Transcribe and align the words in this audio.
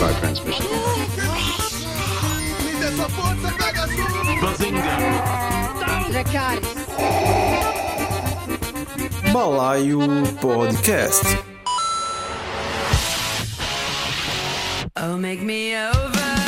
Levi 0.00 0.18
transmission. 0.18 0.66
Balaio 9.32 10.24
Podcast. 10.40 11.44
Oh, 14.96 15.18
make 15.18 15.42
me 15.42 15.76
over. 15.76 16.39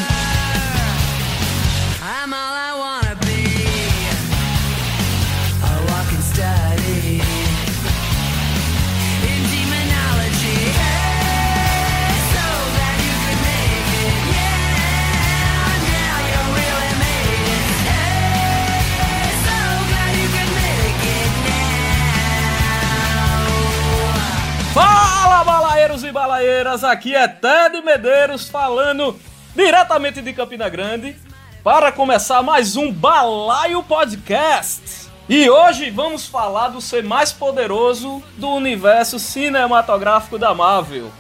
Aqui 26.90 27.14
é 27.14 27.28
Ted 27.28 27.80
Medeiros 27.82 28.48
falando 28.48 29.16
diretamente 29.54 30.20
de 30.20 30.32
Campina 30.32 30.68
Grande 30.68 31.16
para 31.62 31.92
começar 31.92 32.42
mais 32.42 32.74
um 32.74 32.90
Balaio 32.90 33.80
Podcast. 33.84 35.08
E 35.28 35.48
hoje 35.48 35.88
vamos 35.90 36.26
falar 36.26 36.68
do 36.68 36.80
ser 36.80 37.04
mais 37.04 37.30
poderoso 37.30 38.20
do 38.38 38.48
universo 38.50 39.20
cinematográfico 39.20 40.36
da 40.36 40.52
Marvel. 40.52 41.12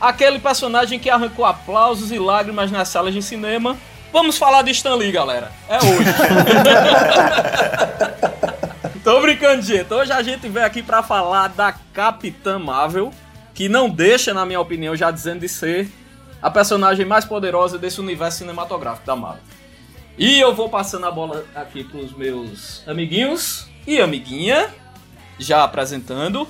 Aquele 0.00 0.40
personagem 0.40 0.98
que 0.98 1.08
arrancou 1.08 1.44
aplausos 1.44 2.10
e 2.10 2.18
lágrimas 2.18 2.72
nas 2.72 2.88
salas 2.88 3.14
de 3.14 3.22
cinema. 3.22 3.76
Vamos 4.12 4.38
falar 4.38 4.62
de 4.62 4.72
Stan 4.72 4.96
Lee, 4.96 5.12
galera. 5.12 5.52
É 5.68 5.76
hoje. 5.76 6.14
Tô 9.04 9.20
brincando, 9.20 9.62
gente. 9.62 9.94
Hoje 9.94 10.12
a 10.12 10.20
gente 10.20 10.48
veio 10.48 10.66
aqui 10.66 10.82
pra 10.82 11.00
falar 11.02 11.48
da 11.48 11.72
Capitã 11.94 12.58
Marvel, 12.58 13.12
que 13.58 13.68
não 13.68 13.90
deixa, 13.90 14.32
na 14.32 14.46
minha 14.46 14.60
opinião, 14.60 14.94
já 14.94 15.10
dizendo 15.10 15.40
de 15.40 15.48
ser 15.48 15.90
a 16.40 16.48
personagem 16.48 17.04
mais 17.04 17.24
poderosa 17.24 17.76
desse 17.76 18.00
universo 18.00 18.38
cinematográfico 18.38 19.04
da 19.04 19.16
Marvel. 19.16 19.42
E 20.16 20.38
eu 20.38 20.54
vou 20.54 20.68
passando 20.68 21.06
a 21.06 21.10
bola 21.10 21.44
aqui 21.56 21.82
pros 21.82 22.16
meus 22.16 22.86
amiguinhos 22.86 23.66
e 23.84 24.00
amiguinha, 24.00 24.72
já 25.40 25.64
apresentando. 25.64 26.46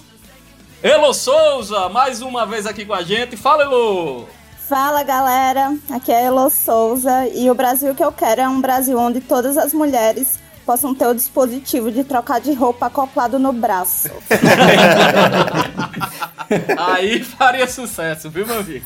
Elo 0.82 1.14
Souza, 1.14 1.88
mais 1.88 2.20
uma 2.20 2.44
vez 2.44 2.66
aqui 2.66 2.84
com 2.84 2.92
a 2.92 3.02
gente. 3.02 3.38
Fala, 3.38 3.62
Elo! 3.62 4.28
Fala 4.68 5.02
galera, 5.02 5.74
aqui 5.90 6.12
é 6.12 6.24
Elo 6.24 6.50
Souza 6.50 7.26
e 7.28 7.50
o 7.50 7.54
Brasil 7.54 7.94
que 7.94 8.04
eu 8.04 8.12
quero 8.12 8.42
é 8.42 8.48
um 8.50 8.60
Brasil 8.60 8.98
onde 8.98 9.22
todas 9.22 9.56
as 9.56 9.72
mulheres 9.72 10.38
possam 10.68 10.94
ter 10.94 11.06
o 11.06 11.14
dispositivo 11.14 11.90
de 11.90 12.04
trocar 12.04 12.42
de 12.42 12.52
roupa 12.52 12.88
acoplado 12.88 13.38
no 13.38 13.54
braço. 13.54 14.10
Aí 16.76 17.24
faria 17.24 17.66
sucesso, 17.66 18.28
viu, 18.28 18.46
meu 18.46 18.60
amigo? 18.60 18.84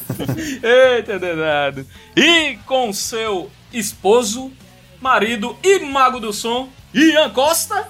Eita, 0.63 1.19
danado. 1.19 1.85
E 2.17 2.57
com 2.67 2.93
seu 2.93 3.51
esposo, 3.73 4.53
marido 5.01 5.57
e 5.61 5.81
mago 5.81 6.21
do 6.21 6.33
som, 6.33 6.69
Ian 6.95 7.31
Costa. 7.31 7.89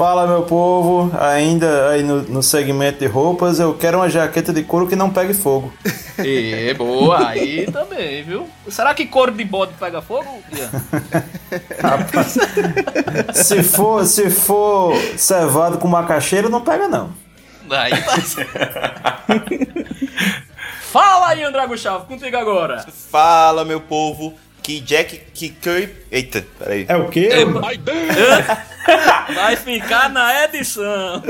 Fala 0.00 0.26
meu 0.26 0.44
povo, 0.44 1.14
ainda 1.20 1.90
aí 1.90 2.02
no, 2.02 2.22
no 2.22 2.42
segmento 2.42 3.00
de 3.00 3.06
roupas, 3.06 3.60
eu 3.60 3.74
quero 3.74 3.98
uma 3.98 4.08
jaqueta 4.08 4.50
de 4.50 4.62
couro 4.62 4.88
que 4.88 4.96
não 4.96 5.10
pegue 5.10 5.34
fogo. 5.34 5.70
E 6.24 6.72
boa, 6.72 7.28
aí 7.28 7.70
também, 7.70 8.22
viu? 8.22 8.48
Será 8.70 8.94
que 8.94 9.04
couro 9.04 9.30
de 9.30 9.44
bode 9.44 9.74
pega 9.78 10.00
fogo, 10.00 10.42
Ian? 10.56 10.70
Se 13.34 13.62
for, 13.62 14.06
se 14.06 14.30
for 14.30 14.96
cevado 15.18 15.76
com 15.76 15.86
macaxeira, 15.86 16.48
não 16.48 16.62
pega 16.62 16.88
não. 16.88 17.12
Aí 17.68 17.92
tá. 18.02 18.16
Fala 20.90 21.28
aí, 21.28 21.42
André 21.42 21.66
Gustavo, 21.66 22.06
contigo 22.06 22.38
agora. 22.38 22.86
Fala, 23.10 23.66
meu 23.66 23.82
povo. 23.82 24.34
Que 24.62 24.80
Jack 24.80 25.20
que 25.34 25.48
Kirby. 25.48 25.92
Eita, 26.10 26.44
peraí. 26.58 26.84
É 26.88 26.96
o 26.96 27.08
quê? 27.08 27.28
Vai 29.34 29.56
ficar 29.56 30.08
na 30.10 30.44
edição. 30.44 31.22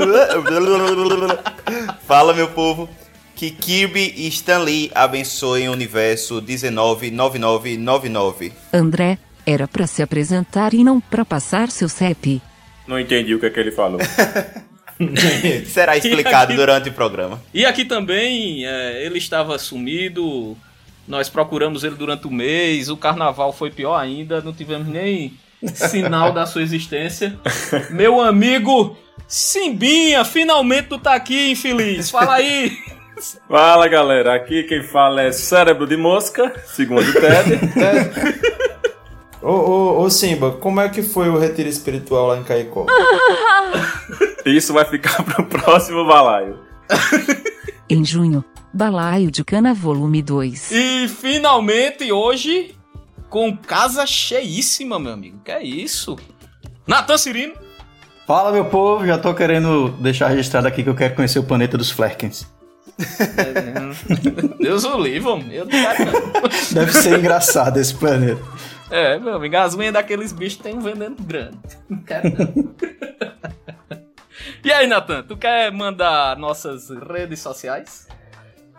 Fala, 2.07 2.33
meu 2.33 2.47
povo. 2.49 2.89
Que 3.35 3.49
Kirby 3.49 4.13
e 4.17 4.27
Stan 4.27 4.59
Lee 4.59 4.91
abençoem 4.93 5.69
o 5.69 5.71
universo 5.71 6.35
199999. 6.41 8.53
André, 8.73 9.17
era 9.45 9.67
pra 9.67 9.87
se 9.87 10.03
apresentar 10.03 10.73
e 10.73 10.83
não 10.83 10.99
pra 11.01 11.23
passar 11.25 11.71
seu 11.71 11.89
CEP. 11.89 12.41
Não 12.87 12.99
entendi 12.99 13.33
o 13.33 13.39
que, 13.39 13.45
é 13.47 13.49
que 13.49 13.59
ele 13.59 13.71
falou. 13.71 13.99
Será 15.65 15.97
explicado 15.97 16.51
aqui- 16.51 16.55
durante 16.55 16.89
o 16.89 16.93
programa. 16.93 17.41
E 17.53 17.65
aqui 17.65 17.85
também, 17.85 18.65
é, 18.67 19.03
ele 19.05 19.17
estava 19.17 19.57
sumido, 19.57 20.55
nós 21.11 21.27
procuramos 21.27 21.83
ele 21.83 21.95
durante 21.95 22.25
o 22.25 22.31
mês, 22.31 22.89
o 22.89 22.95
carnaval 22.95 23.51
foi 23.51 23.69
pior 23.69 23.97
ainda, 23.97 24.39
não 24.39 24.53
tivemos 24.53 24.87
nem 24.87 25.33
sinal 25.73 26.31
da 26.31 26.45
sua 26.45 26.61
existência. 26.61 27.37
Meu 27.91 28.21
amigo 28.21 28.95
Simbinha, 29.27 30.23
finalmente 30.23 30.87
tu 30.87 30.97
tá 30.97 31.13
aqui, 31.13 31.51
infeliz. 31.51 32.09
Fala 32.09 32.35
aí. 32.35 32.71
Fala 33.45 33.89
galera, 33.89 34.33
aqui 34.33 34.63
quem 34.63 34.81
fala 34.83 35.21
é 35.21 35.33
Cérebro 35.33 35.85
de 35.85 35.97
Mosca, 35.97 36.53
segundo 36.65 37.01
o 37.01 37.11
Ted. 37.19 37.59
Ô, 39.41 39.51
ô, 39.51 40.01
ô 40.03 40.09
Simba, 40.09 40.51
como 40.51 40.79
é 40.79 40.87
que 40.87 41.03
foi 41.03 41.27
o 41.27 41.37
retiro 41.37 41.67
espiritual 41.67 42.27
lá 42.27 42.37
em 42.37 42.43
Caicó? 42.43 42.85
Isso 44.45 44.71
vai 44.71 44.85
ficar 44.85 45.21
pro 45.23 45.45
próximo 45.45 46.07
balaio. 46.07 46.57
Em 47.89 48.05
junho, 48.05 48.45
Balaio 48.73 49.29
de 49.29 49.43
Cana 49.43 49.73
Volume 49.73 50.21
2. 50.21 50.71
E 50.71 51.07
finalmente 51.07 52.11
hoje, 52.11 52.75
com 53.29 53.55
casa 53.55 54.05
cheíssima, 54.05 54.97
meu 54.99 55.13
amigo. 55.13 55.39
Que 55.43 55.51
é 55.51 55.63
isso? 55.63 56.17
Natan 56.87 57.17
Cirino. 57.17 57.53
Fala 58.25 58.51
meu 58.51 58.65
povo, 58.65 59.05
já 59.05 59.17
tô 59.17 59.33
querendo 59.33 59.89
deixar 59.99 60.27
registrado 60.29 60.67
aqui 60.67 60.83
que 60.83 60.89
eu 60.89 60.95
quero 60.95 61.15
conhecer 61.15 61.39
o 61.39 61.43
planeta 61.43 61.77
dos 61.77 61.91
Flerkens. 61.91 62.47
Deus 64.59 64.83
o 64.85 64.97
livre, 65.01 65.27
homem. 65.27 65.51
eu 65.53 65.65
não 65.65 65.71
quero 65.71 66.05
não. 66.05 66.41
Deve 66.71 66.93
ser 66.93 67.19
engraçado 67.19 67.77
esse 67.77 67.93
planeta. 67.93 68.41
É, 68.89 69.17
meu 69.17 69.35
amigo, 69.35 69.55
as 69.57 69.73
unhas 69.73 69.93
daqueles 69.93 70.31
bichos 70.31 70.59
tem 70.59 70.75
um 70.75 70.81
veneno 70.81 71.15
grande. 71.19 71.57
E 74.63 74.71
aí, 74.71 74.85
Natan, 74.87 75.23
tu 75.23 75.35
quer 75.35 75.71
mandar 75.71 76.37
nossas 76.37 76.89
redes 76.89 77.39
sociais? 77.39 78.07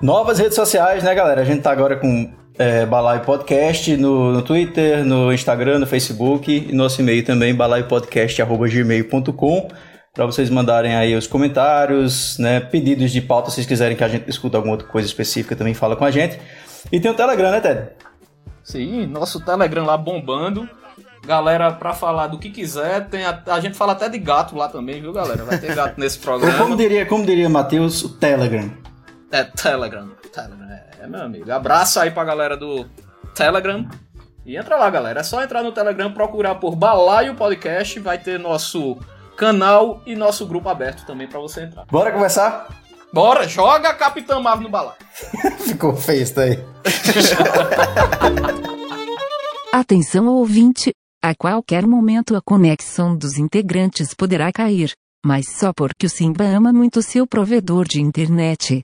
Novas 0.02 0.38
redes 0.40 0.56
sociais, 0.56 1.04
né 1.04 1.14
galera? 1.14 1.42
A 1.42 1.44
gente 1.44 1.62
tá 1.62 1.70
agora 1.70 1.94
com 1.94 2.28
é, 2.58 2.84
Balaio 2.84 3.20
Podcast 3.20 3.96
no, 3.96 4.32
no 4.32 4.42
Twitter, 4.42 5.04
no 5.04 5.32
Instagram, 5.32 5.78
no 5.78 5.86
Facebook 5.86 6.66
e 6.68 6.74
nosso 6.74 7.00
e-mail 7.00 7.24
também, 7.24 7.54
balaiopodcast.gmail.com 7.54 9.68
para 10.12 10.26
vocês 10.26 10.50
mandarem 10.50 10.96
aí 10.96 11.14
os 11.14 11.28
comentários, 11.28 12.36
né, 12.36 12.58
pedidos 12.58 13.12
de 13.12 13.20
pauta, 13.22 13.48
se 13.48 13.54
vocês 13.54 13.66
quiserem 13.66 13.96
que 13.96 14.04
a 14.04 14.08
gente 14.08 14.28
escuta 14.28 14.58
alguma 14.58 14.74
outra 14.74 14.88
coisa 14.88 15.06
específica, 15.06 15.54
também 15.54 15.72
fala 15.72 15.94
com 15.94 16.04
a 16.04 16.10
gente. 16.10 16.36
E 16.90 16.98
tem 16.98 17.10
o 17.10 17.14
Telegram, 17.14 17.52
né, 17.52 17.60
Ted? 17.60 17.90
Sim, 18.64 19.06
nosso 19.06 19.40
Telegram 19.40 19.86
lá 19.86 19.96
bombando. 19.96 20.68
Galera, 21.24 21.72
pra 21.72 21.94
falar 21.94 22.26
do 22.26 22.38
que 22.38 22.50
quiser, 22.50 23.08
tem 23.08 23.24
a, 23.24 23.40
a 23.46 23.60
gente 23.60 23.76
fala 23.76 23.92
até 23.92 24.08
de 24.08 24.18
gato 24.18 24.56
lá 24.56 24.68
também, 24.68 25.00
viu, 25.00 25.12
galera? 25.12 25.44
Vai 25.44 25.58
ter 25.58 25.72
gato 25.74 25.98
nesse 25.98 26.18
programa. 26.18 26.58
como 26.58 26.76
diria, 26.76 27.06
como 27.06 27.24
diria 27.24 27.48
Matheus, 27.48 28.02
o 28.02 28.08
Telegram. 28.08 28.68
É, 29.32 29.44
Telegram. 29.44 30.10
Telegram, 30.30 30.70
é, 30.70 30.84
é, 31.00 31.06
meu 31.06 31.22
amigo. 31.22 31.50
Abraço 31.50 31.98
aí 31.98 32.10
pra 32.10 32.22
galera 32.22 32.54
do 32.54 32.84
Telegram. 33.34 33.88
E 34.44 34.58
entra 34.58 34.76
lá, 34.76 34.90
galera. 34.90 35.20
É 35.20 35.22
só 35.22 35.42
entrar 35.42 35.62
no 35.62 35.72
Telegram, 35.72 36.12
procurar 36.12 36.56
por 36.56 36.76
Balaio 36.76 37.34
Podcast. 37.34 37.98
Vai 37.98 38.18
ter 38.18 38.38
nosso 38.38 38.98
canal 39.36 40.02
e 40.04 40.14
nosso 40.14 40.46
grupo 40.46 40.68
aberto 40.68 41.06
também 41.06 41.26
pra 41.26 41.40
você 41.40 41.62
entrar. 41.62 41.86
Bora 41.86 42.12
conversar? 42.12 42.68
Bora, 43.10 43.48
joga 43.48 43.94
Capitã 43.94 44.38
Marvel 44.38 44.64
no 44.64 44.70
balaio. 44.70 44.98
Ficou 45.64 45.96
feio 45.96 46.22
isso 46.22 46.34
daí. 46.34 46.62
Atenção 49.72 50.26
ouvinte, 50.26 50.92
a 51.22 51.34
qualquer 51.34 51.86
momento 51.86 52.36
a 52.36 52.42
conexão 52.42 53.16
dos 53.16 53.38
integrantes 53.38 54.12
poderá 54.12 54.52
cair, 54.52 54.92
mas 55.24 55.46
só 55.48 55.72
porque 55.72 56.06
o 56.06 56.10
Simba 56.10 56.44
ama 56.44 56.72
muito 56.72 57.00
seu 57.00 57.26
provedor 57.26 57.86
de 57.86 58.00
internet. 58.00 58.82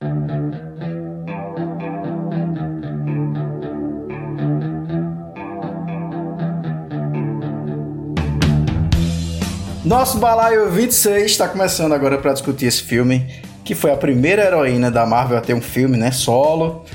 Nosso 9.83 10.17
balaio 10.19 10.69
26 10.71 11.31
está 11.31 11.47
começando 11.47 11.93
agora 11.93 12.17
para 12.17 12.31
discutir 12.31 12.67
esse 12.67 12.83
filme, 12.83 13.25
que 13.65 13.75
foi 13.75 13.91
a 13.91 13.97
primeira 13.97 14.43
heroína 14.43 14.89
da 14.89 15.05
Marvel 15.05 15.37
a 15.37 15.41
ter 15.41 15.53
um 15.53 15.61
filme, 15.61 15.97
né, 15.97 16.11
solo. 16.11 16.85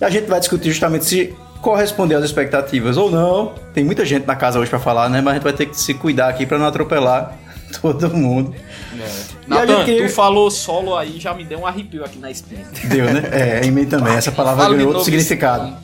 E 0.00 0.04
a 0.04 0.08
gente 0.08 0.26
vai 0.26 0.38
discutir 0.40 0.70
justamente 0.70 1.04
se 1.04 1.34
corresponder 1.60 2.14
às 2.14 2.24
expectativas 2.24 2.96
ou 2.96 3.10
não. 3.10 3.54
Tem 3.74 3.84
muita 3.84 4.04
gente 4.04 4.26
na 4.26 4.36
casa 4.36 4.58
hoje 4.58 4.70
pra 4.70 4.78
falar, 4.78 5.08
né? 5.08 5.20
Mas 5.20 5.32
a 5.32 5.34
gente 5.34 5.44
vai 5.44 5.52
ter 5.52 5.66
que 5.66 5.78
se 5.78 5.94
cuidar 5.94 6.28
aqui 6.28 6.46
pra 6.46 6.58
não 6.58 6.66
atropelar 6.66 7.43
todo 7.80 8.08
mundo. 8.14 8.54
E 8.92 9.48
Natan, 9.48 9.66
gente 9.78 9.84
queria- 9.86 10.06
tu 10.08 10.12
falou 10.14 10.50
solo 10.50 10.96
aí, 10.96 11.18
já 11.20 11.34
me 11.34 11.44
deu 11.44 11.60
um 11.60 11.66
arrepio 11.66 12.04
aqui 12.04 12.18
na 12.18 12.30
espinha. 12.30 12.64
Deu, 12.84 13.04
né? 13.12 13.22
É, 13.32 13.60
em 13.66 13.70
mim 13.70 13.84
também. 13.86 14.14
Essa 14.14 14.32
palavra 14.32 14.68
ganhou 14.70 14.88
outro 14.88 15.04
significado. 15.04 15.74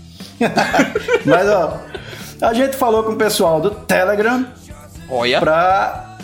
Mas, 1.25 1.49
ó, 1.49 1.79
a 2.41 2.55
gente 2.55 2.77
falou 2.77 3.03
com 3.03 3.13
o 3.13 3.17
pessoal 3.17 3.61
do 3.61 3.71
Telegram 3.71 4.47
Olha, 5.09 5.39
pra 5.41 6.17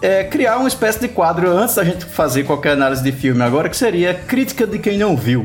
é, 0.00 0.24
criar 0.24 0.56
uma 0.58 0.68
espécie 0.68 1.00
de 1.00 1.08
quadro 1.08 1.50
antes 1.50 1.74
da 1.74 1.84
gente 1.84 2.04
fazer 2.04 2.44
qualquer 2.44 2.72
análise 2.72 3.02
de 3.02 3.12
filme 3.12 3.42
agora, 3.42 3.68
que 3.68 3.76
seria 3.76 4.14
crítica 4.14 4.66
de 4.66 4.78
quem 4.78 4.96
não 4.96 5.16
viu. 5.16 5.44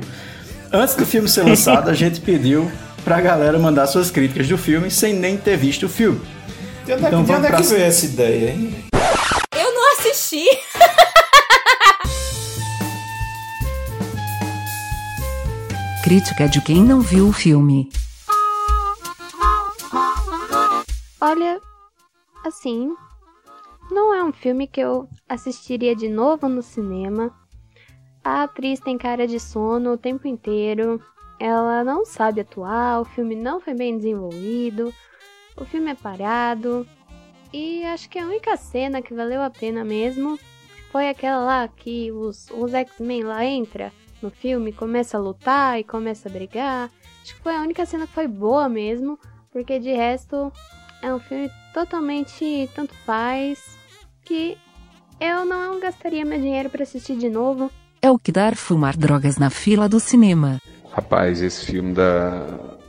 Antes 0.71 0.95
do 0.95 1.05
filme 1.05 1.27
ser 1.27 1.43
lançado, 1.43 1.89
a 1.89 1.93
gente 1.93 2.19
pediu 2.21 2.71
pra 3.03 3.19
galera 3.19 3.59
mandar 3.59 3.85
suas 3.87 4.09
críticas 4.09 4.47
do 4.47 4.57
filme 4.57 4.89
sem 4.89 5.13
nem 5.13 5.35
ter 5.37 5.57
visto 5.57 5.85
o 5.85 5.89
filme. 5.89 6.21
De 6.85 6.93
onde 6.93 7.05
é, 7.05 7.07
Então 7.07 7.09
que- 7.09 7.09
de 7.09 7.15
onde 7.15 7.27
vamos 7.31 7.43
é 7.45 7.47
que 7.47 7.55
pra- 7.67 7.75
veio 7.75 7.83
essa 7.83 8.05
ideia, 8.05 8.49
hein? 8.51 8.75
Crítica 16.03 16.47
de 16.47 16.61
quem 16.61 16.83
não 16.83 17.01
viu 17.01 17.29
o 17.29 17.33
filme. 17.33 17.89
Olha, 21.19 21.59
assim, 22.45 22.95
não 23.89 24.13
é 24.13 24.23
um 24.23 24.31
filme 24.31 24.67
que 24.67 24.81
eu 24.81 25.09
assistiria 25.27 25.95
de 25.95 26.07
novo 26.07 26.47
no 26.47 26.61
cinema. 26.61 27.31
A 28.23 28.43
atriz 28.43 28.79
tem 28.79 28.99
cara 28.99 29.25
de 29.25 29.39
sono 29.39 29.93
o 29.93 29.97
tempo 29.97 30.27
inteiro. 30.27 31.01
Ela 31.39 31.83
não 31.83 32.05
sabe 32.05 32.41
atuar, 32.41 33.01
o 33.01 33.05
filme 33.05 33.35
não 33.35 33.59
foi 33.59 33.73
bem 33.73 33.97
desenvolvido, 33.97 34.93
o 35.57 35.65
filme 35.65 35.89
é 35.89 35.95
parado. 35.95 36.87
E 37.53 37.85
acho 37.85 38.09
que 38.09 38.17
a 38.17 38.25
única 38.25 38.57
cena 38.57 38.99
que 38.99 39.13
valeu 39.13 39.41
a 39.41 39.49
pena 39.49 39.85
mesmo 39.85 40.39
foi 40.91 41.07
aquela 41.07 41.37
lá 41.45 41.67
que 41.67 42.11
os, 42.11 42.49
os 42.49 42.73
X-Men 42.73 43.23
lá 43.23 43.45
entra 43.45 43.93
no 44.23 44.31
filme, 44.31 44.73
começa 44.73 45.17
a 45.17 45.21
lutar 45.21 45.79
e 45.79 45.83
começa 45.83 46.27
a 46.27 46.31
brigar. 46.31 46.89
Acho 47.21 47.35
que 47.35 47.41
foi 47.41 47.55
a 47.55 47.61
única 47.61 47.85
cena 47.85 48.07
que 48.07 48.13
foi 48.13 48.27
boa 48.27 48.67
mesmo, 48.67 49.19
porque 49.51 49.77
de 49.79 49.91
resto 49.91 50.51
é 51.01 51.13
um 51.13 51.19
filme 51.19 51.51
totalmente 51.73 52.67
tanto 52.73 52.95
faz 53.05 53.77
que 54.25 54.57
eu 55.19 55.45
não 55.45 55.79
gastaria 55.79 56.25
meu 56.25 56.39
dinheiro 56.39 56.69
pra 56.69 56.83
assistir 56.83 57.15
de 57.17 57.29
novo. 57.29 57.69
É 58.01 58.09
o 58.09 58.17
que 58.17 58.31
dar 58.31 58.55
fumar 58.55 58.97
drogas 58.97 59.37
na 59.37 59.49
fila 59.49 59.87
do 59.87 59.99
cinema. 59.99 60.59
Rapaz, 60.91 61.41
esse 61.41 61.65
filme 61.65 61.93
da 61.93 62.45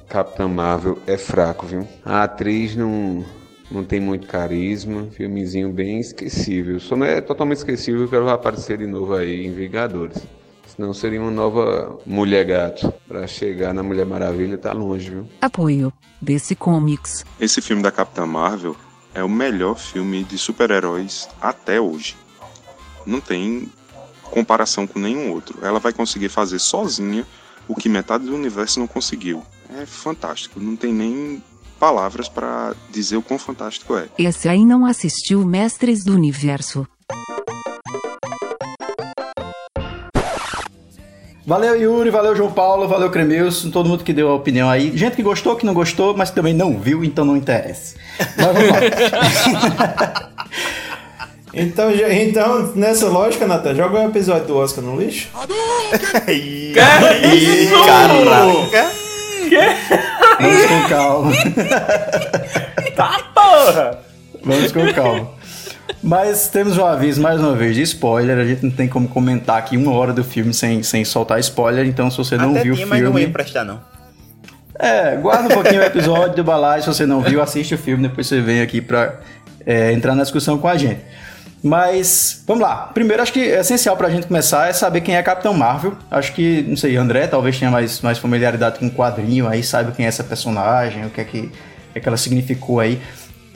Capitã 0.08 0.48
Marvel 0.48 0.98
é 1.06 1.16
fraco, 1.18 1.66
viu? 1.66 1.86
A 2.04 2.24
atriz 2.24 2.74
não, 2.74 3.24
não 3.70 3.84
tem 3.84 4.00
muito 4.00 4.26
carisma, 4.26 5.08
filmezinho 5.10 5.72
bem 5.72 6.00
esquecível. 6.00 6.78
Só 6.80 6.96
não 6.96 7.06
é 7.06 7.20
totalmente 7.20 7.58
esquecível 7.58 8.08
que 8.08 8.14
ela 8.14 8.24
vai 8.24 8.34
aparecer 8.34 8.78
de 8.78 8.86
novo 8.86 9.14
aí 9.14 9.46
em 9.46 9.52
Vingadores. 9.52 10.26
Senão 10.66 10.92
seria 10.92 11.20
uma 11.20 11.30
nova 11.30 11.98
Mulher 12.04 12.44
Gato. 12.44 12.92
Pra 13.06 13.26
chegar 13.26 13.72
na 13.72 13.82
Mulher 13.82 14.04
Maravilha 14.04 14.58
tá 14.58 14.72
longe, 14.72 15.10
viu? 15.10 15.28
Apoio. 15.40 15.92
DC 16.20 16.54
Comics. 16.56 17.24
Esse 17.40 17.60
filme 17.60 17.82
da 17.82 17.92
Capitã 17.92 18.26
Marvel 18.26 18.76
é 19.14 19.22
o 19.22 19.28
melhor 19.28 19.78
filme 19.78 20.24
de 20.24 20.36
super-heróis 20.36 21.28
até 21.40 21.80
hoje. 21.80 22.16
Não 23.06 23.20
tem 23.20 23.70
comparação 24.24 24.86
com 24.86 24.98
nenhum 24.98 25.30
outro. 25.30 25.58
Ela 25.62 25.78
vai 25.78 25.92
conseguir 25.92 26.28
fazer 26.28 26.58
sozinha 26.58 27.24
o 27.68 27.74
que 27.74 27.88
metade 27.88 28.24
do 28.24 28.34
universo 28.34 28.80
não 28.80 28.86
conseguiu. 28.86 29.42
É 29.78 29.86
fantástico, 29.86 30.60
não 30.60 30.76
tem 30.76 30.92
nem 30.92 31.42
palavras 31.84 32.30
pra 32.30 32.72
dizer 32.90 33.18
o 33.18 33.20
quão 33.22 33.38
fantástico 33.38 33.94
é. 33.94 34.06
Esse 34.18 34.48
aí 34.48 34.64
não 34.64 34.86
assistiu 34.86 35.44
Mestres 35.44 36.02
do 36.02 36.14
Universo. 36.14 36.86
Valeu, 41.46 41.78
Yuri, 41.78 42.08
valeu, 42.08 42.34
João 42.34 42.50
Paulo, 42.50 42.88
valeu, 42.88 43.10
Cremilson, 43.10 43.68
todo 43.70 43.86
mundo 43.86 44.02
que 44.02 44.14
deu 44.14 44.30
a 44.30 44.34
opinião 44.34 44.70
aí. 44.70 44.96
Gente 44.96 45.14
que 45.14 45.22
gostou, 45.22 45.56
que 45.56 45.66
não 45.66 45.74
gostou, 45.74 46.16
mas 46.16 46.30
que 46.30 46.36
também 46.36 46.54
não 46.54 46.78
viu, 46.80 47.04
então 47.04 47.22
não 47.22 47.36
interessa. 47.36 47.96
Mas 48.18 48.46
vamos 48.46 48.70
lá. 48.70 50.30
Então, 51.56 51.94
já- 51.96 52.12
então, 52.12 52.72
nessa 52.74 53.06
lógica, 53.08 53.46
Natan, 53.46 53.76
joga 53.76 54.00
o 54.00 54.08
episódio 54.08 54.48
do 54.48 54.56
Oscar 54.56 54.82
no 54.82 54.98
lixo. 55.00 55.28
Ih, 56.26 56.72
isso? 56.72 57.84
Caraca! 57.86 58.90
Vamos 60.40 60.66
com 60.66 60.88
calma. 60.88 61.32
tá 62.96 63.20
porra! 63.34 63.98
Vamos 64.42 64.72
com 64.72 64.92
calma. 64.92 65.30
Mas 66.02 66.48
temos 66.48 66.76
um 66.76 66.84
aviso 66.84 67.20
mais 67.20 67.40
uma 67.40 67.54
vez 67.54 67.74
de 67.74 67.82
spoiler. 67.82 68.38
A 68.38 68.44
gente 68.44 68.62
não 68.62 68.70
tem 68.70 68.88
como 68.88 69.08
comentar 69.08 69.58
aqui 69.58 69.76
uma 69.76 69.92
hora 69.92 70.12
do 70.12 70.22
filme 70.22 70.52
sem, 70.52 70.82
sem 70.82 71.04
soltar 71.04 71.38
spoiler. 71.40 71.86
Então, 71.86 72.10
se 72.10 72.18
você 72.18 72.36
não 72.36 72.50
Até 72.50 72.62
viu 72.62 72.74
tinha, 72.74 72.86
o 72.86 72.90
mas 72.90 73.02
não 73.02 73.12
ia 73.12 73.18
filme. 73.18 73.32
prestar, 73.32 73.64
não. 73.64 73.80
É, 74.78 75.16
guarda 75.16 75.48
um 75.48 75.54
pouquinho 75.54 75.80
o 75.80 75.84
episódio 75.84 76.36
do 76.36 76.44
Balai. 76.44 76.80
Se 76.82 76.88
você 76.88 77.06
não 77.06 77.20
viu, 77.20 77.40
assiste 77.40 77.74
o 77.74 77.78
filme. 77.78 78.06
Depois 78.08 78.26
você 78.26 78.40
vem 78.40 78.60
aqui 78.60 78.80
pra 78.80 79.14
é, 79.64 79.92
entrar 79.92 80.14
na 80.14 80.22
discussão 80.22 80.58
com 80.58 80.68
a 80.68 80.76
gente. 80.76 81.00
Mas, 81.64 82.42
vamos 82.46 82.62
lá. 82.62 82.90
Primeiro, 82.92 83.22
acho 83.22 83.32
que 83.32 83.40
é 83.40 83.60
essencial 83.60 83.96
pra 83.96 84.10
gente 84.10 84.26
começar 84.26 84.68
é 84.68 84.72
saber 84.74 85.00
quem 85.00 85.16
é 85.16 85.22
Capitão 85.22 85.54
Marvel. 85.54 85.96
Acho 86.10 86.34
que, 86.34 86.62
não 86.64 86.76
sei, 86.76 86.94
André 86.94 87.26
talvez 87.26 87.58
tenha 87.58 87.70
mais, 87.70 88.02
mais 88.02 88.18
familiaridade 88.18 88.78
com 88.78 88.86
o 88.86 88.90
quadrinho 88.90 89.48
aí, 89.48 89.62
saiba 89.62 89.90
quem 89.90 90.04
é 90.04 90.08
essa 90.08 90.22
personagem, 90.22 91.06
o 91.06 91.10
que 91.10 91.22
é 91.22 91.24
que, 91.24 91.50
é 91.94 92.00
que 92.00 92.06
ela 92.06 92.18
significou 92.18 92.80
aí. 92.80 93.00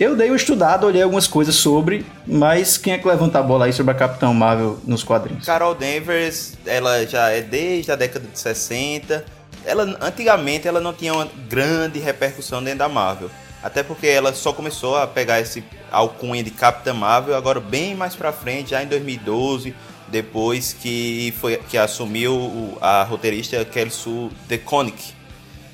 Eu 0.01 0.17
dei 0.17 0.31
uma 0.31 0.37
estudada, 0.37 0.87
olhei 0.87 1.03
algumas 1.03 1.27
coisas 1.27 1.55
sobre, 1.55 2.07
mas 2.27 2.79
quem 2.79 2.95
é 2.95 2.99
que 2.99 3.07
levanta 3.07 3.41
a 3.41 3.43
bola 3.43 3.67
aí 3.67 3.75
sobre 3.75 3.93
a 3.93 3.95
Capitão 3.95 4.33
Marvel 4.33 4.79
nos 4.87 5.05
quadrinhos? 5.05 5.45
Carol 5.45 5.75
Danvers, 5.75 6.57
ela 6.65 7.05
já 7.05 7.29
é 7.29 7.43
desde 7.43 7.93
a 7.93 7.97
década 7.97 8.27
de 8.27 8.39
60. 8.39 9.23
Ela, 9.67 9.99
antigamente 10.01 10.67
ela 10.67 10.81
não 10.81 10.95
tinha 10.95 11.13
uma 11.13 11.29
grande 11.47 11.99
repercussão 11.99 12.65
dentro 12.65 12.79
da 12.79 12.89
Marvel. 12.89 13.29
Até 13.63 13.83
porque 13.83 14.07
ela 14.07 14.33
só 14.33 14.51
começou 14.55 14.97
a 14.97 15.07
pegar 15.07 15.41
esse 15.41 15.63
alcunha 15.91 16.43
de 16.43 16.51
Capitã 16.51 16.93
Marvel 16.93 17.35
agora 17.37 17.61
bem 17.61 17.95
mais 17.95 18.15
pra 18.15 18.33
frente, 18.33 18.71
já 18.71 18.83
em 18.83 18.87
2012, 18.87 19.75
depois 20.09 20.73
que 20.73 21.35
foi 21.41 21.57
que 21.57 21.77
assumiu 21.77 22.77
a 22.81 23.03
roteirista 23.03 23.65
Kelly 23.65 23.91
Sue 23.91 24.31
DeConnick. 24.49 25.19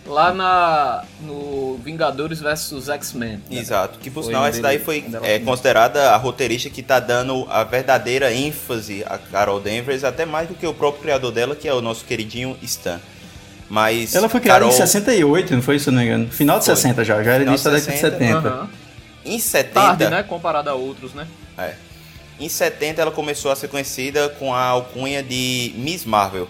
Lá 0.07 0.35
na, 0.35 1.03
no 1.23 1.79
Vingadores 1.83 2.39
vs 2.39 2.89
X-Men. 2.91 3.41
né? 3.51 3.59
Exato, 3.59 3.99
que 3.99 4.11
por 4.11 4.23
Foi 4.23 4.33
sinal 4.33 4.47
essa 4.47 4.61
daí 4.61 4.79
foi 4.79 5.03
é, 5.23 5.39
considerada 5.39 6.11
a 6.11 6.17
roteirista 6.19 6.69
que 6.69 6.83
tá 6.83 7.01
dando 7.01 7.47
a 7.49 7.65
verdadeira 7.65 8.31
ênfase 8.31 9.03
a 9.07 9.17
Carol 9.17 9.59
Danvers, 9.61 10.05
até 10.05 10.27
mais 10.27 10.47
do 10.47 10.55
que 10.55 10.67
o 10.67 10.75
próprio 10.75 11.03
criador 11.03 11.33
dela, 11.33 11.57
que 11.57 11.67
é 11.67 11.73
o 11.73 11.81
nosso 11.81 12.05
queridinho 12.05 12.55
Stan. 12.61 13.01
Mas 13.67 14.15
Ela 14.15 14.29
foi 14.29 14.41
criada 14.41 14.61
Carol, 14.61 14.75
em 14.75 14.77
68, 14.77 15.55
não 15.55 15.63
foi 15.63 15.77
isso, 15.77 15.91
não 15.91 16.01
me 16.01 16.07
engano? 16.07 16.29
Final 16.31 16.59
de 16.59 16.67
Foi. 16.67 16.77
60 16.77 17.03
já, 17.03 17.23
já 17.23 17.33
era 17.33 17.45
início 17.45 17.65
da 17.71 17.77
década 17.79 17.93
de 17.93 17.99
60. 17.99 18.19
70. 18.19 18.49
Aham. 18.49 18.69
Em 19.25 19.39
70, 19.39 19.75
Tarde, 19.75 20.09
né? 20.09 20.23
Comparado 20.23 20.69
a 20.71 20.75
outros, 20.75 21.15
né? 21.15 21.27
É. 21.57 21.75
Em 22.39 22.49
70 22.49 23.01
ela 23.01 23.11
começou 23.11 23.51
a 23.51 23.57
ser 23.57 23.69
conhecida 23.69 24.29
com 24.29 24.53
a 24.53 24.65
alcunha 24.65 25.23
de 25.23 25.73
Miss 25.77 26.05
Marvel. 26.05 26.49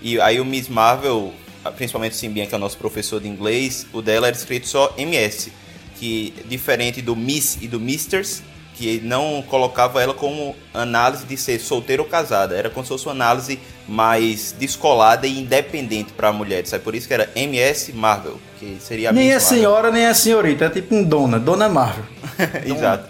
E 0.00 0.20
aí 0.20 0.40
o 0.40 0.44
Miss 0.44 0.68
Marvel, 0.68 1.34
principalmente 1.76 2.12
o 2.12 2.16
Simbinha, 2.16 2.46
que 2.46 2.54
é 2.54 2.56
o 2.56 2.60
nosso 2.60 2.78
professor 2.78 3.20
de 3.20 3.28
inglês, 3.28 3.86
o 3.92 4.00
dela 4.00 4.28
era 4.28 4.36
escrito 4.36 4.66
só 4.66 4.94
MS, 4.96 5.52
que 5.98 6.32
diferente 6.46 7.02
do 7.02 7.14
Miss 7.14 7.58
e 7.60 7.68
do 7.68 7.78
Misters, 7.78 8.42
que 8.78 9.00
não 9.00 9.42
colocava 9.42 10.00
ela 10.00 10.14
como 10.14 10.54
análise 10.72 11.26
de 11.26 11.36
ser 11.36 11.58
solteira 11.58 12.00
ou 12.00 12.08
casada, 12.08 12.54
era 12.56 12.70
como 12.70 12.84
se 12.84 12.90
fosse 12.90 13.06
uma 13.06 13.12
análise 13.12 13.58
mais 13.88 14.54
descolada 14.56 15.26
e 15.26 15.40
independente 15.40 16.12
para 16.12 16.32
mulheres. 16.32 16.72
Aí 16.72 16.78
por 16.78 16.94
isso 16.94 17.08
que 17.08 17.12
era 17.12 17.28
MS 17.34 17.92
Marvel, 17.92 18.38
que 18.60 18.76
seria 18.80 19.10
a 19.10 19.12
Nem 19.12 19.30
Marvel. 19.30 19.40
senhora, 19.48 19.90
nem 19.90 20.04
é 20.04 20.14
senhorita, 20.14 20.66
é 20.66 20.70
tipo 20.70 20.94
um 20.94 21.02
dona, 21.02 21.40
dona 21.40 21.68
Marvel. 21.68 22.04
Exato. 22.64 23.08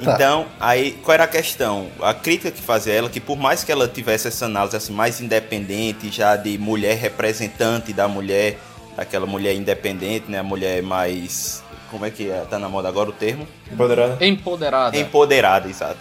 Então, 0.00 0.46
aí, 0.58 0.92
qual 1.02 1.12
era 1.12 1.24
a 1.24 1.28
questão? 1.28 1.88
A 2.00 2.14
crítica 2.14 2.50
que 2.50 2.62
fazia 2.62 2.94
ela, 2.94 3.10
que 3.10 3.20
por 3.20 3.36
mais 3.36 3.62
que 3.62 3.70
ela 3.70 3.86
tivesse 3.86 4.26
essa 4.26 4.46
análise 4.46 4.74
assim, 4.74 4.94
mais 4.94 5.20
independente, 5.20 6.10
já 6.10 6.34
de 6.36 6.56
mulher 6.56 6.96
representante 6.96 7.92
da 7.92 8.08
mulher, 8.08 8.58
daquela 8.96 9.26
mulher 9.26 9.54
independente, 9.54 10.30
né? 10.30 10.38
A 10.38 10.42
mulher 10.42 10.82
mais. 10.82 11.62
Como 11.92 12.04
é 12.04 12.10
que 12.10 12.28
é? 12.28 12.40
tá 12.50 12.58
na 12.58 12.68
moda 12.68 12.88
agora 12.88 13.10
o 13.10 13.12
termo? 13.12 13.46
Empoderada. 13.70 14.26
Empoderada. 14.26 14.96
Empoderada, 14.98 15.68
exato. 15.68 15.98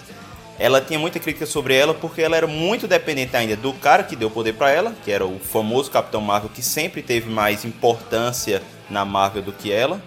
Ela 0.57 0.79
tinha 0.81 0.97
muita 0.97 1.19
crítica 1.19 1.45
sobre 1.45 1.75
ela 1.75 1.93
porque 1.93 2.21
ela 2.21 2.35
era 2.37 2.47
muito 2.47 2.87
dependente 2.87 3.35
ainda 3.35 3.55
do 3.55 3.73
cara 3.73 4.01
que 4.03 4.15
deu 4.15 4.29
poder 4.31 4.53
pra 4.53 4.71
ela, 4.71 4.93
que 5.03 5.11
era 5.11 5.25
o 5.25 5.37
famoso 5.39 5.91
Capitão 5.91 6.21
Marvel, 6.21 6.49
que 6.53 6.61
sempre 6.63 7.01
teve 7.03 7.29
mais 7.29 7.65
importância 7.65 8.61
na 8.89 9.03
Marvel 9.05 9.41
do 9.43 9.51
que 9.51 9.71
ela. 9.71 10.01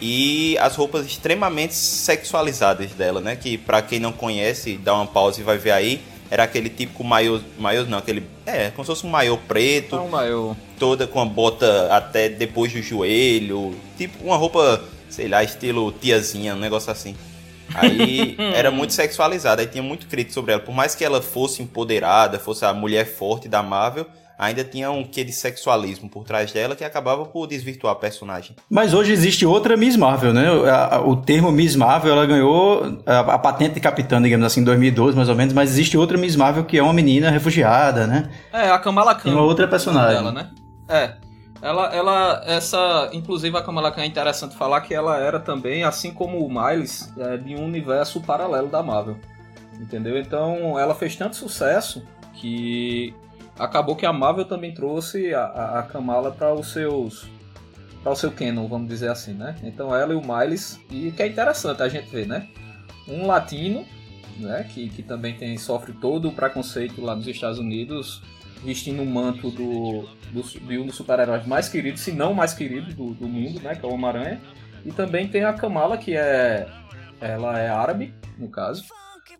E 0.00 0.58
as 0.58 0.74
roupas 0.76 1.06
extremamente 1.06 1.74
sexualizadas 1.74 2.90
dela, 2.92 3.20
né? 3.20 3.36
Que 3.36 3.56
pra 3.56 3.80
quem 3.80 4.00
não 4.00 4.12
conhece, 4.12 4.76
dá 4.76 4.94
uma 4.94 5.06
pausa 5.06 5.40
e 5.40 5.44
vai 5.44 5.56
ver 5.58 5.70
aí. 5.70 6.00
era 6.28 6.42
aquele 6.44 6.68
típico 6.68 7.04
maiô, 7.04 7.40
maiô 7.58 7.84
não, 7.84 7.98
aquele, 7.98 8.24
é, 8.46 8.70
como 8.70 8.84
se 8.84 8.90
fosse 8.90 9.06
um 9.06 9.10
maiô 9.10 9.36
preto, 9.36 9.96
É 9.96 10.00
um 10.00 10.08
maiô. 10.08 10.56
toda 10.78 11.06
com 11.06 11.20
a 11.20 11.24
bota 11.26 11.94
até 11.94 12.28
depois 12.28 12.72
do 12.72 12.82
joelho, 12.82 13.74
tipo 13.98 14.24
uma 14.24 14.36
roupa, 14.36 14.82
sei 15.12 15.28
lá, 15.28 15.42
estilo 15.44 15.92
tiazinha, 15.92 16.54
um 16.54 16.58
negócio 16.58 16.90
assim. 16.90 17.14
Aí 17.74 18.36
era 18.54 18.70
muito 18.70 18.92
sexualizada, 18.92 19.62
aí 19.62 19.68
tinha 19.68 19.82
muito 19.82 20.06
crítico 20.06 20.34
sobre 20.34 20.52
ela. 20.52 20.62
Por 20.62 20.74
mais 20.74 20.94
que 20.94 21.04
ela 21.04 21.20
fosse 21.20 21.62
empoderada, 21.62 22.38
fosse 22.38 22.64
a 22.64 22.72
mulher 22.72 23.06
forte 23.06 23.48
da 23.48 23.62
Marvel, 23.62 24.06
ainda 24.38 24.64
tinha 24.64 24.90
um 24.90 25.04
quê 25.04 25.22
de 25.22 25.32
sexualismo 25.32 26.08
por 26.08 26.24
trás 26.24 26.50
dela 26.50 26.74
que 26.74 26.82
acabava 26.82 27.24
por 27.26 27.46
desvirtuar 27.46 27.92
a 27.92 27.96
personagem. 27.96 28.56
Mas 28.68 28.92
hoje 28.94 29.12
existe 29.12 29.46
outra 29.46 29.76
Miss 29.76 29.96
Marvel, 29.96 30.32
né? 30.32 30.50
O 31.04 31.16
termo 31.16 31.52
Miss 31.52 31.76
Marvel, 31.76 32.12
ela 32.12 32.26
ganhou 32.26 33.00
a, 33.06 33.20
a 33.20 33.38
patente 33.38 33.74
de 33.74 33.80
capitã, 33.80 34.20
digamos 34.20 34.46
assim, 34.46 34.60
em 34.60 34.64
2012, 34.64 35.16
mais 35.16 35.28
ou 35.28 35.34
menos, 35.34 35.52
mas 35.54 35.70
existe 35.70 35.96
outra 35.96 36.18
Miss 36.18 36.36
Marvel 36.36 36.64
que 36.64 36.78
é 36.78 36.82
uma 36.82 36.92
menina 36.92 37.30
refugiada, 37.30 38.06
né? 38.06 38.30
É, 38.52 38.70
a 38.70 38.78
Kamala 38.78 39.14
Khan. 39.14 39.24
Tem 39.24 39.32
uma 39.32 39.42
outra 39.42 39.68
personagem. 39.68 40.16
Dela, 40.16 40.32
né? 40.32 40.50
É. 40.88 41.31
Ela, 41.62 41.94
ela, 41.94 42.42
essa, 42.44 43.08
inclusive 43.12 43.56
a 43.56 43.62
Kamala 43.62 43.92
Khan 43.92 44.02
é 44.02 44.06
interessante 44.06 44.56
falar 44.56 44.80
que 44.80 44.92
ela 44.92 45.16
era 45.16 45.38
também, 45.38 45.84
assim 45.84 46.12
como 46.12 46.44
o 46.44 46.50
Miles, 46.50 47.12
é, 47.16 47.36
de 47.36 47.54
um 47.54 47.64
universo 47.64 48.20
paralelo 48.20 48.66
da 48.66 48.82
Marvel. 48.82 49.16
Entendeu? 49.80 50.18
Então 50.18 50.76
ela 50.76 50.92
fez 50.92 51.14
tanto 51.14 51.36
sucesso 51.36 52.04
que 52.34 53.14
acabou 53.56 53.94
que 53.94 54.04
a 54.04 54.12
Marvel 54.12 54.44
também 54.44 54.74
trouxe 54.74 55.32
a, 55.32 55.78
a, 55.78 55.82
Kamala 55.84 56.32
para 56.32 56.52
os 56.52 56.72
seus 56.72 57.30
para 58.02 58.10
o 58.10 58.16
seu 58.16 58.32
canon, 58.32 58.66
vamos 58.66 58.88
dizer 58.88 59.08
assim, 59.08 59.32
né? 59.32 59.54
Então 59.62 59.94
ela 59.94 60.12
e 60.12 60.16
o 60.16 60.20
Miles, 60.20 60.80
e 60.90 61.12
que 61.12 61.22
é 61.22 61.28
interessante 61.28 61.80
a 61.80 61.88
gente 61.88 62.10
ver, 62.10 62.26
né? 62.26 62.48
Um 63.06 63.28
latino, 63.28 63.86
né? 64.38 64.68
Que, 64.68 64.88
que 64.88 65.04
também 65.04 65.36
tem 65.36 65.56
sofre 65.56 65.92
todo 65.92 66.28
o 66.28 66.32
preconceito 66.32 67.00
lá 67.00 67.14
nos 67.14 67.28
Estados 67.28 67.60
Unidos, 67.60 68.20
vestindo 68.62 69.02
o 69.02 69.06
manto 69.06 69.50
do, 69.50 70.08
do, 70.32 70.42
de 70.42 70.78
um 70.78 70.86
dos 70.86 70.96
super-heróis 70.96 71.46
mais 71.46 71.68
queridos, 71.68 72.00
se 72.00 72.12
não 72.12 72.32
o 72.32 72.34
mais 72.34 72.54
querido 72.54 72.94
do, 72.94 73.14
do 73.14 73.28
mundo, 73.28 73.60
né? 73.60 73.74
Que 73.74 73.84
é 73.84 73.88
o 73.88 73.92
Homem-Aranha. 73.92 74.40
E 74.84 74.92
também 74.92 75.28
tem 75.28 75.44
a 75.44 75.52
Kamala, 75.52 75.96
que 75.96 76.16
é. 76.16 76.66
Ela 77.20 77.58
é 77.58 77.68
árabe, 77.68 78.12
no 78.36 78.48
caso, 78.48 78.84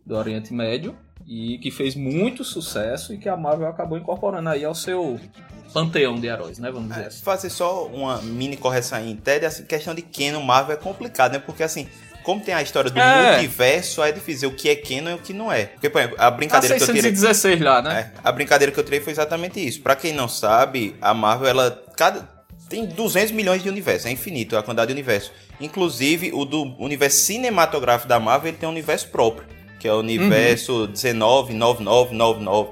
do 0.07 0.15
Oriente 0.15 0.55
Médio, 0.55 0.97
e 1.27 1.59
que 1.59 1.69
fez 1.69 1.97
muito 1.97 2.45
sucesso 2.45 3.13
e 3.13 3.19
que 3.19 3.29
a 3.29 3.37
Marvel 3.37 3.67
acabou 3.67 3.99
incorporando 3.99 4.49
aí 4.49 4.65
ao 4.65 4.73
seu 4.73 5.19
panteão 5.73 6.15
de 6.15 6.29
heróis, 6.29 6.61
né? 6.61 6.71
Vamos 6.71 6.91
dizer 6.91 7.07
assim. 7.07 7.25
Fazer 7.25 7.51
só 7.51 7.87
uma 7.87 8.23
mini 8.23 8.57
correção 8.57 8.99
aí 8.99 9.11
em 9.11 9.17
Ted, 9.17 9.45
assim, 9.45 9.65
questão 9.65 9.95
de 9.97 10.03
Canon 10.03 10.43
Marvel 10.43 10.75
é 10.75 10.79
complicado, 10.79 11.33
né? 11.33 11.39
Porque 11.41 11.65
assim, 11.65 11.89
como 12.23 12.41
tem 12.41 12.55
a 12.55 12.63
história 12.63 12.91
do 12.91 12.99
É. 12.99 13.33
multiverso, 13.33 14.03
é 14.03 14.13
difícil 14.13 14.49
o 14.49 14.53
que 14.53 14.69
é 14.69 14.77
Canon 14.77 15.11
e 15.11 15.15
o 15.15 15.19
que 15.19 15.33
não 15.33 15.53
é. 15.53 15.65
Porque, 15.67 15.91
por 15.91 16.01
exemplo, 16.01 16.17
a 16.21 16.31
brincadeira 16.31 16.75
A 16.75 16.79
que 16.79 16.83
eu 16.85 16.87
tirei. 16.87 17.03
616 17.11 17.61
lá, 17.61 17.83
né? 17.83 18.11
É, 18.15 18.21
a 18.23 18.33
brincadeira 18.33 18.73
que 18.73 18.79
eu 18.81 18.85
tirei 18.85 19.01
foi 19.01 19.13
exatamente 19.13 19.65
isso. 19.67 19.81
Pra 19.81 19.95
quem 19.97 20.13
não 20.13 20.29
sabe, 20.29 20.95
a 21.01 21.13
Marvel, 21.15 21.49
ela. 21.49 21.83
Cada, 21.97 22.29
tem 22.69 22.87
200 22.87 23.33
milhões 23.33 23.63
de 23.63 23.69
universos, 23.69 24.07
é 24.07 24.11
infinito 24.11 24.57
a 24.57 24.63
quantidade 24.63 24.89
de 24.89 24.93
universo. 24.93 25.31
Inclusive, 25.61 26.33
o 26.33 26.45
do 26.45 26.63
universo 26.79 27.19
cinematográfico 27.21 28.09
da 28.09 28.19
Marvel, 28.19 28.49
ele 28.49 28.57
tem 28.57 28.69
um 28.69 28.73
universo 28.73 29.09
próprio, 29.09 29.47
que 29.79 29.87
é 29.87 29.93
o 29.93 29.99
universo 29.99 30.87
19, 30.87 31.53
99, 31.55 32.15
99. 32.15 32.71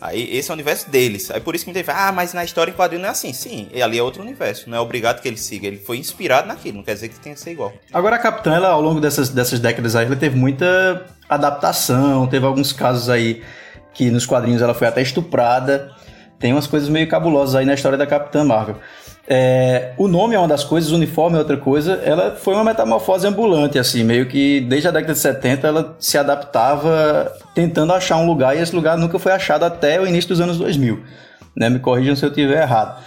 Aí, 0.00 0.34
esse 0.34 0.50
é 0.50 0.52
o 0.52 0.54
universo 0.54 0.88
deles. 0.90 1.30
Aí 1.30 1.40
por 1.40 1.54
isso 1.54 1.64
que 1.64 1.72
gente 1.72 1.84
fala, 1.84 2.08
ah, 2.08 2.12
mas 2.12 2.32
na 2.32 2.42
história 2.42 2.70
em 2.70 2.74
quadrinho 2.74 3.02
não 3.02 3.08
é 3.08 3.12
assim. 3.12 3.32
Sim, 3.32 3.68
ali 3.82 3.98
é 3.98 4.02
outro 4.02 4.22
universo. 4.22 4.70
Não 4.70 4.78
é 4.78 4.80
obrigado 4.80 5.20
que 5.20 5.28
ele 5.28 5.36
siga. 5.36 5.66
Ele 5.66 5.76
foi 5.76 5.98
inspirado 5.98 6.48
naquilo, 6.48 6.78
não 6.78 6.84
quer 6.84 6.94
dizer 6.94 7.08
que 7.08 7.20
tenha 7.20 7.34
que 7.34 7.40
ser 7.40 7.50
igual. 7.50 7.72
Agora 7.92 8.16
a 8.16 8.18
Capitã, 8.18 8.54
ela, 8.54 8.68
ao 8.68 8.80
longo 8.80 9.00
dessas, 9.00 9.28
dessas 9.28 9.60
décadas 9.60 9.94
aí, 9.94 10.06
ela 10.06 10.16
teve 10.16 10.36
muita 10.36 11.06
adaptação, 11.28 12.26
teve 12.26 12.46
alguns 12.46 12.72
casos 12.72 13.10
aí 13.10 13.42
que 13.92 14.10
nos 14.10 14.24
quadrinhos 14.24 14.62
ela 14.62 14.72
foi 14.72 14.86
até 14.86 15.02
estuprada. 15.02 15.92
Tem 16.38 16.52
umas 16.52 16.66
coisas 16.66 16.88
meio 16.88 17.06
cabulosas 17.06 17.54
aí 17.54 17.66
na 17.66 17.74
história 17.74 17.98
da 17.98 18.06
Capitã 18.06 18.42
Marvel. 18.42 18.76
É, 19.28 19.92
o 19.96 20.08
nome 20.08 20.34
é 20.34 20.38
uma 20.38 20.48
das 20.48 20.64
coisas, 20.64 20.90
o 20.90 20.96
uniforme 20.96 21.36
é 21.36 21.38
outra 21.38 21.56
coisa. 21.56 22.00
Ela 22.04 22.36
foi 22.36 22.54
uma 22.54 22.64
metamorfose 22.64 23.26
ambulante, 23.26 23.78
assim, 23.78 24.02
meio 24.02 24.26
que 24.26 24.60
desde 24.60 24.88
a 24.88 24.90
década 24.90 25.12
de 25.12 25.18
70 25.18 25.66
ela 25.66 25.96
se 25.98 26.18
adaptava 26.18 27.32
tentando 27.54 27.92
achar 27.92 28.16
um 28.16 28.26
lugar 28.26 28.56
e 28.56 28.60
esse 28.60 28.74
lugar 28.74 28.96
nunca 28.96 29.18
foi 29.18 29.32
achado 29.32 29.64
até 29.64 30.00
o 30.00 30.06
início 30.06 30.28
dos 30.28 30.40
anos 30.40 30.58
2000. 30.58 31.00
Né? 31.54 31.68
Me 31.68 31.78
corrijam 31.78 32.16
se 32.16 32.24
eu 32.24 32.30
estiver 32.30 32.62
errado. 32.62 33.00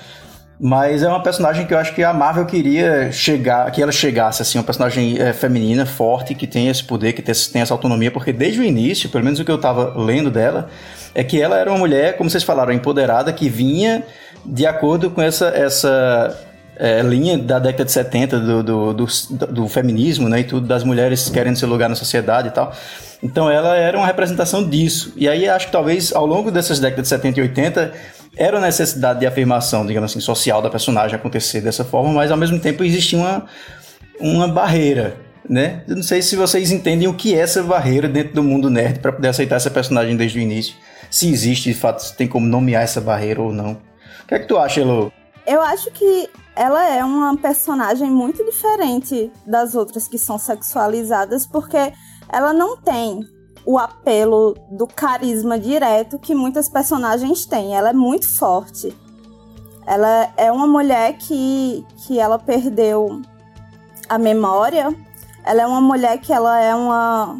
Mas 0.60 1.04
é 1.04 1.10
uma 1.10 1.22
personagem 1.22 1.66
que 1.66 1.74
eu 1.74 1.78
acho 1.78 1.94
que 1.94 2.04
a 2.04 2.14
Marvel 2.14 2.46
queria 2.46 3.12
chegar, 3.12 3.70
que 3.72 3.82
ela 3.82 3.92
chegasse 3.92 4.42
assim, 4.42 4.58
uma 4.58 4.64
personagem 4.64 5.20
é, 5.20 5.34
feminina, 5.34 5.86
forte, 5.86 6.36
que 6.36 6.48
tem 6.48 6.70
esse 6.70 6.84
poder, 6.84 7.14
que 7.14 7.22
tem 7.22 7.62
essa 7.62 7.74
autonomia, 7.74 8.12
porque 8.12 8.32
desde 8.32 8.60
o 8.60 8.64
início, 8.64 9.10
pelo 9.10 9.24
menos 9.24 9.40
o 9.40 9.46
que 9.46 9.52
eu 9.52 9.58
tava 9.58 9.94
lendo 9.98 10.30
dela, 10.30 10.70
é 11.14 11.24
que 11.24 11.42
ela 11.42 11.58
era 11.58 11.70
uma 11.70 11.80
mulher, 11.80 12.18
como 12.18 12.30
vocês 12.30 12.44
falaram, 12.44 12.72
empoderada, 12.72 13.34
que 13.34 13.50
vinha 13.50 14.04
de 14.46 14.66
acordo 14.66 15.10
com 15.10 15.22
essa, 15.22 15.48
essa 15.48 16.40
é, 16.76 17.02
linha 17.02 17.38
da 17.38 17.60
década 17.60 17.86
de 17.86 17.92
70 17.92 18.40
do, 18.40 18.64
do, 18.64 18.94
do, 18.94 19.06
do 19.48 19.68
feminismo, 19.68 20.30
né, 20.30 20.42
e 20.42 20.44
tudo, 20.44 20.68
das 20.68 20.84
mulheres 20.84 21.30
querendo 21.30 21.58
seu 21.58 21.68
lugar 21.68 21.90
na 21.90 21.96
sociedade 21.96 22.50
e 22.50 22.52
tal. 22.52 22.74
Então 23.22 23.50
ela 23.50 23.76
era 23.76 23.98
uma 23.98 24.06
representação 24.06 24.68
disso. 24.68 25.14
E 25.16 25.30
aí 25.30 25.48
acho 25.48 25.68
que 25.68 25.72
talvez 25.72 26.14
ao 26.14 26.26
longo 26.26 26.52
dessas 26.52 26.80
décadas 26.80 27.04
de 27.04 27.10
70 27.10 27.40
e 27.40 27.44
80 27.44 27.94
era 28.36 28.58
uma 28.58 28.66
necessidade 28.66 29.20
de 29.20 29.28
afirmação, 29.28 29.86
digamos 29.86 30.12
assim, 30.12 30.20
social 30.20 30.62
da 30.62 30.70
personagem 30.70 31.16
acontecer 31.16 31.62
dessa 31.62 31.84
forma, 31.84 32.12
mas 32.12 32.32
ao 32.32 32.38
mesmo 32.38 32.60
tempo 32.60 32.84
existia 32.84 33.20
uma, 33.20 33.46
uma 34.20 34.48
barreira, 34.48 35.18
né? 35.48 35.84
Eu 35.88 35.96
não 35.96 36.04
sei 36.04 36.22
se 36.22 36.36
vocês 36.36 36.72
entendem 36.72 37.08
o 37.08 37.14
que 37.14 37.36
é 37.36 37.40
essa 37.40 37.62
barreira 37.62 38.08
dentro 38.08 38.34
do 38.34 38.44
mundo 38.44 38.70
nerd 38.70 39.00
para 39.00 39.12
poder 39.12 39.28
aceitar 39.28 39.58
essa 39.58 39.70
personagem 39.70 40.16
desde 40.16 40.40
o 40.40 40.42
início. 40.42 40.76
Se 41.12 41.30
existe, 41.30 41.72
de 41.72 41.76
fato, 41.76 42.00
se 42.02 42.16
tem 42.16 42.28
como 42.28 42.48
nomear 42.48 42.84
essa 42.84 43.00
barreira 43.00 43.42
ou 43.42 43.54
não. 43.54 43.74
O 44.24 44.28
que 44.28 44.36
é 44.36 44.40
que 44.40 44.48
tu 44.48 44.58
acha, 44.58 44.82
Elo? 44.82 45.12
Eu 45.46 45.62
acho 45.62 45.92
que 45.92 46.30
ela 46.56 46.88
é 46.88 47.04
uma 47.04 47.38
personagem 47.38 48.10
muito 48.10 48.44
diferente 48.46 49.32
das 49.46 49.76
outras 49.76 50.08
que 50.08 50.18
são 50.18 50.40
sexualizadas, 50.40 51.46
porque 51.46 51.92
ela 52.30 52.54
não 52.54 52.78
tem 52.78 53.28
o 53.66 53.78
apelo 53.78 54.56
do 54.70 54.86
carisma 54.86 55.58
direto 55.58 56.20
que 56.20 56.36
muitas 56.36 56.68
personagens 56.68 57.46
têm. 57.46 57.76
Ela 57.76 57.90
é 57.90 57.94
muito 57.94 58.28
forte. 58.28 58.96
Ela 59.86 60.34
é 60.38 60.52
uma 60.52 60.68
mulher 60.68 61.18
que, 61.18 61.86
que 62.06 62.20
ela 62.20 62.40
perdeu 62.40 63.22
a 64.08 64.18
memória. 64.18 64.96
Ela 65.46 65.62
é 65.62 65.68
uma 65.68 65.82
mulher 65.82 66.20
que 66.20 66.32
ela 66.32 66.60
é 66.60 66.74
uma, 66.74 67.40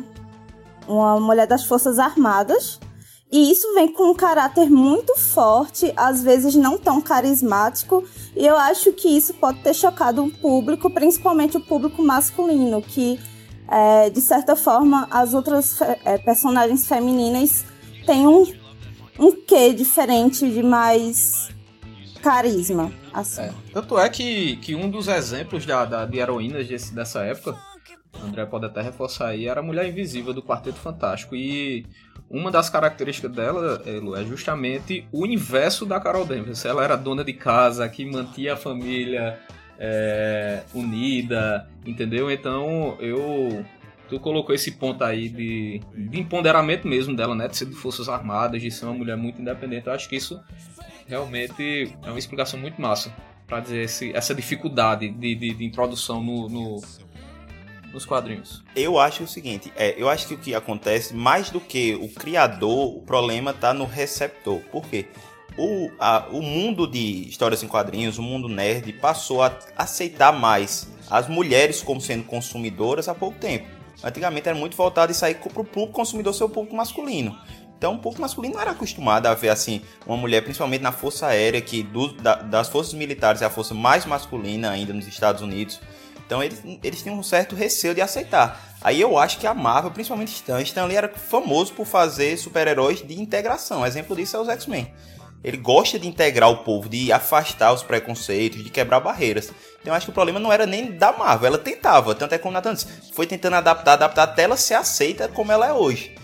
uma 0.88 1.20
mulher 1.20 1.48
das 1.48 1.66
Forças 1.66 2.00
Armadas. 2.00 2.80
E 3.32 3.52
isso 3.52 3.74
vem 3.74 3.92
com 3.92 4.12
um 4.12 4.14
caráter 4.14 4.70
muito 4.70 5.18
forte, 5.18 5.92
às 5.96 6.22
vezes 6.22 6.54
não 6.54 6.78
tão 6.78 7.02
carismático, 7.02 8.04
e 8.36 8.46
eu 8.46 8.56
acho 8.56 8.94
que 8.94 9.08
isso 9.08 9.34
pode 9.34 9.58
ter 9.62 9.74
chocado 9.74 10.24
o 10.24 10.30
público, 10.30 10.88
principalmente 10.88 11.58
o 11.58 11.60
público 11.60 12.04
masculino, 12.04 12.80
que 12.80 13.20
é, 13.74 14.10
de 14.10 14.22
certa 14.22 14.56
forma 14.56 15.08
as 15.10 15.34
outras 15.34 15.82
é, 15.82 16.18
personagens 16.20 16.88
femininas 16.88 17.66
têm 18.06 18.28
um, 18.28 18.46
um 19.20 19.32
quê 19.32 19.74
diferente 19.74 20.48
de 20.50 20.62
mais 20.62 21.50
carisma. 22.22 22.92
Assim. 23.14 23.42
É. 23.42 23.54
Tanto 23.74 23.98
é 24.00 24.10
que, 24.10 24.56
que 24.58 24.76
um 24.76 24.90
dos 24.90 25.08
exemplos 25.08 25.66
da, 25.66 25.86
da- 25.86 26.06
de 26.06 26.18
heroínas 26.20 26.68
desse- 26.68 26.94
dessa 26.94 27.22
época, 27.24 27.56
André 28.24 28.46
pode 28.46 28.66
até 28.66 28.82
reforçar 28.82 29.28
aí, 29.30 29.48
era 29.48 29.60
a 29.60 29.64
Mulher 29.64 29.88
Invisível 29.88 30.34
do 30.34 30.42
Quarteto 30.42 30.78
Fantástico. 30.80 31.36
E 31.36 31.86
uma 32.30 32.50
das 32.50 32.70
características 32.70 33.32
dela, 33.32 33.82
Elo, 33.86 34.16
é 34.16 34.24
justamente 34.24 35.08
o 35.12 35.22
universo 35.24 35.86
da 35.86 36.00
Carol 36.00 36.26
Danvers. 36.26 36.66
Ela 36.66 36.84
era 36.84 36.96
dona 36.96 37.24
de 37.24 37.34
casa, 37.34 37.88
que 37.90 38.06
mantinha 38.06 38.54
a 38.54 38.58
família 38.58 39.38
é, 39.80 40.64
unida, 40.74 41.68
entendeu? 41.86 42.30
Então 42.32 42.98
eu. 43.00 43.66
Tu 44.10 44.20
colocou 44.20 44.54
esse 44.54 44.72
ponto 44.74 45.04
aí 45.04 45.30
de, 45.30 45.82
de 45.96 46.20
empoderamento 46.20 46.88
mesmo 46.88 47.16
dela, 47.16 47.34
né? 47.34 47.48
De 47.48 47.56
ser 47.58 47.66
de 47.66 47.74
Forças 47.74 48.08
Armadas, 48.10 48.62
de 48.62 48.70
ser 48.70 48.86
uma 48.86 48.94
mulher 48.94 49.16
muito 49.18 49.42
independente. 49.42 49.88
Eu 49.88 49.94
acho 49.94 50.08
que 50.10 50.16
isso 50.16 50.40
realmente 51.08 51.92
é 52.04 52.10
uma 52.10 52.20
explicação 52.20 52.60
muito 52.60 52.80
massa 52.82 53.14
para 53.48 53.60
dizer 53.62 53.84
esse- 53.84 54.12
essa 54.16 54.36
dificuldade 54.36 55.10
de, 55.10 55.36
de- 55.36 55.54
de 55.54 55.66
introdução 55.66 56.22
no, 56.24 56.48
no- 56.50 56.82
nos 57.92 58.06
quadrinhos. 58.06 58.64
Eu 58.76 59.00
acho 59.00 59.24
o 59.24 59.28
seguinte, 59.28 59.72
é, 59.76 59.96
eu 60.02 60.10
acho 60.10 60.28
que 60.28 60.34
o 60.34 60.38
que 60.38 60.54
acontece, 60.54 61.16
mais 61.16 61.50
do 61.50 61.60
que 61.60 61.96
o 61.96 62.08
criador, 62.10 62.96
o 62.98 63.02
problema 63.02 63.54
tá 63.54 63.74
no 63.74 63.86
receptor. 63.86 64.60
Por 64.72 64.86
quê? 64.88 65.06
O, 65.58 65.92
a- 66.00 66.26
o 66.32 66.42
mundo 66.42 66.88
de 66.88 67.28
histórias 67.30 67.62
em 67.62 67.68
quadrinhos, 67.68 68.18
o 68.18 68.24
mundo 68.24 68.50
nerd, 68.50 68.92
passou 68.94 69.44
a 69.44 69.52
aceitar 69.78 70.32
mais 70.32 70.88
as 71.10 71.28
mulheres 71.28 71.82
como 71.84 72.02
sendo 72.02 72.24
consumidoras 72.24 73.08
há 73.08 73.14
pouco 73.14 73.38
tempo. 73.38 73.68
Antigamente 74.04 74.50
era 74.50 74.58
muito 74.58 74.76
voltado 74.76 75.12
isso 75.12 75.24
aí 75.24 75.36
para 75.36 75.62
o 75.62 75.64
público 75.66 75.94
consumidor 75.94 76.34
ser 76.34 76.44
o 76.44 76.50
público 76.50 76.76
masculino. 76.76 77.38
Então 77.78 77.96
o 77.96 78.00
público 78.00 78.22
masculino 78.22 78.56
não 78.56 78.62
era 78.62 78.72
acostumado 78.72 79.28
a 79.28 79.34
ver 79.34 79.50
assim 79.50 79.82
uma 80.08 80.18
mulher, 80.18 80.42
principalmente 80.42 80.82
na 80.82 80.92
Força 80.92 81.28
Aérea, 81.28 81.62
que 81.62 81.84
do- 81.84 82.14
da- 82.14 82.36
das 82.42 82.70
forças 82.70 82.94
militares 82.94 83.42
é 83.42 83.46
a 83.46 83.50
força 83.50 83.74
mais 83.74 84.06
masculina 84.06 84.72
ainda 84.72 84.92
nos 84.94 85.06
Estados 85.08 85.42
Unidos. 85.42 85.80
Então 86.26 86.42
eles, 86.42 86.64
eles 86.82 87.04
tinham 87.04 87.18
um 87.20 87.24
certo 87.24 87.56
receio 87.56 87.94
de 87.94 88.02
aceitar. 88.02 88.60
Aí 88.82 89.00
eu 89.00 89.18
acho 89.20 89.38
que 89.38 89.46
a 89.46 89.54
Marvel, 89.54 89.92
principalmente 89.92 90.30
Stan, 90.34 90.62
Stan 90.62 90.86
Lee 90.86 90.96
era 90.96 91.10
famoso 91.10 91.74
por 91.74 91.86
fazer 91.86 92.38
super-heróis 92.38 93.06
de 93.06 93.22
integração. 93.22 93.86
Exemplo 93.86 94.16
disso 94.16 94.36
é 94.38 94.40
os 94.40 94.50
X-Men. 94.50 94.92
Ele 95.44 95.58
gosta 95.58 96.00
de 96.00 96.08
integrar 96.08 96.50
o 96.50 96.58
povo, 96.58 96.88
de 96.88 97.12
afastar 97.12 97.74
os 97.74 97.84
preconceitos, 97.84 98.64
de 98.64 98.70
quebrar 98.70 99.00
barreiras. 99.00 99.52
Então 99.82 99.92
eu 99.92 99.98
acho 99.98 100.06
que 100.06 100.12
o 100.12 100.14
problema 100.14 100.40
não 100.40 100.52
era 100.52 100.66
nem 100.66 100.92
da 100.92 101.12
Marvel, 101.12 101.48
ela 101.48 101.58
tentava. 101.58 102.16
Tanto 102.16 102.34
é 102.34 102.38
como 102.38 102.54
Nathan 102.54 102.74
disse, 102.74 102.88
foi 103.14 103.28
tentando 103.28 103.58
adaptar, 103.58 103.94
adaptar 103.94 104.24
até 104.24 104.44
ela 104.44 104.56
ser 104.56 104.76
aceita 104.76 105.28
como 105.28 105.52
ela 105.52 105.68
é 105.68 105.74
hoje. 105.74 106.16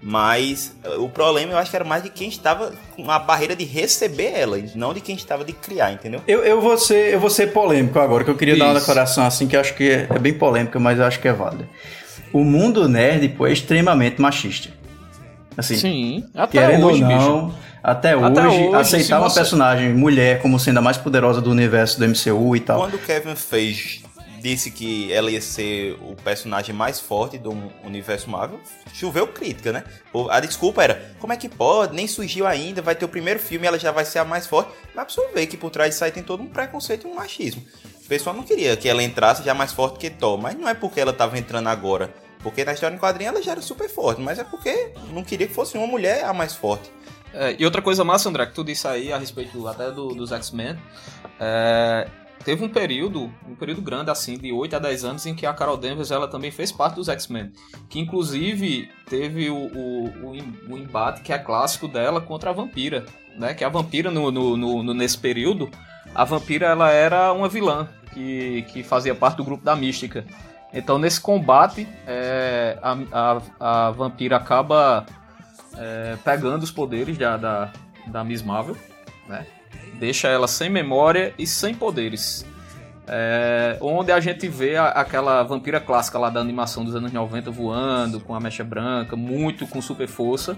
Mas 0.00 0.76
eh, 0.84 0.96
o 0.96 1.08
problema 1.08 1.52
eu 1.52 1.58
acho 1.58 1.70
que 1.70 1.76
era 1.76 1.84
mais 1.84 2.04
de 2.04 2.10
quem 2.10 2.28
estava 2.28 2.72
com 2.94 3.10
a 3.10 3.18
barreira 3.18 3.56
de 3.56 3.64
receber 3.64 4.32
ela, 4.32 4.58
e 4.58 4.70
não 4.76 4.94
de 4.94 5.00
quem 5.00 5.16
estava 5.16 5.44
de 5.44 5.52
criar, 5.52 5.92
entendeu? 5.92 6.22
Eu, 6.26 6.44
eu, 6.44 6.60
vou 6.60 6.78
ser, 6.78 7.12
eu 7.12 7.18
vou 7.18 7.30
ser 7.30 7.52
polêmico 7.52 7.98
agora, 7.98 8.22
que 8.22 8.30
eu 8.30 8.36
queria 8.36 8.56
dar 8.56 8.66
uma 8.66 8.72
Isso. 8.74 8.80
declaração 8.80 9.26
assim 9.26 9.48
que 9.48 9.56
eu 9.56 9.60
acho 9.60 9.74
que 9.74 9.90
é, 9.90 10.06
é 10.08 10.18
bem 10.18 10.32
polêmica, 10.32 10.78
mas 10.78 10.98
eu 10.98 11.04
acho 11.04 11.18
que 11.18 11.26
é 11.26 11.32
válida. 11.32 11.68
O 12.32 12.44
mundo 12.44 12.88
nerd, 12.88 13.28
pô, 13.30 13.46
é 13.46 13.52
extremamente 13.52 14.20
machista. 14.20 14.70
Assim, 15.56 15.76
Sim, 15.76 16.24
até 16.32 16.60
querendo 16.60 16.86
hoje, 16.86 17.02
ou 17.02 17.08
não, 17.08 17.46
bicho. 17.46 17.58
Até 17.82 18.16
hoje, 18.16 18.24
Até 18.26 18.46
hoje, 18.48 18.74
aceitar 18.74 19.18
uma 19.20 19.28
você- 19.30 19.40
personagem 19.40 19.92
mulher 19.94 20.40
como 20.42 20.58
sendo 20.58 20.78
a 20.78 20.82
mais 20.82 20.96
poderosa 20.96 21.40
do 21.40 21.50
universo 21.50 21.98
do 21.98 22.04
MCU 22.04 22.56
e 22.56 22.60
tal. 22.60 22.78
Quando 22.80 22.94
o 22.94 22.98
Kevin 22.98 23.34
Feige 23.36 24.04
disse 24.40 24.70
que 24.70 25.12
ela 25.12 25.30
ia 25.30 25.40
ser 25.40 25.96
o 26.00 26.14
personagem 26.14 26.72
mais 26.74 27.00
forte 27.00 27.36
do 27.38 27.50
universo 27.84 28.30
Marvel, 28.30 28.60
choveu 28.92 29.26
crítica, 29.26 29.72
né? 29.72 29.82
A 30.30 30.38
desculpa 30.40 30.82
era, 30.82 31.10
como 31.18 31.32
é 31.32 31.36
que 31.36 31.48
pode? 31.48 31.94
Nem 31.94 32.06
surgiu 32.06 32.46
ainda, 32.46 32.80
vai 32.80 32.94
ter 32.94 33.04
o 33.04 33.08
primeiro 33.08 33.40
filme, 33.40 33.66
ela 33.66 33.78
já 33.78 33.90
vai 33.90 34.04
ser 34.04 34.20
a 34.20 34.24
mais 34.24 34.46
forte. 34.46 34.70
Mas 34.94 35.02
a 35.02 35.06
pessoa 35.06 35.28
vê 35.34 35.44
que 35.46 35.56
por 35.56 35.70
trás 35.70 35.90
disso 35.90 36.04
aí 36.04 36.12
tem 36.12 36.22
todo 36.22 36.40
um 36.42 36.46
preconceito 36.46 37.06
e 37.06 37.10
um 37.10 37.14
machismo. 37.16 37.62
O 38.04 38.08
pessoal 38.08 38.34
não 38.34 38.42
queria 38.44 38.76
que 38.76 38.88
ela 38.88 39.02
entrasse 39.02 39.42
já 39.42 39.54
mais 39.54 39.72
forte 39.72 39.98
que 39.98 40.08
Thor, 40.08 40.38
mas 40.38 40.56
não 40.56 40.68
é 40.68 40.74
porque 40.74 41.00
ela 41.00 41.12
tava 41.12 41.36
entrando 41.36 41.68
agora. 41.68 42.08
Porque 42.40 42.64
na 42.64 42.72
história 42.72 42.94
em 42.94 42.98
quadrinho 42.98 43.30
ela 43.30 43.42
já 43.42 43.50
era 43.50 43.60
super 43.60 43.88
forte, 43.90 44.20
mas 44.20 44.38
é 44.38 44.44
porque 44.44 44.92
não 45.12 45.24
queria 45.24 45.48
que 45.48 45.52
fosse 45.52 45.76
uma 45.76 45.86
mulher 45.88 46.24
a 46.24 46.32
mais 46.32 46.54
forte. 46.54 46.88
É, 47.32 47.56
e 47.58 47.64
outra 47.64 47.82
coisa 47.82 48.02
massa, 48.04 48.28
André, 48.28 48.46
que 48.46 48.54
tu 48.54 48.64
disse 48.64 48.86
aí 48.88 49.12
a 49.12 49.18
respeito 49.18 49.66
até 49.68 49.90
do- 49.90 50.14
dos 50.14 50.32
X-Men, 50.32 50.76
é, 51.38 52.08
teve 52.44 52.64
um 52.64 52.68
período, 52.68 53.30
um 53.48 53.54
período 53.54 53.82
grande 53.82 54.10
assim, 54.10 54.38
de 54.38 54.52
8 54.52 54.76
a 54.76 54.78
10 54.78 55.04
anos, 55.04 55.26
em 55.26 55.34
que 55.34 55.44
a 55.46 55.52
Carol 55.52 55.76
Danvers 55.76 56.10
ela 56.10 56.26
também 56.26 56.50
fez 56.50 56.72
parte 56.72 56.94
dos 56.96 57.08
X-Men. 57.08 57.52
Que 57.88 57.98
inclusive 58.00 58.88
teve 59.08 59.50
o, 59.50 59.56
o, 59.56 60.04
o 60.06 60.72
o 60.72 60.78
embate 60.78 61.20
que 61.22 61.32
é 61.32 61.38
clássico 61.38 61.86
dela 61.86 62.20
contra 62.20 62.50
a 62.50 62.52
vampira. 62.52 63.04
Né? 63.36 63.54
Que 63.54 63.62
a 63.64 63.68
vampira, 63.68 64.10
no- 64.10 64.30
no- 64.30 64.56
no- 64.56 64.94
nesse 64.94 65.18
período, 65.18 65.70
a 66.14 66.24
vampira 66.24 66.66
ela 66.66 66.90
era 66.90 67.32
uma 67.32 67.48
vilã 67.48 67.88
que, 68.12 68.62
que 68.72 68.82
fazia 68.82 69.14
parte 69.14 69.36
do 69.36 69.44
grupo 69.44 69.62
da 69.64 69.76
mística. 69.76 70.24
Então 70.72 70.98
nesse 70.98 71.20
combate, 71.20 71.86
é, 72.06 72.78
a, 72.82 72.96
a, 73.60 73.86
a 73.86 73.90
vampira 73.90 74.36
acaba 74.36 75.06
é, 75.78 76.16
pegando 76.24 76.62
os 76.62 76.70
poderes 76.70 77.16
da, 77.16 77.36
da, 77.36 77.72
da 78.06 78.24
Miss 78.24 78.42
Marvel, 78.42 78.76
né? 79.28 79.46
Deixa 79.98 80.28
ela 80.28 80.46
sem 80.48 80.68
memória 80.68 81.32
e 81.38 81.46
sem 81.46 81.74
poderes. 81.74 82.44
É, 83.06 83.78
onde 83.80 84.12
a 84.12 84.20
gente 84.20 84.46
vê 84.48 84.76
a- 84.76 84.88
aquela 84.88 85.42
vampira 85.42 85.80
clássica 85.80 86.18
lá 86.18 86.28
da 86.28 86.40
animação 86.40 86.84
dos 86.84 86.94
anos 86.94 87.10
90 87.12 87.50
voando, 87.50 88.20
com 88.20 88.34
a 88.34 88.40
mecha 88.40 88.62
branca, 88.62 89.16
muito 89.16 89.66
com 89.66 89.80
super 89.80 90.06
força. 90.06 90.56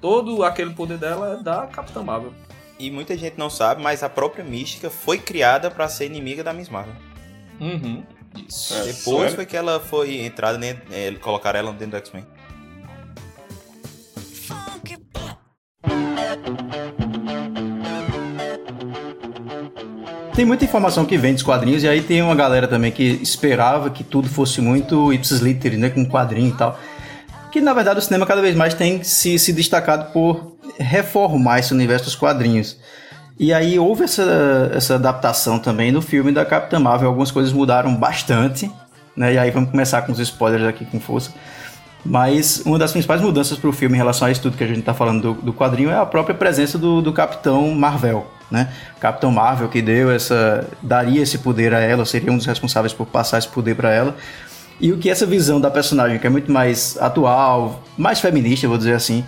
Todo 0.00 0.42
aquele 0.44 0.72
poder 0.72 0.96
dela 0.98 1.38
é 1.38 1.42
da 1.42 1.66
Capitã 1.66 2.02
Marvel. 2.02 2.32
E 2.78 2.90
muita 2.90 3.16
gente 3.16 3.38
não 3.38 3.48
sabe, 3.50 3.82
mas 3.82 4.02
a 4.02 4.08
própria 4.08 4.44
Mística 4.44 4.88
foi 4.90 5.18
criada 5.18 5.70
pra 5.70 5.86
ser 5.88 6.06
inimiga 6.06 6.42
da 6.42 6.52
Miss 6.52 6.68
Marvel. 6.68 6.94
Uhum. 7.60 8.02
Isso. 8.48 8.74
Depois 8.84 9.32
foi 9.34 9.46
que 9.46 9.56
ela 9.56 9.78
foi 9.78 10.20
entrada, 10.24 10.58
né, 10.58 10.78
é, 10.90 11.12
colocaram 11.12 11.58
ela 11.58 11.70
dentro 11.72 11.92
do 11.92 11.96
X-Men. 11.98 12.26
Tem 20.34 20.44
muita 20.44 20.64
informação 20.64 21.04
que 21.04 21.16
vem 21.16 21.32
dos 21.32 21.44
quadrinhos, 21.44 21.84
e 21.84 21.88
aí 21.88 22.02
tem 22.02 22.20
uma 22.20 22.34
galera 22.34 22.66
também 22.66 22.90
que 22.90 23.02
esperava 23.22 23.88
que 23.88 24.02
tudo 24.02 24.28
fosse 24.28 24.60
muito 24.60 25.12
ipsis 25.12 25.40
literis, 25.40 25.78
né? 25.78 25.90
Com 25.90 26.04
quadrinho 26.04 26.48
e 26.48 26.56
tal. 26.56 26.78
Que 27.52 27.60
na 27.60 27.72
verdade 27.72 28.00
o 28.00 28.02
cinema 28.02 28.26
cada 28.26 28.42
vez 28.42 28.56
mais 28.56 28.74
tem 28.74 29.04
se, 29.04 29.38
se 29.38 29.52
destacado 29.52 30.12
por 30.12 30.56
reformar 30.76 31.60
esse 31.60 31.72
universo 31.72 32.06
dos 32.06 32.16
quadrinhos. 32.16 32.76
E 33.38 33.52
aí 33.52 33.78
houve 33.78 34.04
essa, 34.04 34.72
essa 34.74 34.96
adaptação 34.96 35.60
também 35.60 35.92
no 35.92 36.02
filme 36.02 36.32
da 36.32 36.44
Capitã 36.44 36.80
Marvel. 36.80 37.08
Algumas 37.08 37.30
coisas 37.30 37.52
mudaram 37.52 37.94
bastante, 37.94 38.68
né? 39.16 39.34
E 39.34 39.38
aí 39.38 39.52
vamos 39.52 39.70
começar 39.70 40.02
com 40.02 40.10
os 40.10 40.18
spoilers 40.18 40.66
aqui 40.66 40.84
com 40.84 40.98
força. 40.98 41.32
Mas 42.04 42.62
uma 42.66 42.78
das 42.78 42.92
principais 42.92 43.20
mudanças 43.20 43.56
para 43.56 43.70
o 43.70 43.72
filme 43.72 43.94
em 43.94 43.98
relação 43.98 44.28
a 44.28 44.30
isso 44.30 44.42
tudo 44.42 44.56
que 44.56 44.64
a 44.64 44.66
gente 44.66 44.80
está 44.80 44.92
falando 44.92 45.34
do, 45.34 45.42
do 45.42 45.52
quadrinho 45.54 45.90
é 45.90 45.96
a 45.96 46.04
própria 46.04 46.34
presença 46.34 46.76
do, 46.76 47.00
do 47.00 47.12
Capitão 47.12 47.70
Marvel, 47.70 48.26
né? 48.50 48.70
Capitão 49.00 49.30
Marvel 49.30 49.68
que 49.68 49.80
deu 49.80 50.10
essa, 50.10 50.68
daria 50.82 51.22
esse 51.22 51.38
poder 51.38 51.72
a 51.72 51.80
ela, 51.80 52.04
seria 52.04 52.30
um 52.30 52.36
dos 52.36 52.44
responsáveis 52.44 52.92
por 52.92 53.06
passar 53.06 53.38
esse 53.38 53.48
poder 53.48 53.74
para 53.74 53.90
ela. 53.90 54.14
E 54.78 54.92
o 54.92 54.98
que 54.98 55.08
essa 55.08 55.24
visão 55.24 55.60
da 55.60 55.70
personagem, 55.70 56.18
que 56.18 56.26
é 56.26 56.30
muito 56.30 56.52
mais 56.52 56.98
atual, 57.00 57.82
mais 57.96 58.20
feminista, 58.20 58.68
vou 58.68 58.76
dizer 58.76 58.94
assim, 58.94 59.24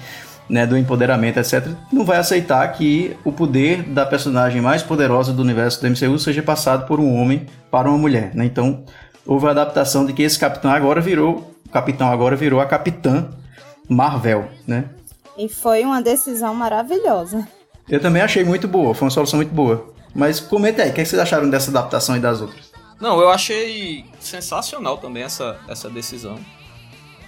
né, 0.48 0.66
do 0.66 0.76
empoderamento, 0.76 1.38
etc., 1.38 1.68
não 1.92 2.04
vai 2.04 2.18
aceitar 2.18 2.66
que 2.72 3.16
o 3.24 3.32
poder 3.32 3.82
da 3.84 4.04
personagem 4.04 4.60
mais 4.60 4.82
poderosa 4.82 5.32
do 5.32 5.42
universo 5.42 5.80
do 5.80 5.88
MCU 5.88 6.18
seja 6.18 6.42
passado 6.42 6.86
por 6.86 7.00
um 7.00 7.14
homem 7.14 7.46
para 7.70 7.88
uma 7.88 7.96
mulher, 7.96 8.32
né? 8.34 8.44
Então, 8.44 8.84
houve 9.24 9.46
a 9.46 9.50
adaptação 9.50 10.04
de 10.04 10.12
que 10.12 10.22
esse 10.22 10.38
capitão 10.38 10.70
agora 10.70 11.00
virou, 11.00 11.55
capitão 11.76 12.10
agora 12.10 12.34
virou 12.34 12.58
a 12.58 12.64
capitã 12.64 13.28
Marvel, 13.86 14.48
né? 14.66 14.88
E 15.36 15.46
foi 15.46 15.84
uma 15.84 16.00
decisão 16.00 16.54
maravilhosa. 16.54 17.46
Eu 17.86 18.00
também 18.00 18.22
achei 18.22 18.42
muito 18.42 18.66
boa, 18.66 18.94
foi 18.94 19.04
uma 19.04 19.10
solução 19.10 19.36
muito 19.36 19.54
boa. 19.54 19.92
Mas 20.14 20.40
comenta 20.40 20.82
aí, 20.82 20.90
o 20.90 20.94
que 20.94 21.04
vocês 21.04 21.20
acharam 21.20 21.50
dessa 21.50 21.70
adaptação 21.70 22.16
e 22.16 22.20
das 22.20 22.40
outras? 22.40 22.72
Não, 22.98 23.20
eu 23.20 23.28
achei 23.28 24.06
sensacional 24.18 24.96
também 24.96 25.22
essa, 25.22 25.60
essa 25.68 25.90
decisão. 25.90 26.38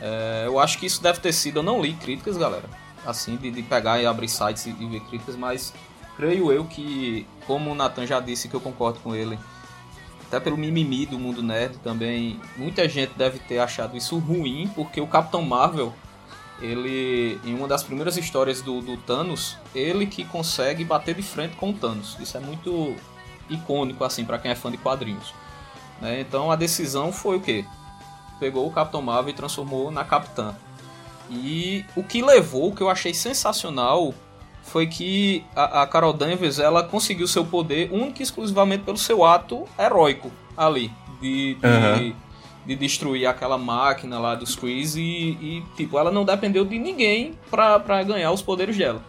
É, 0.00 0.44
eu 0.46 0.58
acho 0.58 0.78
que 0.78 0.86
isso 0.86 1.02
deve 1.02 1.20
ter 1.20 1.32
sido. 1.32 1.58
Eu 1.58 1.62
não 1.62 1.82
li 1.82 1.92
críticas, 1.92 2.38
galera. 2.38 2.64
Assim, 3.06 3.36
de, 3.36 3.50
de 3.50 3.62
pegar 3.62 4.00
e 4.00 4.06
abrir 4.06 4.28
sites 4.28 4.64
e, 4.64 4.70
e 4.70 4.86
ver 4.86 5.00
críticas, 5.00 5.36
mas 5.36 5.74
creio 6.16 6.50
eu 6.50 6.64
que, 6.64 7.26
como 7.46 7.70
o 7.70 7.74
Nathan 7.74 8.06
já 8.06 8.18
disse, 8.18 8.48
que 8.48 8.56
eu 8.56 8.60
concordo 8.60 8.98
com 9.00 9.14
ele, 9.14 9.38
até 10.28 10.38
pelo 10.38 10.56
mimimi 10.58 11.06
do 11.06 11.18
mundo 11.18 11.42
nerd 11.42 11.78
também, 11.78 12.38
muita 12.56 12.86
gente 12.86 13.12
deve 13.16 13.38
ter 13.38 13.58
achado 13.58 13.96
isso 13.96 14.18
ruim, 14.18 14.70
porque 14.74 15.00
o 15.00 15.06
Capitão 15.06 15.40
Marvel, 15.42 15.92
ele, 16.60 17.40
em 17.44 17.54
uma 17.54 17.66
das 17.66 17.82
primeiras 17.82 18.16
histórias 18.18 18.60
do, 18.60 18.82
do 18.82 18.98
Thanos, 18.98 19.56
ele 19.74 20.06
que 20.06 20.24
consegue 20.24 20.84
bater 20.84 21.14
de 21.14 21.22
frente 21.22 21.56
com 21.56 21.70
o 21.70 21.72
Thanos. 21.72 22.16
Isso 22.20 22.36
é 22.36 22.40
muito 22.40 22.94
icônico, 23.48 24.04
assim, 24.04 24.24
para 24.24 24.38
quem 24.38 24.50
é 24.50 24.54
fã 24.54 24.70
de 24.70 24.76
quadrinhos. 24.76 25.32
né? 26.00 26.20
Então 26.20 26.50
a 26.50 26.56
decisão 26.56 27.10
foi 27.10 27.36
o 27.38 27.40
quê? 27.40 27.64
Pegou 28.38 28.66
o 28.66 28.70
Capitão 28.70 29.00
Marvel 29.00 29.30
e 29.30 29.36
transformou 29.36 29.90
na 29.90 30.04
Capitã. 30.04 30.54
E 31.30 31.84
o 31.96 32.02
que 32.02 32.22
levou, 32.22 32.68
o 32.68 32.74
que 32.74 32.82
eu 32.82 32.90
achei 32.90 33.14
sensacional, 33.14 34.14
foi 34.68 34.86
que 34.86 35.44
a, 35.56 35.82
a 35.82 35.86
Carol 35.86 36.12
Danvers 36.12 36.58
ela 36.58 36.82
conseguiu 36.82 37.26
seu 37.26 37.44
poder 37.44 37.90
único 37.92 38.20
e 38.20 38.22
exclusivamente 38.22 38.84
pelo 38.84 38.98
seu 38.98 39.24
ato 39.24 39.64
heróico 39.78 40.30
ali. 40.56 40.90
De, 41.20 41.54
de, 41.54 41.66
Aham. 41.66 42.12
de 42.66 42.76
destruir 42.76 43.26
aquela 43.26 43.58
máquina 43.58 44.18
lá 44.18 44.34
dos 44.36 44.54
Krees 44.54 44.94
e, 44.94 45.00
e, 45.00 45.62
tipo, 45.76 45.98
ela 45.98 46.12
não 46.12 46.24
dependeu 46.24 46.64
de 46.64 46.78
ninguém 46.78 47.32
pra 47.50 47.78
ganhar 48.04 48.30
os 48.30 48.40
poderes 48.42 48.76
dela. 48.76 49.02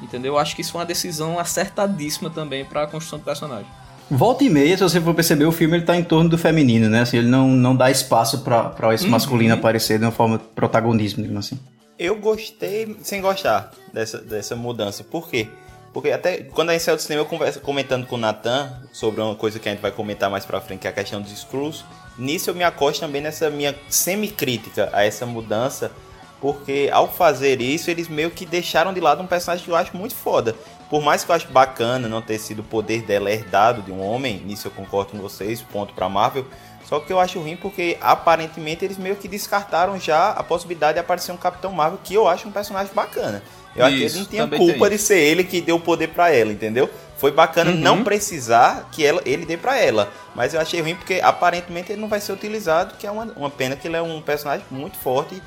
Entendeu? 0.00 0.34
Eu 0.34 0.38
acho 0.38 0.54
que 0.56 0.62
isso 0.62 0.72
foi 0.72 0.80
uma 0.80 0.86
decisão 0.86 1.38
acertadíssima 1.38 2.30
também 2.30 2.64
pra 2.64 2.86
construção 2.86 3.18
do 3.18 3.24
personagem. 3.24 3.66
Volta 4.10 4.42
e 4.42 4.48
meia, 4.50 4.76
se 4.76 4.82
você 4.82 5.00
for 5.00 5.14
perceber, 5.14 5.44
o 5.44 5.52
filme 5.52 5.76
ele 5.76 5.84
tá 5.84 5.94
em 5.96 6.02
torno 6.02 6.28
do 6.30 6.38
feminino, 6.38 6.88
né? 6.88 7.02
Assim, 7.02 7.18
ele 7.18 7.28
não, 7.28 7.46
não 7.48 7.76
dá 7.76 7.90
espaço 7.90 8.38
pra 8.40 8.94
esse 8.94 9.04
Uhum. 9.04 9.10
masculino 9.10 9.54
aparecer 9.54 9.98
de 9.98 10.04
uma 10.04 10.10
forma 10.10 10.38
protagonismo, 10.38 11.22
digamos 11.22 11.46
assim. 11.46 11.60
Eu 12.00 12.16
gostei 12.16 12.96
sem 13.02 13.20
gostar 13.20 13.72
dessa, 13.92 14.16
dessa 14.16 14.56
mudança. 14.56 15.04
Por 15.04 15.28
quê? 15.28 15.46
Porque 15.92 16.10
até 16.10 16.38
quando 16.44 16.70
a 16.70 16.72
gente 16.72 16.82
saiu 16.82 16.96
do 16.96 17.02
cinema, 17.02 17.24
eu 17.24 17.26
converso, 17.26 17.60
comentando 17.60 18.06
com 18.06 18.14
o 18.14 18.18
Nathan 18.18 18.72
sobre 18.90 19.20
uma 19.20 19.34
coisa 19.34 19.58
que 19.58 19.68
a 19.68 19.72
gente 19.72 19.82
vai 19.82 19.92
comentar 19.92 20.30
mais 20.30 20.46
pra 20.46 20.62
frente, 20.62 20.80
que 20.80 20.86
é 20.86 20.90
a 20.90 20.94
questão 20.94 21.20
dos 21.20 21.38
Screws. 21.38 21.84
Nisso 22.16 22.48
eu 22.48 22.54
me 22.54 22.64
acosto 22.64 23.00
também 23.00 23.20
nessa 23.20 23.50
minha 23.50 23.78
semi-crítica 23.90 24.88
a 24.94 25.04
essa 25.04 25.26
mudança, 25.26 25.92
porque 26.40 26.88
ao 26.90 27.06
fazer 27.06 27.60
isso, 27.60 27.90
eles 27.90 28.08
meio 28.08 28.30
que 28.30 28.46
deixaram 28.46 28.94
de 28.94 29.00
lado 29.00 29.22
um 29.22 29.26
personagem 29.26 29.62
que 29.62 29.70
eu 29.70 29.76
acho 29.76 29.94
muito 29.94 30.14
foda. 30.14 30.56
Por 30.88 31.02
mais 31.02 31.22
que 31.22 31.30
eu 31.30 31.34
acho 31.34 31.48
bacana 31.48 32.08
não 32.08 32.22
ter 32.22 32.38
sido 32.38 32.60
o 32.60 32.64
poder 32.64 33.02
dela 33.02 33.30
herdado 33.30 33.82
de 33.82 33.92
um 33.92 34.00
homem, 34.02 34.40
nisso 34.46 34.68
eu 34.68 34.72
concordo 34.72 35.10
com 35.10 35.18
vocês, 35.18 35.60
ponto 35.60 35.92
pra 35.92 36.08
Marvel. 36.08 36.46
Só 36.90 36.98
que 36.98 37.12
eu 37.12 37.20
acho 37.20 37.38
ruim 37.38 37.56
porque 37.56 37.96
aparentemente 38.00 38.84
eles 38.84 38.98
meio 38.98 39.14
que 39.14 39.28
descartaram 39.28 39.96
já 39.98 40.30
a 40.30 40.42
possibilidade 40.42 40.94
de 40.94 40.98
aparecer 40.98 41.30
um 41.30 41.36
Capitão 41.36 41.70
Marvel, 41.70 42.00
que 42.02 42.14
eu 42.14 42.26
acho 42.26 42.48
um 42.48 42.50
personagem 42.50 42.92
bacana. 42.92 43.44
Eu 43.76 43.84
acho 43.86 43.96
que 43.96 44.02
ele 44.02 44.18
não 44.18 44.24
tinha 44.24 44.48
culpa 44.48 44.90
de 44.90 44.98
ser 44.98 45.18
ele 45.20 45.44
que 45.44 45.60
deu 45.60 45.76
o 45.76 45.80
poder 45.80 46.08
pra 46.08 46.32
ela, 46.34 46.50
entendeu? 46.52 46.90
Foi 47.16 47.30
bacana 47.30 47.70
Uhum. 47.70 47.76
não 47.76 48.02
precisar 48.02 48.88
que 48.90 49.06
ela, 49.06 49.22
ele 49.24 49.46
dê 49.46 49.56
pra 49.56 49.78
ela. 49.78 50.12
Mas 50.34 50.52
eu 50.52 50.60
achei 50.60 50.80
ruim 50.80 50.96
porque 50.96 51.20
aparentemente 51.22 51.92
ele 51.92 52.00
não 52.00 52.08
vai 52.08 52.20
ser 52.20 52.32
utilizado, 52.32 52.96
que 52.98 53.06
é 53.06 53.10
uma, 53.10 53.24
uma 53.36 53.50
pena 53.50 53.76
que 53.76 53.86
ele 53.86 53.96
é 53.96 54.02
um 54.02 54.20
personagem 54.20 54.66
muito 54.68 54.98
forte 54.98 55.40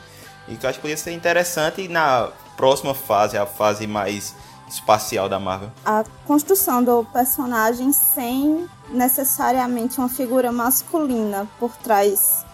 e 0.48 0.56
que 0.56 0.66
eu 0.66 0.70
acho 0.70 0.78
que 0.80 0.84
podia 0.84 0.96
ser 0.96 1.12
interessante 1.12 1.90
na 1.90 2.30
próxima 2.56 2.94
fase, 2.94 3.38
a 3.38 3.46
fase 3.46 3.86
mais 3.86 4.34
espacial 4.74 5.30
da 5.30 5.40
Marvel. 5.40 5.72
a 5.86 6.04
construção 6.26 6.84
do 6.84 7.06
personagem 7.06 7.94
sem 7.94 8.68
necessariamente 8.90 10.00
uma 10.00 10.10
figura 10.10 10.52
masculina 10.52 11.48
por 11.60 11.76
trás 11.78 12.46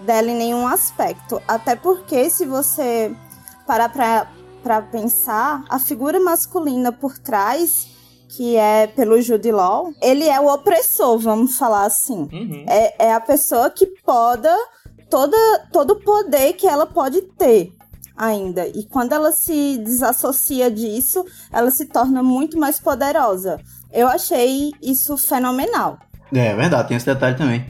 dela 0.00 0.30
em 0.30 0.36
nenhum 0.36 0.66
aspecto. 0.66 1.40
Até 1.48 1.74
porque, 1.74 2.28
se 2.28 2.44
você 2.44 3.14
parar 3.66 3.88
pra, 3.88 4.28
pra 4.62 4.82
pensar, 4.82 5.64
a 5.68 5.78
figura 5.78 6.20
masculina 6.20 6.92
por 6.92 7.18
trás, 7.18 7.88
que 8.28 8.56
é 8.56 8.86
pelo 8.86 9.20
Jude 9.20 9.50
Law, 9.50 9.92
ele 10.02 10.28
é 10.28 10.38
o 10.40 10.52
opressor, 10.52 11.18
vamos 11.18 11.56
falar 11.56 11.84
assim. 11.84 12.28
Uhum. 12.32 12.64
É, 12.68 13.06
é 13.06 13.12
a 13.14 13.20
pessoa 13.20 13.70
que 13.70 13.86
poda 14.04 14.54
toda, 15.08 15.36
todo 15.72 15.92
o 15.92 16.00
poder 16.00 16.52
que 16.54 16.66
ela 16.66 16.86
pode 16.86 17.22
ter 17.22 17.72
ainda. 18.16 18.66
E 18.68 18.84
quando 18.84 19.12
ela 19.12 19.32
se 19.32 19.78
desassocia 19.78 20.70
disso, 20.70 21.24
ela 21.52 21.70
se 21.70 21.86
torna 21.86 22.22
muito 22.22 22.58
mais 22.58 22.78
poderosa. 22.80 23.58
Eu 23.92 24.08
achei 24.08 24.72
isso 24.82 25.16
fenomenal. 25.16 25.98
É 26.34 26.54
verdade, 26.54 26.88
tem 26.88 26.96
esse 26.96 27.06
detalhe 27.06 27.36
também. 27.36 27.64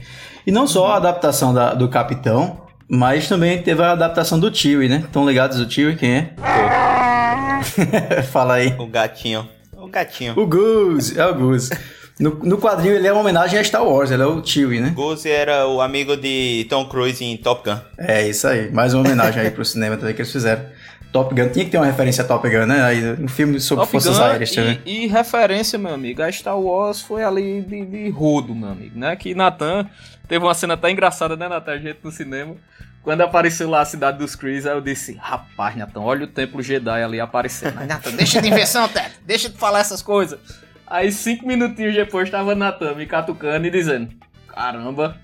E 0.45 0.51
não 0.51 0.65
só 0.67 0.87
a 0.87 0.97
adaptação 0.97 1.53
da- 1.53 1.73
do 1.73 1.87
Capitão, 1.89 2.61
mas 2.89 3.27
também 3.27 3.61
teve 3.61 3.81
a 3.83 3.91
adaptação 3.91 4.39
do 4.39 4.53
Chewie, 4.55 4.87
né? 4.89 5.03
Estão 5.05 5.27
ligados 5.27 5.59
o 5.59 5.69
Chewie? 5.69 5.95
Quem 5.95 6.15
é? 6.15 6.33
Fala 8.31 8.55
aí. 8.55 8.73
O 8.79 8.87
gatinho. 8.87 9.47
O 9.77 9.87
gatinho. 9.87 10.33
O 10.39 10.45
Goose, 10.47 11.19
é 11.19 11.25
o 11.25 11.35
Goose. 11.35 11.71
No, 12.17 12.31
no 12.43 12.57
quadrinho 12.57 12.95
ele 12.95 13.05
é 13.07 13.11
uma 13.11 13.19
homenagem 13.19 13.59
a 13.59 13.63
Star 13.63 13.83
Wars, 13.83 14.09
ele 14.09 14.23
é 14.23 14.25
o 14.25 14.43
Chewie, 14.43 14.79
né? 14.79 14.91
Goose 14.95 15.29
era 15.29 15.67
o 15.67 15.81
amigo 15.81 16.15
de 16.15 16.65
Tom 16.69 16.87
Cruise 16.87 17.23
em 17.23 17.35
Top 17.35 17.69
Gun. 17.69 17.77
É 17.97 18.27
isso 18.27 18.47
aí, 18.47 18.71
mais 18.71 18.93
uma 18.93 19.03
homenagem 19.03 19.41
aí 19.41 19.51
pro 19.51 19.65
cinema 19.65 19.97
também 19.97 20.15
que 20.15 20.21
eles 20.21 20.31
fizeram. 20.31 20.65
Top 21.11 21.33
Gun, 21.33 21.49
tinha 21.49 21.65
que 21.65 21.71
ter 21.71 21.77
uma 21.77 21.85
referência 21.85 22.23
a 22.23 22.27
Top 22.27 22.49
Gun, 22.49 22.65
né? 22.65 22.83
Aí, 22.83 23.13
um 23.13 23.27
filme 23.27 23.59
sobre 23.59 23.83
Top 23.83 23.91
forças 23.91 24.17
Gun 24.17 24.23
aéreas 24.23 24.51
também. 24.51 24.81
e, 24.85 25.03
e 25.03 25.07
referência, 25.07 25.77
meu 25.77 25.93
amigo, 25.93 26.21
a 26.21 26.31
Star 26.31 26.59
Wars 26.59 27.01
foi 27.01 27.23
ali 27.23 27.61
de, 27.61 27.85
de 27.85 28.09
rodo, 28.09 28.55
meu 28.55 28.69
amigo, 28.69 28.97
né? 28.97 29.15
Que 29.15 29.35
Nathan 29.35 29.85
teve 30.27 30.43
uma 30.43 30.53
cena 30.53 30.73
até 30.75 30.91
engraçada, 30.91 31.35
né, 31.35 31.49
Nathan? 31.49 31.71
A 31.73 31.77
gente 31.77 31.99
no 32.01 32.11
cinema. 32.11 32.55
Quando 33.03 33.21
apareceu 33.21 33.69
lá 33.69 33.81
a 33.81 33.85
cidade 33.85 34.17
dos 34.17 34.35
Krees, 34.35 34.65
aí 34.65 34.73
eu 34.73 34.81
disse, 34.81 35.13
rapaz, 35.13 35.75
Nathan, 35.75 35.99
olha 36.01 36.23
o 36.23 36.27
templo 36.27 36.61
Jedi 36.61 37.03
ali 37.03 37.19
aparecendo. 37.19 37.75
Mas, 37.75 37.87
Nathan, 37.89 38.11
deixa 38.11 38.41
de 38.41 38.47
invenção, 38.47 38.87
Teto, 38.87 39.15
deixa 39.25 39.49
de 39.49 39.57
falar 39.57 39.79
essas 39.79 40.01
coisas. 40.01 40.39
Aí 40.87 41.11
cinco 41.11 41.47
minutinhos 41.47 41.93
depois 41.93 42.29
tava 42.29 42.53
Nathan 42.55 42.93
me 42.93 43.05
catucando 43.05 43.65
e 43.65 43.71
dizendo, 43.71 44.09
caramba, 44.47 45.17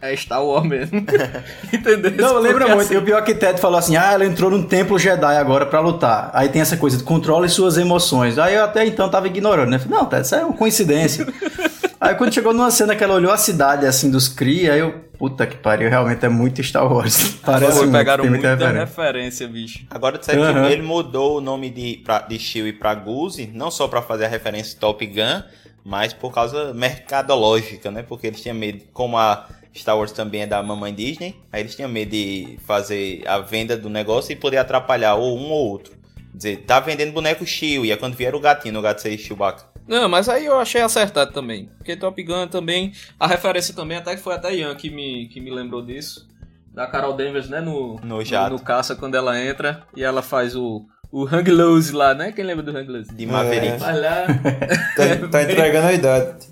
é 0.00 0.14
Star 0.14 0.44
Wars 0.44 0.66
mesmo. 0.66 0.98
Entendeu? 1.72 2.12
Não, 2.16 2.38
lembra 2.38 2.66
muito. 2.68 2.80
assim, 2.82 2.94
E 2.94 2.96
o 2.96 3.02
pior 3.02 3.22
que 3.24 3.34
Ted 3.34 3.60
falou 3.60 3.78
assim: 3.78 3.96
ah, 3.96 4.12
ela 4.12 4.24
entrou 4.24 4.50
num 4.50 4.62
templo 4.62 4.98
Jedi 4.98 5.36
agora 5.36 5.66
pra 5.66 5.80
lutar. 5.80 6.30
Aí 6.32 6.48
tem 6.48 6.62
essa 6.62 6.76
coisa 6.76 6.96
de 6.96 7.02
controle 7.02 7.48
suas 7.48 7.76
emoções. 7.76 8.38
Aí 8.38 8.54
eu 8.54 8.64
até 8.64 8.86
então 8.86 9.10
tava 9.10 9.26
ignorando, 9.26 9.70
né? 9.70 9.80
Não, 9.88 10.06
Ted, 10.06 10.24
isso 10.24 10.34
é 10.34 10.44
uma 10.44 10.56
coincidência. 10.56 11.26
aí 12.00 12.14
quando 12.14 12.32
chegou 12.32 12.52
numa 12.52 12.70
cena 12.70 12.94
que 12.96 13.02
ela 13.02 13.14
olhou 13.14 13.32
a 13.32 13.36
cidade 13.36 13.86
assim 13.86 14.10
dos 14.10 14.28
Kree, 14.28 14.70
aí 14.70 14.80
eu, 14.80 14.92
puta 15.18 15.46
que 15.46 15.56
pariu, 15.56 15.88
realmente 15.88 16.24
é 16.24 16.28
muito 16.28 16.62
Star 16.62 16.90
Wars. 16.90 17.36
Parece 17.44 17.72
Foi, 17.72 17.82
muito, 17.82 17.96
pegaram 17.96 18.22
tem 18.22 18.30
muita 18.30 18.50
referência, 18.54 18.78
referência. 18.80 19.48
bicho. 19.48 19.86
Agora, 19.90 20.18
tu 20.18 20.26
sabe 20.26 20.40
Aham. 20.40 20.66
que 20.66 20.72
ele 20.72 20.82
mudou 20.82 21.38
o 21.38 21.40
nome 21.40 21.70
de, 21.70 22.00
pra, 22.04 22.20
de 22.20 22.38
Chewie 22.38 22.72
pra 22.72 22.94
Goose, 22.94 23.50
não 23.52 23.70
só 23.70 23.88
pra 23.88 24.02
fazer 24.02 24.26
a 24.26 24.28
referência 24.28 24.78
Top 24.78 25.04
Gun, 25.06 25.42
mas 25.84 26.12
por 26.12 26.32
causa 26.32 26.72
mercadológica, 26.74 27.90
né? 27.90 28.02
Porque 28.02 28.26
eles 28.26 28.40
tinham 28.40 28.56
medo, 28.56 28.82
como 28.92 29.16
a 29.16 29.46
Star 29.74 29.96
Wars 29.96 30.12
também 30.12 30.42
é 30.42 30.46
da 30.46 30.62
mamãe 30.62 30.92
Disney, 30.94 31.36
aí 31.52 31.62
eles 31.62 31.74
tinham 31.74 31.88
medo 31.88 32.10
de 32.10 32.58
fazer 32.66 33.22
a 33.26 33.38
venda 33.38 33.76
do 33.76 33.88
negócio 33.88 34.32
e 34.32 34.36
poder 34.36 34.58
atrapalhar 34.58 35.14
ou 35.14 35.38
um 35.38 35.50
ou 35.50 35.68
outro. 35.68 35.92
Quer 36.32 36.36
dizer, 36.36 36.56
tá 36.66 36.78
vendendo 36.78 37.12
boneco 37.12 37.44
Chewie, 37.46 37.88
e 37.88 37.92
é 37.92 37.96
quando 37.96 38.14
vier 38.14 38.34
o 38.34 38.40
gatinho, 38.40 38.78
o 38.78 38.82
gato 38.82 39.00
seria 39.02 39.18
Chewbacca. 39.18 39.64
Não, 39.88 40.08
mas 40.08 40.28
aí 40.28 40.44
eu 40.44 40.58
achei 40.60 40.80
acertado 40.82 41.32
também. 41.32 41.68
Porque 41.78 41.96
Top 41.96 42.22
Gun 42.22 42.46
também. 42.46 42.92
A 43.18 43.26
referência 43.26 43.74
também, 43.74 43.96
até 43.96 44.14
que 44.14 44.22
foi 44.22 44.34
até 44.34 44.54
Ian 44.54 44.74
que 44.74 44.90
me, 44.90 45.28
que 45.28 45.40
me 45.40 45.50
lembrou 45.50 45.82
disso. 45.82 46.28
Da 46.74 46.86
Carol 46.86 47.14
Danvers, 47.14 47.48
né? 47.48 47.60
No, 47.60 47.98
No 48.04 48.22
jato. 48.24 48.52
no, 48.52 48.60
caça, 48.60 48.94
quando 48.94 49.14
ela 49.16 49.40
entra 49.42 49.82
e 49.96 50.04
ela 50.04 50.22
faz 50.22 50.54
o. 50.54 50.84
O 51.10 51.24
Hang 51.24 51.50
Loose 51.50 51.90
lá, 51.92 52.12
né? 52.14 52.32
Quem 52.32 52.44
lembra 52.44 52.62
do 52.62 52.70
Hang 52.76 52.86
Loose? 52.86 53.14
De 53.14 53.24
Maverick. 53.26 53.78
Vai 53.78 53.98
lá. 53.98 54.26
Tá, 54.94 55.28
tá 55.30 55.42
entregando 55.42 55.86
a 55.88 55.92
idade. 55.94 56.46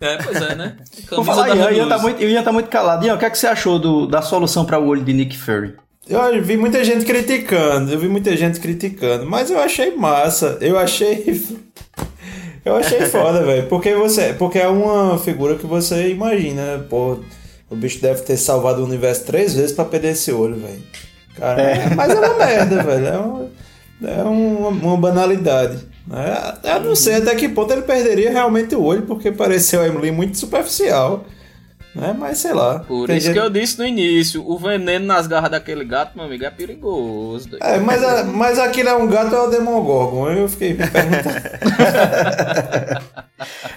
É, 0.00 0.16
pois 0.22 0.40
é, 0.40 0.54
né? 0.54 0.76
Vou 1.10 1.24
falar, 1.24 1.48
da 1.48 1.54
Ian, 1.56 1.70
Ian 1.72 1.88
tá 1.88 1.98
muito, 1.98 2.22
Ian 2.22 2.42
tá 2.42 2.52
muito 2.52 2.68
calado. 2.70 3.04
Ian, 3.04 3.16
o 3.16 3.18
que, 3.18 3.24
é 3.24 3.30
que 3.30 3.36
você 3.36 3.48
achou 3.48 3.78
do- 3.78 4.06
da 4.06 4.22
solução 4.22 4.64
pra 4.64 4.78
o 4.78 4.86
olho 4.86 5.02
de 5.04 5.12
Nick 5.12 5.36
Fury? 5.36 5.74
Eu 6.08 6.42
vi 6.42 6.56
muita 6.56 6.82
gente 6.84 7.04
criticando, 7.04 7.92
eu 7.92 7.98
vi 7.98 8.08
muita 8.08 8.34
gente 8.36 8.58
criticando, 8.60 9.26
mas 9.28 9.50
eu 9.50 9.60
achei 9.60 9.94
massa. 9.94 10.56
Eu 10.60 10.78
achei. 10.78 11.42
Eu 12.64 12.76
achei 12.76 13.00
foda, 13.06 13.42
velho. 13.42 13.66
Porque 13.68 13.94
você. 13.94 14.34
Porque 14.34 14.58
é 14.58 14.68
uma 14.68 15.18
figura 15.18 15.56
que 15.56 15.66
você 15.66 16.08
imagina, 16.10 16.84
pô. 16.88 17.18
O 17.70 17.76
bicho 17.76 18.00
deve 18.00 18.22
ter 18.22 18.36
salvado 18.36 18.82
o 18.82 18.84
universo 18.84 19.24
três 19.24 19.54
vezes 19.54 19.72
pra 19.72 19.84
perder 19.84 20.12
esse 20.12 20.32
olho, 20.32 20.56
velho. 20.56 20.82
Cara, 21.36 21.62
É. 21.62 21.94
mas 21.94 22.10
é 22.10 22.18
uma 22.18 22.34
merda, 22.34 22.82
velho. 22.82 23.06
É 23.06 23.16
uma, 23.18 23.50
é 24.10 24.22
uma, 24.24 24.68
uma 24.68 24.96
banalidade. 24.96 25.78
né? 26.06 26.54
Eu 26.64 26.80
não 26.80 26.96
sei 26.96 27.14
até 27.14 27.34
que 27.36 27.48
ponto 27.48 27.72
ele 27.72 27.82
perderia 27.82 28.30
realmente 28.30 28.74
o 28.74 28.82
olho, 28.82 29.02
porque 29.02 29.30
pareceu 29.30 29.80
a 29.82 29.86
Emily 29.86 30.10
muito 30.10 30.36
superficial. 30.36 31.24
Né? 31.94 32.14
Mas 32.16 32.38
sei 32.38 32.52
lá. 32.52 32.78
Por 32.80 33.10
isso 33.10 33.26
gente- 33.26 33.34
que 33.34 33.40
eu 33.40 33.50
disse 33.50 33.78
no 33.78 33.84
início: 33.86 34.48
o 34.48 34.56
veneno 34.58 35.04
nas 35.06 35.26
garras 35.26 35.50
daquele 35.50 35.84
gato, 35.84 36.12
meu 36.16 36.26
amigo, 36.26 36.44
é 36.44 36.50
perigoso. 36.50 37.48
doido. 37.50 37.62
É, 37.64 37.78
mas, 37.80 38.02
a- 38.02 38.24
mas 38.24 38.58
aquilo 38.58 38.88
é 38.90 38.94
um 38.94 39.08
gato 39.08 39.34
ou 39.34 39.44
é 39.44 39.48
o 39.48 39.50
Demogorgon? 39.50 40.30
Eu 40.30 40.48
fiquei 40.48 40.74
me 40.74 40.86
perguntando. 40.88 41.40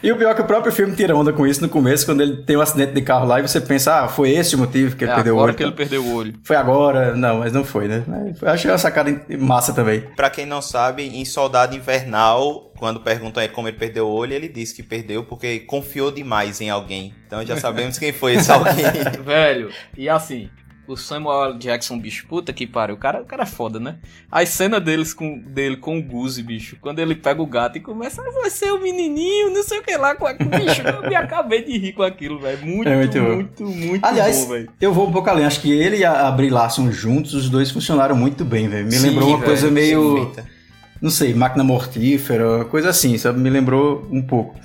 E 0.01 0.11
o 0.11 0.17
pior 0.17 0.31
é 0.31 0.33
que 0.33 0.41
o 0.41 0.45
próprio 0.45 0.73
filme 0.73 0.93
tira 0.93 1.15
onda 1.15 1.31
com 1.31 1.47
isso 1.47 1.61
no 1.61 1.69
começo, 1.69 2.05
quando 2.05 2.19
ele 2.19 2.43
tem 2.43 2.57
um 2.57 2.61
acidente 2.61 2.91
de 2.91 3.01
carro 3.01 3.25
lá 3.25 3.39
e 3.39 3.41
você 3.43 3.61
pensa, 3.61 4.01
ah, 4.03 4.07
foi 4.09 4.31
esse 4.31 4.55
o 4.55 4.57
motivo 4.57 4.97
que 4.97 5.05
ele 5.05 5.11
É 5.11 5.15
perdeu 5.15 5.37
o 5.37 5.39
olho. 5.39 5.53
que 5.53 5.63
ele 5.63 5.71
perdeu 5.71 6.03
o 6.03 6.15
olho. 6.15 6.33
Foi 6.43 6.57
agora, 6.57 7.15
não, 7.15 7.39
mas 7.39 7.53
não 7.53 7.63
foi, 7.63 7.87
né? 7.87 8.03
Mas 8.05 8.43
achei 8.43 8.69
uma 8.69 8.77
sacada 8.77 9.15
massa 9.39 9.71
também. 9.71 10.01
Pra 10.17 10.29
quem 10.29 10.45
não 10.45 10.61
sabe, 10.61 11.03
em 11.03 11.23
Soldado 11.23 11.73
Invernal, 11.77 12.72
quando 12.83 12.99
perguntam 12.99 13.39
a 13.39 13.45
ele 13.45 13.53
como 13.53 13.69
ele 13.69 13.77
perdeu 13.77 14.05
o 14.05 14.11
olho, 14.11 14.33
ele 14.33 14.49
disse 14.49 14.75
que 14.75 14.83
perdeu 14.83 15.23
porque 15.23 15.61
confiou 15.61 16.11
demais 16.11 16.59
em 16.59 16.69
alguém. 16.69 17.15
Então 17.25 17.45
já 17.45 17.55
sabemos 17.55 17.97
quem 17.97 18.11
foi 18.11 18.33
esse 18.33 18.51
alguém. 18.51 18.83
Velho, 19.23 19.71
e 19.97 20.09
assim, 20.09 20.49
o 20.85 20.97
Samuel 20.97 21.51
L. 21.51 21.57
Jackson, 21.57 21.97
bicho, 21.97 22.27
puta 22.27 22.51
que 22.51 22.67
pariu, 22.67 22.95
o 22.95 22.97
cara, 22.97 23.21
o 23.21 23.25
cara 23.25 23.43
é 23.43 23.45
foda, 23.45 23.79
né? 23.79 23.99
As 24.29 24.49
cenas 24.49 24.83
deles 24.83 25.13
com, 25.13 25.39
dele 25.39 25.77
com 25.77 25.97
o 25.97 26.03
Guzi, 26.03 26.43
bicho, 26.43 26.75
quando 26.81 26.99
ele 26.99 27.15
pega 27.15 27.41
o 27.41 27.45
gato 27.47 27.77
e 27.77 27.79
começa, 27.79 28.21
ah, 28.21 28.31
você 28.43 28.65
é 28.65 28.73
o 28.73 28.81
menininho, 28.81 29.53
não 29.53 29.63
sei 29.63 29.79
o 29.79 29.81
que 29.81 29.95
lá, 29.95 30.13
com 30.13 30.27
a... 30.27 30.33
bicho, 30.33 30.81
eu 30.81 31.07
me 31.07 31.15
acabei 31.15 31.63
de 31.63 31.77
rir 31.77 31.93
com 31.93 32.03
aquilo, 32.03 32.37
velho, 32.37 32.65
muito, 32.65 32.89
É 32.89 32.97
muito 32.97 33.17
muito, 33.21 33.63
bom. 33.63 33.71
muito, 33.71 34.05
Aliás, 34.05 34.41
bom, 34.41 34.51
velho. 34.51 34.69
eu 34.81 34.91
vou 34.91 35.07
um 35.07 35.11
pouco 35.13 35.29
além. 35.29 35.45
Acho 35.45 35.61
que 35.61 35.71
ele 35.71 35.99
e 35.99 36.03
a 36.03 36.27
a 36.27 36.31
Brie 36.31 36.49
Larson 36.49 36.91
juntos, 36.91 37.33
os 37.33 37.49
dois 37.49 37.71
funcionaram 37.71 38.13
muito 38.17 38.43
bem, 38.43 38.67
velho. 38.67 38.85
Me 38.85 38.91
Sim, 38.91 39.07
lembrou 39.07 39.29
uma 39.29 39.37
velho, 39.37 39.47
coisa 39.47 39.71
meio. 39.71 40.15
Perfeita. 40.15 40.52
Não 41.03 41.09
sei, 41.09 41.33
máquina 41.33 41.65
mortífera, 41.65 42.63
coisa 42.63 42.91
assim, 42.91 43.17
sabe? 43.17 43.37
Me 43.37 43.49
lembrou 43.49 44.07
um 44.09 44.21
pouco. 44.21 44.55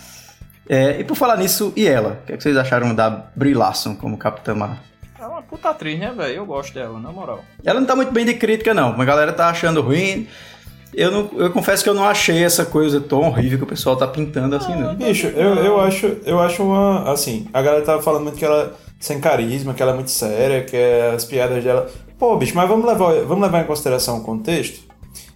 É, 0.68 1.00
e 1.00 1.02
por 1.02 1.16
falar 1.16 1.36
nisso, 1.36 1.72
e 1.74 1.84
ela? 1.84 2.20
O 2.22 2.26
que, 2.26 2.32
é 2.32 2.36
que 2.36 2.42
vocês 2.44 2.56
acharam 2.56 2.94
da 2.94 3.10
Brie 3.34 3.54
Larson 3.54 3.96
como 3.96 4.16
Capitã 4.16 4.54
Marvel? 4.54 4.78
É 5.20 5.26
uma 5.26 5.42
puta 5.42 5.70
atriz, 5.70 5.98
né, 5.98 6.12
velho? 6.16 6.36
Eu 6.36 6.46
gosto 6.46 6.72
dela, 6.72 7.00
na 7.00 7.10
moral. 7.10 7.44
Ela 7.64 7.80
não 7.80 7.88
tá 7.88 7.96
muito 7.96 8.12
bem 8.12 8.24
de 8.24 8.34
crítica, 8.34 8.72
não. 8.72 8.90
A 8.90 9.04
galera 9.04 9.32
tá 9.32 9.48
achando 9.48 9.82
ruim. 9.82 10.28
Eu, 10.94 11.10
não, 11.10 11.28
eu 11.38 11.50
confesso 11.50 11.82
que 11.82 11.90
eu 11.90 11.94
não 11.94 12.04
achei 12.04 12.44
essa 12.44 12.64
coisa 12.64 13.00
tão 13.00 13.22
horrível 13.22 13.58
que 13.58 13.64
o 13.64 13.66
pessoal 13.66 13.96
tá 13.96 14.06
pintando 14.06 14.54
assim, 14.54 14.76
não. 14.76 14.94
Bicho, 14.94 15.26
eu, 15.26 15.56
eu 15.56 15.80
acho, 15.80 16.18
eu 16.24 16.38
acho 16.38 16.62
uma. 16.62 17.10
Assim, 17.10 17.48
a 17.52 17.60
galera 17.60 17.84
tava 17.84 18.00
falando 18.00 18.22
muito 18.22 18.38
que 18.38 18.44
ela 18.44 18.76
sem 19.00 19.18
carisma, 19.18 19.74
que 19.74 19.82
ela 19.82 19.90
é 19.90 19.94
muito 19.96 20.12
séria, 20.12 20.62
que 20.62 20.76
é 20.76 21.10
as 21.16 21.24
piadas 21.24 21.64
dela. 21.64 21.90
Pô, 22.16 22.36
bicho, 22.36 22.54
mas 22.54 22.68
vamos 22.68 22.86
levar, 22.86 23.24
vamos 23.24 23.42
levar 23.42 23.62
em 23.62 23.66
consideração 23.66 24.18
o 24.18 24.22
contexto? 24.22 24.87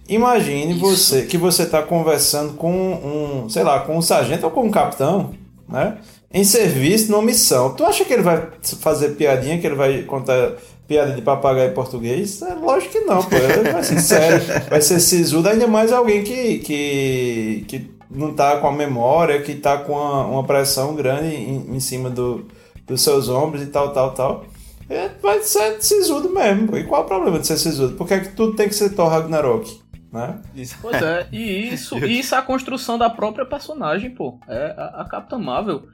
Imagine 0.07 0.73
você 0.73 1.23
que 1.23 1.37
você 1.37 1.65
tá 1.65 1.81
conversando 1.81 2.53
com 2.53 2.73
um, 2.73 3.49
sei 3.49 3.63
lá, 3.63 3.79
com 3.79 3.97
um 3.97 4.01
sargento 4.01 4.45
ou 4.45 4.51
com 4.51 4.63
um 4.63 4.71
capitão, 4.71 5.33
né? 5.67 5.97
Em 6.33 6.43
serviço, 6.43 7.11
numa 7.11 7.23
missão. 7.23 7.73
Tu 7.73 7.85
acha 7.85 8.03
que 8.03 8.11
ele 8.11 8.23
vai 8.23 8.49
fazer 8.79 9.09
piadinha, 9.09 9.59
que 9.59 9.67
ele 9.67 9.75
vai 9.75 10.01
contar 10.01 10.53
piada 10.87 11.13
de 11.13 11.21
papagaio 11.21 11.71
em 11.71 11.73
português? 11.73 12.41
É 12.41 12.53
lógico 12.55 12.91
que 12.91 12.99
não, 13.01 13.23
pô. 13.23 13.35
Ele 13.35 13.71
vai 13.71 13.83
ser 13.83 13.99
sério, 14.01 14.41
vai 14.69 14.81
ser 14.81 14.99
sisudo, 14.99 15.47
ainda 15.47 15.67
mais 15.67 15.93
alguém 15.93 16.23
que, 16.23 16.59
que, 16.59 17.65
que 17.67 17.91
não 18.09 18.33
tá 18.33 18.57
com 18.57 18.67
a 18.67 18.71
memória, 18.71 19.41
que 19.41 19.55
tá 19.55 19.77
com 19.77 19.93
uma, 19.93 20.25
uma 20.25 20.43
pressão 20.43 20.95
grande 20.95 21.33
em, 21.35 21.75
em 21.75 21.79
cima 21.79 22.09
do, 22.09 22.45
dos 22.85 23.01
seus 23.01 23.29
ombros 23.29 23.63
e 23.63 23.67
tal, 23.67 23.93
tal, 23.93 24.11
tal. 24.11 24.45
É, 24.89 25.09
vai 25.21 25.41
ser 25.41 25.81
sisudo 25.81 26.29
mesmo. 26.29 26.75
E 26.75 26.83
qual 26.83 27.01
é 27.01 27.05
o 27.05 27.07
problema 27.07 27.39
de 27.39 27.47
ser 27.47 27.57
sisudo? 27.57 27.95
Por 27.95 28.07
que, 28.07 28.15
é 28.15 28.19
que 28.19 28.35
tudo 28.35 28.55
tem 28.55 28.67
que 28.67 28.75
ser 28.75 28.89
Thor 28.89 29.07
Ragnarok? 29.07 29.82
Né? 30.13 30.39
Pois 30.79 31.01
é, 31.01 31.27
e 31.31 31.73
isso, 31.73 31.97
e 32.05 32.19
isso 32.19 32.35
é 32.35 32.37
a 32.37 32.43
construção 32.43 32.99
da 32.99 33.09
própria 33.09 33.45
personagem, 33.45 34.11
pô. 34.11 34.39
É 34.47 34.75
a, 34.77 35.01
a 35.01 35.05
Capitã 35.05 35.39
Marvel. 35.39 35.87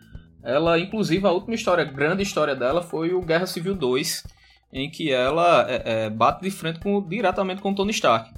Ela, 0.43 0.77
inclusive, 0.77 1.25
a 1.25 1.31
última 1.31 1.55
história, 1.55 1.85
grande 1.85 2.21
história 2.21 2.55
dela 2.55 2.83
foi 2.83 3.13
o 3.13 3.21
Guerra 3.21 3.45
Civil 3.45 3.73
2, 3.73 4.25
em 4.73 4.89
que 4.89 5.11
ela 5.11 5.65
é, 5.69 5.83
é, 5.85 6.09
bate 6.09 6.41
de 6.41 6.51
frente 6.51 6.79
com, 6.79 7.01
diretamente 7.01 7.61
com 7.61 7.71
o 7.71 7.75
Tony 7.75 7.91
Stark. 7.91 8.29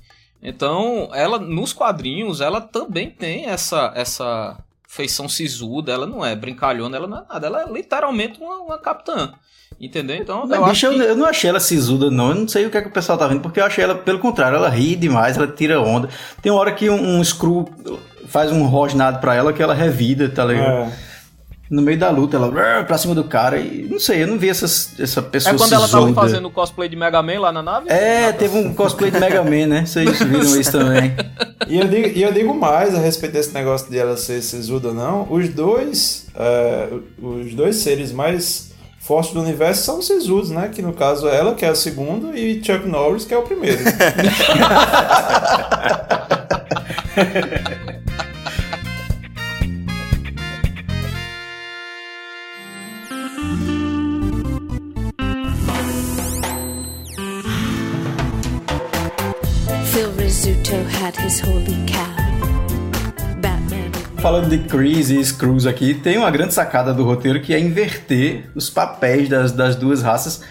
Então, 0.41 1.09
ela, 1.13 1.39
nos 1.39 1.73
quadrinhos, 1.73 2.41
ela 2.41 2.61
também 2.61 3.09
tem 3.09 3.47
essa, 3.47 3.91
essa 3.95 4.57
feição 4.87 5.27
sisuda, 5.27 5.91
ela 5.91 6.05
não 6.05 6.25
é 6.25 6.35
brincalhona, 6.35 6.97
ela 6.97 7.07
não 7.07 7.17
é 7.17 7.25
nada, 7.27 7.47
ela 7.47 7.63
é 7.63 7.71
literalmente 7.71 8.39
uma, 8.39 8.57
uma 8.57 8.77
capitã. 8.77 9.33
Entendeu? 9.81 10.17
Então, 10.17 10.45
Mas, 10.47 10.51
eu 10.51 10.65
bicho, 10.65 10.71
acho 10.71 10.85
eu, 10.85 10.93
que... 10.93 10.99
eu 10.99 11.15
não 11.15 11.25
achei 11.25 11.49
ela 11.49 11.59
sisuda, 11.59 12.11
não. 12.11 12.29
Eu 12.29 12.35
não 12.35 12.47
sei 12.47 12.67
o 12.67 12.69
que, 12.69 12.77
é 12.77 12.81
que 12.81 12.87
o 12.87 12.91
pessoal 12.91 13.17
tá 13.17 13.27
vendo, 13.27 13.41
porque 13.41 13.59
eu 13.59 13.65
achei 13.65 13.83
ela, 13.83 13.95
pelo 13.95 14.19
contrário, 14.19 14.55
ela 14.55 14.69
ri 14.69 14.95
demais, 14.95 15.37
ela 15.37 15.47
tira 15.47 15.81
onda. 15.81 16.07
Tem 16.39 16.51
uma 16.51 16.61
hora 16.61 16.71
que 16.71 16.87
um, 16.87 17.17
um 17.17 17.23
Screw 17.23 17.67
faz 18.27 18.51
um 18.51 18.63
rosnado 18.65 19.19
pra 19.19 19.33
ela 19.33 19.51
que 19.51 19.61
ela 19.61 19.73
revida, 19.73 20.29
tá 20.29 20.45
ligado? 20.45 20.91
É. 20.91 21.11
No 21.71 21.81
meio 21.81 21.97
da 21.97 22.09
luta, 22.09 22.35
ela 22.35 22.83
pra 22.83 22.97
cima 22.97 23.15
do 23.15 23.23
cara 23.23 23.57
e 23.57 23.87
não 23.89 23.97
sei, 23.97 24.23
eu 24.23 24.27
não 24.27 24.37
vi 24.37 24.49
essas, 24.49 24.99
essa 24.99 25.21
pessoa 25.21 25.55
É 25.55 25.57
quando 25.57 25.71
ela 25.71 25.87
tava 25.87 26.13
fazendo 26.13 26.49
o 26.49 26.51
cosplay 26.51 26.89
de 26.89 26.97
Mega 26.97 27.23
Man 27.23 27.39
lá 27.39 27.49
na 27.49 27.63
nave? 27.63 27.89
É, 27.89 28.29
teve 28.33 28.57
um 28.57 28.73
cosplay 28.73 29.09
de 29.09 29.17
Mega 29.17 29.41
Man, 29.41 29.67
né? 29.67 29.85
Vocês 29.85 30.19
viram 30.19 30.59
isso 30.59 30.71
também. 30.71 31.15
E 31.69 31.79
eu, 31.79 31.87
digo, 31.87 32.07
e 32.09 32.21
eu 32.21 32.33
digo 32.33 32.53
mais 32.53 32.93
a 32.93 32.99
respeito 32.99 33.31
desse 33.31 33.53
negócio 33.53 33.89
de 33.89 33.97
ela 33.97 34.17
ser 34.17 34.41
sisuda 34.41 34.89
ou 34.89 34.93
não. 34.93 35.25
Os 35.31 35.47
dois, 35.47 36.27
é, 36.35 36.89
os 37.21 37.53
dois 37.53 37.77
seres 37.77 38.11
mais 38.11 38.70
fortes 39.11 39.33
do 39.33 39.41
universo 39.41 39.83
são 39.83 39.99
os 39.99 40.07
sisudos, 40.07 40.51
né? 40.51 40.71
Que 40.73 40.81
no 40.81 40.93
caso 40.93 41.27
é 41.27 41.35
ela, 41.35 41.53
que 41.53 41.65
é 41.65 41.71
o 41.71 41.75
segundo, 41.75 42.33
e 42.33 42.63
Chuck 42.63 42.87
Norris, 42.87 43.25
que 43.25 43.33
é 43.33 43.37
o 43.37 43.41
primeiro. 43.41 43.77
Phil 59.91 60.09
Rizzuto 60.17 60.77
had 61.01 61.17
his 61.17 61.41
holy 61.41 61.75
cow. 61.85 62.20
Falando 64.21 64.49
de 64.49 64.59
Chris 64.67 65.09
e 65.09 65.23
Screws 65.23 65.65
aqui, 65.65 65.95
tem 65.95 66.17
uma 66.17 66.29
grande 66.29 66.53
sacada 66.53 66.93
do 66.93 67.03
roteiro 67.03 67.41
que 67.41 67.53
é 67.55 67.59
inverter 67.59 68.49
os 68.53 68.69
papéis 68.69 69.27
das, 69.27 69.51
das 69.51 69.75
duas 69.75 70.03
raças. 70.03 70.43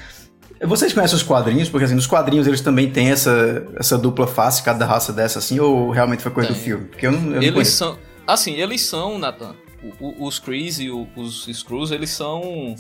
Vocês 0.63 0.93
conhecem 0.93 1.17
os 1.17 1.23
quadrinhos? 1.23 1.69
Porque 1.69 1.85
assim, 1.85 1.95
nos 1.95 2.07
quadrinhos 2.07 2.47
eles 2.49 2.61
também 2.61 2.91
têm 2.91 3.11
essa, 3.11 3.65
essa 3.77 3.97
dupla 3.97 4.27
face, 4.27 4.63
cada 4.63 4.85
raça 4.85 5.13
dessa 5.13 5.39
assim, 5.39 5.61
ou 5.61 5.91
realmente 5.91 6.21
foi 6.23 6.33
coisa 6.33 6.49
do 6.51 6.55
Tem. 6.57 6.65
filme? 6.65 6.85
Porque 6.87 7.07
eu 7.07 7.13
não, 7.13 7.21
eu 7.21 7.27
não 7.31 7.37
Eles 7.43 7.53
conheço. 7.53 7.77
são. 7.77 7.99
Assim, 8.27 8.55
eles 8.55 8.83
são, 8.83 9.19
Nathan. 9.19 9.55
o- 10.01 10.25
o- 10.25 10.27
Os 10.27 10.39
Krees 10.41 10.79
e 10.81 10.91
o- 10.91 11.07
os 11.17 11.47
Screws, 11.47 11.91
eles 11.93 12.11
são 12.11 12.75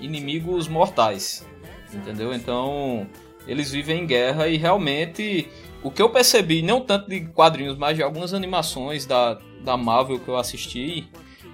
inimigos 0.00 0.66
mortais. 0.68 1.46
Entendeu? 1.94 2.34
Então, 2.34 3.06
eles 3.46 3.70
vivem 3.70 4.00
em 4.02 4.06
guerra 4.06 4.48
e 4.48 4.56
realmente. 4.56 5.48
O 5.82 5.90
que 5.90 6.00
eu 6.02 6.10
percebi, 6.10 6.62
não 6.62 6.80
tanto 6.80 7.08
de 7.08 7.20
quadrinhos, 7.22 7.76
mas 7.78 7.96
de 7.96 8.02
algumas 8.02 8.32
animações 8.34 9.04
da, 9.06 9.36
da 9.62 9.76
Marvel 9.76 10.18
que 10.18 10.28
eu 10.28 10.36
assisti, 10.36 11.08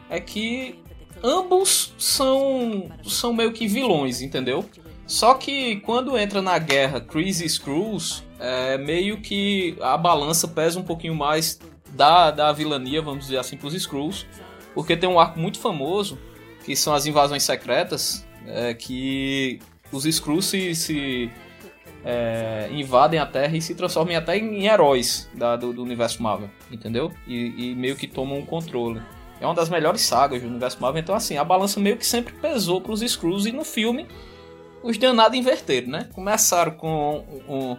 é 0.08 0.20
que 0.20 0.78
ambos 1.22 1.94
são, 1.98 2.90
são 3.04 3.32
meio 3.32 3.52
que 3.52 3.66
vilões, 3.66 4.20
entendeu? 4.20 4.64
Só 5.06 5.34
que 5.34 5.76
quando 5.76 6.18
entra 6.18 6.42
na 6.42 6.58
guerra 6.58 7.00
Chris 7.00 7.40
e 7.40 7.48
Screws, 7.48 8.22
é 8.38 8.76
meio 8.76 9.20
que 9.20 9.76
a 9.80 9.96
balança 9.96 10.46
pesa 10.46 10.78
um 10.78 10.82
pouquinho 10.82 11.14
mais 11.14 11.58
da, 11.90 12.30
da 12.30 12.52
vilania, 12.52 13.00
vamos 13.00 13.24
dizer 13.24 13.38
assim, 13.38 13.56
pros 13.56 13.74
Screws. 13.74 14.26
Porque 14.74 14.96
tem 14.96 15.08
um 15.08 15.18
arco 15.18 15.38
muito 15.38 15.58
famoso, 15.58 16.18
que 16.64 16.76
são 16.76 16.94
as 16.94 17.06
invasões 17.06 17.42
secretas, 17.42 18.26
é, 18.46 18.74
que 18.74 19.58
os 19.90 20.04
Screws 20.04 20.44
se, 20.44 20.74
se, 20.74 21.30
é, 22.10 22.70
invadem 22.72 23.20
a 23.20 23.26
Terra 23.26 23.54
e 23.54 23.60
se 23.60 23.74
transformam 23.74 24.16
até 24.16 24.38
em 24.38 24.66
heróis 24.66 25.28
da- 25.34 25.56
do, 25.56 25.74
do 25.74 25.82
universo 25.82 26.22
Marvel, 26.22 26.48
entendeu? 26.72 27.12
E, 27.26 27.72
e 27.72 27.74
meio 27.74 27.96
que 27.96 28.06
tomam 28.06 28.38
o 28.38 28.46
controle. 28.46 29.02
É 29.38 29.44
uma 29.44 29.54
das 29.54 29.68
melhores 29.68 30.00
sagas 30.00 30.40
do 30.40 30.48
universo 30.48 30.80
Marvel, 30.80 31.00
então 31.02 31.14
assim, 31.14 31.36
a 31.36 31.44
balança 31.44 31.78
meio 31.78 31.98
que 31.98 32.06
sempre 32.06 32.32
pesou 32.32 32.80
pros 32.80 33.00
Screws 33.00 33.44
e 33.44 33.52
no 33.52 33.62
filme 33.62 34.06
os 34.82 34.96
danados 34.96 35.36
inverteram, 35.36 35.88
né? 35.88 36.08
Começaram 36.14 36.72
com 36.72 37.22
um- 37.46 37.76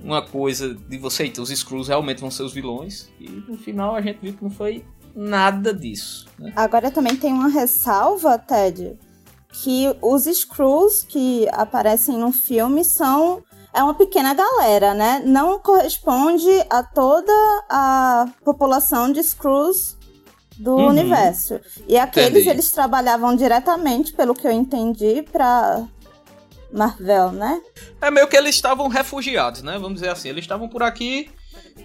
uma 0.00 0.22
coisa 0.22 0.72
de 0.74 0.96
você, 0.96 1.24
eita, 1.24 1.42
os 1.42 1.48
Screws 1.50 1.88
realmente 1.88 2.20
vão 2.20 2.30
ser 2.30 2.44
os 2.44 2.52
vilões, 2.52 3.10
e 3.18 3.28
no 3.28 3.56
final 3.56 3.96
a 3.96 4.00
gente 4.00 4.18
viu 4.22 4.34
que 4.34 4.44
não 4.44 4.50
foi 4.50 4.84
nada 5.16 5.74
disso. 5.74 6.26
Né? 6.38 6.52
Agora 6.54 6.90
também 6.92 7.16
tem 7.16 7.32
uma 7.32 7.48
ressalva, 7.48 8.38
Ted, 8.38 8.96
que 9.52 9.94
os 10.02 10.24
Screws 10.24 11.02
que 11.04 11.48
aparecem 11.52 12.18
no 12.18 12.30
filme 12.32 12.84
são 12.84 13.42
é 13.74 13.82
uma 13.82 13.94
pequena 13.94 14.32
galera, 14.34 14.94
né? 14.94 15.22
Não 15.24 15.58
corresponde 15.58 16.48
a 16.70 16.82
toda 16.82 17.32
a 17.68 18.26
população 18.44 19.12
de 19.12 19.22
Screws 19.22 19.96
do 20.56 20.76
Uhum. 20.76 20.88
universo. 20.90 21.60
E 21.88 21.98
aqueles 21.98 22.30
Entendi. 22.42 22.48
eles 22.50 22.70
trabalhavam 22.70 23.34
diretamente, 23.34 24.12
pelo 24.12 24.34
que 24.34 24.46
eu 24.46 24.52
entendi, 24.52 25.22
pra 25.32 25.84
Marvel, 26.72 27.32
né? 27.32 27.60
É 28.00 28.10
meio 28.10 28.28
que 28.28 28.36
eles 28.36 28.54
estavam 28.54 28.88
refugiados, 28.88 29.62
né? 29.62 29.72
Vamos 29.74 29.94
dizer 29.94 30.10
assim, 30.10 30.28
eles 30.28 30.44
estavam 30.44 30.68
por 30.68 30.82
aqui 30.82 31.30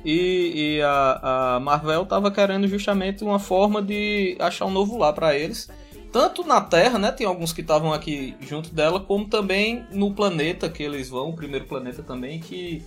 e, 0.05 0.77
e 0.77 0.81
a, 0.81 1.55
a 1.55 1.59
Marvel 1.59 2.05
tava 2.05 2.29
querendo 2.31 2.67
justamente 2.67 3.23
uma 3.23 3.39
forma 3.39 3.81
de 3.81 4.37
achar 4.39 4.65
um 4.65 4.71
novo 4.71 4.97
lar 4.97 5.13
para 5.13 5.35
eles. 5.35 5.67
Tanto 6.11 6.43
na 6.43 6.59
Terra, 6.59 6.97
né? 6.97 7.11
Tem 7.11 7.27
alguns 7.27 7.53
que 7.53 7.61
estavam 7.61 7.93
aqui 7.93 8.35
junto 8.41 8.73
dela, 8.73 8.99
como 8.99 9.25
também 9.25 9.85
no 9.91 10.13
planeta 10.13 10.69
que 10.69 10.81
eles 10.81 11.09
vão, 11.09 11.29
o 11.29 11.35
primeiro 11.35 11.65
planeta 11.65 12.01
também, 12.01 12.39
que 12.39 12.83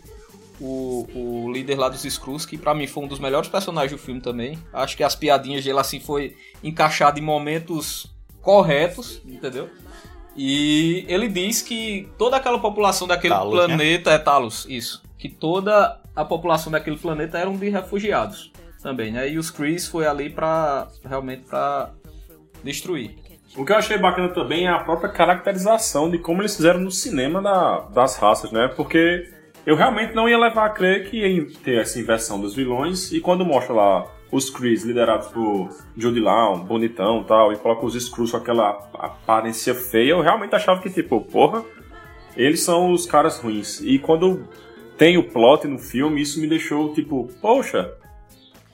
o, 0.61 1.07
o 1.15 1.53
líder 1.53 1.77
lá 1.77 1.89
dos 1.89 2.05
Skrulls, 2.05 2.47
que 2.47 2.59
pra 2.59 2.75
mim 2.75 2.87
foi 2.87 3.05
um 3.05 3.09
dos 3.09 3.19
melhores 3.19 3.49
personagens 3.49 3.93
do 3.93 3.99
filme 3.99 4.21
também. 4.21 4.59
Acho 4.73 4.97
que 4.97 5.05
as 5.05 5.15
piadinhas 5.15 5.65
dele 5.65 5.79
assim 5.79 6.01
foi 6.01 6.37
encaixado 6.63 7.19
em 7.19 7.23
momentos 7.23 8.13
corretos, 8.41 9.21
entendeu? 9.25 9.69
E 10.37 11.05
ele 11.09 11.29
diz 11.29 11.63
que 11.63 12.09
toda 12.17 12.37
aquela 12.37 12.59
população 12.59 13.07
daquele 13.07 13.35
Talos, 13.35 13.59
né? 13.59 13.67
planeta 13.67 14.11
é 14.11 14.19
Talos, 14.19 14.67
isso. 14.69 15.03
Que 15.19 15.29
toda 15.29 16.01
a 16.15 16.25
população 16.25 16.73
daquele 16.73 16.97
planeta 16.97 17.39
eram 17.39 17.57
de 17.57 17.69
refugiados 17.69 18.51
também, 18.83 19.13
né? 19.13 19.29
E 19.31 19.39
os 19.39 19.51
Krees 19.51 19.87
foi 19.87 20.07
ali 20.07 20.31
pra 20.31 20.89
realmente 21.05 21.43
pra 21.45 21.91
destruir. 22.63 23.17
O 23.57 23.65
que 23.65 23.73
eu 23.73 23.77
achei 23.77 23.99
bacana 23.99 24.29
também 24.29 24.67
é 24.67 24.71
a 24.71 24.79
própria 24.79 25.11
caracterização 25.11 26.11
de 26.11 26.19
como 26.19 26.41
eles 26.41 26.57
fizeram 26.57 26.81
no 26.81 26.91
cinema 26.91 27.43
da- 27.43 27.81
das 27.93 28.17
raças, 28.17 28.51
né? 28.51 28.69
Porque 28.75 29.29
eu 29.67 29.77
realmente 29.77 30.15
não 30.15 30.29
ia 30.29 30.39
levar 30.39 30.67
a 30.67 30.71
crer 30.71 31.11
que 31.11 31.19
ia 31.19 31.47
ter 31.63 31.81
essa 31.81 31.99
inversão 32.01 32.41
dos 32.41 32.55
vilões, 32.55 33.13
e 33.13 33.21
quando 33.21 33.45
mostra 33.45 33.75
lá 33.75 34.07
os 34.31 34.49
Krees 34.49 34.83
liderados 34.85 35.29
por 35.29 35.69
Jude 35.95 36.19
Law, 36.19 36.57
bonitão 36.65 37.21
e 37.21 37.25
tal, 37.25 37.53
e 37.53 37.57
coloca 37.57 37.85
os 37.85 37.95
Skrulls 37.95 38.31
com 38.31 38.39
aquela 38.39 38.71
aparência 38.95 39.75
feia, 39.75 40.13
eu 40.13 40.23
realmente 40.23 40.55
achava 40.55 40.81
que, 40.81 40.89
tipo, 40.89 41.21
porra, 41.21 41.63
eles 42.35 42.63
são 42.63 42.91
os 42.93 43.05
caras 43.05 43.39
ruins. 43.39 43.81
E 43.83 43.99
quando 43.99 44.49
tem 44.97 45.19
o 45.19 45.25
plot 45.25 45.69
no 45.69 45.79
filme, 45.79 46.23
isso 46.23 46.41
me 46.41 46.47
deixou, 46.47 46.95
tipo, 46.95 47.29
poxa, 47.43 47.93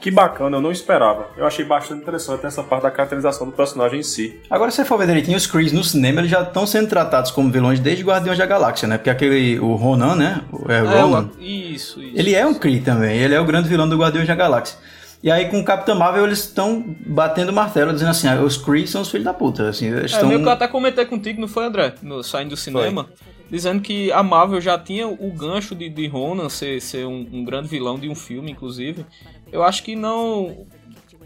que 0.01 0.11
bacana, 0.11 0.57
eu 0.57 0.61
não 0.61 0.71
esperava. 0.71 1.29
Eu 1.37 1.45
achei 1.47 1.65
bastante 1.65 2.03
interessante 2.03 2.47
essa 2.47 2.63
parte 2.63 2.85
da 2.85 2.91
caracterização 2.91 3.47
do 3.47 3.53
personagem 3.53 4.01
em 4.01 4.03
si. 4.03 4.41
Agora, 4.49 4.71
se 4.71 4.77
você 4.77 4.85
for 4.85 4.97
ver 4.99 5.07
direitinho, 5.09 5.37
os 5.37 5.47
Krees 5.47 5.73
no 5.73 5.83
cinema 5.83 6.21
eles 6.21 6.31
já 6.31 6.43
estão 6.43 6.67
sendo 6.67 6.89
tratados 6.89 7.31
como 7.31 7.51
vilões 7.51 7.81
desde 7.81 8.05
Guardiões 8.05 8.39
da 8.39 8.47
Galáxia, 8.47 8.87
né? 8.87 8.97
Porque 8.99 9.11
aquele, 9.11 9.59
o 9.59 9.75
Ronan, 9.75 10.15
né? 10.15 10.43
O- 10.53 10.71
É, 10.71 10.77
É, 10.79 11.01
Ronan. 11.01 11.31
o- 11.37 11.43
isso, 11.43 12.01
isso. 12.03 12.13
Ele 12.17 12.35
é 12.35 12.47
um 12.47 12.55
Kree 12.55 12.81
também, 12.81 13.19
ele 13.19 13.35
é 13.35 13.41
o 13.41 13.45
grande 13.45 13.69
vilão 13.69 13.89
do 13.89 13.97
Guardiões 13.99 14.27
da 14.29 14.35
Galáxia. 14.35 14.79
E 15.21 15.33
aí 15.33 15.49
com 15.49 15.59
o 15.59 15.65
Capitão 15.65 15.97
Marvel 15.99 16.27
eles 16.27 16.39
estão 16.45 16.95
batendo 17.05 17.49
o 17.49 17.53
martelo, 17.53 17.93
dizendo 17.93 18.11
assim, 18.13 18.29
ah, 18.29 18.41
os 18.41 18.57
Kree 18.57 18.87
são 18.87 19.01
os 19.03 19.11
filhos 19.11 19.25
da 19.25 19.35
puta, 19.35 19.69
assim, 19.69 19.87
eles 19.89 20.03
É, 20.13 20.15
estão... 20.15 20.29
meio 20.29 20.41
que 20.41 20.47
eu 20.47 20.53
até 20.53 20.69
comentei 20.69 21.05
contigo, 21.07 21.41
não 21.41 21.49
foi, 21.49 21.65
André? 21.65 21.95
No, 22.03 22.23
saindo 22.23 22.51
do 22.51 22.57
cinema. 22.57 23.09
Dizendo 23.51 23.81
que 23.81 24.13
a 24.13 24.23
Marvel 24.23 24.61
já 24.61 24.79
tinha 24.79 25.09
o 25.09 25.33
gancho 25.33 25.75
de, 25.75 25.89
de 25.89 26.07
Ronan 26.07 26.51
ser, 26.51 26.81
ser 26.83 27.07
um, 27.07 27.27
um 27.33 27.43
grande 27.45 27.67
vilão 27.67 27.99
de 27.99 28.07
um 28.09 28.15
filme, 28.15 28.51
inclusive. 28.53 29.07
Eu 29.53 29.63
acho 29.63 29.83
que 29.83 29.95
não. 29.97 30.67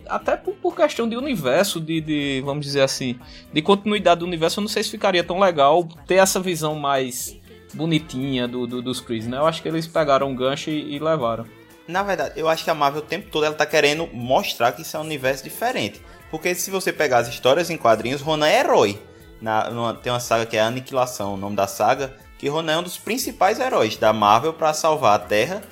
Até 0.08 0.36
por, 0.36 0.54
por 0.54 0.74
questão 0.76 1.08
de 1.08 1.16
universo, 1.16 1.80
de, 1.80 2.00
de, 2.00 2.42
vamos 2.44 2.66
dizer 2.66 2.82
assim, 2.82 3.18
de 3.52 3.62
continuidade 3.62 4.20
do 4.20 4.26
universo, 4.26 4.58
eu 4.58 4.62
não 4.62 4.68
sei 4.68 4.82
se 4.82 4.90
ficaria 4.90 5.22
tão 5.22 5.38
legal 5.38 5.84
ter 6.06 6.16
essa 6.16 6.40
visão 6.40 6.74
mais 6.74 7.36
bonitinha 7.72 8.46
do, 8.48 8.66
do- 8.66 8.82
dos 8.82 9.00
Chris, 9.00 9.26
né? 9.26 9.36
Eu 9.38 9.46
acho 9.46 9.62
que 9.62 9.68
eles 9.68 9.86
pegaram 9.86 10.28
um 10.28 10.34
gancho 10.34 10.70
e, 10.70 10.96
e 10.96 10.98
levaram. 10.98 11.46
Na 11.88 12.02
verdade, 12.02 12.38
eu 12.38 12.48
acho 12.48 12.64
que 12.64 12.70
a 12.70 12.74
Marvel 12.74 13.02
o 13.02 13.04
tempo 13.04 13.28
todo 13.30 13.44
ela 13.44 13.54
tá 13.54 13.64
querendo 13.66 14.06
mostrar 14.12 14.72
que 14.72 14.82
isso 14.82 14.96
é 14.96 15.00
um 15.00 15.04
universo 15.04 15.42
diferente. 15.44 16.00
Porque 16.30 16.54
se 16.54 16.70
você 16.70 16.92
pegar 16.92 17.18
as 17.18 17.28
histórias 17.28 17.70
em 17.70 17.76
quadrinhos, 17.76 18.20
Ronan 18.20 18.46
é 18.48 18.60
herói. 18.60 19.00
Na, 19.40 19.70
numa- 19.70 19.94
tem 19.94 20.12
uma 20.12 20.20
saga 20.20 20.46
que 20.46 20.56
é 20.56 20.60
Aniquilação, 20.60 21.34
o 21.34 21.36
nome 21.36 21.56
da 21.56 21.66
saga, 21.66 22.14
que 22.38 22.48
Ronan 22.48 22.72
é 22.72 22.78
um 22.78 22.82
dos 22.82 22.98
principais 22.98 23.58
heróis 23.60 23.96
da 23.96 24.12
Marvel 24.12 24.52
para 24.52 24.72
salvar 24.74 25.14
a 25.16 25.18
Terra 25.18 25.62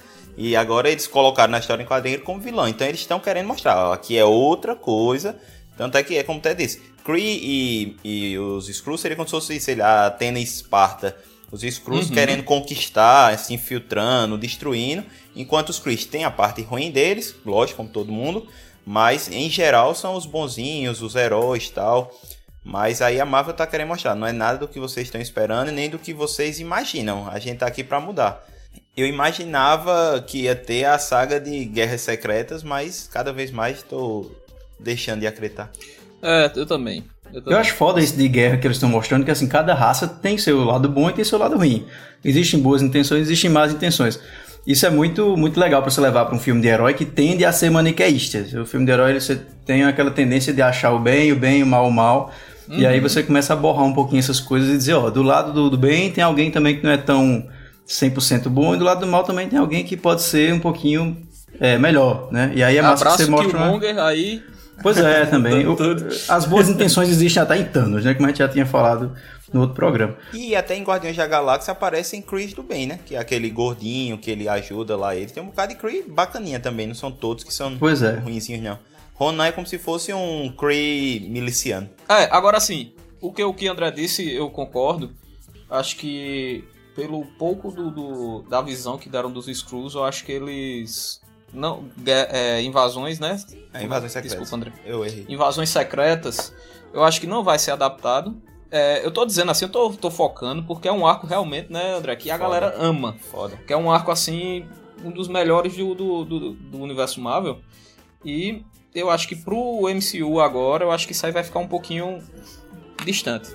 E 0.42 0.56
agora 0.56 0.88
eles 0.90 1.06
colocaram 1.06 1.50
na 1.50 1.58
história 1.58 1.82
em 1.82 1.86
quadrinho 1.86 2.22
como 2.22 2.40
vilão. 2.40 2.66
Então 2.66 2.86
eles 2.86 3.00
estão 3.00 3.20
querendo 3.20 3.46
mostrar, 3.46 3.90
ó, 3.90 3.92
aqui 3.92 4.16
é 4.16 4.24
outra 4.24 4.74
coisa. 4.74 5.38
Tanto 5.76 5.98
é 5.98 6.02
que 6.02 6.16
é 6.16 6.22
como 6.22 6.40
Ted 6.40 6.56
disse. 6.56 6.80
Kree 7.04 7.38
e, 8.02 8.32
e 8.32 8.38
os 8.38 8.66
Skrulls 8.70 9.02
seriam 9.02 9.16
como 9.16 9.28
se 9.28 9.32
fosse, 9.32 9.60
sei 9.60 9.74
lá, 9.74 10.06
Atena 10.06 10.38
e 10.38 10.42
Esparta. 10.42 11.14
Os 11.52 11.62
Skrulls 11.62 12.08
Uhum. 12.08 12.14
querendo 12.14 12.42
conquistar, 12.42 13.38
se 13.38 13.52
infiltrando, 13.52 14.38
destruindo. 14.38 15.04
Enquanto 15.36 15.68
os 15.68 15.78
Krees 15.78 16.06
têm 16.06 16.24
a 16.24 16.30
parte 16.30 16.62
ruim 16.62 16.90
deles, 16.90 17.34
lógico, 17.44 17.76
como 17.76 17.90
todo 17.90 18.10
mundo. 18.10 18.48
Mas 18.86 19.30
em 19.30 19.50
geral 19.50 19.94
são 19.94 20.14
os 20.14 20.24
bonzinhos, 20.24 21.02
os 21.02 21.16
heróis 21.16 21.66
e 21.66 21.72
tal. 21.72 22.10
Mas 22.64 23.02
aí 23.02 23.20
a 23.20 23.26
Marvel 23.26 23.52
tá 23.52 23.66
querendo 23.66 23.88
mostrar, 23.88 24.14
não 24.14 24.26
é 24.26 24.32
nada 24.32 24.58
do 24.58 24.68
que 24.68 24.80
vocês 24.80 25.06
estão 25.06 25.20
esperando 25.20 25.68
e 25.68 25.72
nem 25.72 25.90
do 25.90 25.98
que 25.98 26.14
vocês 26.14 26.60
imaginam. 26.60 27.28
A 27.28 27.38
gente 27.38 27.58
tá 27.58 27.66
aqui 27.66 27.84
pra 27.84 28.00
mudar. 28.00 28.42
Eu 28.96 29.06
imaginava 29.06 30.22
que 30.26 30.42
ia 30.42 30.54
ter 30.54 30.84
a 30.84 30.98
saga 30.98 31.40
de 31.40 31.64
Guerras 31.64 32.00
Secretas, 32.02 32.62
mas 32.62 33.08
cada 33.12 33.32
vez 33.32 33.50
mais 33.50 33.82
tô 33.82 34.30
deixando 34.78 35.20
de 35.20 35.26
acreditar. 35.26 35.70
É, 36.22 36.50
eu 36.54 36.66
também. 36.66 37.04
Eu, 37.32 37.40
também. 37.40 37.54
Eu 37.54 37.58
acho 37.58 37.74
foda 37.74 38.00
isso 38.00 38.16
de 38.16 38.28
guerra 38.28 38.56
que 38.58 38.66
eles 38.66 38.76
estão 38.76 38.88
mostrando, 38.88 39.24
que 39.24 39.30
assim, 39.30 39.46
cada 39.48 39.72
raça 39.74 40.06
tem 40.06 40.36
seu 40.36 40.64
lado 40.64 40.88
bom 40.88 41.08
e 41.08 41.12
tem 41.12 41.24
seu 41.24 41.38
lado 41.38 41.56
ruim. 41.56 41.86
Existem 42.24 42.60
boas 42.60 42.82
intenções, 42.82 43.22
existem 43.22 43.48
más 43.48 43.72
intenções. 43.72 44.20
Isso 44.66 44.84
é 44.84 44.90
muito, 44.90 45.36
muito 45.36 45.58
legal 45.58 45.80
para 45.80 45.90
você 45.90 46.00
levar 46.00 46.26
para 46.26 46.34
um 46.34 46.38
filme 46.38 46.60
de 46.60 46.68
herói 46.68 46.92
que 46.92 47.06
tende 47.06 47.44
a 47.44 47.52
ser 47.52 47.70
maniqueísta. 47.70 48.60
O 48.60 48.66
filme 48.66 48.84
de 48.84 48.92
herói 48.92 49.18
você 49.18 49.40
tem 49.64 49.84
aquela 49.84 50.10
tendência 50.10 50.52
de 50.52 50.60
achar 50.60 50.92
o 50.92 50.98
bem, 50.98 51.32
o 51.32 51.36
bem, 51.36 51.62
o 51.62 51.66
mal, 51.66 51.88
o 51.88 51.92
mal. 51.92 52.30
E 52.68 52.82
Uhum. 52.84 52.88
aí 52.88 53.00
você 53.00 53.22
começa 53.22 53.52
a 53.52 53.56
borrar 53.56 53.84
um 53.84 53.92
pouquinho 53.94 54.20
essas 54.20 54.38
coisas 54.38 54.68
e 54.68 54.76
dizer, 54.76 54.94
ó, 54.94 55.08
do 55.10 55.22
lado 55.22 55.52
do, 55.52 55.70
do 55.70 55.78
bem 55.78 56.10
tem 56.12 56.22
alguém 56.22 56.50
também 56.50 56.76
que 56.76 56.84
não 56.84 56.90
é 56.90 56.98
tão 56.98 57.48
100% 57.90 58.48
bom, 58.48 58.74
e 58.74 58.78
do 58.78 58.84
lado 58.84 59.00
do 59.00 59.06
mal 59.06 59.24
também 59.24 59.48
tem 59.48 59.58
alguém 59.58 59.84
que 59.84 59.96
pode 59.96 60.22
ser 60.22 60.52
um 60.54 60.60
pouquinho 60.60 61.16
é, 61.58 61.76
melhor, 61.76 62.28
né? 62.30 62.52
E 62.54 62.62
aí 62.62 62.76
é 62.76 62.82
massa 62.82 63.02
que 63.04 63.08
Abraço 63.08 63.24
você 63.24 63.30
mostra... 63.30 63.56
uma- 63.58 63.66
Killmonger, 63.66 63.98
aí... 63.98 64.42
Pois 64.82 64.96
é, 64.96 65.26
também. 65.26 65.66
O- 65.66 65.76
as 66.28 66.44
boas 66.46 66.68
intenções 66.68 67.08
existem 67.08 67.42
até 67.42 67.58
em 67.58 67.64
Thanos, 67.64 68.04
né? 68.04 68.14
Como 68.14 68.26
a 68.26 68.28
gente 68.30 68.38
já 68.38 68.48
tinha 68.48 68.64
falado 68.64 69.14
no 69.52 69.60
outro 69.62 69.74
programa. 69.74 70.14
E 70.32 70.54
até 70.54 70.76
em 70.76 70.82
Guardiões 70.84 71.16
da 71.16 71.26
Galáxia 71.26 71.72
aparecem 71.72 72.22
Krees 72.22 72.54
do 72.54 72.62
bem, 72.62 72.86
né? 72.86 73.00
Que 73.04 73.16
é 73.16 73.18
aquele 73.18 73.50
gordinho 73.50 74.16
que 74.16 74.30
ele 74.30 74.48
ajuda 74.48 74.96
lá. 74.96 75.14
Ele 75.16 75.26
tem 75.26 75.42
um 75.42 75.46
bocado 75.46 75.74
de 75.74 75.78
Kree 75.80 76.04
bacaninha 76.08 76.60
também, 76.60 76.86
não 76.86 76.94
são 76.94 77.10
todos 77.10 77.42
que 77.44 77.52
são 77.52 77.76
Pois 77.76 78.02
é. 78.02 78.14
ruinzinhos, 78.20 78.62
não. 78.62 78.78
Ronan 79.14 79.46
é 79.46 79.52
como 79.52 79.66
se 79.66 79.76
fosse 79.76 80.14
um 80.14 80.50
Kree 80.56 81.28
miliciano. 81.28 81.90
É, 82.08 82.28
agora 82.30 82.58
sim, 82.60 82.92
o 83.20 83.30
que 83.32 83.42
o 83.44 83.52
que 83.52 83.68
André 83.68 83.90
disse, 83.90 84.32
eu 84.32 84.48
concordo. 84.48 85.10
Acho 85.68 85.96
que 85.96 86.64
pelo 87.00 87.24
pouco 87.38 87.70
do, 87.70 87.90
do- 87.90 88.42
da 88.42 88.60
visão 88.60 88.98
que 88.98 89.08
deram 89.08 89.30
dos 89.30 89.48
Skrulls, 89.48 89.94
eu 89.94 90.04
acho 90.04 90.22
que 90.24 90.32
eles 90.32 91.20
não 91.52 91.84
gue- 91.96 92.10
é, 92.12 92.60
invasões, 92.62 93.18
né? 93.18 93.42
É, 93.72 93.82
invasões 93.82 94.12
secretas. 94.12 94.38
Desculpa, 94.38 94.56
André. 94.56 94.72
Eu 94.84 95.04
errei. 95.04 95.24
Invasões 95.28 95.70
secretas, 95.70 96.54
eu 96.92 97.02
acho 97.02 97.18
que 97.20 97.26
não 97.26 97.42
vai 97.42 97.58
ser 97.58 97.70
adaptado. 97.70 98.36
É, 98.70 99.04
eu 99.04 99.10
tô 99.10 99.24
dizendo 99.24 99.50
assim, 99.50 99.64
eu 99.64 99.70
tô, 99.70 99.90
tô 99.94 100.10
focando 100.10 100.62
porque 100.62 100.86
é 100.88 100.92
um 100.92 101.06
arco 101.06 101.26
realmente, 101.26 101.72
né, 101.72 101.94
André, 101.96 102.14
que 102.16 102.30
a 102.30 102.34
Foda. 102.36 102.44
galera 102.44 102.74
ama. 102.78 103.16
Foda. 103.30 103.56
Que 103.66 103.72
é 103.72 103.76
um 103.76 103.90
arco 103.90 104.10
assim, 104.10 104.68
um 105.02 105.10
dos 105.10 105.26
melhores 105.26 105.74
do, 105.76 105.94
do, 105.94 106.24
do, 106.24 106.52
do 106.52 106.78
universo 106.78 107.18
Marvel. 107.20 107.60
E 108.24 108.62
eu 108.94 109.08
acho 109.08 109.26
que 109.26 109.34
pro 109.34 109.88
MCU 109.88 110.38
agora, 110.40 110.84
eu 110.84 110.90
acho 110.92 111.06
que 111.06 111.12
isso 111.12 111.24
aí 111.24 111.32
vai 111.32 111.42
ficar 111.42 111.58
um 111.60 111.66
pouquinho 111.66 112.22
distante. 113.04 113.50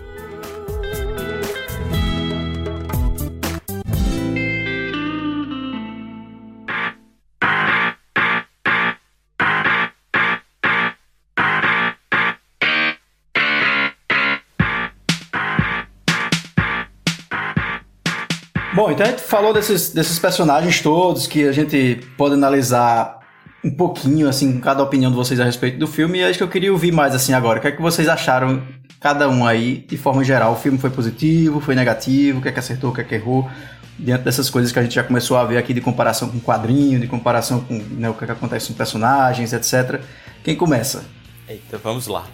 Bom, 18.75 18.91
então 18.91 19.05
a 19.05 19.09
gente 19.09 19.21
falou 19.21 19.53
desses, 19.53 19.93
desses 19.93 20.19
personagens 20.19 20.81
todos 20.81 21.27
que 21.27 21.47
a 21.47 21.51
gente 21.53 22.05
pode 22.17 22.33
analisar 22.33 23.19
um 23.63 23.71
pouquinho, 23.71 24.27
assim, 24.27 24.59
cada 24.59 24.83
opinião 24.83 25.09
de 25.09 25.15
vocês 25.15 25.39
a 25.39 25.45
respeito 25.45 25.79
do 25.79 25.87
filme. 25.87 26.19
E 26.19 26.25
acho 26.25 26.37
que 26.37 26.43
eu 26.43 26.49
queria 26.49 26.73
ouvir 26.73 26.91
mais, 26.91 27.15
assim, 27.15 27.31
agora. 27.31 27.59
O 27.59 27.61
que 27.61 27.69
é 27.69 27.71
que 27.71 27.81
vocês 27.81 28.09
acharam, 28.09 28.61
cada 28.99 29.29
um 29.29 29.47
aí, 29.47 29.77
de 29.87 29.97
forma 29.97 30.25
geral? 30.25 30.51
O 30.51 30.55
filme 30.57 30.77
foi 30.77 30.89
positivo, 30.89 31.61
foi 31.61 31.73
negativo? 31.73 32.39
O 32.39 32.41
que 32.41 32.49
é 32.49 32.51
que 32.51 32.59
acertou, 32.59 32.89
o 32.89 32.93
que 32.93 32.99
é 32.99 33.05
que 33.05 33.15
errou? 33.15 33.49
Diante 33.97 34.25
dessas 34.25 34.49
coisas 34.49 34.73
que 34.73 34.77
a 34.77 34.83
gente 34.83 34.95
já 34.95 35.05
começou 35.05 35.37
a 35.37 35.45
ver 35.45 35.57
aqui 35.57 35.73
de 35.73 35.79
comparação 35.79 36.27
com 36.27 36.37
quadrinho, 36.41 36.99
de 36.99 37.07
comparação 37.07 37.61
com 37.61 37.75
né, 37.75 38.09
o 38.09 38.13
que, 38.13 38.25
é 38.25 38.27
que 38.27 38.33
acontece 38.33 38.67
com 38.67 38.73
personagens, 38.73 39.53
etc. 39.53 40.01
Quem 40.43 40.53
começa? 40.53 41.05
Eita, 41.47 41.77
vamos 41.77 42.07
lá. 42.07 42.25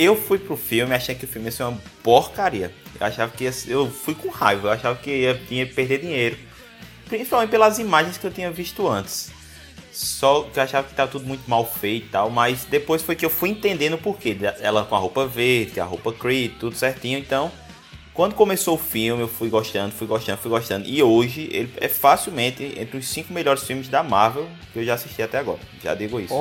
Eu 0.00 0.14
fui 0.14 0.38
pro 0.38 0.56
filme 0.56 0.94
achei 0.94 1.12
que 1.12 1.24
o 1.24 1.28
filme 1.28 1.48
ia 1.48 1.50
ser 1.50 1.64
uma 1.64 1.76
porcaria. 2.04 2.72
Eu 3.00 3.04
achava 3.04 3.32
que 3.32 3.42
ia 3.42 3.52
eu 3.66 3.90
fui 3.90 4.14
com 4.14 4.28
raiva, 4.28 4.68
eu 4.68 4.72
achava 4.72 4.96
que 4.96 5.10
ia, 5.10 5.42
ia 5.50 5.66
perder 5.66 5.98
dinheiro. 5.98 6.38
Principalmente 7.08 7.50
pelas 7.50 7.80
imagens 7.80 8.16
que 8.16 8.24
eu 8.24 8.30
tinha 8.30 8.48
visto 8.48 8.86
antes. 8.86 9.32
Só 9.90 10.42
que 10.42 10.56
eu 10.56 10.62
achava 10.62 10.86
que 10.86 10.94
tava 10.94 11.10
tudo 11.10 11.26
muito 11.26 11.50
mal 11.50 11.66
feito 11.66 12.06
e 12.06 12.10
tal, 12.10 12.30
mas 12.30 12.64
depois 12.64 13.02
foi 13.02 13.16
que 13.16 13.26
eu 13.26 13.30
fui 13.30 13.48
entendendo 13.48 13.94
o 13.94 13.98
porquê. 13.98 14.36
Ela 14.60 14.84
com 14.84 14.94
a 14.94 14.98
roupa 15.00 15.26
verde, 15.26 15.80
a 15.80 15.84
roupa 15.84 16.12
Creed, 16.12 16.52
tudo 16.60 16.76
certinho, 16.76 17.18
então 17.18 17.50
quando 18.14 18.34
começou 18.34 18.76
o 18.76 18.78
filme, 18.78 19.22
eu 19.22 19.28
fui 19.28 19.48
gostando, 19.48 19.92
fui 19.92 20.06
gostando, 20.06 20.38
fui 20.38 20.50
gostando. 20.50 20.88
E 20.88 21.02
hoje, 21.02 21.48
ele 21.50 21.72
é 21.76 21.88
facilmente 21.88 22.72
entre 22.76 22.98
os 22.98 23.08
cinco 23.08 23.32
melhores 23.32 23.64
filmes 23.64 23.88
da 23.88 24.04
Marvel 24.04 24.48
que 24.72 24.78
eu 24.78 24.84
já 24.84 24.94
assisti 24.94 25.22
até 25.22 25.38
agora. 25.38 25.58
Já 25.82 25.92
digo 25.96 26.20
isso. 26.20 26.34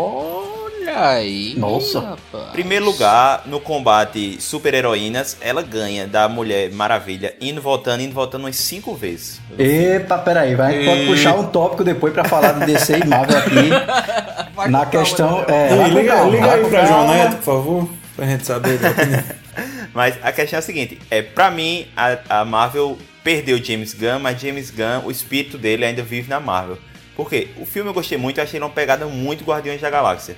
Olha 0.87 1.09
aí. 1.09 1.53
Nossa. 1.57 1.99
rapaz. 1.99 2.51
Primeiro 2.51 2.85
lugar, 2.85 3.43
no 3.45 3.59
combate 3.59 4.41
super-heroínas, 4.41 5.37
ela 5.41 5.61
ganha 5.61 6.07
da 6.07 6.29
Mulher 6.29 6.71
Maravilha, 6.71 7.35
indo 7.41 7.61
voltando, 7.61 8.01
indo 8.01 8.13
voltando 8.13 8.45
umas 8.45 8.55
cinco 8.55 8.95
vezes. 8.95 9.39
Epa, 9.59 10.17
peraí, 10.19 10.55
vai, 10.55 10.73
gente 10.73 10.85
pode 10.85 11.01
E- 11.01 11.07
puxar 11.07 11.35
um 11.35 11.47
tópico 11.47 11.83
depois 11.83 12.13
pra 12.13 12.23
falar 12.23 12.53
de 12.53 12.65
DC 12.65 12.99
e 12.99 13.05
Marvel 13.07 13.37
aqui. 13.37 14.69
na 14.69 14.85
questão. 14.85 15.43
É, 15.47 15.75
vai 15.75 15.89
liga, 15.89 16.15
calma, 16.15 16.31
liga 16.31 16.47
vai 16.47 16.59
aí 16.63 16.69
pra. 16.69 16.85
João 16.85 17.07
Neto, 17.07 17.35
por 17.37 17.43
favor, 17.43 17.89
pra 18.15 18.25
gente 18.25 18.45
saber. 18.45 18.79
Mas 19.93 20.15
a 20.23 20.31
questão 20.31 20.57
é 20.57 20.59
a 20.59 20.61
seguinte: 20.63 20.99
é, 21.11 21.21
pra 21.21 21.51
mim, 21.51 21.87
a, 21.95 22.17
a 22.41 22.45
Marvel 22.45 22.97
perdeu 23.23 23.61
James 23.61 23.93
Gunn, 23.93 24.19
mas 24.21 24.39
James 24.39 24.69
Gunn, 24.71 25.05
o 25.05 25.11
espírito 25.11 25.57
dele 25.57 25.83
ainda 25.83 26.01
vive 26.01 26.29
na 26.29 26.39
Marvel. 26.39 26.77
Por 27.15 27.29
quê? 27.29 27.49
O 27.59 27.65
filme 27.65 27.89
eu 27.89 27.93
gostei 27.93 28.17
muito, 28.17 28.37
eu 28.37 28.43
achei 28.43 28.57
ele 28.57 28.63
uma 28.63 28.69
pegada 28.71 29.05
muito 29.05 29.43
Guardiões 29.43 29.81
da 29.81 29.89
Galáxia. 29.89 30.37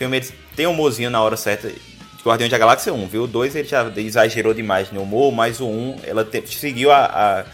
Filme 0.00 0.18
tem 0.56 0.66
um 0.66 0.70
humorzinho 0.70 1.10
na 1.10 1.20
hora 1.20 1.36
certa. 1.36 1.68
de 1.68 2.48
da 2.48 2.56
Galáxia 2.56 2.90
1, 2.90 3.06
viu? 3.06 3.24
O 3.24 3.26
2 3.26 3.54
ele 3.54 3.68
já 3.68 3.86
exagerou 3.98 4.54
demais 4.54 4.90
no 4.90 5.02
humor, 5.02 5.30
mas 5.30 5.60
o 5.60 5.66
1 5.68 5.96
ela 6.04 6.24
te- 6.24 6.42
seguiu 6.46 6.90
a, 6.90 7.44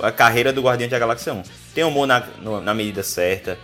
a, 0.00 0.08
a 0.08 0.10
carreira 0.10 0.52
do 0.52 0.60
Guardiões 0.62 0.90
da 0.90 0.98
Galáxia 0.98 1.32
1. 1.32 1.42
Tem 1.72 1.84
humor 1.84 2.08
na, 2.08 2.18
no- 2.40 2.60
na 2.60 2.74
medida 2.74 3.04
certa. 3.04 3.56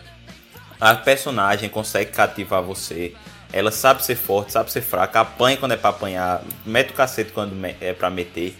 A 0.80 0.94
personagem 0.94 1.68
consegue 1.68 2.12
cativar 2.12 2.62
você. 2.62 3.12
Ela 3.52 3.72
sabe 3.72 4.04
ser 4.04 4.14
forte, 4.14 4.52
sabe 4.52 4.70
ser 4.70 4.82
fraca, 4.82 5.18
apanha 5.18 5.56
quando 5.56 5.72
é 5.72 5.76
pra 5.76 5.90
apanhar, 5.90 6.40
mete 6.64 6.90
o 6.90 6.94
cacete 6.94 7.32
quando 7.32 7.56
é 7.80 7.92
pra 7.92 8.08
meter. 8.08 8.56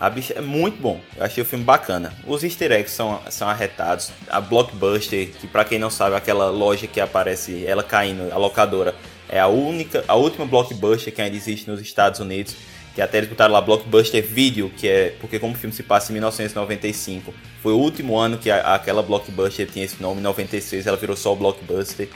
A 0.00 0.10
bicha 0.10 0.34
é 0.34 0.40
muito 0.40 0.80
bom. 0.82 1.00
Eu 1.16 1.24
achei 1.24 1.40
o 1.40 1.46
filme 1.46 1.64
bacana. 1.64 2.12
Os 2.26 2.42
easter 2.42 2.72
eggs 2.72 2.90
são, 2.96 3.20
são 3.30 3.48
arretados. 3.48 4.10
A 4.28 4.40
Blockbuster, 4.40 5.28
que 5.28 5.46
pra 5.46 5.64
quem 5.64 5.78
não 5.78 5.90
sabe, 5.90 6.16
aquela 6.16 6.50
loja 6.50 6.88
que 6.88 7.00
aparece 7.00 7.64
ela 7.64 7.84
caindo, 7.84 8.32
a 8.32 8.36
locadora, 8.36 8.92
é 9.30 9.40
a 9.40 9.46
única, 9.46 10.04
a 10.08 10.14
última 10.14 10.44
Blockbuster 10.44 11.14
que 11.14 11.22
ainda 11.22 11.36
existe 11.36 11.68
nos 11.70 11.80
Estados 11.80 12.20
Unidos. 12.20 12.54
Que 12.94 13.00
até 13.00 13.18
eles 13.18 13.30
lá 13.38 13.60
Blockbuster 13.60 14.20
Video, 14.20 14.68
que 14.68 14.88
é 14.88 15.14
porque 15.20 15.38
como 15.38 15.54
o 15.54 15.56
filme 15.56 15.72
se 15.74 15.84
passa 15.84 16.10
em 16.10 16.14
1995, 16.14 17.32
foi 17.62 17.72
o 17.72 17.76
último 17.78 18.18
ano 18.18 18.36
que 18.36 18.50
a- 18.50 18.74
aquela 18.74 19.00
Blockbuster 19.00 19.64
tinha 19.70 19.84
esse 19.84 20.02
nome, 20.02 20.18
em 20.18 20.24
96 20.24 20.88
ela 20.88 20.96
virou 20.96 21.16
só 21.16 21.32
Blockbuster. 21.36 22.08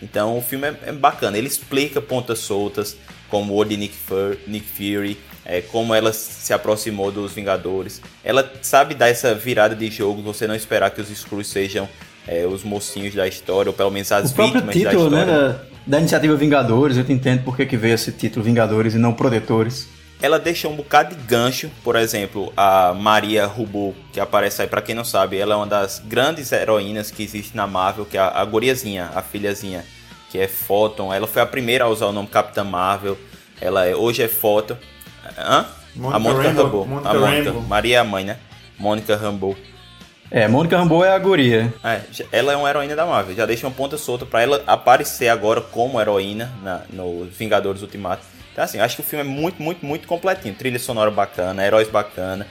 Então 0.00 0.38
o 0.38 0.40
filme 0.40 0.68
é, 0.68 0.76
é 0.86 0.92
bacana, 0.92 1.36
ele 1.36 1.48
explica 1.48 2.00
pontas 2.00 2.38
soltas, 2.38 2.96
como 3.28 3.58
o 3.58 3.64
de 3.64 3.76
Nick, 3.76 3.94
Fur, 3.94 4.36
Nick 4.46 4.66
Fury, 4.66 5.18
é, 5.44 5.60
como 5.60 5.92
ela 5.92 6.12
se 6.12 6.52
aproximou 6.52 7.10
dos 7.10 7.32
Vingadores. 7.32 8.00
Ela 8.22 8.50
sabe 8.62 8.94
dar 8.94 9.08
essa 9.08 9.34
virada 9.34 9.74
de 9.74 9.90
jogo, 9.90 10.22
você 10.22 10.46
não 10.46 10.54
esperar 10.54 10.90
que 10.92 11.00
os 11.00 11.10
Skrulls 11.10 11.48
sejam 11.50 11.88
é, 12.26 12.46
os 12.46 12.62
mocinhos 12.64 13.14
da 13.14 13.26
história, 13.26 13.70
ou 13.70 13.74
pelo 13.74 13.90
menos 13.90 14.10
as 14.12 14.30
O 14.30 14.34
próprio 14.34 14.62
vítimas 14.62 14.82
da 14.84 14.90
título, 14.90 15.10
né, 15.10 15.20
história. 15.22 15.48
da, 15.48 15.58
da 15.86 15.98
iniciativa 15.98 16.36
Vingadores, 16.36 16.96
eu 16.96 17.04
te 17.04 17.12
entendo 17.12 17.42
por 17.44 17.56
que 17.56 17.66
que 17.66 17.76
veio 17.76 17.94
esse 17.94 18.10
título 18.12 18.44
Vingadores 18.44 18.94
e 18.94 18.98
não 18.98 19.12
Protetores. 19.12 19.88
ela 20.22 20.38
deixa 20.38 20.66
um 20.68 20.74
bocado 20.76 21.14
de 21.14 21.22
gancho, 21.22 21.70
por 21.82 21.96
exemplo, 21.96 22.50
a 22.56 22.94
Maria 22.94 23.44
Rubo, 23.46 23.94
que 24.12 24.18
aparece 24.20 24.62
aí, 24.62 24.68
pra 24.68 24.80
quem 24.80 24.94
não 24.94 25.04
sabe, 25.04 25.36
ela 25.36 25.52
é 25.54 25.56
uma 25.56 25.66
das 25.66 25.98
grandes 25.98 26.50
heroínas 26.52 27.10
que 27.10 27.22
existe 27.22 27.54
na 27.54 27.66
Marvel, 27.66 28.06
que 28.06 28.16
é 28.16 28.20
a, 28.20 28.28
a 28.40 28.44
guriazinha, 28.44 29.10
a 29.14 29.20
filhazinha, 29.20 29.84
que 30.30 30.38
é 30.38 30.48
Photon. 30.48 31.12
Ela 31.12 31.26
foi 31.26 31.42
a 31.42 31.46
primeira 31.46 31.84
a 31.84 31.88
usar 31.88 32.06
o 32.06 32.12
nome 32.12 32.28
Capitã 32.28 32.64
Marvel. 32.64 33.18
Ela 33.60 33.84
é- 33.86 33.94
hoje 33.94 34.22
é 34.22 34.28
Photon. 34.28 34.76
Hã? 35.38 35.66
Mônica 35.94 36.16
a 36.16 36.18
Mônica. 36.18 36.64
Mônica 36.64 37.08
A 37.10 37.14
Mônica. 37.14 37.52
Maria 37.68 37.96
é 37.96 38.00
a 38.00 38.04
mãe, 38.04 38.24
né? 38.24 38.38
Mônica 38.78 39.14
Rambeau. 39.14 39.54
É, 40.36 40.48
Mônica 40.48 40.76
Rambeau 40.76 41.04
é 41.04 41.10
a 41.10 41.18
guria. 41.20 41.72
É, 41.84 42.00
ela 42.32 42.52
é 42.52 42.56
uma 42.56 42.68
heroína 42.68 42.96
da 42.96 43.06
Marvel. 43.06 43.36
Já 43.36 43.46
deixa 43.46 43.68
uma 43.68 43.72
ponta 43.72 43.96
solta 43.96 44.26
pra 44.26 44.42
ela 44.42 44.64
aparecer 44.66 45.28
agora 45.28 45.60
como 45.60 46.00
heroína 46.00 46.52
na, 46.60 46.82
no 46.90 47.24
Vingadores 47.26 47.82
Ultimato. 47.82 48.24
Então, 48.52 48.64
assim, 48.64 48.80
acho 48.80 48.96
que 48.96 49.02
o 49.02 49.04
filme 49.04 49.24
é 49.24 49.28
muito, 49.28 49.62
muito, 49.62 49.86
muito 49.86 50.08
completinho. 50.08 50.52
Trilha 50.52 50.80
sonora 50.80 51.08
bacana, 51.08 51.64
heróis 51.64 51.88
bacana. 51.88 52.48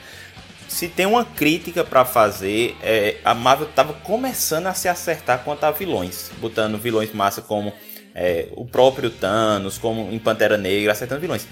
Se 0.66 0.88
tem 0.88 1.04
uma 1.04 1.26
crítica 1.26 1.84
pra 1.84 2.06
fazer, 2.06 2.74
é, 2.82 3.16
a 3.22 3.34
Marvel 3.34 3.68
tava 3.74 3.92
começando 3.92 4.66
a 4.66 4.72
se 4.72 4.88
acertar 4.88 5.40
quanto 5.44 5.64
a 5.64 5.70
vilões. 5.70 6.30
Botando 6.38 6.78
vilões 6.78 7.12
massa 7.12 7.42
como 7.42 7.70
é, 8.14 8.48
o 8.52 8.64
próprio 8.64 9.10
Thanos, 9.10 9.76
como 9.76 10.10
em 10.10 10.18
Pantera 10.18 10.56
Negra, 10.56 10.92
acertando 10.92 11.20
vilões. 11.20 11.46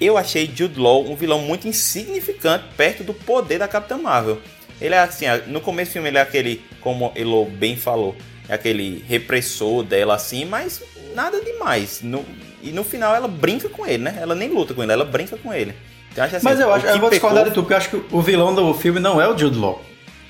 Eu 0.00 0.16
achei 0.16 0.46
Jude 0.46 0.80
Law 0.80 1.04
um 1.06 1.14
vilão 1.14 1.42
muito 1.42 1.68
insignificante 1.68 2.64
perto 2.74 3.04
do 3.04 3.12
poder 3.12 3.58
da 3.58 3.68
Capitã 3.68 3.98
Marvel. 3.98 4.40
Ele 4.80 4.94
é 4.94 4.98
assim, 4.98 5.26
no 5.46 5.60
começo 5.60 5.90
do 5.90 5.92
filme 5.94 6.08
ele 6.08 6.18
é 6.18 6.20
aquele, 6.20 6.64
como 6.80 7.12
Elo 7.14 7.46
bem 7.46 7.76
falou, 7.76 8.14
é 8.48 8.54
aquele 8.54 9.04
repressor 9.08 9.82
dela 9.82 10.14
assim, 10.14 10.44
mas 10.44 10.82
nada 11.14 11.40
demais. 11.40 12.00
No- 12.02 12.24
e 12.62 12.70
no 12.72 12.82
final 12.84 13.14
ela 13.14 13.28
brinca 13.28 13.68
com 13.68 13.86
ele, 13.86 14.02
né? 14.04 14.18
Ela 14.20 14.34
nem 14.34 14.48
luta 14.48 14.74
com 14.74 14.82
ele, 14.82 14.92
ela 14.92 15.04
brinca 15.04 15.36
com 15.36 15.52
ele. 15.52 15.74
Então, 16.12 16.24
acho 16.24 16.36
assim, 16.36 16.44
Mas 16.44 16.60
eu 16.60 16.72
acho, 16.72 16.84
que 16.86 16.90
eu 16.92 17.00
vou 17.00 17.10
pecou- 17.10 17.30
discordar 17.30 17.44
de 17.44 17.50
tu, 17.50 17.62
porque 17.62 17.72
eu 17.72 17.76
acho 17.76 17.90
que 17.90 18.02
o 18.10 18.20
vilão 18.22 18.54
do 18.54 18.72
filme 18.74 19.00
não 19.00 19.20
é 19.20 19.28
o 19.28 19.36
Jude 19.36 19.58
Law. 19.58 19.82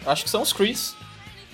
Acho 0.07 0.25
que 0.25 0.31
são 0.31 0.43
os 0.43 0.53
Chris. 0.53 0.95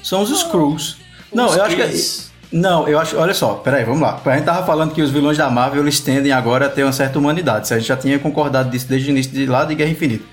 São 0.03 0.23
os 0.23 0.31
Screws. 0.41 0.97
Não, 1.33 1.47
Os 1.47 1.57
eu 1.57 1.63
acho 1.65 1.77
que. 1.77 2.31
Não, 2.57 2.89
eu 2.89 2.99
acho. 2.99 3.17
Olha 3.17 3.35
só, 3.35 3.55
peraí, 3.55 3.85
vamos 3.85 4.01
lá. 4.01 4.21
A 4.25 4.37
gente 4.37 4.45
tava 4.45 4.65
falando 4.67 4.93
que 4.95 5.03
os 5.03 5.11
vilões 5.11 5.37
da 5.39 5.49
Marvel 5.51 5.83
eles 5.83 6.01
tendem 6.01 6.33
agora 6.33 6.67
a 6.67 6.69
ter 6.69 6.83
uma 6.83 6.93
certa 6.93 7.19
humanidade. 7.19 7.73
A 7.73 7.79
gente 7.79 7.87
já 7.89 7.97
tinha 7.97 8.19
concordado 8.19 8.71
disso 8.71 8.87
desde 8.89 9.09
o 9.09 9.11
início 9.11 9.31
de 9.33 9.47
lá 9.47 9.65
de 9.65 9.75
Guerra 9.75 9.91
Infinita. 9.91 10.25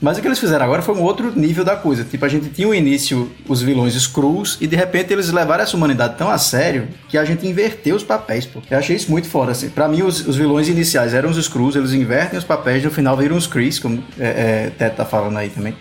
Mas 0.00 0.18
o 0.18 0.20
que 0.20 0.28
eles 0.28 0.38
fizeram 0.38 0.64
agora 0.64 0.82
foi 0.82 0.94
um 0.94 1.02
outro 1.02 1.32
nível 1.38 1.64
da 1.64 1.74
coisa. 1.74 2.04
Tipo, 2.04 2.24
a 2.24 2.28
gente 2.28 2.50
tinha 2.50 2.68
o 2.68 2.74
início 2.74 3.32
os 3.48 3.62
vilões 3.62 3.94
Skrulls 3.94 4.58
e 4.60 4.66
de 4.66 4.76
repente 4.76 5.12
eles 5.12 5.30
levaram 5.30 5.62
essa 5.62 5.76
humanidade 5.76 6.16
tão 6.16 6.28
a 6.28 6.36
sério 6.36 6.88
que 7.08 7.16
a 7.16 7.24
gente 7.24 7.46
inverteu 7.46 7.96
os 7.96 8.02
papéis, 8.02 8.44
pô. 8.44 8.60
Eu 8.70 8.78
achei 8.78 8.94
isso 8.94 9.10
muito 9.10 9.28
foda, 9.28 9.52
assim. 9.52 9.70
Pra 9.70 9.88
mim, 9.88 10.02
os, 10.02 10.26
os 10.26 10.36
vilões 10.36 10.68
iniciais 10.68 11.14
eram 11.14 11.30
os 11.30 11.38
Skrulls, 11.38 11.78
eles 11.78 11.92
invertem 11.92 12.38
os 12.38 12.44
papéis 12.44 12.82
e 12.82 12.86
no 12.86 12.92
final 12.92 13.16
viram 13.16 13.36
os 13.36 13.46
Chris, 13.46 13.78
como 13.78 14.04
é, 14.18 14.26
é, 14.66 14.70
Ted 14.76 14.96
tá 14.96 15.04
falando 15.04 15.36
aí 15.38 15.48
também. 15.48 15.74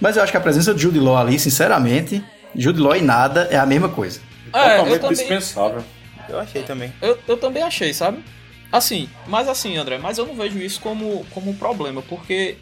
Mas 0.00 0.16
eu 0.16 0.22
acho 0.22 0.32
que 0.32 0.38
a 0.38 0.40
presença 0.40 0.74
de 0.74 0.82
Jude 0.82 0.98
Law 0.98 1.16
ali, 1.16 1.38
sinceramente, 1.38 2.22
Jude 2.54 2.80
Law 2.80 2.94
e 2.94 3.00
nada 3.00 3.48
é 3.50 3.56
a 3.56 3.64
mesma 3.64 3.88
coisa. 3.88 4.20
É, 4.52 4.58
eu 4.58 4.70
Totalmente 4.70 5.00
também, 5.00 5.16
dispensável. 5.16 5.84
Eu 6.28 6.38
achei 6.38 6.62
também. 6.62 6.92
eu, 7.00 7.18
eu 7.26 7.36
também 7.36 7.62
achei, 7.62 7.94
sabe? 7.94 8.22
Assim, 8.70 9.08
mas 9.26 9.48
assim, 9.48 9.76
André, 9.76 9.98
mas 9.98 10.18
eu 10.18 10.26
não 10.26 10.34
vejo 10.34 10.58
isso 10.58 10.80
como, 10.80 11.26
como 11.32 11.50
um 11.50 11.54
problema, 11.54 12.02
porque 12.02 12.56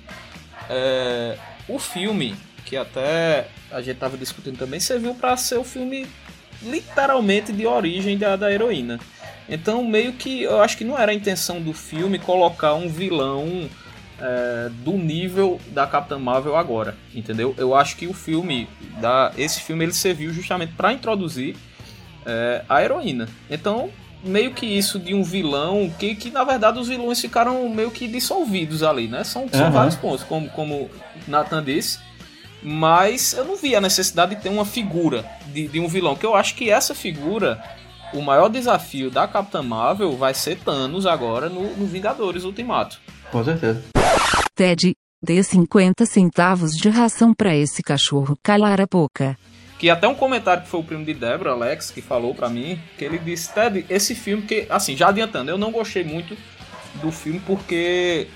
é, 0.70 1.36
o 1.68 1.78
filme, 1.78 2.36
que 2.64 2.76
até 2.76 3.48
a 3.70 3.82
gente 3.82 3.98
tava 3.98 4.16
discutindo 4.16 4.56
também, 4.56 4.78
serviu 4.78 5.14
pra 5.14 5.36
ser 5.36 5.58
o 5.58 5.64
filme 5.64 6.06
literalmente 6.62 7.52
de 7.52 7.66
origem 7.66 8.16
da, 8.16 8.36
da 8.36 8.52
heroína. 8.52 9.00
Então, 9.48 9.84
meio 9.84 10.12
que 10.12 10.42
eu 10.42 10.62
acho 10.62 10.78
que 10.78 10.84
não 10.84 10.96
era 10.96 11.10
a 11.10 11.14
intenção 11.14 11.60
do 11.60 11.72
filme 11.72 12.20
colocar 12.20 12.74
um 12.74 12.88
vilão 12.88 13.68
é, 14.20 14.70
do 14.84 14.92
nível 14.92 15.60
da 15.72 15.86
Capitã 15.86 16.18
Marvel 16.18 16.54
agora, 16.54 16.96
entendeu? 17.12 17.52
Eu 17.58 17.74
acho 17.74 17.96
que 17.96 18.06
o 18.06 18.12
filme, 18.12 18.68
da, 19.00 19.32
esse 19.36 19.60
filme, 19.60 19.84
ele 19.84 19.92
serviu 19.92 20.32
justamente 20.32 20.72
para 20.74 20.92
introduzir 20.92 21.56
é, 22.24 22.64
a 22.68 22.80
heroína. 22.80 23.28
Então, 23.50 23.90
meio 24.22 24.52
que 24.52 24.66
isso 24.66 24.98
de 24.98 25.14
um 25.14 25.22
vilão, 25.22 25.92
que, 25.98 26.14
que 26.14 26.30
na 26.30 26.44
verdade 26.44 26.78
os 26.78 26.88
vilões 26.88 27.20
ficaram 27.20 27.68
meio 27.68 27.90
que 27.90 28.06
dissolvidos 28.06 28.82
ali, 28.82 29.08
né? 29.08 29.24
São, 29.24 29.48
são 29.48 29.70
vários 29.70 29.96
pontos, 29.96 30.24
como, 30.24 30.48
como 30.50 30.90
Nathan 31.26 31.62
disse. 31.62 31.98
Mas 32.62 33.32
eu 33.32 33.44
não 33.44 33.56
vi 33.56 33.74
a 33.74 33.80
necessidade 33.80 34.34
de 34.34 34.42
ter 34.42 34.50
uma 34.50 34.66
figura 34.66 35.24
de, 35.46 35.66
de 35.66 35.80
um 35.80 35.88
vilão, 35.88 36.14
que 36.14 36.26
eu 36.26 36.34
acho 36.34 36.54
que 36.54 36.70
essa 36.70 36.94
figura, 36.94 37.62
o 38.12 38.20
maior 38.20 38.48
desafio 38.48 39.10
da 39.10 39.26
Capitã 39.26 39.62
Marvel 39.62 40.16
vai 40.16 40.34
ser 40.34 40.58
Thanos 40.58 41.06
agora 41.06 41.48
no, 41.48 41.74
no 41.76 41.86
Vingadores 41.86 42.44
Ultimato. 42.44 43.00
Com 43.32 43.42
certeza. 43.42 43.82
Ted, 44.54 44.94
dê 45.22 45.42
50 45.42 46.04
centavos 46.04 46.72
de 46.72 46.90
ração 46.90 47.32
pra 47.32 47.56
esse 47.56 47.82
cachorro 47.82 48.36
calar 48.42 48.80
a 48.80 48.86
boca. 48.86 49.38
Que 49.80 49.88
até 49.88 50.06
um 50.06 50.14
comentário 50.14 50.62
que 50.62 50.68
foi 50.68 50.78
o 50.80 50.84
primo 50.84 51.04
de 51.06 51.14
Débora, 51.14 51.52
Alex, 51.52 51.90
que 51.90 52.02
falou 52.02 52.34
pra 52.34 52.50
mim, 52.50 52.78
que 52.98 53.04
ele 53.04 53.18
disse, 53.18 53.52
Ted, 53.54 53.86
esse 53.88 54.14
filme 54.14 54.42
que, 54.42 54.66
assim, 54.68 54.94
já 54.94 55.08
adiantando, 55.08 55.50
eu 55.50 55.56
não 55.56 55.72
gostei 55.72 56.04
muito 56.04 56.36
do 56.96 57.10
filme 57.10 57.40
porque 57.46 58.26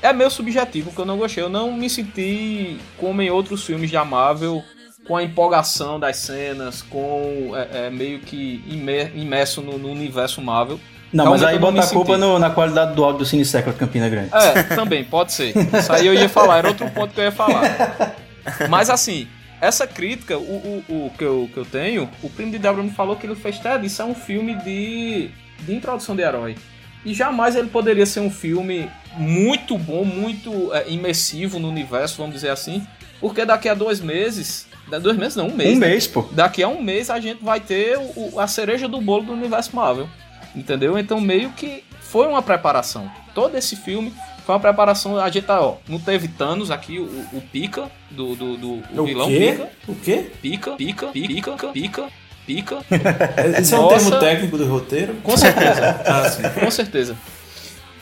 é 0.00 0.14
meio 0.14 0.30
subjetivo 0.30 0.90
que 0.92 0.98
eu 0.98 1.04
não 1.04 1.18
gostei. 1.18 1.44
Eu 1.44 1.50
não 1.50 1.70
me 1.72 1.90
senti 1.90 2.78
como 2.96 3.20
em 3.20 3.28
outros 3.28 3.64
filmes 3.66 3.90
da 3.90 4.02
Marvel, 4.02 4.64
com 5.06 5.14
a 5.14 5.22
empolgação 5.22 6.00
das 6.00 6.16
cenas, 6.16 6.80
com 6.80 7.52
é, 7.54 7.88
é, 7.88 7.90
meio 7.90 8.20
que 8.20 8.64
imer- 8.66 9.12
imerso 9.14 9.60
no, 9.60 9.76
no 9.76 9.90
universo 9.90 10.40
Marvel. 10.40 10.80
Não, 11.12 11.26
mas 11.26 11.42
aí 11.44 11.58
bota 11.58 11.82
a 11.82 11.86
culpa 11.86 12.16
no- 12.16 12.38
na 12.38 12.48
qualidade 12.48 12.94
do 12.94 13.04
áudio 13.04 13.18
do 13.18 13.26
Cine 13.26 13.44
Secret 13.44 13.74
Campina 13.76 14.08
Grande. 14.08 14.30
É, 14.32 14.62
também, 14.74 15.04
pode 15.04 15.34
ser. 15.34 15.52
Isso 15.78 15.92
aí 15.92 16.06
eu 16.06 16.14
ia 16.14 16.30
falar, 16.30 16.56
era 16.58 16.68
outro 16.68 16.90
ponto 16.90 17.12
que 17.12 17.20
eu 17.20 17.24
ia 17.24 17.30
falar. 17.32 18.16
Mas 18.70 18.88
assim, 18.88 19.28
essa 19.60 19.86
crítica, 19.86 20.36
o, 20.38 20.42
o, 20.88 21.06
o 21.06 21.10
que, 21.16 21.24
eu, 21.24 21.48
que 21.52 21.56
eu 21.58 21.64
tenho, 21.64 22.08
o 22.22 22.28
primo 22.28 22.50
de 22.52 22.58
Débora 22.58 22.82
me 22.82 22.90
falou 22.90 23.16
que 23.16 23.26
ele 23.26 23.34
fez 23.34 23.58
Ted, 23.58 23.86
isso 23.86 24.02
é 24.02 24.04
um 24.04 24.14
filme 24.14 24.54
de, 24.56 25.30
de 25.60 25.74
introdução 25.74 26.14
de 26.14 26.22
herói. 26.22 26.56
E 27.04 27.12
jamais 27.14 27.54
ele 27.54 27.68
poderia 27.68 28.06
ser 28.06 28.20
um 28.20 28.30
filme 28.30 28.90
muito 29.16 29.76
bom, 29.76 30.04
muito 30.04 30.72
é, 30.72 30.90
imersivo 30.90 31.58
no 31.58 31.68
universo, 31.68 32.16
vamos 32.18 32.34
dizer 32.34 32.50
assim, 32.50 32.86
porque 33.20 33.44
daqui 33.44 33.68
a 33.68 33.74
dois 33.74 34.00
meses. 34.00 34.66
Dois 35.02 35.16
meses 35.16 35.34
não, 35.34 35.48
um 35.48 35.54
mês. 35.54 35.76
Um 35.76 35.80
né? 35.80 35.88
mês, 35.88 36.06
pô. 36.06 36.22
Daqui 36.32 36.62
a 36.62 36.68
um 36.68 36.82
mês 36.82 37.08
a 37.08 37.18
gente 37.18 37.42
vai 37.42 37.58
ter 37.58 37.98
o- 37.98 38.38
a 38.38 38.46
cereja 38.46 38.86
do 38.86 39.00
bolo 39.00 39.24
do 39.24 39.32
universo 39.32 39.74
Marvel. 39.74 40.08
Entendeu? 40.54 40.98
Então 40.98 41.20
meio 41.20 41.50
que 41.52 41.82
foi 42.00 42.26
uma 42.26 42.42
preparação. 42.42 43.10
Todo 43.34 43.56
esse 43.56 43.76
filme 43.76 44.12
foi 44.44 44.54
uma 44.54 44.60
preparação. 44.60 45.18
A 45.18 45.30
gente 45.30 45.46
tá, 45.46 45.60
ó, 45.60 45.76
não 45.88 45.98
teve 45.98 46.28
Thanos 46.28 46.70
aqui, 46.70 46.98
o, 46.98 47.04
o 47.36 47.40
Pica, 47.40 47.90
do, 48.10 48.34
do, 48.34 48.56
do 48.56 48.68
o 48.68 49.02
O 49.02 49.06
vilão 49.06 49.28
quê? 49.28 49.38
Pica. 49.52 49.70
O 49.88 49.94
quê? 49.96 50.30
Pica, 50.42 50.70
pica, 50.72 51.06
pica, 51.08 51.68
pica, 51.68 52.04
pica. 52.46 52.78
Esse 53.58 53.74
é 53.74 53.78
um 53.78 53.88
termo 53.88 54.18
técnico 54.18 54.58
do 54.58 54.66
roteiro? 54.66 55.14
Com 55.22 55.36
certeza. 55.36 56.00
Ah. 56.06 56.60
Com 56.60 56.70
certeza. 56.70 57.16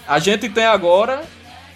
A 0.06 0.18
gente 0.18 0.48
tem 0.48 0.64
agora 0.64 1.22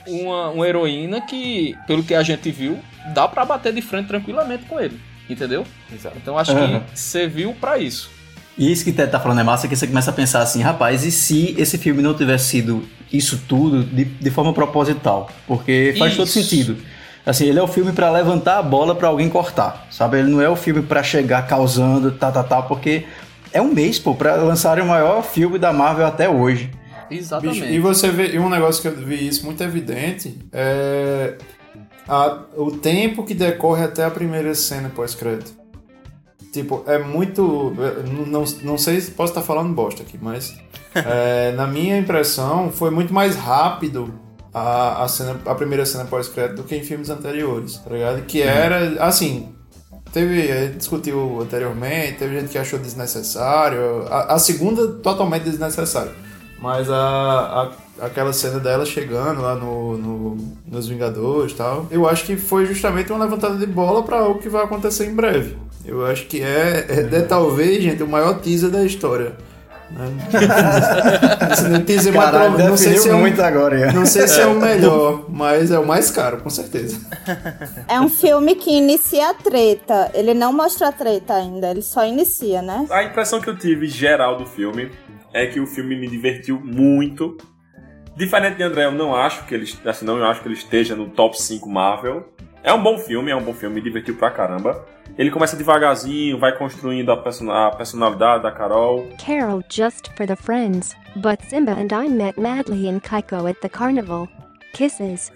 uma, 0.07 0.51
uma 0.51 0.67
heroína 0.69 1.21
que, 1.21 1.77
pelo 1.87 2.03
que 2.03 2.15
a 2.15 2.23
gente 2.23 2.51
viu, 2.51 2.79
dá 3.15 3.29
pra 3.29 3.45
bater 3.45 3.73
de 3.73 3.81
frente 3.81 4.09
tranquilamente 4.09 4.65
com 4.65 4.81
ele. 4.81 5.01
Entendeu? 5.29 5.65
Exato. 5.93 6.17
Então 6.17 6.39
acho 6.39 6.53
Aham. 6.53 6.81
que 6.81 6.99
serviu 6.99 7.55
pra 7.61 7.79
isso. 7.79 8.11
E 8.59 8.73
isso 8.73 8.85
que 8.85 8.91
o 8.91 8.95
Ted 8.95 9.11
tá 9.13 9.21
falando 9.21 9.41
é 9.41 9.45
massa, 9.45 9.69
que 9.69 9.77
você 9.77 9.87
começa 9.87 10.11
a 10.11 10.15
pensar 10.15 10.41
assim, 10.41 10.63
rapaz, 10.63 11.05
e 11.05 11.11
se 11.13 11.55
esse 11.59 11.77
filme 11.77 12.03
não 12.03 12.15
tivesse 12.15 12.47
sido 12.49 12.83
isso 13.13 13.43
tudo 13.47 13.85
de, 13.85 14.05
de 14.05 14.31
forma 14.31 14.53
proposital? 14.53 15.29
Porque 15.47 15.95
faz 15.99 16.17
todo 16.17 16.27
Isso. 16.27 16.43
sentido. 16.43 16.77
Assim, 17.25 17.47
ele 17.47 17.59
é 17.59 17.63
o 17.63 17.67
filme 17.69 17.93
pra 17.93 18.11
levantar 18.11 18.59
a 18.59 18.63
bola 18.63 18.95
pra 18.95 19.09
alguém 19.09 19.29
cortar, 19.29 19.87
sabe? 19.91 20.19
Ele 20.21 20.29
não 20.31 20.41
é 20.41 20.49
o 20.49 20.57
filme 20.57 20.81
pra 20.81 21.03
chegar 21.03 21.47
causando, 21.47 22.13
tá, 22.13 22.31
tá, 22.31 22.43
tá, 22.45 22.63
porque 22.63 23.05
é 23.53 23.61
um 23.61 23.73
mês, 23.75 23.99
pô, 23.99 24.15
pra 24.15 24.37
lançarem 24.37 24.83
o 24.83 24.87
maior 24.87 25.23
filme 25.23 25.59
da 25.59 25.73
Marvel 25.73 26.07
até 26.07 26.29
hoje. 26.29 26.71
Exatamente. 27.11 27.61
Bicho, 27.61 27.73
e 27.73 27.79
você 27.81 28.11
vê, 28.11 28.35
e 28.35 28.39
um 28.39 28.49
negócio 28.49 28.81
que 28.81 28.89
eu 28.89 28.97
vi 29.05 29.27
isso 29.27 29.45
muito 29.45 29.63
evidente 29.63 30.39
é 30.53 31.35
a- 32.09 32.39
o 32.57 32.71
tempo 32.71 33.23
que 33.25 33.35
decorre 33.35 33.85
até 33.85 34.05
a 34.05 34.11
primeira 34.11 34.55
cena 34.55 34.89
pós-crédito. 34.89 35.53
Tipo, 36.63 36.83
é 36.87 36.99
muito. 36.99 37.75
é, 37.79 38.09
Não, 38.29 38.45
não 38.63 38.79
sei 38.79 39.01
se 39.01 39.11
posso 39.11 39.33
estar 39.33 39.43
falando 39.43 39.75
bosta 39.75 40.03
aqui, 40.03 40.19
mas 40.21 40.57
é, 40.95 41.53
na 41.53 41.67
minha 41.67 41.99
impressão 41.99 42.71
foi 42.71 42.91
muito 42.91 43.13
mais 43.13 43.37
rápido 43.37 44.13
a, 44.55 45.05
a, 45.05 45.09
cena, 45.09 45.39
a 45.45 45.55
primeira 45.55 45.85
cena 45.85 46.07
pós-crédito 46.07 46.57
do 46.57 46.65
que 46.65 46.75
em 46.75 46.83
filmes 46.83 47.11
anteriores, 47.11 47.77
tá 47.77 47.91
ligado? 47.91 48.23
Que 48.23 48.41
era, 48.41 49.05
assim, 49.05 49.55
teve, 50.13 50.51
a 50.51 50.65
gente 50.65 50.79
discutiu 50.79 51.43
anteriormente, 51.43 52.19
teve 52.19 52.41
gente 52.41 52.51
que 52.51 52.57
achou 52.57 52.79
desnecessário, 52.79 54.07
a, 54.09 54.35
a 54.35 54.39
segunda 54.39 54.89
totalmente 54.89 55.43
desnecessário, 55.43 56.13
mas 56.59 56.91
a, 56.91 56.95
a, 56.95 57.71
aquela 58.01 58.33
cena 58.33 58.59
dela 58.59 58.85
chegando 58.85 59.41
lá 59.43 59.55
no, 59.55 59.97
no- 59.97 60.37
nos 60.67 60.89
Vingadores 60.89 61.53
e 61.53 61.57
tal, 61.57 61.87
eu 61.91 62.09
acho 62.09 62.25
que 62.25 62.37
foi 62.37 62.67
justamente 62.67 63.11
uma 63.13 63.25
levantada 63.25 63.57
de 63.57 63.67
bola 63.67 64.03
para 64.03 64.27
o 64.29 64.39
que 64.39 64.49
vai 64.49 64.63
acontecer 64.65 65.07
em 65.07 65.15
breve. 65.15 65.57
Eu 65.85 66.05
acho 66.05 66.27
que 66.27 66.43
é, 66.43 66.85
é, 66.89 67.17
é 67.17 67.23
talvez, 67.23 67.83
gente, 67.83 68.03
o 68.03 68.09
maior 68.09 68.41
teaser 68.41 68.71
da 68.71 68.85
história. 68.85 69.33
né? 69.91 70.09
Não 71.71 71.81
teaser 71.85 72.13
mais 72.13 72.31
Caralho, 72.31 72.55
prova- 72.55 72.69
não 72.71 72.77
sei 72.77 72.97
se 72.97 73.09
é 73.09 73.15
um- 73.15 73.21
muito 73.21 73.41
agora. 73.43 73.93
Não 73.93 74.05
sei 74.07 74.27
se 74.27 74.41
é 74.41 74.47
o 74.47 74.59
melhor, 74.61 75.25
mas 75.31 75.71
é 75.71 75.79
o 75.79 75.87
mais 75.87 76.11
caro, 76.11 76.39
com 76.39 76.51
certeza. 76.51 76.99
É 77.89 78.01
um 78.01 78.09
filme 78.09 78.57
que 78.57 78.71
inicia 78.71 79.31
a 79.31 79.35
treta. 79.35 80.11
Ele 80.13 80.35
não 80.35 80.53
mostra 80.53 80.89
a 80.89 80.93
treta 80.93 81.35
ainda, 81.35 81.71
ele 81.71 81.83
só 81.83 82.05
inicia, 82.05 82.61
né? 82.63 82.85
A 82.91 83.05
impressão 83.05 83.41
que 83.41 83.49
eu 83.49 83.57
tive 83.57 83.87
geral 83.87 84.37
do 84.39 84.45
filme 84.47 84.91
é 85.33 85.47
que 85.47 85.61
o 85.61 85.67
filme 85.67 85.95
me 85.99 86.09
divertiu 86.09 86.61
muito. 86.63 87.37
Diferente 88.17 88.57
de 88.57 88.63
André, 88.63 88.87
eu 88.87 88.93
não 88.93 89.15
acho 89.15 89.45
que 89.45 89.55
ele, 89.55 89.71
assim, 89.85 90.05
não 90.07 90.25
acho 90.25 90.41
que 90.41 90.49
ele 90.49 90.55
esteja 90.55 90.97
no 90.97 91.09
top 91.11 91.41
5 91.41 91.69
Marvel. 91.69 92.27
É 92.65 92.73
um 92.73 92.83
bom 92.83 92.99
filme, 92.99 93.31
é 93.31 93.37
um 93.37 93.43
bom 93.43 93.53
filme, 93.53 93.77
me 93.77 93.81
divertiu 93.83 94.17
pra 94.17 94.31
caramba. 94.31 94.85
Ele 95.19 95.31
começa 95.31 95.57
devagarzinho, 95.57 96.39
vai 96.39 96.57
construindo 96.57 97.13
a, 97.13 97.17
person- 97.17 97.51
a 97.51 97.71
personalidade 97.71 98.43
da 98.43 98.51
Carol. 98.51 99.07
Carol 99.25 99.63
just 99.71 100.09
for 100.17 100.27
the 100.27 100.35
friends, 100.35 100.97
but 101.17 101.41
Simba 101.49 101.73
and 101.73 101.93
I 101.93 102.09
met 102.09 102.41
Madly 102.41 102.89
and 102.89 103.01
Kaiko 103.01 103.49
at 103.49 103.61
the 103.61 103.69
carnival. 103.69 104.29
Kisses, 104.77 105.33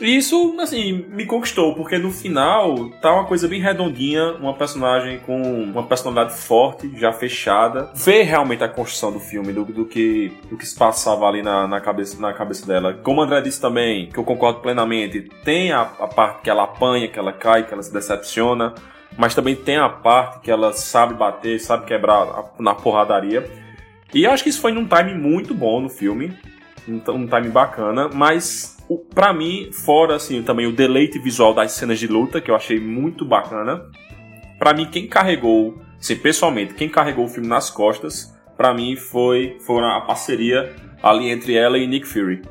isso, 0.00 0.56
assim, 0.58 1.04
me 1.10 1.26
conquistou, 1.26 1.74
porque 1.74 1.98
no 1.98 2.10
final 2.10 2.88
tá 3.02 3.12
uma 3.12 3.26
coisa 3.26 3.46
bem 3.46 3.60
redondinha, 3.60 4.32
uma 4.32 4.54
personagem 4.54 5.18
com 5.18 5.38
uma 5.64 5.82
personalidade 5.82 6.40
forte, 6.40 6.90
já 6.96 7.12
fechada. 7.12 7.90
Ver 7.94 8.22
realmente 8.22 8.64
a 8.64 8.68
construção 8.68 9.12
do 9.12 9.20
filme, 9.20 9.52
do, 9.52 9.66
do 9.66 9.84
que, 9.84 10.32
do 10.48 10.56
que 10.56 10.64
se 10.64 10.74
passava 10.74 11.26
ali 11.26 11.42
na, 11.42 11.68
na, 11.68 11.78
cabeça, 11.78 12.18
na 12.18 12.32
cabeça 12.32 12.66
dela. 12.66 12.94
Como 12.94 13.20
o 13.20 13.24
André 13.24 13.42
disse 13.42 13.60
também, 13.60 14.08
que 14.08 14.16
eu 14.16 14.24
concordo 14.24 14.60
plenamente, 14.60 15.28
tem 15.44 15.72
a, 15.72 15.82
a 15.82 16.08
parte 16.08 16.40
que 16.40 16.48
ela 16.48 16.62
apanha, 16.62 17.06
que 17.06 17.18
ela 17.18 17.34
cai, 17.34 17.66
que 17.66 17.74
ela 17.74 17.82
se 17.82 17.92
decepciona, 17.92 18.74
mas 19.14 19.34
também 19.34 19.54
tem 19.54 19.76
a 19.76 19.90
parte 19.90 20.40
que 20.40 20.50
ela 20.50 20.72
sabe 20.72 21.12
bater, 21.12 21.60
sabe 21.60 21.84
quebrar 21.84 22.54
na 22.58 22.74
porradaria. 22.74 23.44
E 24.14 24.24
eu 24.24 24.30
acho 24.30 24.42
que 24.42 24.48
isso 24.48 24.60
foi 24.62 24.72
num 24.72 24.88
time 24.88 25.12
muito 25.12 25.52
bom 25.52 25.82
no 25.82 25.90
filme 25.90 26.34
um, 26.88 26.98
t- 26.98 27.10
um 27.10 27.26
time 27.26 27.48
bacana, 27.48 28.08
mas 28.12 28.76
o, 28.88 28.98
pra 28.98 29.32
mim, 29.32 29.70
fora 29.72 30.16
assim, 30.16 30.42
também 30.42 30.66
o 30.66 30.72
deleite 30.72 31.18
visual 31.18 31.54
das 31.54 31.72
cenas 31.72 31.98
de 31.98 32.06
luta, 32.06 32.40
que 32.40 32.50
eu 32.50 32.56
achei 32.56 32.80
muito 32.80 33.24
bacana. 33.24 33.86
Pra 34.58 34.74
mim, 34.74 34.86
quem 34.86 35.06
carregou, 35.06 35.80
assim, 35.98 36.16
pessoalmente, 36.16 36.74
quem 36.74 36.88
carregou 36.88 37.24
o 37.24 37.28
filme 37.28 37.48
nas 37.48 37.70
costas, 37.70 38.36
pra 38.56 38.74
mim 38.74 38.96
foi, 38.96 39.56
foi 39.64 39.82
a 39.82 40.00
parceria 40.00 40.74
ali 41.02 41.30
entre 41.30 41.54
ela 41.54 41.78
e 41.78 41.86
Nick 41.86 42.06
Fury. 42.06 42.42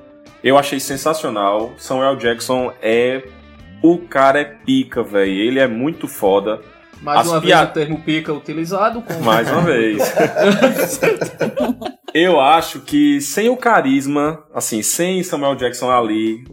Eu 0.44 0.58
achei 0.58 0.80
sensacional. 0.80 1.74
Samuel 1.78 2.16
Jackson 2.16 2.74
é. 2.82 3.24
O 3.84 3.98
cara 4.00 4.40
é 4.40 4.44
pica, 4.46 5.04
velho. 5.04 5.32
Ele 5.32 5.60
é 5.60 5.68
muito 5.68 6.08
foda. 6.08 6.62
Mais 7.02 7.22
As 7.22 7.28
uma 7.28 7.42
pia- 7.42 7.58
vez 7.60 7.70
o 7.70 7.74
termo 7.74 8.02
pica 8.02 8.34
utilizado. 8.34 9.02
Com... 9.02 9.14
mais 9.24 9.50
uma 9.50 9.62
vez. 9.62 10.02
Eu 12.14 12.40
acho 12.40 12.82
que 12.82 13.22
sem 13.22 13.50
o 13.50 13.56
carisma, 13.58 14.44
assim, 14.54 14.82
sem 14.82 15.22
Samuel 15.24 15.56
Jackson 15.56 15.92
ali, 15.92 16.44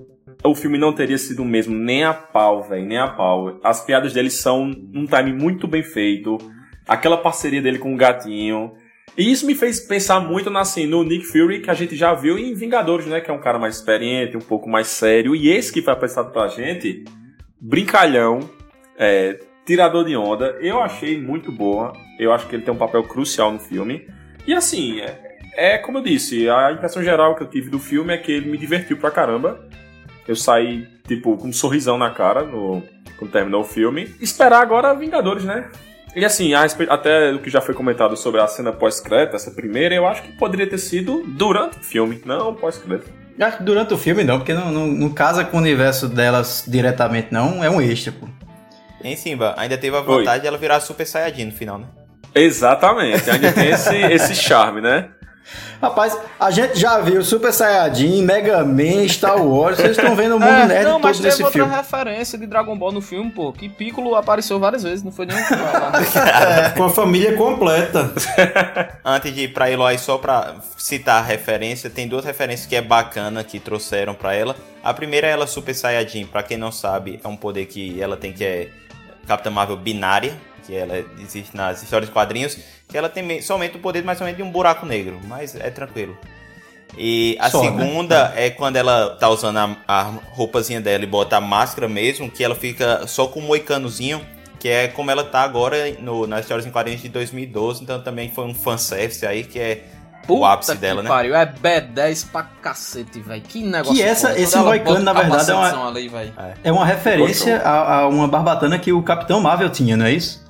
o 0.44 0.54
filme 0.54 0.76
não 0.78 0.92
teria 0.92 1.16
sido 1.18 1.42
o 1.42 1.46
mesmo, 1.46 1.74
nem 1.74 2.04
a 2.04 2.12
pau, 2.12 2.62
velho, 2.62 2.84
nem 2.84 2.98
a 2.98 3.08
pau. 3.08 3.58
As 3.64 3.82
piadas 3.84 4.12
dele 4.12 4.30
são 4.30 4.64
um 4.94 5.06
time 5.06 5.32
muito 5.32 5.66
bem 5.66 5.82
feito. 5.82 6.36
Aquela 6.86 7.16
parceria 7.16 7.60
dele 7.62 7.78
com 7.78 7.94
o 7.94 7.96
gatinho. 7.96 8.72
E 9.16 9.32
isso 9.32 9.46
me 9.46 9.54
fez 9.54 9.80
pensar 9.80 10.20
muito 10.20 10.50
na, 10.50 10.60
assim, 10.60 10.86
no 10.86 11.02
Nick 11.02 11.24
Fury, 11.24 11.60
que 11.62 11.70
a 11.70 11.74
gente 11.74 11.96
já 11.96 12.12
viu 12.12 12.38
em 12.38 12.52
Vingadores, 12.54 13.06
né? 13.06 13.20
Que 13.20 13.30
é 13.30 13.34
um 13.34 13.40
cara 13.40 13.58
mais 13.58 13.76
experiente, 13.76 14.36
um 14.36 14.40
pouco 14.40 14.68
mais 14.68 14.88
sério. 14.88 15.34
E 15.34 15.48
esse 15.48 15.72
que 15.72 15.80
foi 15.80 15.94
apresentado 15.94 16.30
pra 16.32 16.48
gente, 16.48 17.02
brincalhão, 17.58 18.40
é, 18.98 19.38
tirador 19.66 20.04
de 20.04 20.16
onda. 20.16 20.56
Eu 20.60 20.80
achei 20.80 21.20
muito 21.20 21.50
boa. 21.52 21.92
Eu 22.18 22.32
acho 22.32 22.46
que 22.46 22.54
ele 22.56 22.62
tem 22.62 22.72
um 22.72 22.78
papel 22.78 23.02
crucial 23.02 23.52
no 23.52 23.58
filme. 23.58 24.06
E 24.46 24.54
assim, 24.54 25.00
é, 25.00 25.18
é 25.56 25.78
como 25.78 25.98
eu 25.98 26.02
disse, 26.02 26.48
a 26.48 26.72
impressão 26.72 27.02
geral 27.02 27.34
que 27.34 27.42
eu 27.42 27.50
tive 27.50 27.68
do 27.68 27.78
filme 27.78 28.14
é 28.14 28.16
que 28.16 28.30
ele 28.32 28.48
me 28.50 28.56
divertiu 28.56 28.96
pra 28.96 29.10
caramba. 29.10 29.60
Eu 30.26 30.36
saí, 30.36 30.86
tipo, 31.06 31.36
com 31.36 31.48
um 31.48 31.52
sorrisão 31.52 31.98
na 31.98 32.10
cara 32.10 32.42
no, 32.42 32.82
quando 33.18 33.30
terminou 33.30 33.60
o 33.62 33.64
filme. 33.64 34.14
Esperar 34.20 34.62
agora 34.62 34.94
Vingadores, 34.94 35.44
né? 35.44 35.68
E 36.14 36.24
assim, 36.24 36.54
a 36.54 36.62
respeito- 36.62 36.90
até 36.90 37.32
o 37.32 37.40
que 37.40 37.50
já 37.50 37.60
foi 37.60 37.74
comentado 37.74 38.16
sobre 38.16 38.40
a 38.40 38.46
cena 38.46 38.72
pós-crédito, 38.72 39.36
essa 39.36 39.50
primeira, 39.50 39.94
eu 39.94 40.06
acho 40.06 40.22
que 40.22 40.32
poderia 40.32 40.66
ter 40.66 40.78
sido 40.78 41.22
durante 41.26 41.76
o 41.78 41.82
filme, 41.82 42.22
não 42.24 42.54
pós-crédito. 42.54 43.10
Acho 43.38 43.58
que 43.58 43.64
durante 43.64 43.92
o 43.92 43.98
filme 43.98 44.24
não, 44.24 44.38
porque 44.38 44.54
não, 44.54 44.72
não, 44.72 44.86
não 44.86 45.10
casa 45.10 45.44
com 45.44 45.58
o 45.58 45.60
universo 45.60 46.08
delas 46.08 46.64
diretamente, 46.66 47.28
não. 47.30 47.62
É 47.62 47.68
um 47.68 47.82
extra, 47.82 48.12
pô. 48.12 48.26
Em 49.06 49.16
Simba, 49.16 49.54
ainda 49.56 49.78
teve 49.78 49.96
a 49.96 50.00
vontade 50.00 50.42
de 50.42 50.48
ela 50.48 50.58
virar 50.58 50.80
Super 50.80 51.06
Saiyajin 51.06 51.46
no 51.46 51.52
final, 51.52 51.78
né? 51.78 51.86
Exatamente, 52.34 53.30
ainda 53.30 53.52
tem 53.52 53.70
esse, 53.70 53.96
esse 54.12 54.34
charme, 54.34 54.80
né? 54.80 55.08
Rapaz, 55.80 56.18
a 56.40 56.50
gente 56.50 56.76
já 56.78 56.98
viu 56.98 57.22
Super 57.22 57.52
Saiyajin, 57.52 58.22
Mega 58.22 58.64
Man, 58.64 59.06
Star 59.08 59.40
Wars, 59.40 59.76
vocês 59.76 59.96
estão 59.96 60.16
vendo 60.16 60.36
o 60.36 60.40
mundo 60.40 60.50
É, 60.50 60.66
nerd 60.66 60.84
não, 60.84 60.92
todo 60.94 61.02
mas 61.04 61.18
teve 61.18 61.28
nesse 61.28 61.42
outra 61.44 61.62
filme. 61.62 61.76
referência 61.76 62.36
de 62.36 62.46
Dragon 62.46 62.76
Ball 62.76 62.90
no 62.90 63.00
filme, 63.00 63.30
pô, 63.30 63.52
que 63.52 63.68
Piccolo 63.68 64.16
apareceu 64.16 64.58
várias 64.58 64.82
vezes, 64.82 65.04
não 65.04 65.12
foi 65.12 65.26
nem. 65.26 65.36
É, 66.66 66.70
com 66.70 66.84
a 66.84 66.90
família 66.90 67.36
completa. 67.36 68.10
Antes 69.04 69.32
de 69.34 69.42
ir 69.42 69.52
pra 69.52 69.70
Eloy, 69.70 69.96
só 69.98 70.18
pra 70.18 70.56
citar 70.76 71.22
a 71.22 71.24
referência, 71.24 71.88
tem 71.88 72.08
duas 72.08 72.24
referências 72.24 72.66
que 72.66 72.74
é 72.74 72.82
bacana 72.82 73.44
que 73.44 73.60
trouxeram 73.60 74.14
pra 74.14 74.34
ela. 74.34 74.56
A 74.82 74.92
primeira 74.92 75.26
é 75.26 75.30
ela 75.30 75.46
Super 75.46 75.74
Saiyajin, 75.74 76.26
pra 76.26 76.42
quem 76.42 76.56
não 76.56 76.72
sabe, 76.72 77.20
é 77.22 77.28
um 77.28 77.36
poder 77.36 77.66
que 77.66 78.00
ela 78.00 78.16
tem 78.16 78.32
que 78.32 78.44
é 78.44 78.68
Capitã 79.26 79.50
Marvel 79.50 79.76
binária, 79.76 80.34
que 80.66 80.74
ela 80.74 81.04
existe 81.20 81.56
nas 81.56 81.82
histórias 81.82 82.08
de 82.08 82.12
quadrinhos, 82.14 82.58
que 82.88 82.96
ela 82.96 83.08
tem 83.08 83.22
me- 83.22 83.42
somente 83.42 83.76
o 83.76 83.80
poder 83.80 84.02
mais 84.04 84.20
ou 84.20 84.24
menos 84.24 84.36
de 84.36 84.42
um 84.42 84.50
buraco 84.50 84.84
negro, 84.86 85.20
mas 85.26 85.54
é 85.54 85.70
tranquilo. 85.70 86.16
E 86.98 87.36
a 87.40 87.50
Só, 87.50 87.62
né? 87.62 87.68
segunda 87.84 88.32
é 88.36 88.48
quando 88.50 88.76
ela 88.76 89.10
tá 89.16 89.28
usando 89.28 89.58
a, 89.58 89.76
a 89.86 90.02
roupazinha 90.32 90.80
dela 90.80 91.04
e 91.04 91.06
bota 91.06 91.36
a 91.36 91.40
máscara 91.40 91.88
mesmo, 91.88 92.30
que 92.30 92.42
ela 92.42 92.54
fica 92.54 93.06
só 93.06 93.26
com 93.26 93.40
um 93.40 93.42
moicanozinho, 93.46 94.24
que 94.58 94.68
é 94.68 94.88
como 94.88 95.10
ela 95.10 95.22
tá 95.24 95.42
agora 95.42 95.76
no, 96.00 96.26
nas 96.26 96.40
histórias 96.42 96.66
em 96.66 96.70
quadrinhos 96.70 97.02
de 97.02 97.08
2012, 97.10 97.82
então 97.82 98.02
também 98.02 98.30
foi 98.30 98.44
um 98.46 98.54
fanservice 98.54 99.26
aí 99.26 99.44
que 99.44 99.58
é 99.58 99.84
o 100.28 100.44
ápice 100.44 100.72
Puta 100.72 100.80
dela, 100.80 101.02
que 101.02 101.08
né? 101.08 101.14
pariu, 101.14 101.34
é 101.34 101.46
B10 101.46 102.26
pra 102.30 102.42
cacete, 102.62 103.20
velho. 103.20 103.42
Que 103.42 103.62
negócio 103.62 103.94
Que 103.94 104.02
essa- 104.02 104.28
foda. 104.28 104.40
esse 104.40 104.56
moicano, 104.58 105.00
na 105.00 105.12
verdade, 105.12 105.50
é 105.50 105.54
uma- 105.54 105.88
ali. 105.88 106.10
É 106.64 106.72
uma 106.72 106.84
referência 106.84 107.60
a, 107.62 107.98
a 108.00 108.08
uma 108.08 108.26
barbatana 108.28 108.78
que 108.78 108.92
o 108.92 109.02
Capitão 109.02 109.40
Marvel 109.40 109.68
tinha, 109.70 109.96
não 109.96 110.06
é 110.06 110.12
isso? 110.12 110.44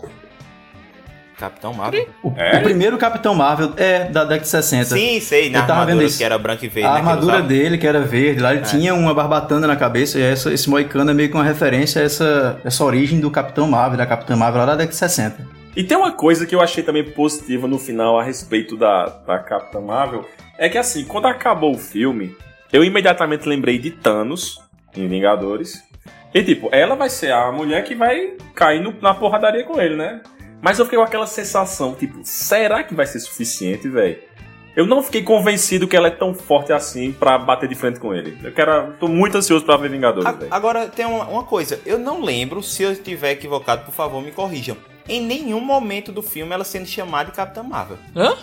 Capitão 1.39 1.74
Marvel? 1.74 2.09
O, 2.22 2.29
o 2.31 2.62
primeiro 2.62 2.97
Capitão 2.97 3.35
Marvel 3.35 3.74
é 3.77 4.05
da 4.05 4.22
década 4.24 4.41
de 4.41 4.49
60. 4.49 4.97
Sim, 4.97 5.20
sei, 5.20 5.51
na 5.51 5.59
Eu 5.59 5.66
tava 5.66 5.72
armadura 5.81 5.97
vendo 5.99 6.07
isso. 6.09 6.16
que 6.16 6.24
era 6.24 6.39
branca 6.39 6.64
e 6.64 6.68
verde. 6.70 6.89
A 6.89 6.93
né, 6.93 6.99
armadura 6.99 7.43
dele, 7.43 7.77
que 7.77 7.87
era 7.87 8.01
verde, 8.01 8.41
lá 8.41 8.53
ele 8.55 8.62
É. 8.62 8.64
tinha 8.64 8.95
uma 8.95 9.12
barbatana 9.12 9.66
na 9.66 9.77
cabeça, 9.77 10.18
e 10.18 10.22
essa, 10.22 10.51
esse 10.51 10.70
moicano 10.70 11.11
é 11.11 11.14
meio 11.14 11.29
que 11.29 11.35
uma 11.35 11.45
referência 11.45 12.01
a 12.01 12.05
essa, 12.07 12.59
essa 12.64 12.83
origem 12.83 13.20
do 13.20 13.31
Capitão 13.31 13.68
Marvel, 13.68 13.99
da 13.99 14.07
Capitã 14.07 14.35
Marvel 14.35 14.61
lá 14.61 14.66
da 14.66 14.72
década 14.77 14.93
de 14.93 14.97
60. 14.97 15.55
E 15.77 15.85
tem 15.85 15.97
uma 15.97 16.11
coisa 16.12 16.47
que 16.47 16.55
eu 16.55 16.61
achei 16.62 16.83
também 16.83 17.05
positiva 17.05 17.68
no 17.68 17.79
final 17.79 18.18
a 18.18 18.22
respeito 18.22 18.77
da, 18.77 19.07
da 19.07 19.39
Capitã 19.39 19.81
Marvel, 19.81 20.24
é 20.59 20.68
que 20.70 20.79
assim, 20.79 21.05
quando 21.05 21.27
acabou 21.27 21.74
o 21.74 21.79
filme, 21.79 22.35
eu 22.72 22.83
imediatamente 22.83 23.47
lembrei 23.47 23.79
de 23.79 23.91
Thanos 23.91 24.59
em 24.97 25.07
Vingadores. 25.07 25.83
E 26.33 26.43
tipo, 26.43 26.68
ela 26.72 26.95
vai 26.95 27.11
ser 27.11 27.31
a 27.33 27.53
mulher 27.53 27.85
que 27.85 27.95
vai 27.95 28.35
cair 28.55 28.81
no- 28.83 28.95
na 29.03 29.12
porradaria 29.14 29.64
com 29.64 29.79
ele, 29.81 29.97
né? 29.97 30.22
Mas 30.62 30.79
eu 30.79 30.87
fiquei 30.87 30.99
com 30.99 31.05
aquela 31.05 31.27
sensação, 31.27 31.95
tipo, 31.95 32.20
será 32.24 32.83
que 32.83 32.95
vai 32.95 33.05
ser 33.07 33.20
suficiente, 33.20 33.87
velho? 33.89 34.18
Eu 34.74 34.87
não 34.87 35.03
fiquei 35.03 35.22
convencido 35.22 35.87
que 35.89 35.97
ela 35.97 36.09
é 36.09 36.11
tão 36.11 36.35
forte 36.35 36.72
assim 36.72 37.12
pra 37.12 37.39
bater 37.39 37.66
de 37.68 37.74
frente 37.74 37.99
com 38.01 38.14
ele. 38.14 38.37
Eu 38.43 38.53
quero, 38.53 38.93
tô 39.01 39.09
muito 39.09 39.37
ansioso 39.37 39.64
pra 39.64 39.77
ver 39.77 39.91
Vingadores, 39.91 40.27
A-. 40.51 40.57
Agora, 40.57 40.87
tem 40.89 41.07
uma, 41.07 41.24
uma 41.29 41.45
coisa. 41.45 41.81
Eu 41.87 41.99
não 41.99 42.22
lembro, 42.22 42.62
se 42.62 42.83
eu 42.83 42.93
estiver 42.93 43.31
equivocado, 43.33 43.85
por 43.85 43.93
favor, 43.95 44.22
me 44.22 44.33
corrijam. 44.33 44.77
Em 45.09 45.20
nenhum 45.20 45.61
momento 45.61 46.11
do 46.12 46.22
filme 46.22 46.52
ela 46.52 46.64
sendo 46.64 46.86
chamada 46.86 47.30
de 47.30 47.36
Capitã 47.36 47.62
Marvel. 47.62 47.98
Hã? 48.14 48.34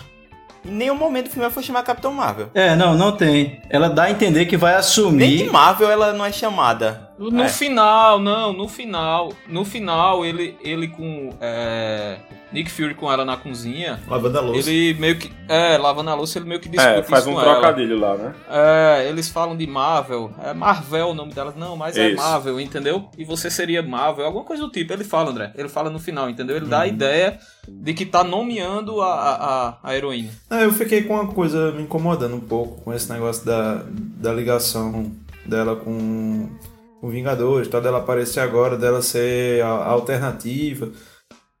Em 0.64 0.70
nenhum 0.70 0.94
momento 0.94 1.26
do 1.26 1.30
filme 1.30 1.44
ela 1.44 1.52
foi 1.52 1.62
chamada 1.62 1.84
Capitão 1.84 2.12
Marvel. 2.12 2.48
É, 2.54 2.74
não, 2.74 2.94
não 2.96 3.12
tem. 3.12 3.60
Ela 3.68 3.88
dá 3.90 4.04
a 4.04 4.10
entender 4.10 4.46
que 4.46 4.56
vai 4.56 4.72
Nem 4.72 4.80
assumir. 4.80 5.36
de 5.38 5.50
Marvel 5.50 5.90
ela 5.90 6.12
não 6.14 6.24
é 6.24 6.32
chamada. 6.32 7.03
No 7.16 7.42
É. 7.44 7.48
final, 7.48 8.18
não, 8.18 8.52
no 8.52 8.66
final. 8.66 9.32
No 9.48 9.64
final, 9.64 10.24
ele, 10.24 10.56
ele 10.60 10.88
com. 10.88 11.30
é, 11.40 12.18
Nick 12.52 12.70
Fury 12.70 12.94
com 12.94 13.10
ela 13.10 13.24
na 13.24 13.36
cozinha. 13.36 14.00
Lavando 14.08 14.38
a 14.38 14.40
louça. 14.40 14.68
Ele 14.70 14.94
meio 14.98 15.16
que. 15.16 15.30
É, 15.48 15.78
lavando 15.78 16.10
a 16.10 16.14
louça, 16.14 16.38
ele 16.38 16.48
meio 16.48 16.60
que 16.60 16.68
discute 16.68 16.98
É, 16.98 17.02
faz 17.04 17.22
isso 17.22 17.30
um 17.30 17.34
com 17.34 17.40
ela. 17.40 17.52
trocadilho 17.52 17.98
lá, 17.98 18.16
né? 18.16 18.34
É, 18.50 19.08
eles 19.08 19.28
falam 19.28 19.56
de 19.56 19.64
Marvel. 19.66 20.32
É 20.42 20.52
Marvel 20.52 21.08
o 21.10 21.14
nome 21.14 21.32
dela. 21.32 21.54
Não, 21.56 21.76
mas 21.76 21.96
é 21.96 22.08
Isso. 22.08 22.16
Marvel, 22.22 22.60
entendeu? 22.60 23.08
E 23.16 23.24
você 23.24 23.48
seria 23.48 23.80
Marvel, 23.82 24.24
alguma 24.24 24.44
coisa 24.44 24.64
do 24.64 24.70
tipo. 24.70 24.92
Ele 24.92 25.04
fala, 25.04 25.30
André. 25.30 25.52
Ele 25.56 25.68
fala 25.68 25.90
no 25.90 26.00
final, 26.00 26.28
entendeu? 26.28 26.56
Ele 26.56 26.66
dá 26.66 26.80
a 26.80 26.86
ideia 26.88 27.38
de 27.68 27.94
que 27.94 28.04
tá 28.06 28.24
nomeando 28.24 29.00
a, 29.00 29.14
a, 29.14 29.78
a- 29.84 29.96
heroína. 29.96 30.30
Ah, 30.50 30.62
eu 30.62 30.72
fiquei 30.72 31.02
com 31.02 31.14
uma 31.14 31.28
coisa 31.28 31.70
me 31.70 31.82
incomodando 31.84 32.34
um 32.34 32.40
pouco 32.40 32.80
com 32.82 32.92
esse 32.92 33.10
negócio 33.12 33.44
da, 33.46 33.82
da 33.86 34.32
ligação 34.32 35.12
dela 35.46 35.76
com 35.76 36.48
o 37.04 37.10
Vingadores, 37.10 37.68
tal, 37.68 37.82
dela 37.82 37.98
aparecer 37.98 38.40
agora, 38.40 38.78
dela 38.78 39.02
ser 39.02 39.62
a, 39.62 39.68
a 39.68 39.88
alternativa 39.88 40.90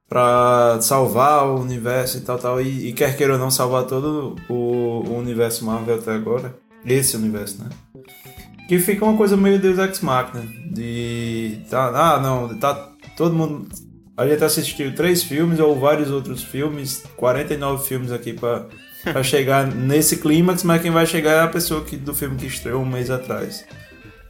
pra 0.08 0.78
salvar 0.80 1.46
o 1.46 1.60
universo 1.60 2.16
e 2.16 2.20
tal, 2.22 2.38
tal, 2.38 2.62
e, 2.62 2.88
e 2.88 2.92
quer 2.94 3.14
queira 3.14 3.34
ou 3.34 3.38
não 3.38 3.50
salvar 3.50 3.84
todo 3.84 4.36
o, 4.48 4.54
o 4.54 5.18
universo 5.18 5.66
Marvel 5.66 5.96
até 5.96 6.12
agora. 6.12 6.56
Esse 6.86 7.16
universo, 7.16 7.62
né? 7.62 7.68
Que 8.68 8.78
fica 8.78 9.04
uma 9.04 9.18
coisa 9.18 9.36
meio 9.36 9.58
Deus 9.58 9.78
Ex 9.78 10.00
Machina, 10.00 10.46
de... 10.72 11.60
Tá, 11.68 11.88
ah, 11.88 12.20
não, 12.20 12.58
tá 12.58 12.92
todo 13.14 13.34
mundo... 13.34 13.68
A 14.16 14.26
gente 14.26 14.44
assistiu 14.44 14.94
três 14.94 15.22
filmes 15.22 15.60
ou 15.60 15.78
vários 15.78 16.10
outros 16.10 16.42
filmes, 16.42 17.02
49 17.16 17.86
filmes 17.86 18.12
aqui 18.12 18.32
pra, 18.32 18.66
pra 19.02 19.20
chegar 19.24 19.66
nesse 19.66 20.16
clímax, 20.18 20.62
mas 20.62 20.80
quem 20.80 20.90
vai 20.90 21.04
chegar 21.04 21.32
é 21.32 21.40
a 21.40 21.48
pessoa 21.48 21.84
que, 21.84 21.96
do 21.96 22.14
filme 22.14 22.36
que 22.36 22.46
estreou 22.46 22.80
um 22.80 22.86
mês 22.86 23.10
atrás. 23.10 23.66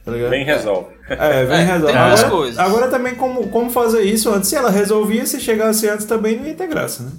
Tá 0.05 0.11
ligado? 0.11 0.29
Bem 0.29 0.45
resolve. 0.45 0.95
É, 1.09 1.45
vem 1.45 1.57
É, 1.57 1.63
resolve. 1.63 1.93
tem 1.93 2.01
Agora, 2.01 2.29
coisas. 2.29 2.59
agora 2.59 2.87
também 2.89 3.15
como, 3.15 3.49
como 3.49 3.69
fazer 3.71 4.03
isso 4.03 4.29
antes? 4.31 4.47
Se 4.49 4.55
ela 4.55 4.69
resolvia, 4.69 5.25
se 5.25 5.39
chegasse 5.41 5.89
antes 5.89 6.05
também 6.05 6.37
não 6.37 6.45
ia 6.45 6.53
ter 6.53 6.67
graça, 6.67 7.03
né? 7.03 7.11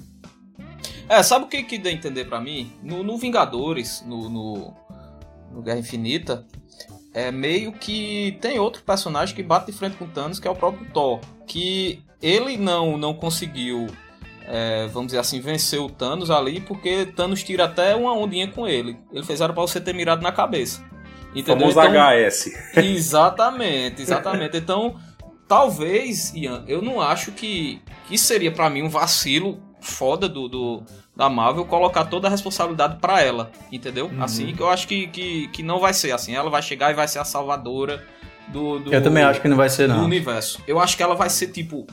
É, 1.09 1.21
sabe 1.21 1.45
o 1.45 1.47
que 1.47 1.63
que 1.63 1.77
deu 1.77 1.91
a 1.91 1.95
entender 1.95 2.25
pra 2.25 2.39
mim? 2.39 2.71
No, 2.81 3.03
no 3.03 3.17
Vingadores, 3.17 4.03
no, 4.07 4.29
no, 4.29 4.73
no 5.53 5.61
Guerra 5.61 5.79
Infinita, 5.79 6.45
é 7.13 7.31
meio 7.31 7.71
que 7.73 8.37
tem 8.41 8.57
outro 8.59 8.83
personagem 8.83 9.35
que 9.35 9.43
bate 9.43 9.71
de 9.71 9.77
frente 9.77 9.97
com 9.97 10.05
o 10.05 10.09
Thanos, 10.09 10.39
que 10.39 10.47
é 10.47 10.51
o 10.51 10.55
próprio 10.55 10.85
Thor. 10.93 11.19
Que 11.45 12.01
ele 12.21 12.57
não, 12.57 12.97
não 12.97 13.13
conseguiu, 13.13 13.87
é, 14.47 14.87
vamos 14.87 15.07
dizer 15.07 15.19
assim, 15.19 15.39
vencer 15.39 15.79
o 15.79 15.89
Thanos 15.89 16.29
ali, 16.29 16.59
porque 16.61 17.05
Thanos 17.05 17.41
tira 17.43 17.65
até 17.65 17.95
uma 17.95 18.13
ondinha 18.13 18.47
com 18.49 18.67
ele. 18.67 18.97
Ele 19.13 19.25
fez 19.25 19.39
era 19.41 19.51
pra 19.53 19.61
você 19.61 19.79
ter 19.79 19.93
mirado 19.93 20.21
na 20.21 20.31
cabeça. 20.31 20.83
Entendeu? 21.35 21.69
Famoso 21.71 21.79
HS. 21.79 22.51
Exatamente, 22.75 24.01
exatamente. 24.01 24.57
Então, 24.57 24.95
talvez, 25.47 26.33
Ian, 26.35 26.63
eu 26.67 26.81
não 26.81 26.99
acho 27.01 27.31
que, 27.31 27.81
que 28.07 28.17
seria 28.17 28.51
pra 28.51 28.69
mim 28.69 28.81
um 28.83 28.89
vacilo 28.89 29.59
foda 29.79 30.27
do, 30.27 30.47
do- 30.47 30.83
da 31.15 31.29
Marvel 31.29 31.65
colocar 31.65 32.05
toda 32.05 32.27
a 32.27 32.31
responsabilidade 32.31 32.97
pra 32.99 33.21
ela, 33.21 33.51
entendeu? 33.71 34.11
Assim, 34.19 34.53
que 34.53 34.61
eu 34.61 34.69
acho 34.69 34.87
que, 34.87 35.07
que, 35.07 35.47
que 35.47 35.63
não 35.63 35.79
vai 35.79 35.93
ser 35.93 36.11
assim. 36.11 36.35
Ela 36.35 36.49
vai 36.49 36.61
chegar 36.61 36.91
e 36.91 36.93
vai 36.93 37.07
ser 37.07 37.19
a 37.19 37.23
salvadora 37.23 38.03
do, 38.49 38.79
do 38.79 38.93
Eu 38.93 39.01
também 39.01 39.23
acho 39.23 39.41
que 39.41 39.47
não 39.47 39.57
vai 39.57 39.69
ser, 39.69 39.87
do 39.87 39.95
não. 39.95 40.05
universo. 40.05 40.61
Eu 40.67 40.79
acho 40.79 40.95
que 40.97 41.01
ela 41.03 41.15
vai 41.15 41.29
ser 41.29 41.47
tipo 41.47 41.87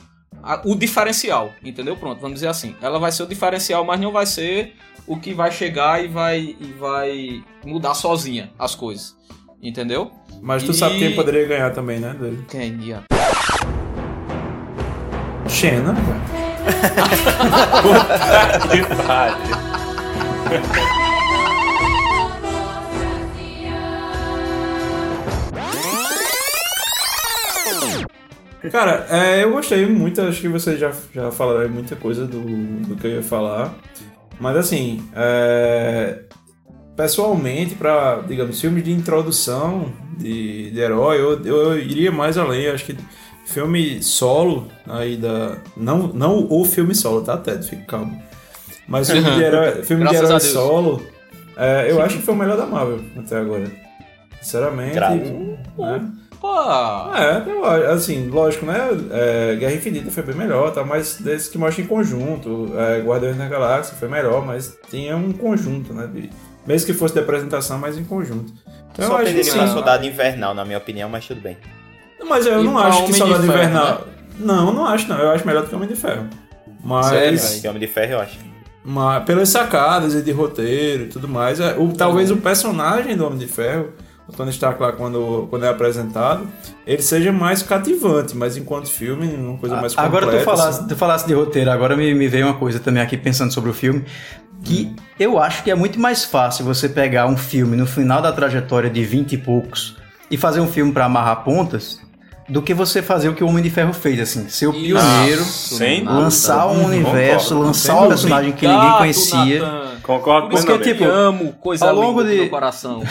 a- 0.45 0.61
o 0.63 0.75
diferencial, 0.75 1.51
entendeu? 1.63 1.97
Pronto, 1.97 2.19
vamos 2.21 2.35
dizer 2.35 2.47
assim. 2.47 2.75
Ela 2.81 2.99
vai 2.99 3.11
ser 3.11 3.23
o 3.23 3.27
diferencial, 3.27 3.83
mas 3.83 3.99
não 3.99 4.11
vai 4.11 4.25
ser 4.27 4.75
o 5.07 5.17
que 5.19 5.33
vai 5.33 5.51
chegar 5.51 6.03
e 6.03 6.07
vai 6.07 6.55
e 6.59 6.73
vai 6.79 7.43
mudar 7.65 7.93
sozinha 7.95 8.51
as 8.57 8.73
coisas. 8.75 9.15
Entendeu? 9.61 10.11
Mas 10.41 10.63
tu 10.63 10.71
E- 10.71 10.75
sabe 10.75 10.97
quem 10.99 11.15
poderia 11.15 11.45
ganhar 11.47 11.71
também, 11.71 11.99
né? 11.99 12.13
Dele. 12.13 12.45
Quem, 12.49 12.79
Ian? 12.83 13.03
Xena, 15.49 15.93
velho. 15.93 16.35
que 18.69 18.83
pariu. 19.05 20.95
Cara, 28.71 29.07
é, 29.09 29.43
eu 29.43 29.51
gostei 29.51 29.85
muito, 29.85 30.21
acho 30.21 30.41
que 30.41 30.47
vocês 30.47 30.79
já, 30.79 30.91
já 31.13 31.31
falaram 31.31 31.69
muita 31.69 31.95
coisa 31.95 32.25
do, 32.25 32.41
do 32.87 32.95
que 32.95 33.07
eu 33.07 33.11
ia 33.11 33.23
falar. 33.23 33.73
Mas 34.39 34.57
assim, 34.57 35.07
é, 35.15 36.19
pessoalmente, 36.95 37.75
para 37.75 38.21
digamos, 38.27 38.59
filmes 38.59 38.83
de 38.83 38.91
introdução 38.91 39.91
de, 40.17 40.71
de 40.71 40.79
herói, 40.79 41.19
eu, 41.19 41.43
eu 41.45 41.79
iria 41.79 42.11
mais 42.11 42.37
além. 42.37 42.67
Acho 42.67 42.85
que 42.85 42.97
filme 43.45 44.01
solo 44.01 44.67
aí 44.87 45.15
da. 45.17 45.57
Não, 45.77 46.07
não 46.07 46.47
o 46.49 46.65
filme 46.65 46.95
solo, 46.95 47.21
tá, 47.21 47.37
Ted? 47.37 47.65
Fica 47.65 47.83
calmo. 47.83 48.21
Mas 48.87 49.09
filme 49.09 49.29
de 49.31 49.41
herói, 49.43 49.83
filme 49.83 50.07
de 50.07 50.15
herói 50.15 50.39
solo, 50.39 51.01
é, 51.57 51.89
eu 51.89 52.01
acho 52.01 52.17
que 52.17 52.23
foi 52.23 52.33
o 52.33 52.37
melhor 52.37 52.57
da 52.57 52.65
Marvel 52.65 53.01
até 53.17 53.37
agora. 53.37 53.71
Sinceramente. 54.41 54.99
Né? 55.77 56.11
Pô, 56.39 56.53
É, 57.13 57.91
assim, 57.91 58.27
lógico, 58.29 58.65
né? 58.65 58.77
É, 59.11 59.55
Guerra 59.55 59.73
Infinita 59.73 60.11
foi 60.11 60.23
bem 60.23 60.35
melhor, 60.35 60.71
tá? 60.71 60.83
Mas 60.83 61.17
desse 61.19 61.49
que 61.49 61.57
mostra 61.57 61.83
em 61.83 61.87
conjunto. 61.87 62.71
É, 62.77 63.01
Guardiões 63.01 63.37
da 63.37 63.47
Galáxia 63.47 63.95
foi 63.97 64.07
melhor, 64.07 64.45
mas 64.45 64.77
tinha 64.89 65.15
um 65.15 65.31
conjunto, 65.31 65.93
né? 65.93 66.07
De, 66.13 66.29
mesmo 66.67 66.85
que 66.87 66.93
fosse 66.93 67.13
de 67.13 67.19
apresentação, 67.19 67.77
mas 67.79 67.97
em 67.97 68.03
conjunto. 68.03 68.53
Então, 68.91 69.05
Só 69.07 69.13
eu 69.13 69.17
acho 69.17 69.25
que 69.25 69.33
perderia 69.33 69.51
sim. 69.51 69.57
pra 69.57 69.67
Soldado 69.67 70.05
Invernal, 70.05 70.53
na 70.53 70.65
minha 70.65 70.77
opinião, 70.77 71.09
mas 71.09 71.25
tudo 71.27 71.41
bem. 71.41 71.57
Mas 72.27 72.45
eu 72.45 72.61
E 72.61 72.63
não 72.63 72.77
acho 72.77 73.05
que 73.05 73.13
Soldado 73.13 73.43
Ferro, 73.43 73.53
Invernal. 73.53 73.85
né? 73.85 73.99
Não, 74.39 74.73
não 74.73 74.85
acho, 74.85 75.07
não. 75.07 75.17
Eu 75.17 75.31
acho 75.31 75.45
melhor 75.45 75.63
do 75.63 75.69
que 75.69 75.75
Homem 75.75 75.87
de 75.87 75.95
Ferro. 75.95 76.27
Mas. 76.83 77.05
Sério, 77.41 77.69
Homem 77.69 77.79
de 77.79 77.87
Ferro, 77.87 78.13
eu 78.13 78.19
acho. 78.19 78.37
Mas 78.83 79.23
pelas 79.23 79.49
sacadas 79.49 80.13
e 80.13 80.21
de 80.21 80.31
roteiro 80.31 81.03
e 81.03 81.07
tudo 81.07 81.27
mais, 81.27 81.59
é, 81.59 81.75
o, 81.77 81.91
talvez 81.93 82.29
o 82.29 82.37
personagem 82.37 83.15
do 83.17 83.25
Homem 83.25 83.39
de 83.39 83.47
Ferro, 83.47 83.93
o 84.27 84.33
Tony 84.33 84.49
Stark 84.51 84.81
lá 84.81 84.91
quando, 84.91 85.47
quando 85.49 85.65
é 85.65 85.69
apresentado, 85.69 86.47
ele 86.85 87.01
seja 87.01 87.31
mais 87.31 87.61
cativante, 87.61 88.35
mas 88.35 88.57
enquanto 88.57 88.89
filme, 88.89 89.27
uma 89.27 89.57
coisa 89.57 89.75
mais 89.75 89.93
completa. 89.93 90.17
Agora 90.17 90.39
tu 90.39 90.43
falasse, 90.43 90.79
assim. 90.79 90.87
tu 90.87 90.95
falasse 90.95 91.27
de 91.27 91.33
roteiro, 91.33 91.69
agora 91.69 91.95
me, 91.95 92.13
me 92.13 92.27
veio 92.27 92.47
uma 92.47 92.55
coisa 92.55 92.79
também 92.79 93.03
aqui 93.03 93.17
pensando 93.17 93.53
sobre 93.53 93.69
o 93.69 93.73
filme. 93.73 94.03
Que 94.63 94.95
eu 95.19 95.37
acho 95.37 95.63
que 95.63 95.69
é 95.69 95.75
muito 95.75 95.99
mais 95.99 96.23
fácil 96.23 96.65
você 96.65 96.89
pegar 96.89 97.27
um 97.27 97.37
filme 97.37 97.75
no 97.75 97.85
final 97.85 98.21
da 98.21 98.31
trajetória 98.31 98.89
de 98.89 99.03
20 99.03 99.33
e 99.33 99.37
poucos 99.37 99.95
e 100.31 100.37
fazer 100.37 100.59
um 100.59 100.67
filme 100.67 100.91
pra 100.91 101.05
amarrar 101.05 101.43
pontas 101.43 101.99
do 102.47 102.61
que 102.61 102.73
você 102.73 103.01
fazer 103.01 103.29
o 103.29 103.33
que 103.35 103.43
o 103.43 103.47
Homem 103.47 103.63
de 103.63 103.69
Ferro 103.69 103.93
fez, 103.93 104.19
assim, 104.19 104.47
ser 104.49 104.67
o 104.67 104.73
pioneiro, 104.73 105.43
lançar 106.05 106.67
um 106.67 106.85
universo, 106.85 107.49
Concordo. 107.49 107.67
lançar 107.67 107.95
um 108.01 108.07
personagem 108.07 108.51
que 108.53 108.67
ninguém 108.67 108.91
conhecia. 108.97 109.59
Natan. 109.61 109.94
Concordo 110.05 110.49
Por 110.49 110.55
isso 110.57 110.65
que 110.67 110.71
eu 110.71 110.81
tipo, 110.81 111.03
amo, 111.03 111.53
coisa 111.53 111.85
ao 111.89 111.95
longo 111.95 112.23
do 112.23 112.29
de- 112.29 112.35
meu 112.35 112.49
coração. 112.49 113.01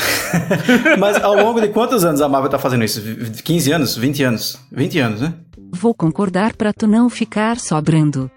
Mas 0.98 1.22
ao 1.22 1.34
longo 1.34 1.60
de 1.60 1.68
quantos 1.68 2.04
anos 2.04 2.20
a 2.20 2.28
Marvel 2.28 2.48
tá 2.50 2.58
fazendo 2.58 2.84
isso? 2.84 3.02
15 3.42 3.72
anos? 3.72 3.96
20 3.96 4.22
anos? 4.22 4.58
20 4.70 4.98
anos, 5.00 5.20
né? 5.20 5.34
Vou 5.72 5.92
concordar 5.92 6.54
pra 6.54 6.72
tu 6.72 6.86
não 6.86 7.10
ficar 7.10 7.58
sobrando. 7.58 8.30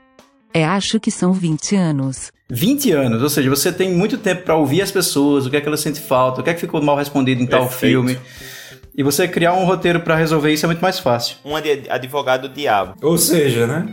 É 0.53 0.65
acho 0.65 0.99
que 0.99 1.11
são 1.11 1.31
20 1.33 1.75
anos. 1.75 2.31
20 2.49 2.91
anos, 2.93 3.21
ou 3.21 3.29
seja, 3.29 3.49
você 3.49 3.71
tem 3.71 3.93
muito 3.93 4.17
tempo 4.17 4.43
pra 4.43 4.55
ouvir 4.55 4.81
as 4.81 4.89
pessoas, 4.89 5.45
o 5.45 5.49
que 5.49 5.57
é 5.57 5.61
que 5.61 5.67
elas 5.67 5.81
sentem 5.81 6.01
falta, 6.01 6.39
o 6.41 6.43
que 6.43 6.49
é 6.49 6.53
que 6.53 6.61
ficou 6.61 6.81
mal 6.81 6.95
respondido 6.95 7.41
em 7.43 7.45
tal 7.45 7.63
Perfeito. 7.67 7.91
filme. 7.91 8.17
E 8.97 9.03
você 9.03 9.27
criar 9.27 9.53
um 9.53 9.65
roteiro 9.65 9.99
pra 9.99 10.15
resolver 10.15 10.51
isso 10.51 10.65
é 10.65 10.67
muito 10.67 10.81
mais 10.81 10.97
fácil. 10.97 11.35
Um 11.45 11.55
advogado 11.89 12.47
do 12.47 12.53
diabo. 12.55 12.95
Ou 13.03 13.17
seja, 13.17 13.67
né? 13.67 13.85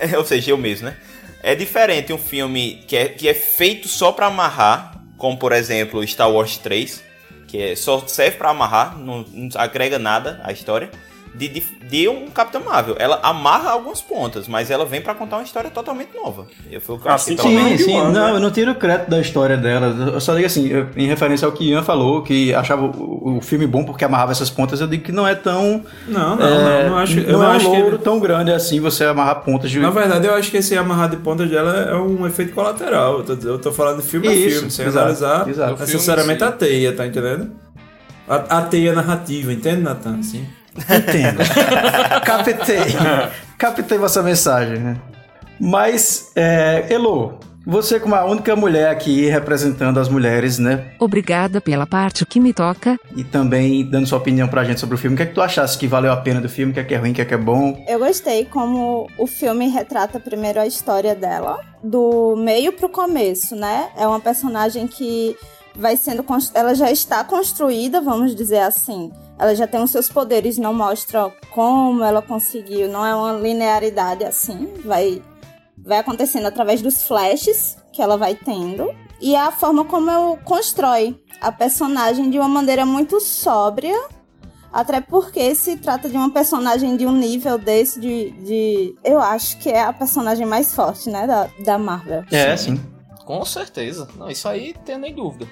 É, 0.00 0.16
ou 0.16 0.24
seja, 0.24 0.52
eu 0.52 0.56
mesmo, 0.56 0.86
né? 0.86 0.96
É 1.42 1.54
diferente 1.54 2.12
um 2.12 2.18
filme 2.18 2.84
que 2.86 2.96
é, 2.96 3.08
que 3.08 3.28
é 3.28 3.34
feito 3.34 3.88
só 3.88 4.12
pra 4.12 4.26
amarrar, 4.26 5.00
como 5.16 5.38
por 5.38 5.52
exemplo 5.52 6.06
Star 6.06 6.30
Wars 6.30 6.58
3, 6.58 7.02
que 7.48 7.60
é, 7.60 7.76
só 7.76 8.06
serve 8.06 8.36
pra 8.36 8.50
amarrar, 8.50 8.98
não, 8.98 9.24
não 9.32 9.48
agrega 9.54 9.98
nada 9.98 10.40
à 10.44 10.52
história, 10.52 10.90
de, 11.34 11.48
de, 11.48 11.60
de 11.88 12.08
um 12.08 12.26
Capitão 12.28 12.62
Marvel. 12.64 12.96
Ela 12.98 13.20
amarra 13.22 13.70
algumas 13.70 14.00
pontas, 14.02 14.48
mas 14.48 14.70
ela 14.70 14.84
vem 14.84 15.00
pra 15.00 15.14
contar 15.14 15.36
uma 15.36 15.42
história 15.44 15.70
totalmente 15.70 16.10
nova. 16.14 16.46
Eu 16.70 16.80
fui 16.80 16.96
o 16.96 16.98
que 16.98 17.06
eu 17.08 17.12
Assim 17.12 17.36
achei. 17.38 17.78
Sim, 17.78 17.84
sim. 17.84 17.94
Não, 17.96 18.12
né? 18.12 18.30
eu 18.32 18.40
não 18.40 18.50
tiro 18.50 18.74
crédito 18.74 19.08
da 19.10 19.20
história 19.20 19.56
dela. 19.56 19.86
Eu 20.12 20.20
só 20.20 20.34
digo 20.34 20.46
assim, 20.46 20.68
eu- 20.68 20.88
em 20.96 21.06
referência 21.06 21.46
ao 21.46 21.52
que 21.52 21.70
Ian 21.70 21.82
falou, 21.82 22.22
que 22.22 22.52
achava 22.54 22.84
o, 22.84 23.36
o 23.38 23.40
filme 23.40 23.66
bom 23.66 23.84
porque 23.84 24.04
amarrava 24.04 24.32
essas 24.32 24.50
pontas, 24.50 24.80
eu 24.80 24.86
digo 24.86 25.04
que 25.04 25.12
não 25.12 25.26
é 25.26 25.34
tão. 25.34 25.82
Não, 26.06 26.36
não, 26.36 26.46
é, 26.46 26.82
não, 26.84 26.90
não 26.90 26.98
acho, 26.98 27.18
eu 27.20 27.32
não 27.32 27.38
não 27.38 27.44
é 27.44 27.48
um 27.48 27.52
acho 27.52 27.70
que 27.70 27.76
louro 27.76 27.96
ele- 27.96 27.98
tão 27.98 28.18
grande 28.20 28.50
assim 28.52 28.80
você 28.80 29.04
amarrar 29.04 29.40
pontas 29.42 29.70
de. 29.70 29.78
Na 29.78 29.90
verdade, 29.90 30.26
eu 30.26 30.34
acho 30.34 30.50
que 30.50 30.56
esse 30.56 30.76
amarrado 30.76 31.16
de 31.16 31.22
pontas 31.22 31.48
dela 31.48 31.74
é 31.90 31.94
um 31.94 32.26
efeito 32.26 32.52
colateral. 32.52 33.18
Eu 33.18 33.36
tô, 33.36 33.48
eu 33.48 33.58
tô 33.58 33.72
falando 33.72 34.02
de 34.02 34.08
filme 34.08 34.28
a 34.28 34.32
Isso, 34.32 34.56
filme, 34.56 34.70
sem 34.70 34.86
exato, 34.86 34.98
analisar 35.06 35.48
exato. 35.48 35.80
necessariamente 35.80 36.44
a 36.44 36.52
teia, 36.52 36.92
tá 36.94 37.06
entendendo? 37.06 37.52
A, 38.28 38.58
a 38.58 38.62
teia 38.62 38.92
narrativa, 38.92 39.52
entende, 39.52 39.80
Natan? 39.82 40.18
Assim. 40.20 40.46
Entendo. 40.88 41.38
Captei. 42.24 42.96
Captei 43.58 43.98
vossa 43.98 44.22
mensagem, 44.22 44.78
né? 44.78 44.96
Mas, 45.58 46.32
é, 46.34 46.86
Elo, 46.88 47.38
você 47.66 48.00
como 48.00 48.14
a 48.14 48.24
única 48.24 48.56
mulher 48.56 48.90
aqui 48.90 49.26
representando 49.26 50.00
as 50.00 50.08
mulheres, 50.08 50.58
né? 50.58 50.92
Obrigada 50.98 51.60
pela 51.60 51.86
parte 51.86 52.24
que 52.24 52.40
me 52.40 52.54
toca. 52.54 52.98
E 53.14 53.22
também 53.22 53.84
dando 53.84 54.06
sua 54.06 54.18
opinião 54.18 54.48
pra 54.48 54.64
gente 54.64 54.80
sobre 54.80 54.94
o 54.94 54.98
filme. 54.98 55.14
O 55.14 55.16
que 55.16 55.24
é 55.24 55.26
que 55.26 55.34
tu 55.34 55.42
achasse 55.42 55.76
que 55.76 55.86
valeu 55.86 56.10
a 56.10 56.16
pena 56.16 56.40
do 56.40 56.48
filme? 56.48 56.72
O 56.72 56.74
que 56.74 56.80
é 56.80 56.84
que 56.84 56.94
é 56.94 56.96
ruim, 56.96 57.10
o 57.10 57.14
que 57.14 57.20
é 57.20 57.24
que 57.24 57.34
é 57.34 57.36
bom? 57.36 57.84
Eu 57.86 57.98
gostei 57.98 58.46
como 58.46 59.06
o 59.18 59.26
filme 59.26 59.68
retrata 59.68 60.18
primeiro 60.18 60.58
a 60.58 60.66
história 60.66 61.14
dela, 61.14 61.60
do 61.84 62.34
meio 62.36 62.72
pro 62.72 62.88
começo, 62.88 63.54
né? 63.54 63.90
É 63.96 64.06
uma 64.06 64.20
personagem 64.20 64.86
que 64.86 65.36
vai 65.74 65.96
sendo. 65.96 66.24
Ela 66.54 66.74
já 66.74 66.90
está 66.90 67.22
construída, 67.24 68.00
vamos 68.00 68.34
dizer 68.34 68.60
assim. 68.60 69.12
Ela 69.38 69.54
já 69.54 69.66
tem 69.66 69.82
os 69.82 69.90
seus 69.90 70.08
poderes, 70.08 70.58
não 70.58 70.74
mostra 70.74 71.32
como 71.50 72.04
ela 72.04 72.20
conseguiu, 72.20 72.88
não 72.88 73.04
é 73.04 73.14
uma 73.14 73.32
linearidade 73.32 74.24
assim. 74.24 74.68
Vai, 74.84 75.22
vai 75.78 75.98
acontecendo 75.98 76.46
através 76.46 76.82
dos 76.82 77.02
flashes 77.02 77.76
que 77.92 78.02
ela 78.02 78.16
vai 78.16 78.34
tendo. 78.34 78.94
E 79.20 79.34
a 79.34 79.50
forma 79.50 79.84
como 79.84 80.10
ela 80.10 80.36
constrói 80.38 81.18
a 81.40 81.50
personagem 81.50 82.30
de 82.30 82.38
uma 82.38 82.48
maneira 82.48 82.84
muito 82.84 83.20
sóbria 83.20 83.96
até 84.72 85.00
porque 85.00 85.54
se 85.54 85.76
trata 85.76 86.08
de 86.08 86.16
uma 86.16 86.30
personagem 86.30 86.96
de 86.96 87.06
um 87.06 87.12
nível 87.12 87.58
desse 87.58 87.98
de. 88.00 88.30
de 88.42 88.94
eu 89.04 89.20
acho 89.20 89.58
que 89.58 89.68
é 89.68 89.82
a 89.82 89.92
personagem 89.92 90.46
mais 90.46 90.72
forte, 90.72 91.10
né? 91.10 91.26
Da, 91.26 91.48
da 91.64 91.78
Marvel. 91.78 92.24
É, 92.30 92.56
sim. 92.56 92.80
Com 93.30 93.44
certeza. 93.44 94.08
Não, 94.18 94.28
isso 94.28 94.48
aí 94.48 94.74
tem 94.84 94.98
nem 94.98 95.14
dúvida. 95.14 95.46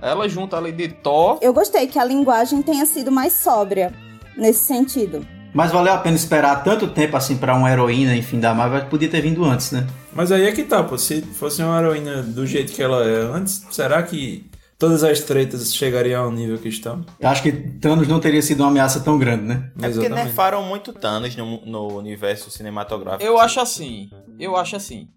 Ela 0.00 0.28
junta 0.28 0.56
ali 0.56 0.70
de 0.70 0.86
Thor. 0.86 1.40
Eu 1.42 1.52
gostei 1.52 1.88
que 1.88 1.98
a 1.98 2.04
linguagem 2.04 2.62
tenha 2.62 2.86
sido 2.86 3.10
mais 3.10 3.32
sóbria 3.32 3.92
nesse 4.36 4.60
sentido. 4.60 5.26
Mas 5.52 5.72
valeu 5.72 5.92
a 5.92 5.98
pena 5.98 6.14
esperar 6.14 6.62
tanto 6.62 6.86
tempo 6.86 7.16
assim 7.16 7.36
pra 7.36 7.56
uma 7.56 7.68
heroína, 7.68 8.14
enfim, 8.14 8.38
da 8.38 8.54
Marvel, 8.54 8.86
podia 8.86 9.08
ter 9.08 9.22
vindo 9.22 9.44
antes, 9.44 9.72
né? 9.72 9.88
Mas 10.12 10.30
aí 10.30 10.46
é 10.46 10.52
que 10.52 10.62
tá, 10.62 10.84
pô. 10.84 10.96
Se 10.96 11.20
fosse 11.20 11.60
uma 11.64 11.80
heroína 11.80 12.22
do 12.22 12.46
jeito 12.46 12.72
que 12.72 12.80
ela 12.80 13.04
é 13.04 13.22
antes, 13.22 13.66
será 13.72 14.00
que 14.04 14.48
todas 14.78 15.02
as 15.02 15.18
tretas 15.18 15.74
chegariam 15.74 16.22
ao 16.22 16.30
nível 16.30 16.58
que 16.58 16.68
estão. 16.68 17.04
Eu 17.18 17.28
acho 17.28 17.42
que 17.42 17.50
Thanos 17.50 18.06
não 18.06 18.20
teria 18.20 18.40
sido 18.40 18.60
uma 18.60 18.68
ameaça 18.68 19.00
tão 19.00 19.18
grande, 19.18 19.42
né? 19.46 19.68
É 19.82 19.88
porque 19.88 20.08
nerfaram 20.08 20.62
muito 20.62 20.92
Thanos 20.92 21.34
no, 21.34 21.66
no 21.66 21.98
universo 21.98 22.52
cinematográfico. 22.52 23.24
Eu 23.24 23.36
acho 23.40 23.58
assim, 23.58 24.08
eu 24.38 24.56
acho 24.56 24.76
assim. 24.76 25.08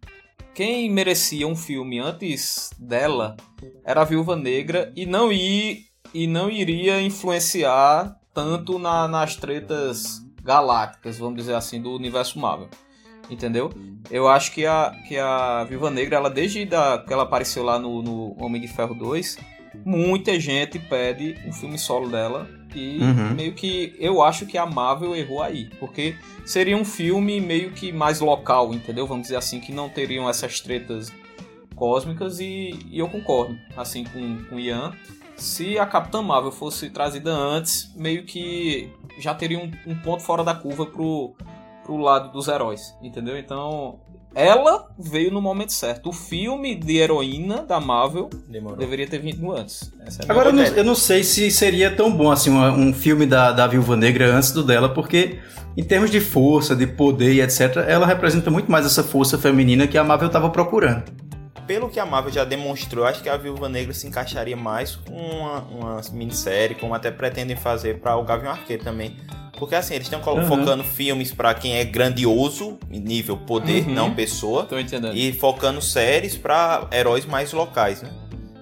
Quem 0.54 0.90
merecia 0.90 1.48
um 1.48 1.56
filme 1.56 2.00
antes 2.00 2.70
dela 2.78 3.36
era 3.84 4.02
a 4.02 4.06
Viúva 4.06 4.36
Negra 4.36 4.92
e 4.96 5.06
não 5.06 5.32
ir 5.32 5.86
e 6.14 6.28
não 6.28 6.50
iria 6.50 7.02
influenciar 7.02 8.16
tanto 8.34 8.78
na- 8.78 9.08
nas 9.08 9.36
tretas 9.36 10.22
galácticas, 10.44 11.18
vamos 11.18 11.38
dizer 11.38 11.56
assim, 11.56 11.82
do 11.82 11.92
universo 11.96 12.38
Marvel. 12.40 12.70
Entendeu? 13.30 13.72
Eu 14.12 14.28
acho 14.28 14.52
que 14.52 14.66
a, 14.66 14.94
que 15.08 15.18
a 15.18 15.64
Viúva 15.64 15.90
Negra, 15.90 16.18
ela 16.18 16.30
desde 16.30 16.66
da, 16.66 17.00
que 17.00 17.12
ela 17.12 17.24
apareceu 17.24 17.64
lá 17.64 17.80
no, 17.80 18.02
no 18.04 18.36
Homem 18.44 18.62
de 18.62 18.68
Ferro 18.68 18.94
2, 18.94 19.38
muita 19.86 20.40
gente 20.40 20.78
pede 20.78 21.36
um 21.48 21.52
filme 21.54 21.80
solo 21.80 22.10
dela. 22.10 22.48
E 22.76 23.00
Uhum. 23.00 23.34
meio 23.36 23.54
que 23.54 23.96
eu 24.00 24.22
acho 24.22 24.46
que 24.46 24.58
a 24.58 24.66
Marvel 24.66 25.16
errou 25.16 25.42
aí. 25.42 25.70
Porque 25.80 26.16
seria 26.46 26.78
um 26.78 26.86
filme 26.86 27.40
meio 27.42 27.72
que 27.72 27.92
mais 27.92 28.20
local, 28.20 28.74
entendeu? 28.74 29.06
Vamos 29.08 29.24
dizer 29.24 29.36
assim, 29.38 29.60
que 29.60 29.72
não 29.72 29.90
teriam 29.90 30.30
essas 30.30 30.60
tretas 30.60 31.12
cósmicas 31.76 32.40
e, 32.40 32.80
e 32.90 33.00
eu 33.00 33.10
concordo, 33.10 33.58
assim, 33.76 34.04
com, 34.04 34.44
com 34.46 34.56
o 34.56 34.60
Ian. 34.60 34.94
Se 35.36 35.78
a 35.80 35.86
Capitã 35.86 36.22
Marvel 36.22 36.52
fosse 36.52 36.90
trazida 36.90 37.32
antes, 37.32 37.92
meio 37.96 38.24
que 38.24 38.90
já 39.18 39.34
teria 39.34 39.60
um, 39.60 39.72
um 39.88 39.96
ponto 39.96 40.22
fora 40.22 40.44
da 40.44 40.54
curva 40.54 40.86
pro, 40.86 41.34
pro 41.84 41.98
lado 41.98 42.32
dos 42.32 42.48
heróis, 42.48 42.96
entendeu? 43.02 43.38
Então, 43.38 44.00
ela 44.36 44.88
veio 44.98 45.32
no 45.32 45.42
momento 45.42 45.72
certo. 45.74 46.10
O 46.10 46.14
filme 46.14 46.76
de 46.76 46.98
heroína 46.98 47.64
da 47.64 47.80
Marvel 47.80 48.30
deveria 48.78 49.08
ter 49.08 49.20
vindo 49.20 49.52
antes. 49.52 49.92
Essa 50.06 50.24
é 50.24 50.26
Agora, 50.30 50.50
eu 50.50 50.54
não, 50.54 50.64
eu 50.64 50.84
não 50.84 50.96
sei 50.96 51.24
se 51.24 51.50
seria 51.52 51.92
tão 51.96 52.12
bom 52.12 52.32
assim 52.32 52.50
uma- 52.50 52.72
um 52.72 52.94
filme 52.94 53.26
da, 53.26 53.52
da 53.52 53.68
Viúva 53.68 53.96
Negra 53.96 54.34
antes 54.36 54.52
do 54.52 54.64
dela, 54.64 54.90
porque 54.90 55.40
em 55.78 55.84
termos 55.84 56.10
de 56.12 56.20
força, 56.20 56.76
de 56.76 56.86
poder 56.88 57.34
e 57.34 57.42
etc., 57.42 57.78
ela 57.88 58.06
representa 58.06 58.50
muito 58.52 58.72
mais 58.72 58.86
essa 58.86 59.04
força 59.04 59.38
feminina 59.38 59.88
que 59.88 59.98
a 59.98 60.04
Marvel 60.04 60.28
estava 60.28 60.50
procurando. 60.50 61.04
Pelo 61.66 61.90
que 61.90 62.00
a 62.00 62.06
Marvel 62.06 62.32
já 62.34 62.44
demonstrou, 62.44 63.06
acho 63.06 63.24
que 63.24 63.30
a 63.30 63.38
Viúva 63.38 63.70
Negra 63.70 63.94
se 63.94 64.06
encaixaria 64.06 64.58
mais 64.58 64.98
com 64.98 65.14
uma, 65.16 65.60
uma 65.62 66.02
minissérie, 66.12 66.76
como 66.76 66.94
até 66.94 67.10
pretendem 67.10 67.56
fazer 67.56 68.00
para 68.00 68.18
o 68.18 68.24
Gavião 68.24 68.52
Arqueiro 68.52 68.84
também. 68.84 69.16
Porque 69.66 69.76
assim, 69.76 69.94
eles 69.96 70.08
estão 70.12 70.20
Uhum. 70.34 70.46
focando 70.48 70.84
filmes 70.84 71.32
para 71.32 71.54
quem 71.54 71.76
é 71.78 71.84
grandioso, 71.84 72.78
em 72.92 73.00
nível 73.00 73.38
poder, 73.38 73.86
Uhum. 73.88 73.94
não 73.94 74.14
pessoa. 74.14 74.64
Tô 74.66 74.78
entendendo. 74.80 75.16
E 75.16 75.32
focando 75.34 75.82
séries 75.82 76.36
para 76.38 76.88
heróis 76.92 77.26
mais 77.26 77.52
locais, 77.54 78.02
né? 78.02 78.10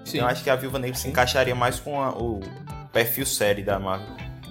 Sim. 0.06 0.18
Então 0.18 0.30
acho 0.30 0.44
que 0.44 0.50
a 0.50 0.56
Viúva 0.56 0.80
Negra 0.80 0.98
se 0.98 1.08
encaixaria 1.08 1.56
mais 1.56 1.80
com 1.80 2.02
a- 2.02 2.10
o 2.12 2.40
perfil 2.92 3.26
série 3.26 3.62
da 3.64 3.80
Marvel. 3.80 4.08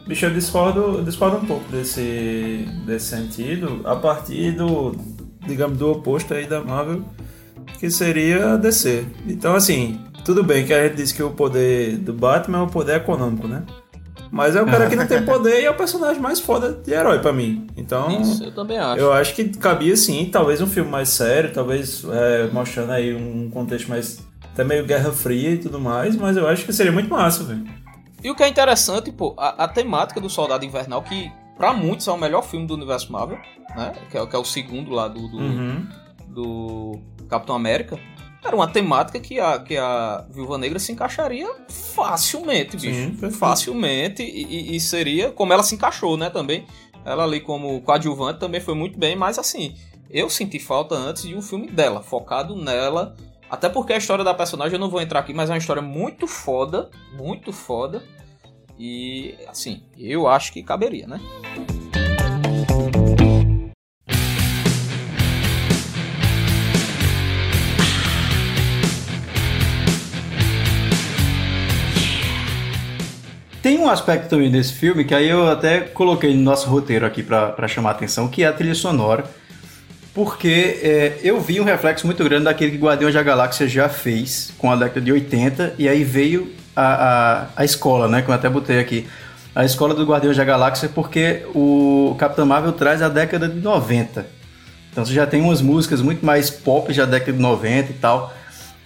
Bicho, 0.06 0.24
eu 0.26 0.30
discordo, 0.32 0.80
eu 0.98 1.04
discordo 1.04 1.36
um 1.36 1.44
pouco 1.46 1.70
desse, 1.70 2.66
desse 2.86 3.06
sentido, 3.06 3.80
a 3.84 3.94
partir 3.96 4.52
do, 4.52 4.96
digamos, 5.46 5.78
do 5.78 5.90
oposto 5.92 6.32
aí 6.34 6.46
da 6.46 6.60
Marvel, 6.62 7.04
que 7.78 7.90
seria 7.90 8.54
a 8.54 8.56
DC. 8.56 9.04
Então, 9.26 9.54
assim, 9.54 10.00
tudo 10.24 10.42
bem 10.42 10.64
que 10.66 10.72
a 10.72 10.84
gente 10.86 10.96
diz 10.96 11.12
que 11.12 11.22
o 11.22 11.30
poder 11.30 11.96
do 11.98 12.12
Batman 12.12 12.58
é 12.58 12.62
o 12.62 12.66
poder 12.66 12.96
econômico, 12.96 13.46
né? 13.46 13.62
Mas 14.30 14.54
é 14.54 14.62
o 14.62 14.66
cara 14.66 14.88
que 14.88 14.94
não 14.96 15.06
tem 15.06 15.22
poder 15.26 15.60
e 15.60 15.64
é 15.64 15.70
o 15.70 15.74
personagem 15.76 16.22
mais 16.22 16.38
foda 16.40 16.72
de 16.72 16.92
herói 16.92 17.18
pra 17.18 17.32
mim. 17.32 17.66
Então, 17.76 18.20
Isso, 18.20 18.44
eu 18.44 18.52
também 18.54 18.78
acho. 18.78 19.00
eu 19.00 19.12
acho 19.12 19.34
que 19.34 19.48
cabia 19.48 19.96
sim, 19.96 20.28
talvez 20.30 20.60
um 20.60 20.66
filme 20.68 20.88
mais 20.90 21.08
sério, 21.08 21.52
talvez 21.52 22.04
é, 22.10 22.48
mostrando 22.52 22.92
aí 22.92 23.12
um 23.14 23.50
contexto 23.50 23.88
mais. 23.88 24.24
até 24.52 24.62
meio 24.62 24.84
Guerra 24.86 25.10
Fria 25.12 25.50
e 25.50 25.58
tudo 25.58 25.80
mais, 25.80 26.14
mas 26.16 26.36
eu 26.36 26.46
acho 26.46 26.64
que 26.64 26.72
seria 26.72 26.92
muito 26.92 27.10
massa, 27.10 27.42
velho. 27.44 27.64
E 28.22 28.30
o 28.30 28.34
que 28.36 28.42
é 28.42 28.48
interessante, 28.48 29.10
pô, 29.10 29.34
a, 29.38 29.64
a 29.64 29.68
temática 29.68 30.20
do 30.20 30.28
Soldado 30.30 30.64
Invernal, 30.64 31.02
que 31.02 31.32
pra 31.56 31.72
muitos 31.72 32.06
é 32.06 32.12
o 32.12 32.16
melhor 32.18 32.42
filme 32.42 32.66
do 32.66 32.74
universo 32.74 33.10
Marvel, 33.10 33.38
né? 33.74 33.92
Que 34.10 34.16
é, 34.18 34.26
que 34.26 34.36
é 34.36 34.38
o 34.38 34.44
segundo 34.44 34.90
lá 34.92 35.08
do, 35.08 35.26
do, 35.26 35.38
Uhum. 35.38 35.86
do 36.28 37.00
Capitão 37.28 37.54
América. 37.56 37.98
Era 38.42 38.56
uma 38.56 38.66
temática 38.68 39.20
que 39.20 39.38
a, 39.38 39.58
que 39.58 39.76
a 39.76 40.24
Viúva 40.30 40.56
Negra 40.56 40.78
se 40.78 40.92
encaixaria 40.92 41.48
facilmente, 41.68 42.76
bicho. 42.76 43.14
Sim, 43.20 43.30
facilmente. 43.30 44.22
E, 44.22 44.44
e- 44.72 44.76
e 44.76 44.80
seria 44.80 45.30
como 45.30 45.52
ela 45.52 45.62
se 45.62 45.74
encaixou, 45.74 46.16
né? 46.16 46.30
Também. 46.30 46.64
Ela 47.04 47.24
ali 47.24 47.40
como 47.40 47.80
coadjuvante 47.82 48.40
também 48.40 48.60
foi 48.60 48.74
muito 48.74 48.98
bem, 48.98 49.16
mas 49.16 49.38
assim, 49.38 49.74
eu 50.10 50.28
senti 50.30 50.58
falta 50.58 50.94
antes 50.94 51.22
de 51.22 51.34
um 51.34 51.42
filme 51.42 51.66
dela, 51.70 52.02
focado 52.02 52.54
nela. 52.56 53.14
Até 53.50 53.68
porque 53.68 53.92
a 53.92 53.96
história 53.98 54.22
da 54.24 54.32
personagem 54.34 54.74
eu 54.74 54.80
não 54.80 54.88
vou 54.90 55.00
entrar 55.00 55.20
aqui, 55.20 55.34
mas 55.34 55.50
é 55.50 55.52
uma 55.52 55.58
história 55.58 55.82
muito 55.82 56.26
foda, 56.26 56.90
muito 57.18 57.52
foda. 57.52 58.02
E 58.78 59.34
assim, 59.48 59.82
eu 59.98 60.26
acho 60.28 60.52
que 60.52 60.62
caberia, 60.62 61.06
né? 61.06 61.20
Tem 73.62 73.78
um 73.78 73.90
aspecto 73.90 74.28
também 74.28 74.50
desse 74.50 74.72
filme 74.72 75.04
que 75.04 75.14
aí 75.14 75.28
eu 75.28 75.48
até 75.48 75.80
coloquei 75.80 76.34
no 76.34 76.40
nosso 76.40 76.68
roteiro 76.68 77.04
aqui 77.04 77.22
pra 77.22 77.68
chamar 77.68 77.90
a 77.90 77.92
atenção, 77.92 78.26
que 78.26 78.42
é 78.42 78.46
a 78.46 78.52
trilha 78.52 78.74
sonora. 78.74 79.24
Porque 80.14 80.80
é, 80.82 81.18
eu 81.22 81.40
vi 81.40 81.60
um 81.60 81.64
reflexo 81.64 82.06
muito 82.06 82.24
grande 82.24 82.44
daquele 82.44 82.72
que 82.72 82.78
Guardiões 82.78 83.14
da 83.14 83.22
Galáxia 83.22 83.68
já 83.68 83.88
fez 83.88 84.52
com 84.58 84.70
a 84.70 84.76
década 84.76 85.00
de 85.00 85.12
80, 85.12 85.74
e 85.78 85.88
aí 85.88 86.02
veio 86.02 86.52
a, 86.74 86.82
a, 86.82 87.46
a 87.56 87.64
escola, 87.64 88.08
né? 88.08 88.22
Que 88.22 88.28
eu 88.28 88.34
até 88.34 88.48
botei 88.48 88.80
aqui. 88.80 89.06
A 89.54 89.64
escola 89.64 89.94
do 89.94 90.04
Guardiões 90.04 90.36
da 90.36 90.44
Galáxia, 90.44 90.88
porque 90.88 91.42
o 91.54 92.16
Capitão 92.18 92.46
Marvel 92.46 92.72
traz 92.72 93.02
a 93.02 93.08
década 93.08 93.48
de 93.48 93.60
90. 93.60 94.26
Então 94.90 95.04
você 95.04 95.12
já 95.12 95.26
tem 95.26 95.40
umas 95.40 95.60
músicas 95.60 96.00
muito 96.00 96.24
mais 96.24 96.50
pop 96.50 96.92
da 96.92 97.04
década 97.04 97.32
de 97.32 97.38
90 97.38 97.90
e 97.90 97.94
tal. 97.94 98.34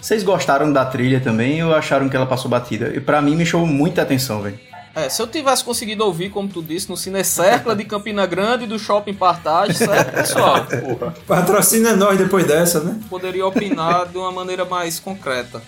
Vocês 0.04 0.22
gostaram 0.22 0.70
da 0.70 0.84
trilha 0.84 1.18
também 1.18 1.64
ou 1.64 1.74
acharam 1.74 2.10
que 2.10 2.14
ela 2.14 2.26
passou 2.26 2.50
batida? 2.50 2.92
E 2.94 3.00
pra 3.00 3.22
mim 3.22 3.34
me 3.34 3.46
chamou 3.46 3.66
muita 3.66 4.02
atenção, 4.02 4.42
velho. 4.42 4.60
É, 4.94 5.08
se 5.08 5.22
eu 5.22 5.26
tivesse 5.26 5.64
conseguido 5.64 6.04
ouvir, 6.04 6.28
como 6.28 6.46
tu 6.46 6.62
disse, 6.62 6.90
no 6.90 6.94
Cine 6.94 7.24
Cercla 7.24 7.74
de 7.74 7.84
Campina 7.84 8.26
Grande 8.26 8.64
e 8.64 8.66
do 8.66 8.78
Shopping 8.78 9.14
Partage, 9.14 9.72
certo, 9.72 10.12
pessoal? 10.12 10.66
Patrocina 11.26 11.96
nós 11.96 12.18
depois 12.18 12.46
dessa, 12.46 12.80
né? 12.80 13.00
Poderia 13.08 13.46
opinar 13.46 14.06
de 14.06 14.18
uma 14.18 14.30
maneira 14.30 14.66
mais 14.66 15.00
concreta. 15.00 15.62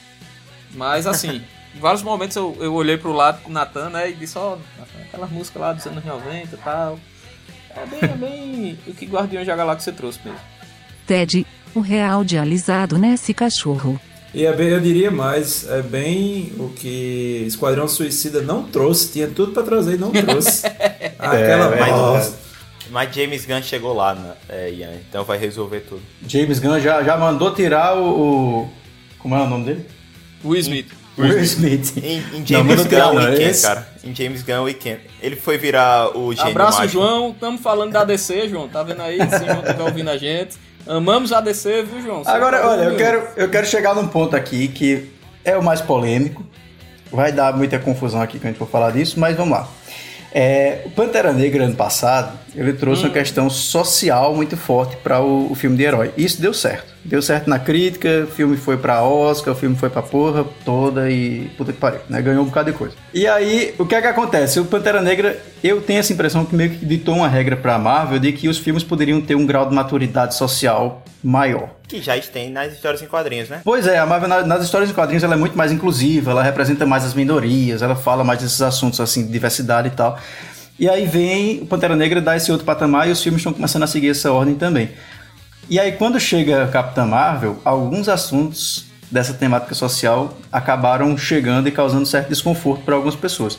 Mas 0.74 1.06
assim, 1.06 1.40
em 1.74 1.80
vários 1.80 2.02
momentos 2.02 2.36
eu, 2.36 2.54
eu 2.60 2.74
olhei 2.74 2.98
pro 2.98 3.12
lado 3.12 3.42
do 3.42 3.50
Natan, 3.50 3.88
né, 3.88 4.10
e 4.10 4.12
disse, 4.12 4.36
ó, 4.36 4.58
aquela 5.00 5.26
música 5.28 5.58
lá 5.58 5.72
dos 5.72 5.86
anos 5.86 6.04
90 6.04 6.54
e 6.54 6.58
tal. 6.58 7.00
É 7.74 7.86
bem, 7.86 8.00
é 8.02 8.08
bem 8.08 8.78
o 8.86 8.92
que 8.92 9.06
Guardiões 9.06 9.46
da 9.46 9.56
Galáxia 9.56 9.94
trouxe 9.94 10.20
mesmo. 10.22 10.40
Ted, 11.06 11.46
o 11.74 11.80
real 11.80 12.22
de 12.22 12.36
alisado 12.36 12.98
nesse 12.98 13.32
cachorro. 13.32 13.98
E 14.36 14.44
é 14.44 14.52
bem, 14.52 14.68
eu 14.68 14.78
diria 14.80 15.10
mais, 15.10 15.66
é 15.66 15.80
bem 15.80 16.52
o 16.58 16.68
que 16.68 17.44
Esquadrão 17.46 17.88
Suicida 17.88 18.42
não 18.42 18.64
trouxe, 18.64 19.10
tinha 19.10 19.26
tudo 19.28 19.52
pra 19.52 19.62
trazer 19.62 19.94
e 19.94 19.96
não 19.98 20.10
trouxe. 20.12 20.66
Aquela 21.18 21.70
mas, 21.74 21.90
bosta. 21.94 22.38
mas 22.90 23.14
James 23.16 23.46
Gunn 23.46 23.62
chegou 23.62 23.94
lá, 23.94 24.14
né, 24.14 24.32
é, 24.50 24.70
Ian, 24.70 24.90
então 25.08 25.24
vai 25.24 25.38
resolver 25.38 25.80
tudo. 25.80 26.02
James 26.28 26.58
Gunn 26.58 26.78
já, 26.80 27.02
já 27.02 27.16
mandou 27.16 27.54
tirar 27.54 27.96
o, 27.96 28.04
o- 28.64 28.68
Como 29.18 29.34
é 29.34 29.40
o 29.40 29.46
nome 29.46 29.64
dele? 29.64 29.86
Will 30.44 30.60
Smith. 30.60 30.88
Will 31.16 31.38
Smith. 31.42 31.96
Em, 31.96 32.18
em 32.38 32.46
James 32.46 32.84
Gunn 32.84 33.16
Weekend, 33.16 33.42
esse- 33.42 33.62
cara. 33.66 33.88
Em 34.04 34.14
James 34.14 34.42
Gunn 34.42 34.64
Weekend. 34.64 35.00
Ele 35.22 35.36
foi 35.36 35.56
virar 35.56 36.14
o 36.14 36.34
gênio 36.34 36.50
Abraço, 36.50 36.78
mágico. 36.80 37.00
João. 37.02 37.30
Estamos 37.30 37.62
falando 37.62 37.90
da 37.92 38.04
DC, 38.04 38.50
João. 38.50 38.68
Tá 38.68 38.82
vendo 38.82 39.00
aí? 39.00 39.16
Se 39.16 39.36
o 39.42 39.46
João 39.46 39.60
estiver 39.62 39.82
ouvindo 39.82 40.10
a 40.10 40.18
gente. 40.18 40.56
Amamos 40.86 41.32
a 41.32 41.40
DC, 41.40 41.82
viu, 41.82 42.02
João? 42.02 42.24
Você 42.24 42.30
Agora, 42.30 42.66
olha, 42.68 42.82
eu 42.84 42.96
quero, 42.96 43.26
eu 43.36 43.48
quero 43.50 43.66
chegar 43.66 43.94
num 43.94 44.06
ponto 44.06 44.36
aqui 44.36 44.68
que 44.68 45.10
é 45.44 45.56
o 45.56 45.62
mais 45.62 45.80
polêmico. 45.80 46.44
Vai 47.10 47.32
dar 47.32 47.56
muita 47.56 47.78
confusão 47.78 48.20
aqui 48.20 48.38
quando 48.38 48.44
a 48.44 48.48
gente 48.48 48.58
for 48.58 48.68
falar 48.68 48.90
disso, 48.92 49.18
mas 49.18 49.36
vamos 49.36 49.56
lá. 49.58 49.68
É, 50.32 50.82
o 50.84 50.90
Pantera 50.90 51.32
Negra, 51.32 51.64
ano 51.64 51.74
passado, 51.76 52.38
ele 52.54 52.72
trouxe 52.74 53.02
Hum. 53.02 53.06
uma 53.06 53.12
questão 53.12 53.48
social 53.48 54.34
muito 54.34 54.56
forte 54.56 54.96
para 54.96 55.20
o, 55.20 55.50
o 55.50 55.54
filme 55.54 55.76
de 55.76 55.84
herói. 55.84 56.12
E 56.16 56.24
isso 56.24 56.40
deu 56.42 56.52
certo. 56.52 56.94
Deu 57.08 57.22
certo 57.22 57.48
na 57.48 57.58
crítica, 57.58 58.24
o 58.24 58.26
filme 58.26 58.56
foi 58.56 58.76
pra 58.76 59.02
Oscar, 59.02 59.54
o 59.54 59.56
filme 59.56 59.76
foi 59.76 59.88
pra 59.88 60.02
porra 60.02 60.44
toda 60.64 61.08
e 61.10 61.48
puta 61.56 61.72
que 61.72 61.78
pariu, 61.78 62.00
né? 62.08 62.20
Ganhou 62.20 62.42
um 62.42 62.46
bocado 62.46 62.72
de 62.72 62.76
coisa. 62.76 62.94
E 63.14 63.26
aí, 63.26 63.74
o 63.78 63.86
que 63.86 63.94
é 63.94 64.00
que 64.02 64.08
acontece? 64.08 64.58
O 64.58 64.64
Pantera 64.64 65.00
Negra, 65.00 65.38
eu 65.62 65.80
tenho 65.80 66.00
essa 66.00 66.12
impressão 66.12 66.44
que 66.44 66.54
meio 66.54 66.70
que 66.70 66.84
ditou 66.84 67.14
uma 67.14 67.28
regra 67.28 67.56
pra 67.56 67.78
Marvel 67.78 68.18
de 68.18 68.32
que 68.32 68.48
os 68.48 68.58
filmes 68.58 68.82
poderiam 68.82 69.20
ter 69.20 69.36
um 69.36 69.46
grau 69.46 69.68
de 69.68 69.74
maturidade 69.74 70.34
social 70.34 71.04
maior. 71.22 71.70
Que 71.86 72.02
já 72.02 72.18
tem 72.20 72.50
nas 72.50 72.72
histórias 72.72 73.00
em 73.02 73.06
quadrinhos, 73.06 73.48
né? 73.48 73.60
Pois 73.64 73.86
é, 73.86 73.98
a 73.98 74.04
Marvel 74.06 74.28
na- 74.28 74.42
nas 74.44 74.64
histórias 74.64 74.90
em 74.90 74.92
quadrinhos 74.92 75.22
ela 75.22 75.34
é 75.34 75.38
muito 75.38 75.56
mais 75.56 75.70
inclusiva, 75.70 76.32
ela 76.32 76.42
representa 76.42 76.84
mais 76.84 77.04
as 77.04 77.14
minorias, 77.14 77.82
ela 77.82 77.94
fala 77.94 78.24
mais 78.24 78.40
desses 78.40 78.60
assuntos 78.60 79.00
assim, 79.00 79.24
de 79.26 79.32
diversidade 79.32 79.88
e 79.88 79.90
tal. 79.92 80.18
E 80.78 80.88
aí 80.90 81.06
vem 81.06 81.62
o 81.62 81.66
Pantera 81.66 81.96
Negra 81.96 82.20
dar 82.20 82.36
esse 82.36 82.50
outro 82.52 82.66
patamar 82.66 83.08
e 83.08 83.12
os 83.12 83.22
filmes 83.22 83.40
estão 83.40 83.52
começando 83.52 83.84
a 83.84 83.86
seguir 83.86 84.10
essa 84.10 84.30
ordem 84.30 84.54
também. 84.56 84.90
E 85.68 85.80
aí 85.80 85.92
quando 85.92 86.18
chega 86.20 86.68
Capitã 86.68 87.04
Marvel, 87.04 87.60
alguns 87.64 88.08
assuntos 88.08 88.86
dessa 89.10 89.34
temática 89.34 89.74
social 89.74 90.36
acabaram 90.50 91.16
chegando 91.16 91.68
e 91.68 91.72
causando 91.72 92.06
certo 92.06 92.28
desconforto 92.28 92.82
para 92.84 92.94
algumas 92.94 93.16
pessoas. 93.16 93.58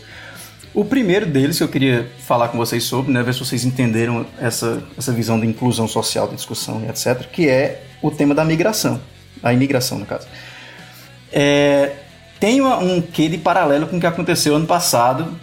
O 0.74 0.86
primeiro 0.86 1.26
deles 1.26 1.58
que 1.58 1.64
eu 1.64 1.68
queria 1.68 2.10
falar 2.26 2.50
com 2.50 2.58
vocês 2.58 2.84
sobre, 2.84 3.12
né, 3.12 3.24
ver 3.24 3.34
se 3.34 3.40
vocês 3.40 3.66
entenderam 3.66 4.26
essa, 4.40 4.84
essa 4.98 5.12
visão 5.12 5.40
de 5.40 5.48
inclusão 5.48 5.88
social, 5.88 6.28
de 6.28 6.36
discussão 6.36 6.82
e 6.86 6.90
etc., 6.90 7.26
que 7.32 7.50
é 7.50 7.84
o 8.02 8.12
tema 8.12 8.36
da 8.36 8.46
migração, 8.46 9.02
a 9.42 9.52
imigração, 9.54 9.98
no 9.98 10.06
caso. 10.06 10.28
É, 11.32 11.94
tem 12.40 12.62
uma- 12.62 12.78
um 12.78 13.02
quê 13.02 13.28
de 13.28 13.38
paralelo 13.38 13.88
com 13.88 13.98
o 13.98 14.00
que 14.00 14.06
aconteceu 14.06 14.56
ano 14.56 14.68
passado. 14.68 15.34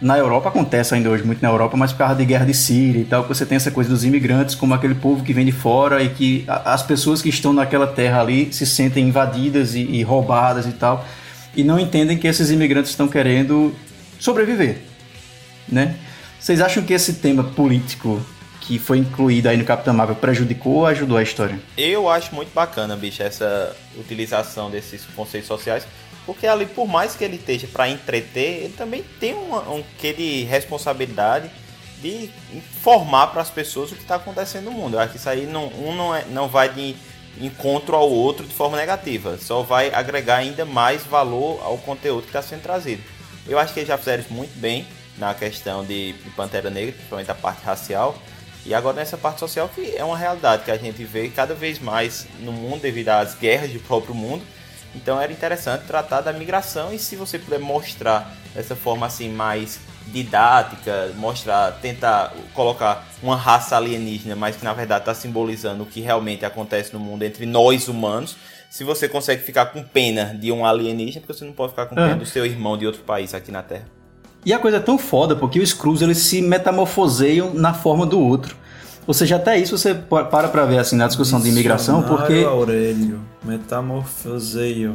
Na 0.00 0.16
Europa 0.16 0.48
acontece 0.48 0.94
ainda 0.94 1.10
hoje 1.10 1.24
muito 1.24 1.42
na 1.42 1.48
Europa, 1.48 1.76
mas 1.76 1.90
por 1.90 1.98
causa 1.98 2.14
de 2.14 2.24
guerra 2.24 2.46
de 2.46 2.54
Síria 2.54 3.00
e 3.00 3.04
tal, 3.04 3.24
que 3.24 3.28
você 3.28 3.44
tem 3.44 3.56
essa 3.56 3.70
coisa 3.70 3.90
dos 3.90 4.04
imigrantes 4.04 4.54
como 4.54 4.72
aquele 4.72 4.94
povo 4.94 5.24
que 5.24 5.32
vem 5.32 5.44
de 5.44 5.50
fora 5.50 6.02
e 6.02 6.10
que 6.10 6.44
as 6.46 6.84
pessoas 6.84 7.20
que 7.20 7.28
estão 7.28 7.52
naquela 7.52 7.86
terra 7.86 8.20
ali 8.20 8.52
se 8.52 8.64
sentem 8.64 9.08
invadidas 9.08 9.74
e, 9.74 9.80
e 9.80 10.02
roubadas 10.04 10.66
e 10.66 10.72
tal, 10.72 11.04
e 11.56 11.64
não 11.64 11.80
entendem 11.80 12.16
que 12.16 12.28
esses 12.28 12.48
imigrantes 12.50 12.92
estão 12.92 13.08
querendo 13.08 13.74
sobreviver, 14.20 14.78
né? 15.68 15.96
Vocês 16.38 16.60
acham 16.60 16.84
que 16.84 16.92
esse 16.92 17.14
tema 17.14 17.42
político 17.42 18.20
que 18.68 18.78
foi 18.78 18.98
incluído 18.98 19.48
aí 19.48 19.56
no 19.56 19.64
Capitão 19.64 19.94
Marvel 19.94 20.14
prejudicou 20.14 20.74
ou 20.74 20.86
ajudou 20.86 21.16
a 21.16 21.22
história? 21.22 21.58
Eu 21.74 22.06
acho 22.06 22.34
muito 22.34 22.52
bacana, 22.52 22.94
bicho, 22.94 23.22
essa 23.22 23.74
utilização 23.96 24.70
desses 24.70 25.06
conceitos 25.16 25.48
sociais, 25.48 25.86
porque 26.26 26.46
ali, 26.46 26.66
por 26.66 26.86
mais 26.86 27.16
que 27.16 27.24
ele 27.24 27.36
esteja 27.36 27.66
para 27.66 27.88
entreter, 27.88 28.64
ele 28.64 28.74
também 28.76 29.02
tem 29.18 29.32
um, 29.32 29.56
um 29.56 29.84
de 30.02 30.44
responsabilidade 30.44 31.50
de 32.02 32.28
informar 32.52 33.28
para 33.28 33.40
as 33.40 33.48
pessoas 33.48 33.90
o 33.90 33.94
que 33.94 34.02
está 34.02 34.16
acontecendo 34.16 34.66
no 34.66 34.72
mundo. 34.72 34.96
Eu 34.96 35.00
acho 35.00 35.12
que 35.12 35.18
isso 35.18 35.30
aí 35.30 35.46
não, 35.46 35.68
um 35.68 35.94
não, 35.96 36.14
é, 36.14 36.26
não 36.26 36.46
vai 36.46 36.68
de 36.68 36.94
encontro 37.40 37.96
ao 37.96 38.10
outro 38.10 38.46
de 38.46 38.52
forma 38.52 38.76
negativa, 38.76 39.38
só 39.38 39.62
vai 39.62 39.90
agregar 39.94 40.36
ainda 40.36 40.66
mais 40.66 41.02
valor 41.04 41.58
ao 41.64 41.78
conteúdo 41.78 42.24
que 42.24 42.28
está 42.28 42.42
sendo 42.42 42.60
trazido. 42.60 43.02
Eu 43.46 43.58
acho 43.58 43.72
que 43.72 43.80
eles 43.80 43.88
já 43.88 43.96
fizeram 43.96 44.22
isso 44.22 44.34
muito 44.34 44.54
bem 44.58 44.86
na 45.16 45.32
questão 45.32 45.82
de 45.82 46.14
Pantera 46.36 46.68
Negra, 46.68 46.92
principalmente 46.92 47.30
a 47.30 47.34
parte 47.34 47.64
racial. 47.64 48.14
E 48.68 48.74
agora 48.74 48.96
nessa 48.96 49.16
parte 49.16 49.40
social 49.40 49.66
que 49.74 49.96
é 49.96 50.04
uma 50.04 50.16
realidade 50.16 50.62
que 50.62 50.70
a 50.70 50.76
gente 50.76 51.02
vê 51.02 51.28
cada 51.30 51.54
vez 51.54 51.78
mais 51.78 52.26
no 52.40 52.52
mundo 52.52 52.82
devido 52.82 53.08
às 53.08 53.34
guerras 53.34 53.70
do 53.72 53.80
próprio 53.80 54.14
mundo. 54.14 54.44
Então 54.94 55.18
era 55.18 55.32
interessante 55.32 55.86
tratar 55.86 56.20
da 56.20 56.34
migração 56.34 56.92
e 56.92 56.98
se 56.98 57.16
você 57.16 57.38
puder 57.38 57.58
mostrar 57.58 58.30
dessa 58.54 58.76
forma 58.76 59.06
assim 59.06 59.30
mais 59.30 59.80
didática, 60.08 61.12
mostrar, 61.16 61.72
tentar 61.80 62.34
colocar 62.52 63.06
uma 63.22 63.36
raça 63.36 63.74
alienígena, 63.76 64.36
mas 64.36 64.56
que 64.56 64.64
na 64.64 64.74
verdade 64.74 65.00
está 65.00 65.14
simbolizando 65.14 65.82
o 65.82 65.86
que 65.86 66.00
realmente 66.02 66.44
acontece 66.44 66.92
no 66.92 67.00
mundo 67.00 67.22
entre 67.22 67.46
nós 67.46 67.88
humanos. 67.88 68.36
Se 68.68 68.84
você 68.84 69.08
consegue 69.08 69.42
ficar 69.42 69.66
com 69.66 69.82
pena 69.82 70.36
de 70.38 70.52
um 70.52 70.66
alienígena, 70.66 71.22
porque 71.22 71.32
você 71.38 71.44
não 71.44 71.54
pode 71.54 71.70
ficar 71.70 71.86
com 71.86 71.94
pena 71.94 72.12
É. 72.12 72.14
do 72.16 72.26
seu 72.26 72.44
irmão 72.44 72.76
de 72.76 72.86
outro 72.86 73.02
país 73.02 73.32
aqui 73.32 73.50
na 73.50 73.62
Terra. 73.62 73.97
E 74.44 74.52
a 74.52 74.58
coisa 74.58 74.76
é 74.78 74.80
tão 74.80 74.96
foda 74.98 75.34
porque 75.36 75.58
os 75.58 75.68
Skrulls 75.70 76.02
eles 76.02 76.18
se 76.18 76.40
metamorfoseiam 76.40 77.52
na 77.54 77.74
forma 77.74 78.06
do 78.06 78.20
outro. 78.20 78.56
Ou 79.06 79.14
seja, 79.14 79.36
até 79.36 79.58
isso 79.58 79.76
você 79.76 79.94
pa- 79.94 80.24
para 80.24 80.48
pra 80.48 80.64
ver 80.66 80.78
assim 80.78 80.96
na 80.96 81.06
discussão 81.06 81.40
de 81.40 81.48
imigração, 81.48 82.02
porque 82.02 82.44
Aurélio, 82.46 83.20
metamorfoseio. 83.44 84.94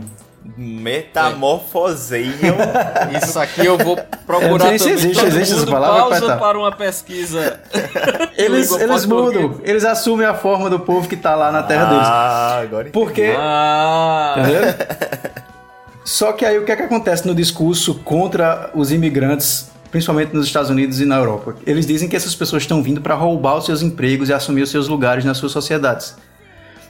Metamorfoseiam. 0.57 2.33
Isso 3.21 3.39
aqui 3.39 3.65
eu 3.65 3.77
vou 3.77 3.97
Eu 3.97 4.03
procurar 4.25 4.57
não 4.57 4.67
sei 4.67 4.79
se 4.79 4.89
existe- 4.89 5.15
Todo 5.23 5.27
existe 5.27 5.53
essa 5.55 5.65
palavra, 5.65 6.19
pausa 6.19 6.37
para 6.37 6.57
uma 6.59 6.71
pesquisa. 6.71 7.59
eles, 8.37 8.69
eles 8.71 9.05
mudam, 9.05 9.55
eles 9.63 9.85
assumem 9.85 10.27
a 10.27 10.33
forma 10.33 10.69
do 10.69 10.79
povo 10.79 11.07
que 11.07 11.15
tá 11.15 11.33
lá 11.35 11.51
na 11.51 11.63
terra 11.63 11.85
Ah, 11.87 12.55
deles. 12.57 12.67
agora 12.69 12.89
Porque 12.91 13.33
Ah, 13.37 14.35
Entendeu? 14.37 14.61
Só 16.03 16.33
que 16.33 16.45
aí 16.45 16.57
o 16.57 16.65
que 16.65 16.71
é 16.71 16.75
que 16.75 16.83
acontece 16.83 17.25
no 17.25 17.33
discurso 17.33 17.95
contra 17.95 18.69
os 18.75 18.91
imigrantes, 18.91 19.71
principalmente 19.89 20.33
nos 20.33 20.45
Estados 20.45 20.69
Unidos 20.69 20.99
e 20.99 21.05
na 21.05 21.17
Europa? 21.17 21.55
Eles 21.65 21.85
dizem 21.85 22.09
que 22.09 22.15
essas 22.15 22.35
pessoas 22.35 22.63
estão 22.63 22.83
vindo 22.83 23.01
para 23.01 23.15
roubar 23.15 23.57
os 23.57 23.65
seus 23.65 23.81
empregos 23.81 24.29
e 24.29 24.33
assumir 24.33 24.63
os 24.63 24.69
seus 24.69 24.87
lugares 24.87 25.23
nas 25.23 25.37
suas 25.37 25.51
sociedades. 25.51 26.15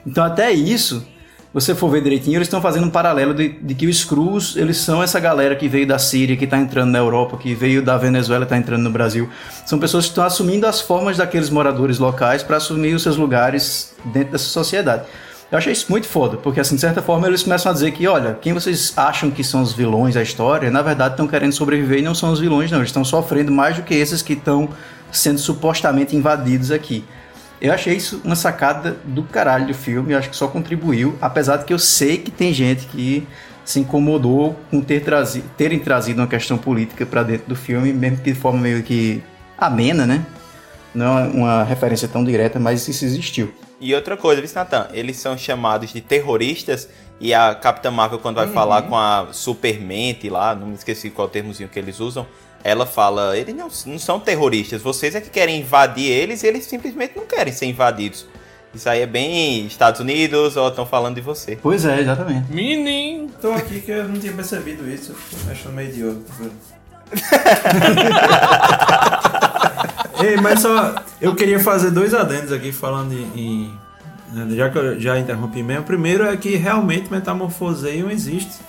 Então 0.05 0.23
até 0.23 0.51
isso, 0.51 1.05
você 1.53 1.75
for 1.75 1.89
ver 1.89 2.01
direitinho, 2.01 2.37
eles 2.37 2.47
estão 2.47 2.59
fazendo 2.59 2.87
um 2.87 2.89
paralelo 2.89 3.35
de, 3.35 3.49
de 3.49 3.75
que 3.75 3.85
os 3.85 3.97
Skrulls, 3.97 4.55
eles 4.57 4.77
são 4.77 5.03
essa 5.03 5.19
galera 5.19 5.55
que 5.55 5.67
veio 5.67 5.85
da 5.85 5.99
Síria, 5.99 6.35
que 6.35 6.45
está 6.45 6.57
entrando 6.57 6.89
na 6.89 6.97
Europa, 6.97 7.37
que 7.37 7.53
veio 7.53 7.83
da 7.83 7.95
Venezuela, 7.95 8.43
está 8.43 8.57
entrando 8.57 8.81
no 8.81 8.89
Brasil. 8.89 9.29
São 9.63 9.77
pessoas 9.77 10.05
que 10.05 10.11
estão 10.11 10.23
assumindo 10.23 10.65
as 10.65 10.81
formas 10.81 11.17
daqueles 11.17 11.51
moradores 11.51 11.99
locais 11.99 12.41
para 12.41 12.57
assumir 12.57 12.95
os 12.95 13.03
seus 13.03 13.17
lugares 13.17 13.93
dentro 14.05 14.31
dessa 14.31 14.45
sociedade. 14.45 15.03
Eu 15.53 15.59
achei 15.59 15.71
isso 15.71 15.85
muito 15.87 16.07
foda, 16.07 16.35
porque 16.35 16.59
assim, 16.59 16.73
de 16.73 16.81
certa 16.81 16.99
forma 16.99 17.27
eles 17.27 17.43
começam 17.43 17.69
a 17.69 17.73
dizer 17.75 17.91
que, 17.91 18.07
olha, 18.07 18.33
quem 18.41 18.53
vocês 18.53 18.91
acham 18.97 19.29
que 19.29 19.43
são 19.43 19.61
os 19.61 19.71
vilões 19.71 20.15
da 20.15 20.23
história, 20.23 20.71
na 20.71 20.81
verdade 20.81 21.13
estão 21.13 21.27
querendo 21.27 21.51
sobreviver 21.51 21.99
e 21.99 22.01
não 22.01 22.15
são 22.15 22.31
os 22.31 22.39
vilões, 22.39 22.71
não. 22.71 22.79
Eles 22.79 22.89
estão 22.89 23.05
sofrendo 23.05 23.51
mais 23.51 23.75
do 23.75 23.83
que 23.83 23.93
esses 23.93 24.23
que 24.23 24.33
estão 24.33 24.67
sendo 25.11 25.37
supostamente 25.37 26.15
invadidos 26.15 26.71
aqui. 26.71 27.05
Eu 27.61 27.71
achei 27.71 27.95
isso 27.95 28.19
uma 28.23 28.35
sacada 28.35 28.97
do 29.03 29.21
caralho 29.21 29.67
do 29.67 29.75
filme, 29.75 30.13
eu 30.13 30.17
acho 30.17 30.31
que 30.31 30.35
só 30.35 30.47
contribuiu, 30.47 31.15
apesar 31.21 31.57
de 31.57 31.65
que 31.65 31.73
eu 31.73 31.77
sei 31.77 32.17
que 32.17 32.31
tem 32.31 32.51
gente 32.51 32.87
que 32.87 33.27
se 33.63 33.79
incomodou 33.79 34.59
com 34.71 34.81
ter 34.81 35.03
trazi 35.03 35.43
terem 35.55 35.77
trazido 35.77 36.19
uma 36.19 36.27
questão 36.27 36.57
política 36.57 37.05
pra 37.05 37.21
dentro 37.21 37.47
do 37.47 37.55
filme, 37.55 37.93
mesmo 37.93 38.17
que 38.17 38.31
de 38.31 38.39
forma 38.39 38.59
meio 38.59 38.81
que 38.81 39.21
amena, 39.55 40.07
né? 40.07 40.25
Não 40.93 41.17
é 41.17 41.23
uma 41.27 41.63
referência 41.63 42.07
tão 42.07 42.23
direta, 42.23 42.59
mas 42.59 42.87
isso 42.87 43.03
existiu. 43.03 43.53
E 43.81 43.93
outra 43.95 44.15
coisa, 44.15 44.41
viu, 44.41 44.49
Natan? 44.53 44.87
Eles 44.93 45.17
são 45.17 45.37
chamados 45.37 45.91
de 45.91 45.99
terroristas 46.01 46.87
e 47.19 47.33
a 47.33 47.53
Capitã 47.55 47.89
Marvel, 47.91 48.19
quando 48.19 48.35
vai 48.35 48.45
Uhum. 48.47 48.53
falar 48.53 48.83
com 48.83 48.95
a 48.95 49.27
Supermente 49.31 50.29
lá, 50.29 50.53
não 50.55 50.67
me 50.67 50.75
esqueci 50.75 51.09
qual 51.09 51.27
termozinho 51.27 51.67
que 51.69 51.79
eles 51.79 51.99
usam, 51.99 52.25
ela 52.63 52.85
fala, 52.85 53.37
eles 53.37 53.53
não, 53.55 53.67
não 53.87 53.99
são 53.99 54.19
terroristas, 54.19 54.81
vocês 54.81 55.15
é 55.15 55.21
que 55.21 55.29
querem 55.29 55.59
invadir 55.59 56.09
eles 56.09 56.43
e 56.43 56.47
eles 56.47 56.63
simplesmente 56.65 57.13
não 57.17 57.25
querem 57.25 57.51
ser 57.51 57.65
invadidos. 57.65 58.25
Isso 58.73 58.89
aí 58.89 59.01
é 59.01 59.05
bem 59.05 59.65
Estados 59.67 59.99
Unidos 59.99 60.55
ou 60.57 60.67
estão 60.69 60.85
falando 60.85 61.15
de 61.15 61.21
você. 61.21 61.57
Pois 61.61 61.85
é, 61.85 61.99
exatamente. 62.01 62.51
Menino! 62.51 63.29
Tô 63.41 63.51
aqui 63.51 63.81
que 63.81 63.91
eu 63.91 64.07
não 64.07 64.19
tinha 64.19 64.33
percebido 64.33 64.89
isso, 64.89 65.13
achando 65.51 65.73
meio 65.73 65.89
idiota. 65.89 66.21
Ei, 70.23 70.37
mas 70.37 70.61
só. 70.61 70.95
Eu 71.19 71.35
queria 71.35 71.59
fazer 71.59 71.91
dois 71.91 72.13
adendos 72.13 72.51
aqui 72.51 72.71
falando 72.71 73.13
em. 73.13 73.71
né, 74.31 74.55
já 74.55 74.69
que 74.69 74.77
eu 74.77 74.99
já 74.99 75.19
interrompi 75.19 75.61
mesmo. 75.61 75.83
O 75.83 75.85
primeiro 75.85 76.25
é 76.25 76.35
que 76.37 76.55
realmente 76.55 77.11
metamorfoseio 77.11 78.09
existe. 78.09 78.59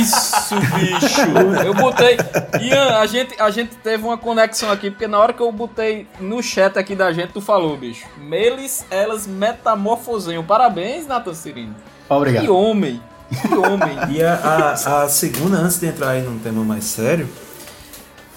Isso, 0.00 0.54
bicho! 0.74 1.20
Eu 1.64 1.74
botei. 1.74 2.16
Ian, 2.62 2.98
a 2.98 3.06
gente, 3.06 3.40
a 3.40 3.50
gente 3.50 3.76
teve 3.76 4.02
uma 4.02 4.16
conexão 4.16 4.70
aqui, 4.70 4.90
porque 4.90 5.06
na 5.06 5.18
hora 5.18 5.32
que 5.32 5.40
eu 5.40 5.52
botei 5.52 6.06
no 6.18 6.42
chat 6.42 6.78
aqui 6.78 6.94
da 6.94 7.12
gente, 7.12 7.32
tu 7.32 7.40
falou, 7.40 7.76
bicho. 7.76 8.06
Eles, 8.32 8.86
elas 8.90 9.26
metamorfoseiam. 9.26 10.42
Parabéns, 10.42 11.06
Nathan 11.06 11.34
Cirino. 11.34 11.74
Obrigado. 12.08 12.44
Que 12.44 12.50
homem! 12.50 13.02
Que 13.42 13.54
homem! 13.54 13.96
E 14.10 14.22
a, 14.22 14.34
a, 14.34 15.02
a 15.02 15.08
segunda, 15.08 15.58
antes 15.58 15.78
de 15.78 15.86
entrar 15.86 16.10
aí 16.10 16.22
num 16.22 16.38
tema 16.38 16.64
mais 16.64 16.84
sério, 16.84 17.28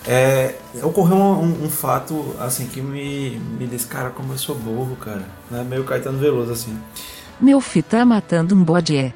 é, 0.07 0.55
ocorreu 0.81 1.17
um, 1.17 1.43
um- 1.43 1.65
um 1.65 1.69
fato 1.69 2.33
assim 2.39 2.65
que 2.67 2.81
me, 2.81 3.39
me 3.59 3.67
disse, 3.67 3.87
cara, 3.87 4.09
como 4.09 4.33
eu 4.33 4.37
sou 4.37 4.55
burro, 4.55 4.95
cara. 4.95 5.23
Né? 5.51 5.65
Meio 5.67 5.83
Caetano 5.83 6.17
Veloso, 6.17 6.51
assim. 6.51 6.77
Meu 7.39 7.59
fi 7.61 7.81
tá 7.81 8.05
matando 8.05 8.55
um 8.55 8.63
bode 8.63 8.95
é. 8.95 9.13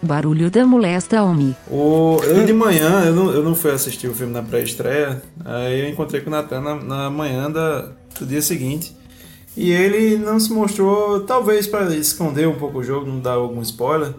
Barulho 0.00 0.48
da 0.48 0.64
molesta 0.64 1.22
homem. 1.24 1.56
O, 1.68 2.20
eu 2.22 2.46
de 2.46 2.52
manhã, 2.52 3.02
eu 3.06 3.14
não, 3.16 3.30
eu 3.32 3.42
não 3.42 3.52
fui 3.54 3.72
assistir 3.72 4.06
o 4.06 4.14
filme 4.14 4.32
na 4.32 4.42
pré-estreia, 4.42 5.20
aí 5.44 5.80
eu 5.80 5.88
encontrei 5.88 6.20
com 6.20 6.28
o 6.28 6.30
Natan 6.30 6.60
na, 6.60 6.74
na 6.76 7.10
manhã 7.10 7.50
da, 7.50 7.88
do 8.16 8.24
dia 8.24 8.40
seguinte. 8.40 8.96
E 9.56 9.72
ele 9.72 10.16
não 10.16 10.38
se 10.38 10.52
mostrou, 10.52 11.20
talvez 11.20 11.66
para 11.66 11.92
esconder 11.96 12.46
um 12.46 12.54
pouco 12.54 12.78
o 12.78 12.84
jogo, 12.84 13.08
não 13.10 13.18
dar 13.18 13.32
algum 13.32 13.60
spoiler, 13.62 14.12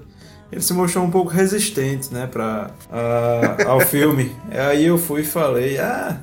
ele 0.52 0.62
se 0.62 0.74
mostrou 0.74 1.04
um 1.06 1.12
pouco 1.12 1.30
resistente, 1.32 2.14
né, 2.14 2.28
pra, 2.32 2.72
a- 2.92 3.58
ao 3.68 3.80
filme. 3.82 4.32
Aí 4.52 4.86
eu 4.86 4.98
fui 4.98 5.22
e 5.22 5.26
falei, 5.26 5.78
ah, 5.78 6.18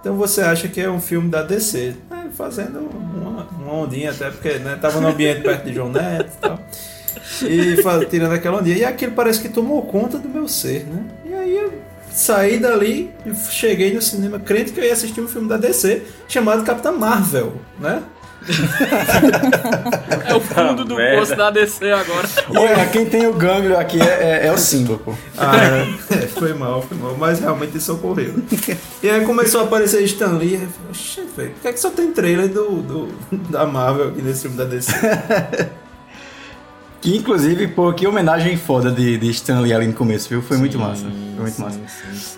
então 0.00 0.16
você 0.16 0.40
acha 0.40 0.68
que 0.68 0.80
é 0.80 0.90
um 0.90 1.00
filme 1.00 1.28
da 1.30 1.42
DC? 1.42 1.94
É, 2.10 2.28
fazendo 2.36 2.80
uma, 2.80 3.46
uma 3.58 3.74
ondinha 3.74 4.10
até, 4.10 4.30
porque 4.30 4.58
né, 4.58 4.76
tava 4.80 5.00
no 5.00 5.08
ambiente 5.08 5.42
perto 5.46 5.64
de 5.64 5.74
João 5.74 5.90
Neto 5.90 6.30
e 6.36 6.40
tal. 6.40 6.58
E 7.48 7.82
fa- 7.82 8.04
tirando 8.04 8.32
aquela 8.32 8.58
ondinha. 8.58 8.76
E 8.78 8.84
aquilo 8.84 9.12
parece 9.12 9.40
que 9.40 9.48
tomou 9.48 9.82
conta 9.82 10.18
do 10.18 10.28
meu 10.28 10.48
ser, 10.48 10.84
né? 10.86 11.04
E 11.24 11.32
aí 11.34 11.56
eu 11.56 11.72
saí 12.10 12.58
dali 12.58 13.10
e 13.24 13.34
cheguei 13.50 13.94
no 13.94 14.02
cinema 14.02 14.38
crente 14.40 14.72
que 14.72 14.80
eu 14.80 14.84
ia 14.84 14.92
assistir 14.92 15.20
um 15.20 15.28
filme 15.28 15.48
da 15.48 15.56
DC 15.56 16.02
chamado 16.28 16.64
Capitã 16.64 16.90
Marvel, 16.92 17.54
né? 17.78 18.02
É 20.26 20.34
o 20.34 20.40
fundo 20.40 20.84
do 20.84 20.96
merda. 20.96 21.18
poço 21.20 21.36
da 21.36 21.50
DC 21.50 21.90
agora. 21.92 22.28
Olha, 22.56 22.86
quem 22.86 23.06
tem 23.06 23.26
o 23.26 23.32
ganglio 23.32 23.78
aqui 23.78 24.00
é, 24.00 24.40
é- 24.44 24.46
é 24.46 24.52
o 24.52 24.58
Simba, 24.58 24.98
pô. 24.98 25.14
Ah, 25.36 25.52
é, 26.14 26.26
foi 26.28 26.52
mal, 26.54 26.82
foi 26.82 26.96
mal, 26.98 27.16
mas 27.18 27.40
realmente 27.40 27.76
isso 27.76 27.92
ocorreu. 27.94 28.34
E 29.02 29.10
aí 29.10 29.24
começou 29.24 29.60
a 29.60 29.64
aparecer 29.64 30.02
Stan 30.04 30.32
Lee, 30.38 30.50
e 30.50 30.54
eu 30.54 30.60
falei, 30.60 30.90
"Oxe, 30.90 31.20
velho, 31.36 31.50
por 31.50 31.60
que, 31.62 31.68
é 31.68 31.72
que 31.72 31.80
só 31.80 31.90
tem 31.90 32.12
trailer 32.12 32.48
do, 32.48 32.82
do- 32.82 33.08
da 33.50 33.66
Marvel 33.66 34.08
aqui 34.08 34.22
nesse 34.22 34.42
filme 34.42 34.56
da 34.56 34.64
DC? 34.64 34.92
Que 37.00 37.16
inclusive, 37.16 37.66
pô, 37.68 37.92
que 37.92 38.06
homenagem 38.06 38.56
foda 38.56 38.90
de, 38.92 39.18
de 39.18 39.28
Stanley 39.30 39.72
ali 39.72 39.86
no 39.88 39.92
começo, 39.92 40.28
viu? 40.28 40.40
Foi 40.40 40.56
muito 40.56 40.78
massa. 40.78 41.02
Foi 41.02 41.42
muito 41.42 41.60
massa. 41.60 41.80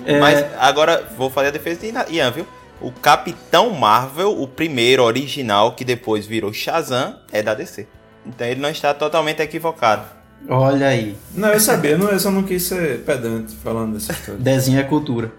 É, 0.06 0.18
Mas 0.18 0.42
agora 0.58 1.06
vou 1.18 1.28
fazer 1.28 1.48
a 1.48 1.50
defesa 1.50 1.80
de 1.80 2.14
Ian, 2.16 2.30
viu? 2.30 2.46
O 2.86 2.92
Capitão 2.92 3.70
Marvel, 3.70 4.40
o 4.40 4.46
primeiro 4.46 5.02
original 5.02 5.72
que 5.74 5.84
depois 5.84 6.26
virou 6.26 6.52
Shazam, 6.52 7.16
é 7.32 7.42
da 7.42 7.54
DC. 7.54 7.86
Então 8.26 8.46
ele 8.46 8.60
não 8.60 8.68
está 8.70 8.92
totalmente 8.94 9.40
equivocado. 9.40 10.02
Olha 10.48 10.88
aí. 10.88 11.16
Não, 11.34 11.48
eu 11.48 11.60
sabia, 11.60 11.96
não, 11.96 12.08
eu 12.10 12.20
só 12.20 12.30
não 12.30 12.42
quis 12.42 12.62
ser 12.64 13.00
pedante 13.04 13.54
falando 13.56 13.94
dessa 13.94 14.12
história. 14.12 14.40
Desenho 14.40 14.78
é 14.80 14.82
cultura. 14.82 15.32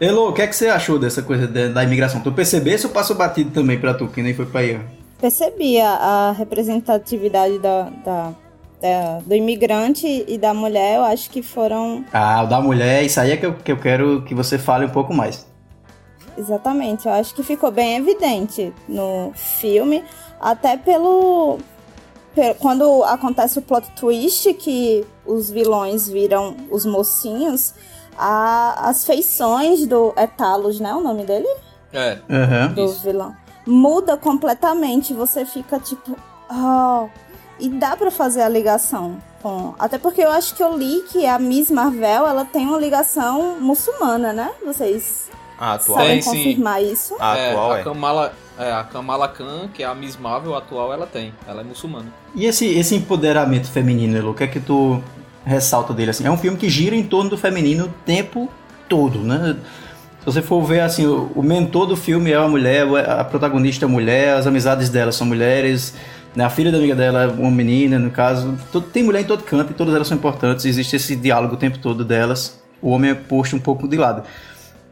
Elo, 0.00 0.28
o 0.30 0.32
que 0.32 0.42
é 0.42 0.46
que 0.46 0.56
você 0.56 0.68
achou 0.68 0.98
dessa 0.98 1.22
coisa 1.22 1.46
da, 1.46 1.68
da 1.68 1.84
imigração? 1.84 2.20
Tu 2.20 2.32
percebesse 2.32 2.86
ou 2.86 2.92
passou 2.92 3.14
batido 3.14 3.50
também 3.50 3.78
pra 3.78 3.92
tu, 3.94 4.08
que 4.08 4.22
nem 4.22 4.34
foi 4.34 4.46
pra 4.46 4.64
Ian? 4.64 4.80
Percebi 5.20 5.80
a, 5.80 5.88
a 5.90 6.32
representatividade 6.32 7.58
da, 7.58 7.82
da- 8.04 8.32
da- 8.80 9.18
do 9.24 9.34
imigrante 9.34 10.24
e 10.26 10.36
da 10.38 10.52
mulher, 10.52 10.96
eu 10.96 11.02
acho 11.04 11.30
que 11.30 11.42
foram 11.42 12.04
Ah, 12.12 12.42
o 12.42 12.46
da 12.46 12.60
mulher, 12.60 13.04
isso 13.04 13.20
aí 13.20 13.30
é 13.30 13.36
que 13.36 13.46
eu, 13.46 13.54
que 13.54 13.70
eu 13.70 13.76
quero 13.76 14.22
que 14.22 14.34
você 14.34 14.58
fale 14.58 14.84
um 14.86 14.90
pouco 14.90 15.14
mais. 15.14 15.46
Exatamente, 16.42 17.06
eu 17.06 17.12
acho 17.12 17.32
que 17.34 17.42
ficou 17.44 17.70
bem 17.70 17.96
evidente 17.98 18.72
no 18.88 19.32
filme, 19.34 20.04
até 20.40 20.76
pelo. 20.76 21.58
pe- 22.34 22.54
Quando 22.54 23.04
acontece 23.04 23.58
o 23.58 23.62
plot 23.62 23.88
twist 23.92 24.52
que 24.54 25.06
os 25.24 25.48
vilões 25.50 26.08
viram 26.08 26.56
os 26.68 26.84
mocinhos, 26.84 27.74
a- 28.18 28.88
as 28.88 29.04
feições 29.04 29.86
do. 29.86 30.12
É 30.16 30.26
Talos, 30.26 30.80
né? 30.80 30.92
O 30.92 31.00
nome 31.00 31.24
dele? 31.24 31.48
É. 31.92 32.18
do 32.68 32.88
vilão. 32.94 33.36
Muda 33.64 34.16
completamente, 34.16 35.14
você 35.14 35.44
fica 35.46 35.78
tipo. 35.78 36.16
Oh. 36.50 37.08
E 37.60 37.68
dá 37.68 37.96
pra 37.96 38.10
fazer 38.10 38.42
a 38.42 38.48
ligação 38.48 39.18
com. 39.40 39.74
Até 39.78 39.96
porque 39.96 40.20
eu 40.22 40.30
acho 40.32 40.56
que 40.56 40.62
eu 40.64 40.76
li 40.76 41.02
que 41.12 41.24
a 41.24 41.38
Miss 41.38 41.70
Marvel 41.70 42.26
ela 42.26 42.44
tem 42.44 42.66
uma 42.66 42.78
ligação 42.78 43.60
muçulmana, 43.60 44.32
né? 44.32 44.50
Vocês 44.66 45.30
A 45.62 45.74
atual 45.74 45.98
sabem 45.98 46.14
Tem, 46.14 46.22
sim. 46.22 46.30
confirmar 46.30 46.82
isso? 46.82 47.14
A 47.20 47.34
atual 47.34 47.72
a 47.72 47.78
é. 47.78 47.82
Kamala, 47.84 48.32
é, 48.58 48.72
a 48.72 48.82
Kamala 48.82 49.28
Khan, 49.28 49.68
que 49.72 49.84
é 49.84 49.86
a 49.86 49.94
Miss 49.94 50.16
Marvel 50.16 50.56
atual, 50.56 50.92
ela 50.92 51.06
tem. 51.06 51.32
Ela 51.46 51.60
é 51.60 51.64
muçulmana. 51.64 52.06
E 52.34 52.46
esse, 52.46 52.66
esse 52.66 52.96
empoderamento 52.96 53.68
feminino, 53.70 54.18
Elo, 54.18 54.32
o 54.32 54.34
que 54.34 54.42
é 54.42 54.48
que 54.48 54.58
tu 54.58 55.00
ressalta 55.44 55.94
dele? 55.94 56.10
Assim, 56.10 56.26
é 56.26 56.30
um 56.32 56.36
filme 56.36 56.58
que 56.58 56.68
gira 56.68 56.96
em 56.96 57.04
torno 57.04 57.30
do 57.30 57.38
feminino 57.38 57.84
o 57.84 57.88
tempo 58.04 58.50
todo, 58.88 59.20
né? 59.20 59.56
Se 60.18 60.26
você 60.26 60.42
for 60.42 60.64
ver, 60.64 60.80
assim, 60.80 61.06
o, 61.06 61.30
o 61.32 61.44
mentor 61.44 61.86
do 61.86 61.96
filme 61.96 62.32
é 62.32 62.38
uma 62.40 62.48
mulher, 62.48 62.84
a 63.08 63.22
protagonista 63.22 63.84
é 63.84 63.88
mulher, 63.88 64.34
as 64.34 64.48
amizades 64.48 64.88
dela 64.88 65.12
são 65.12 65.24
mulheres, 65.28 65.94
né? 66.34 66.44
a 66.44 66.50
filha 66.50 66.72
da 66.72 66.78
amiga 66.78 66.96
dela 66.96 67.22
é 67.22 67.26
uma 67.28 67.50
menina, 67.52 68.00
no 68.00 68.10
caso. 68.10 68.58
Todo- 68.72 68.88
tem 68.88 69.04
mulher 69.04 69.20
em 69.20 69.26
todo 69.26 69.44
canto 69.44 69.70
e 69.70 69.74
todas 69.74 69.94
elas 69.94 70.08
são 70.08 70.16
importantes, 70.16 70.64
existe 70.64 70.96
esse 70.96 71.14
diálogo 71.14 71.54
o 71.54 71.56
tempo 71.56 71.78
todo 71.78 72.04
delas. 72.04 72.60
O 72.80 72.90
homem 72.90 73.12
é 73.12 73.14
posto 73.14 73.54
um 73.54 73.60
pouco 73.60 73.86
de 73.86 73.96
lado. 73.96 74.24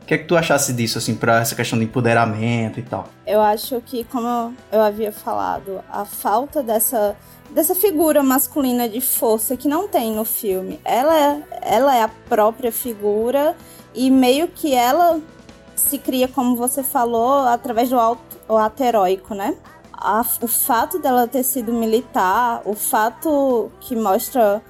O 0.03 0.07
que 0.07 0.15
é 0.15 0.19
que 0.19 0.25
tu 0.25 0.37
achasse 0.37 0.73
disso, 0.73 0.99
assim, 0.99 1.15
pra 1.15 1.41
essa 1.41 1.55
questão 1.55 1.79
de 1.79 1.85
empoderamento 1.85 2.81
e 2.81 2.83
tal? 2.83 3.07
Eu 3.27 3.41
acho 3.41 3.81
que, 3.87 4.03
como 4.05 4.55
eu 4.73 4.81
havia 4.83 5.13
falado, 5.13 5.81
a 5.93 6.05
falta 6.05 6.63
dessa, 6.63 7.15
dessa 7.51 7.75
figura 7.77 8.23
masculina 8.23 8.89
de 8.89 9.01
força 9.01 9.57
que 9.57 9.69
não 9.69 9.87
tem 9.87 10.13
no 10.13 10.25
filme. 10.25 10.81
Ela 10.85 11.17
é, 11.17 11.43
ela 11.63 11.97
é 11.97 12.03
a 12.03 12.11
própria 12.29 12.73
figura 12.73 13.55
e 13.95 14.11
meio 14.11 14.49
que 14.49 14.75
ela 14.75 15.21
se 15.77 15.97
cria, 15.97 16.27
como 16.27 16.57
você 16.57 16.83
falou, 16.83 17.47
através 17.47 17.89
do 17.91 17.97
o 18.49 18.57
ato 18.57 18.83
heróico, 18.83 19.33
né? 19.35 19.57
A- 19.93 20.25
o 20.41 20.49
fato 20.49 20.99
dela 20.99 21.29
ter 21.29 21.45
sido 21.45 21.73
militar, 21.73 22.63
o 22.65 22.75
fato 22.75 23.71
que 23.81 23.95
mostra 23.95 24.61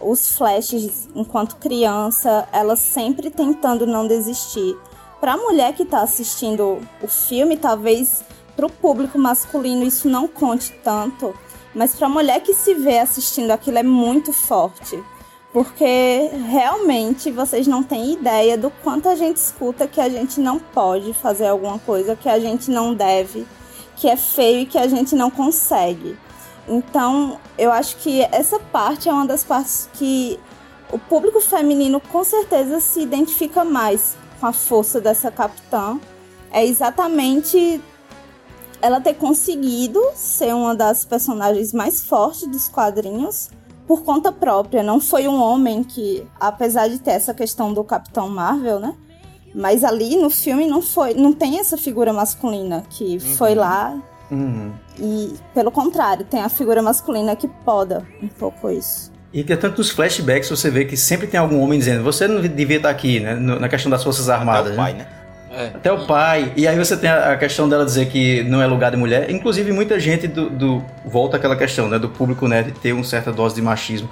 os 0.00 0.36
flashes 0.36 1.08
enquanto 1.14 1.56
criança, 1.56 2.48
ela 2.52 2.76
sempre 2.76 3.30
tentando 3.30 3.86
não 3.86 4.06
desistir. 4.06 4.76
Pra 5.20 5.36
mulher 5.36 5.74
que 5.74 5.84
tá 5.84 6.02
assistindo 6.02 6.80
o 7.02 7.08
filme, 7.08 7.56
talvez 7.56 8.22
pro 8.54 8.70
público 8.70 9.18
masculino 9.18 9.84
isso 9.84 10.08
não 10.08 10.28
conte 10.28 10.72
tanto, 10.82 11.34
mas 11.74 11.94
pra 11.94 12.08
mulher 12.08 12.40
que 12.40 12.54
se 12.54 12.74
vê 12.74 12.98
assistindo 12.98 13.50
aquilo 13.50 13.78
é 13.78 13.82
muito 13.82 14.32
forte. 14.32 15.02
Porque 15.52 16.30
realmente 16.46 17.30
vocês 17.30 17.66
não 17.66 17.82
têm 17.82 18.12
ideia 18.12 18.56
do 18.58 18.70
quanto 18.70 19.08
a 19.08 19.14
gente 19.14 19.38
escuta 19.38 19.88
que 19.88 20.00
a 20.00 20.08
gente 20.08 20.40
não 20.40 20.58
pode 20.58 21.14
fazer 21.14 21.46
alguma 21.46 21.78
coisa, 21.78 22.14
que 22.14 22.28
a 22.28 22.38
gente 22.38 22.70
não 22.70 22.94
deve, 22.94 23.46
que 23.96 24.08
é 24.08 24.16
feio 24.16 24.60
e 24.60 24.66
que 24.66 24.78
a 24.78 24.86
gente 24.86 25.14
não 25.14 25.30
consegue. 25.30 26.16
Então, 26.68 27.38
eu 27.56 27.72
acho 27.72 27.96
que 27.96 28.22
essa 28.30 28.58
parte 28.58 29.08
é 29.08 29.12
uma 29.12 29.26
das 29.26 29.42
partes 29.42 29.88
que 29.94 30.38
o 30.92 30.98
público 30.98 31.40
feminino 31.40 32.00
com 32.00 32.22
certeza 32.22 32.80
se 32.80 33.00
identifica 33.00 33.64
mais 33.64 34.16
com 34.38 34.46
a 34.46 34.52
força 34.52 35.00
dessa 35.00 35.30
capitã. 35.30 35.98
É 36.50 36.64
exatamente 36.64 37.80
ela 38.80 39.00
ter 39.00 39.14
conseguido 39.14 40.00
ser 40.14 40.54
uma 40.54 40.74
das 40.74 41.04
personagens 41.04 41.72
mais 41.72 42.02
fortes 42.02 42.46
dos 42.46 42.68
quadrinhos 42.68 43.50
por 43.86 44.02
conta 44.02 44.30
própria. 44.30 44.82
Não 44.82 45.00
foi 45.00 45.26
um 45.26 45.40
homem 45.40 45.82
que, 45.82 46.26
apesar 46.38 46.88
de 46.88 46.98
ter 46.98 47.12
essa 47.12 47.34
questão 47.34 47.72
do 47.72 47.82
Capitão 47.82 48.28
Marvel, 48.28 48.78
né? 48.78 48.94
Mas 49.54 49.82
ali 49.82 50.16
no 50.16 50.28
filme 50.28 50.66
não 50.66 50.82
foi, 50.82 51.14
não 51.14 51.32
tem 51.32 51.58
essa 51.58 51.76
figura 51.76 52.12
masculina 52.12 52.84
que 52.90 53.18
foi 53.18 53.54
lá 53.54 53.98
e, 54.98 55.34
pelo 55.54 55.70
contrário, 55.70 56.24
tem 56.24 56.42
a 56.42 56.48
figura 56.48 56.82
masculina 56.82 57.34
que 57.36 57.48
poda 57.64 58.04
um 58.22 58.28
pouco 58.28 58.70
isso. 58.70 59.10
E 59.32 59.42
que 59.44 59.54
tanto 59.56 59.78
nos 59.78 59.90
flashbacks 59.90 60.48
você 60.48 60.70
vê 60.70 60.84
que 60.84 60.96
sempre 60.96 61.26
tem 61.26 61.38
algum 61.38 61.60
homem 61.60 61.78
dizendo 61.78 62.02
você 62.02 62.26
não 62.26 62.40
devia 62.40 62.76
estar 62.78 62.90
aqui, 62.90 63.20
né? 63.20 63.34
Na 63.34 63.68
questão 63.68 63.90
das 63.90 64.02
Forças 64.02 64.28
Armadas. 64.28 64.72
o 64.72 64.76
pai, 64.76 64.94
né? 64.94 65.06
É. 65.50 65.66
Até 65.68 65.92
o 65.92 66.06
pai. 66.06 66.52
E 66.56 66.66
aí 66.68 66.76
você 66.78 66.96
tem 66.96 67.10
a 67.10 67.36
questão 67.36 67.68
dela 67.68 67.84
dizer 67.84 68.06
que 68.08 68.42
não 68.44 68.62
é 68.62 68.66
lugar 68.66 68.90
de 68.90 68.96
mulher. 68.96 69.30
Inclusive, 69.30 69.72
muita 69.72 69.98
gente 70.00 70.26
do, 70.28 70.48
do- 70.50 70.82
volta 71.04 71.36
àquela 71.36 71.56
questão, 71.56 71.88
né? 71.88 71.98
Do 71.98 72.08
público 72.08 72.46
nerd 72.48 72.72
ter 72.80 72.92
uma 72.92 73.04
certa 73.04 73.32
dose 73.32 73.54
de 73.54 73.62
machismo. 73.62 74.08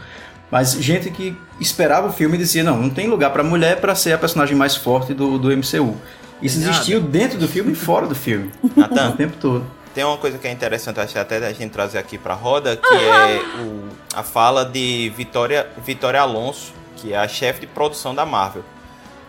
Mas 0.51 0.73
gente 0.75 1.11
que 1.11 1.37
esperava 1.61 2.09
o 2.09 2.13
filme 2.13 2.37
e 2.37 2.39
dizia, 2.39 2.63
não, 2.63 2.77
não 2.77 2.91
tem 2.91 3.07
lugar 3.09 3.31
pra 3.33 3.43
mulher 3.43 3.81
pra 3.81 3.95
ser 3.95 4.13
a 4.13 4.19
personagem 4.19 4.57
mais 4.57 4.77
forte 4.77 5.13
do, 5.15 5.39
do 5.39 5.49
MCU. 5.49 5.95
Isso 6.43 6.59
Nada. 6.61 6.71
existiu 6.73 7.01
dentro 7.01 7.39
do 7.39 7.49
filme 7.49 7.73
e 7.73 7.75
fora 7.75 8.07
do 8.07 8.15
filme. 8.15 8.51
Natan, 8.77 9.11
o 9.11 9.13
tempo 9.17 9.37
todo. 9.41 9.65
Tem 9.97 10.05
uma 10.05 10.19
coisa 10.19 10.37
que 10.37 10.47
é 10.47 10.51
interessante, 10.51 11.01
acho 11.01 11.15
que 11.15 11.19
até 11.19 11.39
a 11.39 11.53
gente 11.55 11.71
trazer 11.71 11.97
aqui 11.97 12.19
pra 12.19 12.35
roda, 12.35 12.77
que 12.77 12.87
é 12.95 13.41
o- 13.65 13.89
a 14.15 14.23
fala 14.23 14.63
de 14.63 15.11
Vitória, 15.17 15.67
Vitória 15.79 16.21
Alonso, 16.21 16.75
que 16.97 17.15
é 17.15 17.17
a 17.17 17.27
chefe 17.27 17.61
de 17.61 17.67
produção 17.67 18.15
da 18.15 18.27
Marvel. 18.27 18.63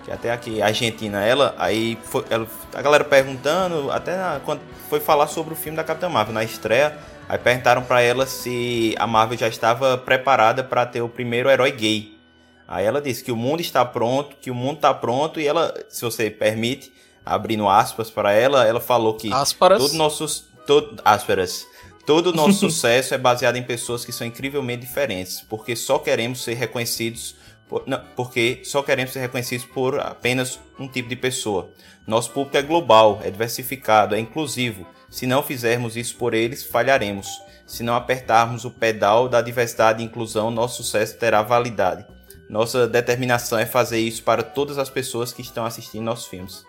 Que 0.04 0.12
até 0.12 0.30
aqui, 0.30 0.62
argentina, 0.62 1.24
ela, 1.24 1.56
aí 1.58 1.98
foi- 2.04 2.26
ela- 2.30 2.46
a 2.76 2.82
galera 2.82 3.06
perguntando, 3.06 3.90
até 3.92 4.18
na- 4.18 4.42
quando 4.44 4.60
foi 4.90 5.00
falar 5.00 5.28
sobre 5.28 5.54
o 5.54 5.56
filme 5.56 5.78
da 5.78 5.86
Capitã 5.86 6.10
Marvel 6.10 6.34
na 6.34 6.44
estreia, 6.44 6.98
aí 7.30 7.38
perguntaram 7.38 7.84
pra 7.84 8.02
ela 8.02 8.26
se 8.26 8.94
a 9.00 9.08
Marvel 9.08 9.38
já 9.38 9.48
estava 9.48 9.98
preparada 9.98 10.66
pra 10.66 10.86
ter 10.86 11.00
o 11.02 11.08
primeiro 11.08 11.50
herói 11.50 11.72
gay. 11.72 12.18
Aí 12.68 12.86
ela 12.86 13.00
disse 13.00 13.24
que 13.24 13.32
o 13.32 13.38
mundo 13.38 13.62
está 13.62 13.86
pronto, 13.86 14.36
que 14.42 14.52
o 14.52 14.56
mundo 14.56 14.76
está 14.76 14.94
pronto, 14.94 15.40
e 15.40 15.48
ela, 15.48 15.74
se 15.88 16.02
você 16.02 16.30
permite, 16.30 16.92
abrindo 17.26 17.68
aspas 17.68 18.10
para 18.10 18.32
ela, 18.32 18.66
ela 18.66 18.80
falou 18.80 19.16
que 19.16 19.32
Asparas. 19.34 19.82
todo 19.82 19.94
nossos 19.96 20.47
todo 20.68 21.02
todo 22.06 22.28
o 22.28 22.34
nosso 22.34 22.60
sucesso 22.70 23.16
é 23.16 23.18
baseado 23.18 23.56
em 23.56 23.64
pessoas 23.64 24.06
que 24.06 24.12
são 24.12 24.28
incrivelmente 24.28 24.86
diferentes, 24.86 25.42
porque 25.42 25.76
só 25.76 25.98
queremos 25.98 26.44
ser 26.44 26.54
reconhecidos 26.54 27.36
por, 27.68 27.84
não, 27.86 28.02
porque 28.16 28.62
só 28.64 28.82
queremos 28.82 29.12
ser 29.12 29.20
reconhecidos 29.20 29.66
por 29.66 30.00
apenas 30.00 30.60
um 30.80 30.88
tipo 30.88 31.10
de 31.10 31.16
pessoa. 31.16 31.70
Nosso 32.06 32.32
público 32.32 32.58
é 32.58 32.62
global, 32.62 33.20
é 33.24 33.30
diversificado, 33.30 34.16
é 34.16 34.20
inclusivo. 34.20 34.88
Se 35.10 35.28
não 35.28 35.44
fizermos 35.44 35.98
isso 35.98 36.16
por 36.16 36.34
eles, 36.34 36.64
falharemos. 36.64 37.28
Se 37.66 37.84
não 37.84 37.96
apertarmos 37.96 38.64
o 38.64 38.72
pedal 38.72 39.28
da 39.28 39.42
diversidade 39.42 40.02
e 40.02 40.06
inclusão, 40.06 40.50
nosso 40.50 40.84
sucesso 40.84 41.18
terá 41.18 41.42
validade. 41.42 42.06
Nossa 42.50 42.88
determinação 42.88 43.60
é 43.60 43.66
fazer 43.66 44.00
isso 44.00 44.24
para 44.24 44.42
todas 44.42 44.78
as 44.78 44.90
pessoas 44.90 45.34
que 45.34 45.42
estão 45.42 45.66
assistindo 45.66 46.06
nossos 46.06 46.28
filmes. 46.28 46.66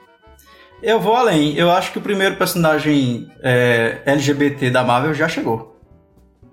Eu 0.83 1.01
vou 1.01 1.15
além. 1.15 1.55
Eu 1.57 1.71
acho 1.71 1.93
que 1.93 1.99
o 1.99 2.03
primeiro 2.03 2.37
personagem 2.37 3.31
é, 3.43 4.01
LGBT 4.07 4.71
da 4.71 4.85
Marvel 4.85 5.13
já 5.15 5.29
chegou. 5.29 5.77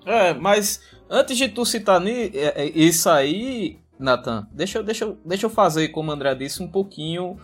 É, 0.05 0.33
mas 0.33 0.81
antes 1.09 1.37
de 1.37 1.47
tu 1.49 1.65
citar 1.65 2.01
é, 2.07 2.29
é, 2.33 2.65
isso 2.65 3.09
aí, 3.09 3.79
Nathan, 3.99 4.47
deixa, 4.51 4.79
eu- 4.79 4.83
deixa, 4.83 5.15
deixa 5.23 5.45
eu 5.45 5.49
fazer, 5.49 5.89
como 5.89 6.09
o 6.09 6.13
André 6.13 6.33
disse, 6.35 6.61
um 6.61 6.67
pouquinho 6.67 7.37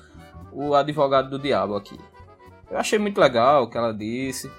o 0.52 0.74
advogado 0.76 1.30
do 1.30 1.40
diabo 1.40 1.76
aqui. 1.76 1.98
Eu 2.70 2.78
achei 2.78 2.98
muito 3.00 3.20
legal 3.20 3.64
o 3.64 3.70
que 3.70 3.78
ela 3.78 3.94
disse. 3.94 4.50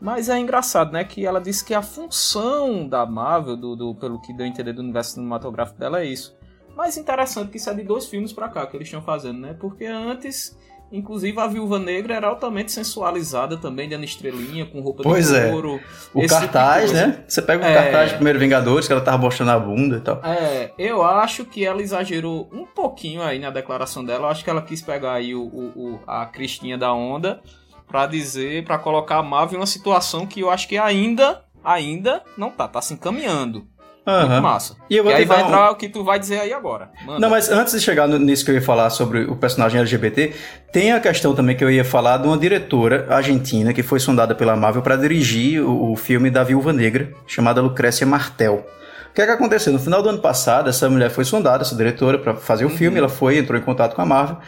Mas 0.00 0.28
é 0.30 0.38
engraçado, 0.38 0.92
né? 0.92 1.04
Que 1.04 1.26
ela 1.26 1.40
disse 1.40 1.62
que 1.64 1.74
a 1.74 1.82
função 1.82 2.88
da 2.88 3.04
Marvel, 3.04 3.56
do, 3.56 3.76
do- 3.76 3.94
pelo 3.94 4.20
que 4.20 4.32
deu 4.32 4.46
a 4.46 4.48
entender 4.48 4.72
do 4.72 4.80
universo 4.80 5.12
cinematográfico 5.14 5.78
dela, 5.78 6.00
é 6.00 6.06
isso. 6.06 6.34
Mas 6.74 6.96
interessante 6.96 7.50
que 7.50 7.58
isso 7.58 7.68
é 7.68 7.74
de 7.74 7.82
dois 7.82 8.06
filmes 8.06 8.32
pra 8.32 8.48
cá 8.48 8.66
que 8.66 8.76
eles 8.76 8.88
estão 8.88 9.02
fazendo, 9.02 9.38
né? 9.40 9.54
Porque 9.60 9.84
antes 9.84 10.56
Inclusive 10.92 11.38
a 11.38 11.46
Viúva 11.46 11.78
Negra 11.78 12.14
era 12.14 12.26
altamente 12.26 12.72
sensualizada 12.72 13.56
também, 13.56 13.88
dando 13.88 14.04
estrelinha, 14.04 14.66
com 14.66 14.80
roupa 14.80 15.02
Pois 15.04 15.28
de 15.28 15.36
é. 15.36 15.50
couro. 15.50 15.74
O 16.12 16.20
tipo 16.20 16.20
de 16.22 16.26
cartaz, 16.28 16.90
coisa. 16.90 17.06
né? 17.06 17.24
Você 17.28 17.40
pega 17.42 17.62
o 17.62 17.66
É. 17.66 17.74
cartaz 17.74 18.08
de 18.10 18.14
Primeiro 18.16 18.38
Vingadores, 18.40 18.86
que 18.86 18.92
ela 18.92 19.00
tava 19.02 19.18
mostrando 19.18 19.50
a 19.50 19.58
bunda 19.58 19.96
e 19.98 20.00
tal. 20.00 20.20
É, 20.24 20.72
eu 20.76 21.02
acho 21.04 21.44
que 21.44 21.64
ela 21.64 21.80
exagerou 21.80 22.48
um 22.52 22.66
pouquinho 22.66 23.22
aí 23.22 23.38
na 23.38 23.50
declaração 23.50 24.04
dela. 24.04 24.26
Eu 24.26 24.30
acho 24.30 24.42
que 24.42 24.50
ela 24.50 24.62
quis 24.62 24.82
pegar 24.82 25.12
aí 25.12 25.34
o, 25.34 25.42
o- 25.42 25.72
o- 25.76 26.00
a 26.06 26.26
Cristinha 26.26 26.76
da 26.76 26.92
Onda 26.92 27.40
pra 27.86 28.06
dizer, 28.06 28.64
pra 28.64 28.76
colocar 28.78 29.18
a 29.18 29.22
Marvel 29.22 29.58
em 29.58 29.60
uma 29.60 29.66
situação 29.66 30.26
que 30.26 30.40
eu 30.40 30.50
acho 30.50 30.66
que 30.68 30.76
ainda, 30.78 31.42
ainda 31.62 32.22
não 32.36 32.50
tá, 32.50 32.66
tá 32.66 32.80
se 32.82 32.94
encaminhando. 32.94 33.64
Aham. 34.06 34.28
Muito 34.28 34.42
massa. 34.42 34.76
E 34.88 34.96
eu 34.96 35.04
vou 35.04 35.12
e 35.12 35.14
aí 35.16 35.24
vai 35.24 35.42
um- 35.42 35.46
entrar 35.46 35.70
o 35.70 35.76
que 35.76 35.88
tu 35.88 36.02
vai 36.02 36.18
dizer 36.18 36.40
aí 36.40 36.52
agora. 36.52 36.90
Manda. 37.04 37.18
Não, 37.20 37.28
mas 37.30 37.50
antes 37.50 37.72
de 37.74 37.80
chegar 37.80 38.08
nisso 38.08 38.44
que 38.44 38.50
eu 38.50 38.54
ia 38.54 38.62
falar 38.62 38.88
sobre 38.90 39.24
o 39.24 39.36
personagem 39.36 39.78
LGBT, 39.80 40.32
tem 40.72 40.92
a 40.92 41.00
questão 41.00 41.34
também 41.34 41.54
que 41.56 41.62
eu 41.62 41.70
ia 41.70 41.84
falar 41.84 42.16
de 42.16 42.26
uma 42.26 42.36
diretora 42.38 43.06
argentina 43.10 43.72
que 43.72 43.82
foi 43.82 44.00
sondada 44.00 44.34
pela 44.34 44.56
Marvel 44.56 44.82
para 44.82 44.96
dirigir 44.96 45.62
o, 45.62 45.92
o 45.92 45.96
filme 45.96 46.30
da 46.30 46.42
Viúva 46.42 46.72
Negra, 46.72 47.12
chamada 47.26 47.60
Lucrécia 47.60 48.06
Martel. 48.06 48.66
O 49.10 49.12
que 49.14 49.20
é 49.22 49.26
que 49.26 49.32
aconteceu? 49.32 49.72
No 49.72 49.78
final 49.78 50.02
do 50.02 50.08
ano 50.08 50.18
passado, 50.20 50.70
essa 50.70 50.88
mulher 50.88 51.10
foi 51.10 51.24
sondada, 51.24 51.62
essa 51.62 51.74
diretora, 51.76 52.16
para 52.18 52.34
fazer 52.34 52.64
o 52.64 52.70
filme, 52.70 52.96
ela 52.98 53.08
foi, 53.08 53.38
entrou 53.38 53.58
em 53.58 53.62
contato 53.62 53.94
com 53.96 54.02
a 54.02 54.06
Marvel. 54.06 54.38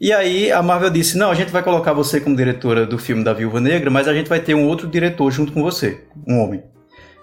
E 0.00 0.12
aí 0.12 0.50
a 0.50 0.60
Marvel 0.60 0.90
disse: 0.90 1.16
Não, 1.16 1.30
a 1.30 1.34
gente 1.34 1.52
vai 1.52 1.62
colocar 1.62 1.92
você 1.92 2.20
como 2.20 2.34
diretora 2.36 2.84
do 2.84 2.98
filme 2.98 3.22
da 3.22 3.32
Viúva 3.32 3.60
Negra, 3.60 3.88
mas 3.90 4.08
a 4.08 4.12
gente 4.12 4.28
vai 4.28 4.40
ter 4.40 4.54
um 4.54 4.66
outro 4.66 4.88
diretor 4.88 5.30
junto 5.30 5.52
com 5.52 5.62
você, 5.62 6.02
um 6.26 6.40
homem. 6.40 6.62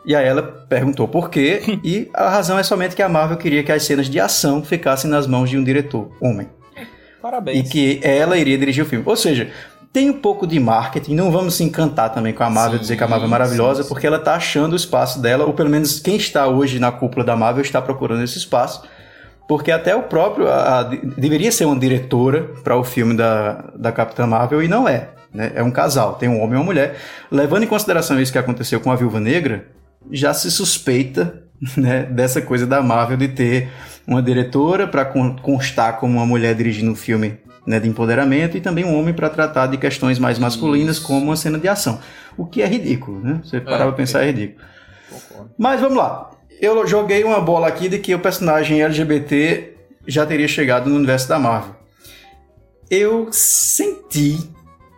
E 0.05 0.15
aí 0.15 0.25
ela 0.25 0.41
perguntou 0.41 1.07
por 1.07 1.29
quê, 1.29 1.61
e 1.83 2.09
a 2.13 2.29
razão 2.29 2.57
é 2.57 2.63
somente 2.63 2.95
que 2.95 3.01
a 3.01 3.09
Marvel 3.09 3.37
queria 3.37 3.63
que 3.63 3.71
as 3.71 3.83
cenas 3.83 4.07
de 4.09 4.19
ação 4.19 4.63
ficassem 4.63 5.09
nas 5.09 5.27
mãos 5.27 5.49
de 5.49 5.57
um 5.57 5.63
diretor, 5.63 6.11
homem. 6.21 6.47
Parabéns. 7.21 7.59
E 7.67 7.69
que 7.69 7.99
ela 8.01 8.37
iria 8.37 8.57
dirigir 8.57 8.83
o 8.83 8.87
filme. 8.87 9.03
Ou 9.05 9.15
seja, 9.15 9.49
tem 9.91 10.09
um 10.09 10.13
pouco 10.13 10.47
de 10.47 10.57
marketing, 10.59 11.15
não 11.15 11.31
vamos 11.31 11.55
se 11.55 11.63
encantar 11.63 12.13
também 12.13 12.33
com 12.33 12.43
a 12.43 12.49
Marvel, 12.49 12.77
Sim, 12.77 12.81
dizer 12.83 12.95
que 12.97 13.03
a 13.03 13.07
Marvel 13.07 13.27
é 13.27 13.29
maravilhosa, 13.29 13.83
porque 13.83 14.07
ela 14.07 14.19
tá 14.19 14.35
achando 14.35 14.73
o 14.73 14.75
espaço 14.75 15.21
dela, 15.21 15.43
ou 15.45 15.53
pelo 15.53 15.69
menos 15.69 15.99
quem 15.99 16.15
está 16.15 16.47
hoje 16.47 16.79
na 16.79 16.91
cúpula 16.91 17.25
da 17.25 17.35
Marvel 17.35 17.61
está 17.61 17.81
procurando 17.81 18.23
esse 18.23 18.37
espaço. 18.37 18.83
Porque 19.49 19.71
até 19.71 19.95
o 19.95 20.03
próprio. 20.03 20.47
a- 20.47 20.79
a- 20.79 20.83
deveria 20.83 21.51
ser 21.51 21.65
uma 21.65 21.77
diretora 21.77 22.51
para 22.63 22.77
o 22.77 22.83
filme 22.83 23.15
da, 23.17 23.65
da 23.75 23.91
Capitã 23.91 24.25
Marvel 24.27 24.61
e 24.63 24.67
não 24.67 24.87
é. 24.87 25.09
Né? 25.33 25.51
É 25.55 25.63
um 25.63 25.71
casal, 25.71 26.13
tem 26.15 26.29
um 26.29 26.37
homem 26.39 26.53
e 26.53 26.57
uma 26.57 26.63
mulher. 26.63 26.95
Levando 27.31 27.63
em 27.63 27.67
consideração 27.67 28.19
isso 28.21 28.31
que 28.31 28.37
aconteceu 28.37 28.79
com 28.79 28.91
a 28.91 28.95
Viúva 28.95 29.19
Negra, 29.19 29.65
já 30.11 30.33
se 30.33 30.49
suspeita 30.51 31.43
né, 31.77 32.03
dessa 32.03 32.41
coisa 32.41 32.65
da 32.65 32.81
Marvel 32.81 33.17
de 33.17 33.27
ter 33.27 33.69
uma 34.07 34.21
diretora 34.21 34.87
para 34.87 35.05
constar 35.05 35.97
como 35.97 36.13
uma 36.13 36.25
mulher 36.25 36.55
dirigindo 36.55 36.91
um 36.91 36.95
filme 36.95 37.37
né, 37.65 37.79
de 37.79 37.87
empoderamento 37.87 38.57
e 38.57 38.61
também 38.61 38.83
um 38.83 38.97
homem 38.97 39.13
para 39.13 39.29
tratar 39.29 39.67
de 39.67 39.77
questões 39.77 40.17
mais 40.17 40.39
masculinas, 40.39 40.97
como 40.97 41.21
uma 41.21 41.35
cena 41.35 41.59
de 41.59 41.67
ação. 41.67 41.99
O 42.35 42.45
que 42.45 42.61
é 42.61 42.65
ridículo, 42.65 43.19
né? 43.19 43.41
Você 43.43 43.61
parar 43.61 43.85
pra 43.85 43.91
pensar 43.91 44.23
é 44.23 44.27
ridículo. 44.27 44.65
Mas 45.57 45.79
vamos 45.79 45.97
lá. 45.97 46.31
Eu 46.59 46.85
joguei 46.87 47.23
uma 47.23 47.39
bola 47.39 47.67
aqui 47.67 47.87
de 47.87 47.99
que 47.99 48.15
o 48.15 48.19
personagem 48.19 48.81
LGBT 48.81 49.75
já 50.07 50.25
teria 50.25 50.47
chegado 50.47 50.89
no 50.89 50.95
universo 50.95 51.29
da 51.29 51.37
Marvel. 51.37 51.75
Eu 52.89 53.27
senti. 53.31 54.49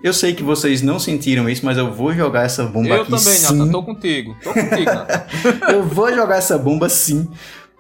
Eu 0.04 0.14
sei 0.14 0.34
que 0.34 0.42
vocês 0.44 0.82
não 0.82 1.00
sentiram 1.00 1.48
isso, 1.50 1.64
mas 1.66 1.78
eu 1.78 1.92
vou 1.94 2.12
jogar 2.14 2.44
essa 2.46 2.64
bomba 2.66 2.90
eu 2.90 3.02
aqui 3.04 3.12
também, 3.12 3.22
sim. 3.36 3.56
Nathan, 3.58 3.72
tô 3.72 3.84
contigo. 3.84 4.36
Tô 4.44 4.52
contigo, 4.54 4.86
Nathan. 4.86 5.26
eu 5.74 5.84
vou 5.84 6.14
jogar 6.14 6.38
essa 6.38 6.58
bomba 6.58 6.90
sim. 6.90 7.30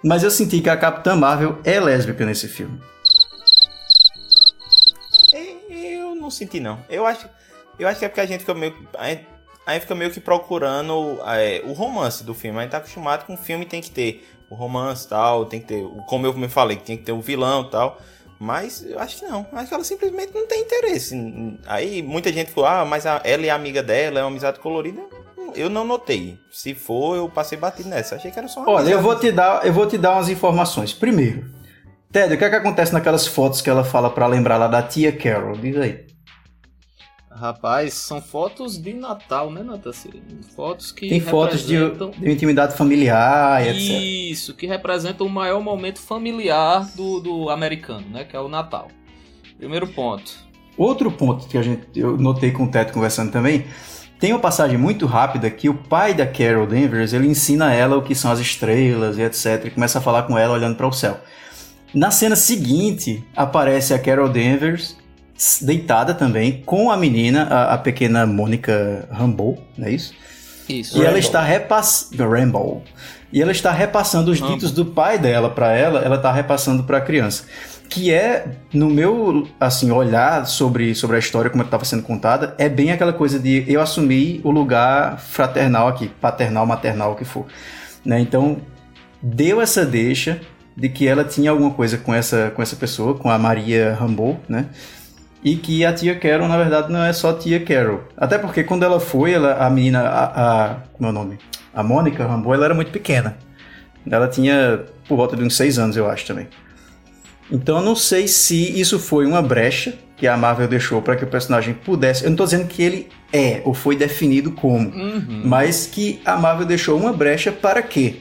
Mas 0.03 0.23
eu 0.23 0.29
senti 0.31 0.61
que 0.61 0.69
a 0.69 0.77
Capitã 0.77 1.15
Marvel 1.15 1.57
é 1.63 1.79
lésbica 1.79 2.25
nesse 2.25 2.47
filme. 2.47 2.79
Eu 5.69 6.15
não 6.15 6.29
senti, 6.29 6.59
não. 6.59 6.79
Eu 6.89 7.05
acho, 7.05 7.27
eu 7.79 7.87
acho 7.87 7.99
que 7.99 8.05
é 8.05 8.09
porque 8.09 8.21
a 8.21 8.25
gente 8.25 8.41
fica 8.41 8.53
meio. 8.53 8.75
A 8.97 9.09
gente, 9.09 9.25
a 9.65 9.73
gente 9.73 9.81
fica 9.81 9.95
meio 9.95 10.11
que 10.11 10.19
procurando 10.19 11.19
é, 11.25 11.61
o 11.65 11.73
romance 11.73 12.23
do 12.23 12.33
filme. 12.33 12.57
A 12.59 12.61
gente 12.63 12.71
tá 12.71 12.77
acostumado 12.77 13.25
com 13.25 13.33
o 13.33 13.37
filme 13.37 13.65
tem 13.65 13.81
que 13.81 13.91
ter 13.91 14.27
o 14.49 14.55
romance 14.55 15.05
e 15.05 15.09
tal, 15.09 15.45
tem 15.45 15.59
que 15.59 15.67
ter. 15.67 15.83
o- 15.83 16.03
Como 16.07 16.25
eu 16.25 16.33
me 16.33 16.49
falei, 16.49 16.77
que 16.77 16.83
tem 16.83 16.97
que 16.97 17.03
ter 17.03 17.11
o 17.13 17.21
vilão 17.21 17.63
e 17.67 17.69
tal. 17.71 17.99
Mas 18.41 18.83
eu 18.83 18.97
acho 18.97 19.19
que 19.19 19.25
não. 19.27 19.45
Eu 19.51 19.59
Acho 19.59 19.67
que 19.67 19.73
ela 19.75 19.83
simplesmente 19.83 20.33
não 20.33 20.47
tem 20.47 20.61
interesse. 20.61 21.15
Aí 21.67 22.01
muita 22.01 22.33
gente 22.33 22.49
falou, 22.49 22.67
ah, 22.67 22.83
mas 22.83 23.05
ela 23.05 23.21
é 23.23 23.49
amiga 23.51 23.83
dela, 23.83 24.19
é 24.19 24.23
uma 24.23 24.29
amizade 24.31 24.59
colorida. 24.59 24.99
Eu 25.53 25.69
não 25.69 25.85
notei. 25.85 26.39
Se 26.51 26.73
for, 26.73 27.15
eu 27.15 27.29
passei 27.29 27.55
batido 27.55 27.89
nessa. 27.89 28.15
Achei 28.15 28.31
que 28.31 28.39
era 28.39 28.47
só 28.47 28.61
uma 28.61 28.71
Olha, 28.71 28.89
eu 28.89 28.97
amizade. 28.97 29.03
vou 29.03 29.15
te 29.19 29.31
dar, 29.31 29.63
eu 29.63 29.71
vou 29.71 29.85
te 29.85 29.95
dar 29.95 30.13
umas 30.13 30.27
informações. 30.27 30.91
Primeiro, 30.91 31.45
Ted, 32.11 32.33
o 32.33 32.37
que 32.37 32.43
é 32.43 32.49
que 32.49 32.55
acontece 32.55 32.91
naquelas 32.91 33.27
fotos 33.27 33.61
que 33.61 33.69
ela 33.69 33.83
fala 33.83 34.09
pra 34.09 34.25
lembrar 34.25 34.57
lá 34.57 34.67
da 34.67 34.81
tia 34.81 35.11
Carol? 35.15 35.55
Diz 35.55 35.77
aí. 35.77 36.07
Rapaz, 37.33 37.93
são 37.93 38.21
fotos 38.21 38.77
de 38.77 38.93
Natal, 38.93 39.49
né, 39.51 39.63
Nathan? 39.63 39.91
Fotos 40.53 40.91
que 40.91 41.07
Tem 41.07 41.19
fotos 41.19 41.65
de, 41.65 41.77
representam... 41.77 42.11
de 42.11 42.29
intimidade 42.29 42.75
familiar 42.75 43.65
e 43.65 43.69
etc. 43.69 44.31
Isso, 44.31 44.53
que 44.53 44.67
representa 44.67 45.23
o 45.23 45.29
maior 45.29 45.61
momento 45.61 45.99
familiar 45.99 46.87
do, 46.93 47.19
do 47.19 47.49
americano, 47.49 48.05
né? 48.09 48.25
Que 48.25 48.35
é 48.35 48.39
o 48.39 48.49
Natal. 48.49 48.89
Primeiro 49.57 49.87
ponto. 49.87 50.31
Outro 50.77 51.11
ponto 51.11 51.47
que 51.47 51.57
a 51.57 51.61
gente, 51.61 51.87
eu 51.95 52.17
notei 52.17 52.51
com 52.51 52.63
o 52.63 52.71
Teto 52.71 52.93
conversando 52.93 53.31
também, 53.31 53.65
tem 54.19 54.33
uma 54.33 54.39
passagem 54.39 54.77
muito 54.77 55.05
rápida 55.05 55.49
que 55.49 55.69
o 55.69 55.73
pai 55.73 56.13
da 56.13 56.27
Carol 56.27 56.67
Danvers, 56.67 57.13
ele 57.13 57.27
ensina 57.27 57.73
ela 57.73 57.97
o 57.97 58.03
que 58.03 58.13
são 58.13 58.31
as 58.31 58.39
estrelas 58.39 59.17
e 59.17 59.21
etc, 59.21 59.65
e 59.65 59.69
começa 59.71 59.97
a 59.97 60.01
falar 60.01 60.23
com 60.23 60.37
ela 60.37 60.53
olhando 60.53 60.75
para 60.75 60.87
o 60.87 60.91
céu. 60.91 61.19
Na 61.93 62.11
cena 62.11 62.35
seguinte, 62.35 63.23
aparece 63.35 63.93
a 63.93 63.99
Carol 63.99 64.29
Danvers 64.29 64.97
deitada 65.61 66.13
também 66.13 66.61
com 66.65 66.91
a 66.91 66.97
menina, 66.97 67.43
a, 67.43 67.73
a 67.73 67.77
pequena 67.77 68.25
Mônica 68.25 69.07
Rambeau, 69.11 69.57
não 69.77 69.87
é 69.87 69.91
isso? 69.91 70.13
Isso. 70.69 71.01
E 71.01 71.05
ela 71.05 71.19
está 71.19 71.41
repassando. 71.41 72.23
Rambo. 72.29 72.83
E 73.31 73.41
ela 73.41 73.51
está 73.51 73.71
repassando 73.71 74.31
os 74.31 74.39
Rambo. 74.39 74.53
ditos 74.53 74.71
do 74.71 74.85
pai 74.85 75.17
dela 75.17 75.49
para 75.49 75.71
ela, 75.71 76.01
ela 76.01 76.17
está 76.17 76.31
repassando 76.31 76.83
para 76.83 76.97
a 76.97 77.01
criança. 77.01 77.45
Que 77.89 78.11
é, 78.11 78.45
no 78.73 78.89
meu 78.89 79.47
assim 79.59 79.91
olhar 79.91 80.45
sobre, 80.45 80.95
sobre 80.95 81.17
a 81.17 81.19
história, 81.19 81.49
como 81.49 81.63
estava 81.63 81.83
sendo 81.83 82.03
contada, 82.03 82.55
é 82.57 82.69
bem 82.69 82.91
aquela 82.91 83.11
coisa 83.11 83.37
de 83.37 83.65
eu 83.67 83.81
assumir 83.81 84.41
o 84.43 84.51
lugar 84.51 85.19
fraternal 85.19 85.87
aqui, 85.87 86.07
paternal, 86.21 86.65
maternal, 86.65 87.13
o 87.13 87.15
que 87.15 87.25
for. 87.25 87.45
Né? 88.05 88.19
Então, 88.19 88.57
deu 89.21 89.61
essa 89.61 89.85
deixa 89.85 90.39
de 90.75 90.87
que 90.87 91.07
ela 91.07 91.23
tinha 91.23 91.51
alguma 91.51 91.71
coisa 91.71 91.97
com 91.97 92.13
essa, 92.13 92.51
com 92.55 92.61
essa 92.61 92.75
pessoa, 92.75 93.13
com 93.15 93.29
a 93.29 93.37
Maria 93.37 93.93
Rambeau, 93.93 94.39
né? 94.47 94.67
E 95.43 95.55
que 95.55 95.83
a 95.83 95.91
tia 95.91 96.15
Carol, 96.19 96.47
na 96.47 96.57
verdade, 96.57 96.91
não 96.91 97.03
é 97.03 97.11
só 97.13 97.33
tia 97.33 97.59
Carol. 97.59 98.03
Até 98.15 98.37
porque 98.37 98.63
quando 98.63 98.83
ela 98.83 98.99
foi, 98.99 99.31
ela, 99.33 99.55
a 99.65 99.69
menina, 99.69 100.01
a, 100.01 100.25
a. 100.71 100.75
Como 100.93 101.07
é 101.07 101.09
o 101.09 101.13
nome? 101.13 101.39
A 101.73 101.81
Mônica 101.81 102.25
Rambeau, 102.25 102.53
ela 102.53 102.65
era 102.65 102.73
muito 102.75 102.91
pequena. 102.91 103.37
Ela 104.09 104.27
tinha 104.27 104.83
por 105.07 105.15
volta 105.17 105.35
de 105.35 105.43
uns 105.43 105.55
seis 105.57 105.79
anos, 105.79 105.97
eu 105.97 106.07
acho 106.09 106.25
também. 106.27 106.47
Então 107.51 107.77
eu 107.77 107.83
não 107.83 107.95
sei 107.95 108.27
se 108.27 108.79
isso 108.79 108.99
foi 108.99 109.25
uma 109.25 109.41
brecha 109.41 109.95
que 110.15 110.27
a 110.27 110.37
Marvel 110.37 110.67
deixou 110.67 111.01
para 111.01 111.15
que 111.15 111.23
o 111.23 111.27
personagem 111.27 111.73
pudesse. 111.73 112.23
Eu 112.23 112.29
não 112.29 112.37
tô 112.37 112.43
dizendo 112.45 112.67
que 112.67 112.81
ele 112.83 113.09
é 113.33 113.61
ou 113.65 113.73
foi 113.73 113.95
definido 113.95 114.51
como, 114.51 114.89
Uhum. 114.89 115.41
mas 115.45 115.87
que 115.87 116.21
a 116.23 116.37
Marvel 116.37 116.65
deixou 116.67 116.97
uma 116.99 117.11
brecha 117.11 117.51
para 117.51 117.81
quê? 117.81 118.17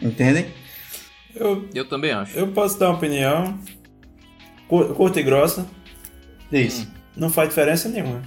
Entendem? 0.00 0.46
Eu, 1.34 1.66
Eu 1.74 1.84
também 1.88 2.12
acho. 2.12 2.38
eu 2.38 2.46
posso 2.48 2.78
dar 2.78 2.88
uma 2.90 2.96
opinião 2.96 3.58
cur- 4.68 4.94
curta 4.94 5.18
e 5.20 5.22
grossa. 5.22 5.66
Isso. 6.50 6.86
Não 7.16 7.30
faz 7.30 7.48
diferença 7.48 7.88
nenhuma. 7.88 8.22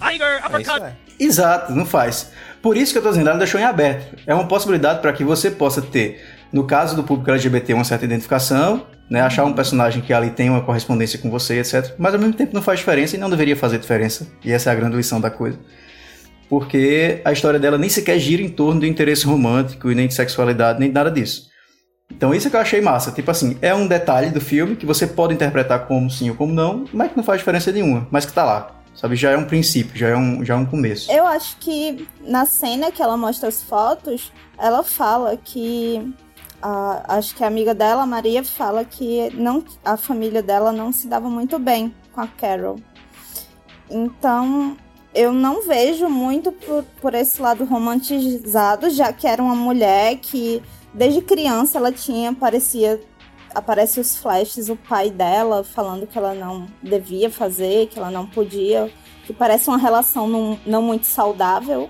É 0.57 0.61
isso 0.61 0.71
aí. 0.71 0.93
Exato, 1.19 1.73
não 1.73 1.85
faz. 1.85 2.31
Por 2.61 2.75
isso 2.75 2.91
que 2.91 2.97
eu 2.97 3.03
tô 3.03 3.09
dizendo, 3.09 3.29
ela 3.29 3.37
deixou 3.37 3.59
em 3.59 3.63
aberto. 3.63 4.17
É 4.25 4.33
uma 4.33 4.47
possibilidade 4.47 5.01
para 5.01 5.13
que 5.13 5.23
você 5.23 5.51
possa 5.51 5.81
ter, 5.81 6.25
no 6.51 6.65
caso 6.65 6.95
do 6.95 7.03
público 7.03 7.29
LGBT, 7.29 7.73
uma 7.73 7.83
certa 7.83 8.05
identificação, 8.05 8.87
né? 9.09 9.21
Achar 9.21 9.45
um 9.45 9.53
personagem 9.53 10.01
que 10.01 10.13
ali 10.13 10.31
tem 10.31 10.49
uma 10.49 10.61
correspondência 10.61 11.19
com 11.19 11.29
você, 11.29 11.59
etc. 11.59 11.93
Mas 11.97 12.13
ao 12.13 12.19
mesmo 12.19 12.33
tempo 12.33 12.53
não 12.53 12.61
faz 12.61 12.79
diferença 12.79 13.15
e 13.15 13.19
não 13.19 13.29
deveria 13.29 13.55
fazer 13.55 13.79
diferença. 13.79 14.27
E 14.43 14.51
essa 14.51 14.69
é 14.69 14.73
a 14.73 14.75
grande 14.75 14.95
lição 14.95 15.19
da 15.19 15.29
coisa. 15.29 15.59
Porque 16.47 17.21
a 17.23 17.31
história 17.31 17.59
dela 17.59 17.77
nem 17.77 17.89
sequer 17.89 18.17
gira 18.17 18.41
em 18.41 18.49
torno 18.49 18.79
do 18.79 18.85
interesse 18.85 19.25
romântico 19.25 19.91
e 19.91 19.95
nem 19.95 20.07
de 20.07 20.13
sexualidade, 20.13 20.79
nem 20.79 20.91
nada 20.91 21.11
disso. 21.11 21.48
Então 22.11 22.33
isso 22.33 22.47
é 22.47 22.49
que 22.49 22.55
eu 22.55 22.61
achei 22.61 22.81
massa. 22.81 23.11
Tipo 23.11 23.31
assim, 23.31 23.57
é 23.61 23.73
um 23.73 23.87
detalhe 23.87 24.29
do 24.29 24.41
filme 24.41 24.75
que 24.75 24.85
você 24.85 25.07
pode 25.07 25.33
interpretar 25.33 25.87
como 25.87 26.09
sim 26.09 26.29
ou 26.29 26.35
como 26.35 26.53
não, 26.53 26.85
mas 26.93 27.11
que 27.11 27.17
não 27.17 27.23
faz 27.23 27.39
diferença 27.39 27.71
nenhuma, 27.71 28.07
mas 28.11 28.25
que 28.25 28.33
tá 28.33 28.43
lá. 28.43 28.71
Sabe, 28.95 29.15
já 29.15 29.31
é 29.31 29.37
um 29.37 29.45
princípio, 29.45 29.95
já 29.97 30.09
é 30.09 30.15
um, 30.17 30.43
já 30.43 30.55
é 30.55 30.57
um 30.57 30.65
começo. 30.65 31.09
Eu 31.09 31.25
acho 31.25 31.55
que 31.57 32.05
na 32.21 32.45
cena 32.45 32.91
que 32.91 33.01
ela 33.01 33.15
mostra 33.15 33.47
as 33.47 33.63
fotos, 33.63 34.31
ela 34.57 34.83
fala 34.83 35.37
que. 35.37 36.13
a- 36.61 37.03
acho 37.15 37.33
que 37.33 37.41
a 37.43 37.47
amiga 37.47 37.73
dela, 37.73 38.05
Maria, 38.05 38.43
fala 38.43 38.83
que 38.83 39.29
não, 39.35 39.63
a 39.85 39.95
família 39.95 40.43
dela 40.43 40.73
não 40.73 40.91
se 40.91 41.07
dava 41.07 41.29
muito 41.29 41.57
bem 41.57 41.93
com 42.11 42.19
a 42.19 42.27
Carol. 42.27 42.77
Então, 43.89 44.75
eu 45.15 45.31
não 45.31 45.65
vejo 45.65 46.09
muito 46.09 46.51
por, 46.51 46.83
por 47.01 47.13
esse 47.13 47.41
lado 47.41 47.63
romantizado, 47.63 48.89
já 48.89 49.13
que 49.13 49.25
era 49.27 49.41
uma 49.41 49.55
mulher 49.55 50.17
que 50.17 50.61
desde 50.93 51.21
criança 51.21 51.77
ela 51.77 51.91
tinha, 51.91 52.33
parecia 52.33 52.99
aparece 53.53 53.99
os 53.99 54.15
flashes, 54.17 54.69
o 54.69 54.75
pai 54.75 55.09
dela 55.09 55.63
falando 55.63 56.07
que 56.07 56.17
ela 56.17 56.33
não 56.33 56.67
devia 56.81 57.29
fazer, 57.29 57.87
que 57.87 57.97
ela 57.97 58.11
não 58.11 58.25
podia, 58.25 58.91
que 59.25 59.33
parece 59.33 59.69
uma 59.69 59.77
relação 59.77 60.27
não, 60.27 60.59
não 60.65 60.81
muito 60.81 61.05
saudável. 61.05 61.89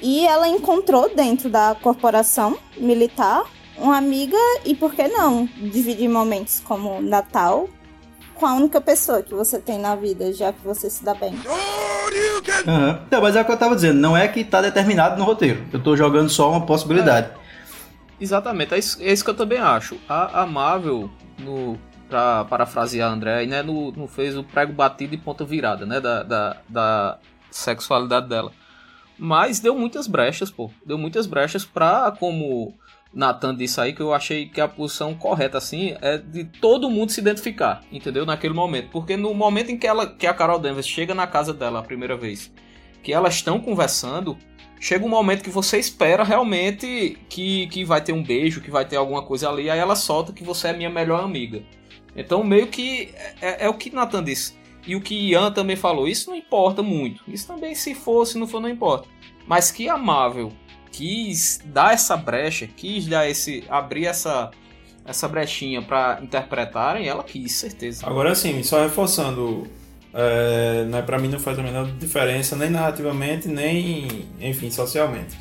E 0.00 0.26
ela 0.26 0.48
encontrou 0.48 1.14
dentro 1.14 1.48
da 1.48 1.76
corporação 1.80 2.58
militar 2.76 3.44
uma 3.76 3.96
amiga 3.96 4.36
e 4.64 4.74
por 4.74 4.94
que 4.94 5.08
não 5.08 5.48
dividir 5.56 6.08
momentos 6.08 6.60
como 6.60 7.00
Natal 7.00 7.68
com 8.34 8.46
a 8.46 8.54
única 8.54 8.80
pessoa 8.80 9.22
que 9.22 9.32
você 9.32 9.58
tem 9.58 9.78
na 9.78 9.94
vida, 9.94 10.32
já 10.32 10.52
que 10.52 10.64
você 10.64 10.90
se 10.90 11.04
dá 11.04 11.14
bem. 11.14 11.34
Aham. 12.66 13.00
Não, 13.10 13.20
mas 13.22 13.36
é 13.36 13.40
o 13.40 13.44
que 13.44 13.52
eu 13.52 13.56
tava 13.56 13.74
dizendo, 13.74 14.00
não 14.00 14.16
é 14.16 14.26
que 14.26 14.44
tá 14.44 14.60
determinado 14.60 15.16
no 15.16 15.24
roteiro. 15.24 15.64
Eu 15.72 15.82
tô 15.82 15.96
jogando 15.96 16.28
só 16.28 16.50
uma 16.50 16.66
possibilidade. 16.66 17.30
Exatamente, 18.24 18.72
é 18.72 18.78
isso, 18.78 19.02
é 19.02 19.12
isso 19.12 19.22
que 19.22 19.28
eu 19.28 19.34
também 19.34 19.58
acho. 19.58 19.98
A, 20.08 20.40
a 20.40 20.46
Marvel, 20.46 21.10
no, 21.38 21.78
pra 22.08 22.42
parafrasear 22.46 23.12
André, 23.12 23.44
né, 23.44 23.62
no, 23.62 23.92
não 23.92 24.08
fez 24.08 24.34
o 24.34 24.42
prego 24.42 24.72
batido 24.72 25.14
e 25.14 25.18
ponta 25.18 25.44
virada, 25.44 25.84
né, 25.84 26.00
da, 26.00 26.22
da, 26.22 26.56
da 26.66 27.18
sexualidade 27.50 28.26
dela. 28.26 28.50
Mas 29.18 29.60
deu 29.60 29.76
muitas 29.76 30.06
brechas, 30.06 30.50
pô. 30.50 30.70
Deu 30.86 30.96
muitas 30.96 31.26
brechas 31.26 31.66
pra, 31.66 32.10
como 32.18 32.74
Nathan 33.12 33.54
disse 33.54 33.78
aí, 33.78 33.92
que 33.92 34.00
eu 34.00 34.14
achei 34.14 34.48
que 34.48 34.58
a 34.58 34.66
posição 34.66 35.14
correta, 35.14 35.58
assim, 35.58 35.94
é 36.00 36.16
de 36.16 36.44
todo 36.44 36.88
mundo 36.88 37.12
se 37.12 37.20
identificar, 37.20 37.82
entendeu? 37.92 38.24
Naquele 38.24 38.54
momento. 38.54 38.88
Porque 38.90 39.18
no 39.18 39.34
momento 39.34 39.70
em 39.70 39.76
que, 39.76 39.86
ela, 39.86 40.06
que 40.06 40.26
a 40.26 40.32
Carol 40.32 40.58
Danvers 40.58 40.88
chega 40.88 41.14
na 41.14 41.26
casa 41.26 41.52
dela 41.52 41.80
a 41.80 41.82
primeira 41.82 42.16
vez, 42.16 42.50
que 43.02 43.12
elas 43.12 43.34
estão 43.34 43.60
conversando, 43.60 44.38
chega 44.80 45.04
um 45.04 45.08
momento 45.08 45.42
que 45.42 45.50
você 45.50 45.78
espera 45.78 46.24
realmente 46.24 47.18
que, 47.28 47.66
que 47.68 47.84
vai 47.84 48.00
ter 48.00 48.12
um 48.12 48.22
beijo, 48.22 48.60
que 48.60 48.70
vai 48.70 48.84
ter 48.84 48.96
alguma 48.96 49.22
coisa 49.22 49.48
ali, 49.48 49.70
aí 49.70 49.78
ela 49.78 49.96
solta 49.96 50.32
que 50.32 50.44
você 50.44 50.68
é 50.68 50.72
minha 50.72 50.90
melhor 50.90 51.22
amiga. 51.22 51.62
Então, 52.16 52.44
meio 52.44 52.68
que 52.68 53.12
é, 53.40 53.66
é 53.66 53.68
o 53.68 53.74
que 53.74 53.94
Nathan 53.94 54.22
disse. 54.22 54.54
E 54.86 54.94
o 54.94 55.00
que 55.00 55.30
Ian 55.30 55.50
também 55.50 55.76
falou, 55.76 56.06
isso 56.06 56.30
não 56.30 56.36
importa 56.36 56.82
muito. 56.82 57.22
Isso 57.26 57.46
também, 57.46 57.74
se 57.74 57.94
for, 57.94 58.26
se 58.26 58.38
não 58.38 58.46
for, 58.46 58.60
não 58.60 58.68
importa. 58.68 59.08
Mas 59.46 59.70
que 59.70 59.88
a 59.88 59.96
Marvel 59.96 60.52
quis 60.92 61.60
dar 61.64 61.94
essa 61.94 62.16
brecha, 62.16 62.66
quis 62.66 63.06
dar 63.06 63.28
esse. 63.28 63.64
abrir 63.68 64.06
essa, 64.06 64.50
essa 65.04 65.26
brechinha 65.26 65.82
pra 65.82 66.20
interpretarem, 66.22 67.08
ela 67.08 67.24
quis, 67.24 67.52
certeza. 67.52 68.06
Agora 68.06 68.32
assim, 68.32 68.62
só 68.62 68.82
reforçando, 68.82 69.66
é, 70.14 70.84
né, 70.84 71.02
para 71.02 71.18
mim 71.18 71.28
não 71.28 71.40
faz 71.40 71.58
a 71.58 71.62
menor 71.62 71.86
diferença, 71.98 72.54
nem 72.54 72.70
narrativamente, 72.70 73.48
nem, 73.48 74.26
enfim, 74.40 74.70
socialmente. 74.70 75.36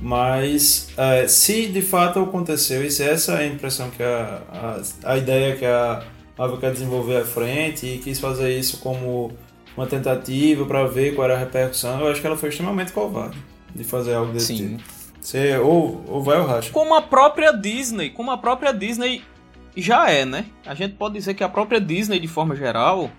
Mas 0.00 0.88
é, 0.96 1.28
se 1.28 1.66
de 1.66 1.82
fato 1.82 2.18
aconteceu, 2.20 2.84
e 2.84 2.90
se 2.90 3.02
essa 3.02 3.34
é 3.34 3.44
a 3.44 3.46
impressão 3.46 3.90
que 3.90 4.02
a, 4.02 4.42
a, 4.50 5.12
a 5.12 5.18
ideia 5.18 5.56
que 5.56 5.64
a 5.64 6.02
Marvel 6.36 6.58
quer 6.58 6.72
desenvolver 6.72 7.18
à 7.18 7.24
frente 7.24 7.86
e 7.86 7.98
quis 7.98 8.18
fazer 8.18 8.58
isso 8.58 8.78
como 8.78 9.32
uma 9.76 9.86
tentativa 9.86 10.64
para 10.64 10.86
ver 10.86 11.14
qual 11.14 11.26
era 11.26 11.36
a 11.36 11.38
repercussão, 11.38 12.00
eu 12.00 12.08
acho 12.08 12.20
que 12.20 12.26
ela 12.26 12.36
foi 12.36 12.48
extremamente 12.48 12.92
covarde 12.92 13.36
de 13.74 13.84
fazer 13.84 14.14
algo 14.14 14.32
desse 14.32 14.56
Sim. 14.56 14.76
tipo. 14.76 14.94
Você 15.20 15.56
ou, 15.56 16.04
ou 16.06 16.22
vai 16.22 16.38
ou 16.38 16.46
racha. 16.46 16.70
Como 16.70 16.94
a 16.94 17.00
própria 17.00 17.52
Disney, 17.52 18.10
como 18.10 18.30
a 18.30 18.36
própria 18.36 18.72
Disney 18.72 19.22
já 19.76 20.10
é, 20.10 20.24
né? 20.24 20.44
A 20.66 20.74
gente 20.74 20.94
pode 20.94 21.14
dizer 21.14 21.34
que 21.34 21.42
a 21.42 21.48
própria 21.48 21.80
Disney, 21.80 22.20
de 22.20 22.28
forma 22.28 22.54
geral, 22.54 23.10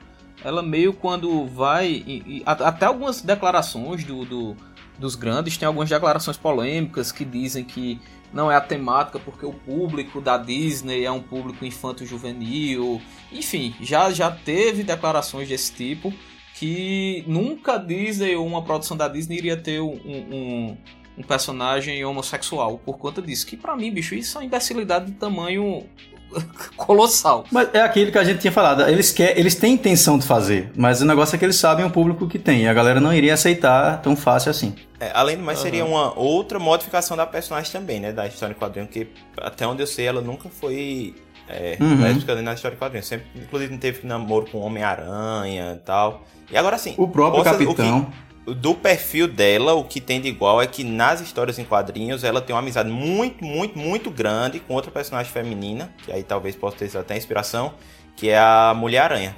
ela 0.43 0.61
meio 0.61 0.93
quando 0.93 1.45
vai. 1.45 1.87
e- 1.87 2.23
e 2.27 2.43
até 2.45 2.85
algumas 2.85 3.21
declarações 3.21 4.03
do, 4.03 4.25
do- 4.25 4.55
dos 4.99 5.15
grandes, 5.15 5.57
tem 5.57 5.67
algumas 5.67 5.89
declarações 5.89 6.37
polêmicas 6.37 7.11
que 7.11 7.25
dizem 7.25 7.63
que 7.65 7.99
não 8.33 8.51
é 8.51 8.55
a 8.55 8.61
temática 8.61 9.19
porque 9.19 9.45
o 9.45 9.53
público 9.53 10.19
da 10.21 10.37
Disney 10.37 11.03
é 11.05 11.11
um 11.11 11.21
público 11.21 11.65
infanto-juvenil. 11.65 13.01
Enfim, 13.31 13.73
já, 13.81 14.11
já 14.11 14.29
teve 14.31 14.83
declarações 14.83 15.47
desse 15.47 15.73
tipo 15.73 16.13
que 16.53 17.23
nunca 17.27 17.73
a 17.73 17.77
Disney 17.77 18.35
ou 18.35 18.45
uma 18.47 18.61
produção 18.63 18.95
da 18.95 19.07
Disney 19.09 19.37
iria 19.37 19.57
ter 19.57 19.81
um, 19.81 19.93
um, 20.05 20.77
um 21.17 21.23
personagem 21.23 22.03
homossexual 22.05 22.77
por 22.77 22.97
conta 22.97 23.21
disso. 23.21 23.45
Que 23.45 23.57
pra 23.57 23.75
mim, 23.75 23.91
bicho, 23.91 24.15
isso 24.15 24.37
é 24.37 24.41
uma 24.41 24.45
imbecilidade 24.45 25.07
de 25.07 25.11
tamanho 25.13 25.83
colossal. 26.77 27.45
Mas 27.51 27.69
é 27.73 27.81
aquilo 27.81 28.11
que 28.11 28.17
a 28.17 28.23
gente 28.23 28.39
tinha 28.39 28.51
falado. 28.51 28.81
Eles, 28.87 29.11
quer, 29.11 29.37
eles 29.37 29.55
têm 29.55 29.73
intenção 29.73 30.17
de 30.17 30.25
fazer, 30.25 30.71
mas 30.75 31.01
o 31.01 31.05
negócio 31.05 31.35
é 31.35 31.39
que 31.39 31.45
eles 31.45 31.55
sabem 31.55 31.85
o 31.85 31.89
público 31.89 32.27
que 32.27 32.37
tem. 32.39 32.63
E 32.63 32.67
a 32.67 32.73
galera 32.73 32.99
não 32.99 33.13
iria 33.13 33.33
aceitar 33.33 34.01
tão 34.01 34.15
fácil 34.15 34.51
assim. 34.51 34.75
É, 34.99 35.11
além 35.13 35.37
do 35.37 35.43
mais, 35.43 35.59
seria 35.59 35.83
uma 35.85 36.17
outra 36.17 36.57
modificação 36.59 37.15
da 37.17 37.25
personagem 37.25 37.71
também, 37.71 37.99
né? 37.99 38.11
Da 38.11 38.25
história 38.27 38.53
em 38.53 38.57
quadrinho, 38.57 38.87
que 38.87 39.07
até 39.41 39.65
onde 39.67 39.81
eu 39.83 39.87
sei, 39.87 40.05
ela 40.05 40.21
nunca 40.21 40.49
foi 40.49 41.13
é, 41.47 41.77
Uhum. 41.79 42.01
lésbica 42.01 42.33
na 42.41 42.53
história 42.53 42.75
em 42.75 42.79
quadrinho. 42.79 43.03
Sempre, 43.03 43.27
inclusive, 43.35 43.71
não 43.71 43.77
teve 43.79 44.07
namoro 44.07 44.47
com 44.51 44.59
Homem-Aranha 44.59 45.73
e 45.75 45.85
tal. 45.85 46.23
E 46.51 46.57
agora 46.57 46.77
sim. 46.77 46.93
O 46.97 47.07
próprio 47.07 47.43
possa- 47.43 47.57
Capitão. 47.57 47.99
O 47.99 48.05
que, 48.05 48.11
do 48.45 48.75
perfil 48.75 49.27
dela, 49.27 49.73
o 49.73 49.83
que 49.83 49.99
tem 49.99 50.21
de 50.21 50.27
igual 50.27 50.61
é 50.61 50.67
que 50.67 50.83
nas 50.83 51.19
histórias 51.21 51.57
em 51.57 51.65
quadrinhos 51.65 52.23
ela 52.23 52.41
tem 52.41 52.55
uma 52.55 52.59
amizade 52.61 52.89
muito, 52.89 53.43
muito, 53.43 53.77
muito 53.77 54.11
grande 54.11 54.59
com 54.59 54.73
outra 54.75 54.91
personagem 54.91 55.31
feminina, 55.31 55.91
que 56.05 56.11
aí 56.11 56.21
talvez 56.23 56.55
possa 56.55 56.77
ter 56.77 56.95
até 56.97 57.17
inspiração, 57.17 57.73
que 58.15 58.29
é 58.29 58.37
a 58.37 58.73
Mulher-Aranha. 58.75 59.35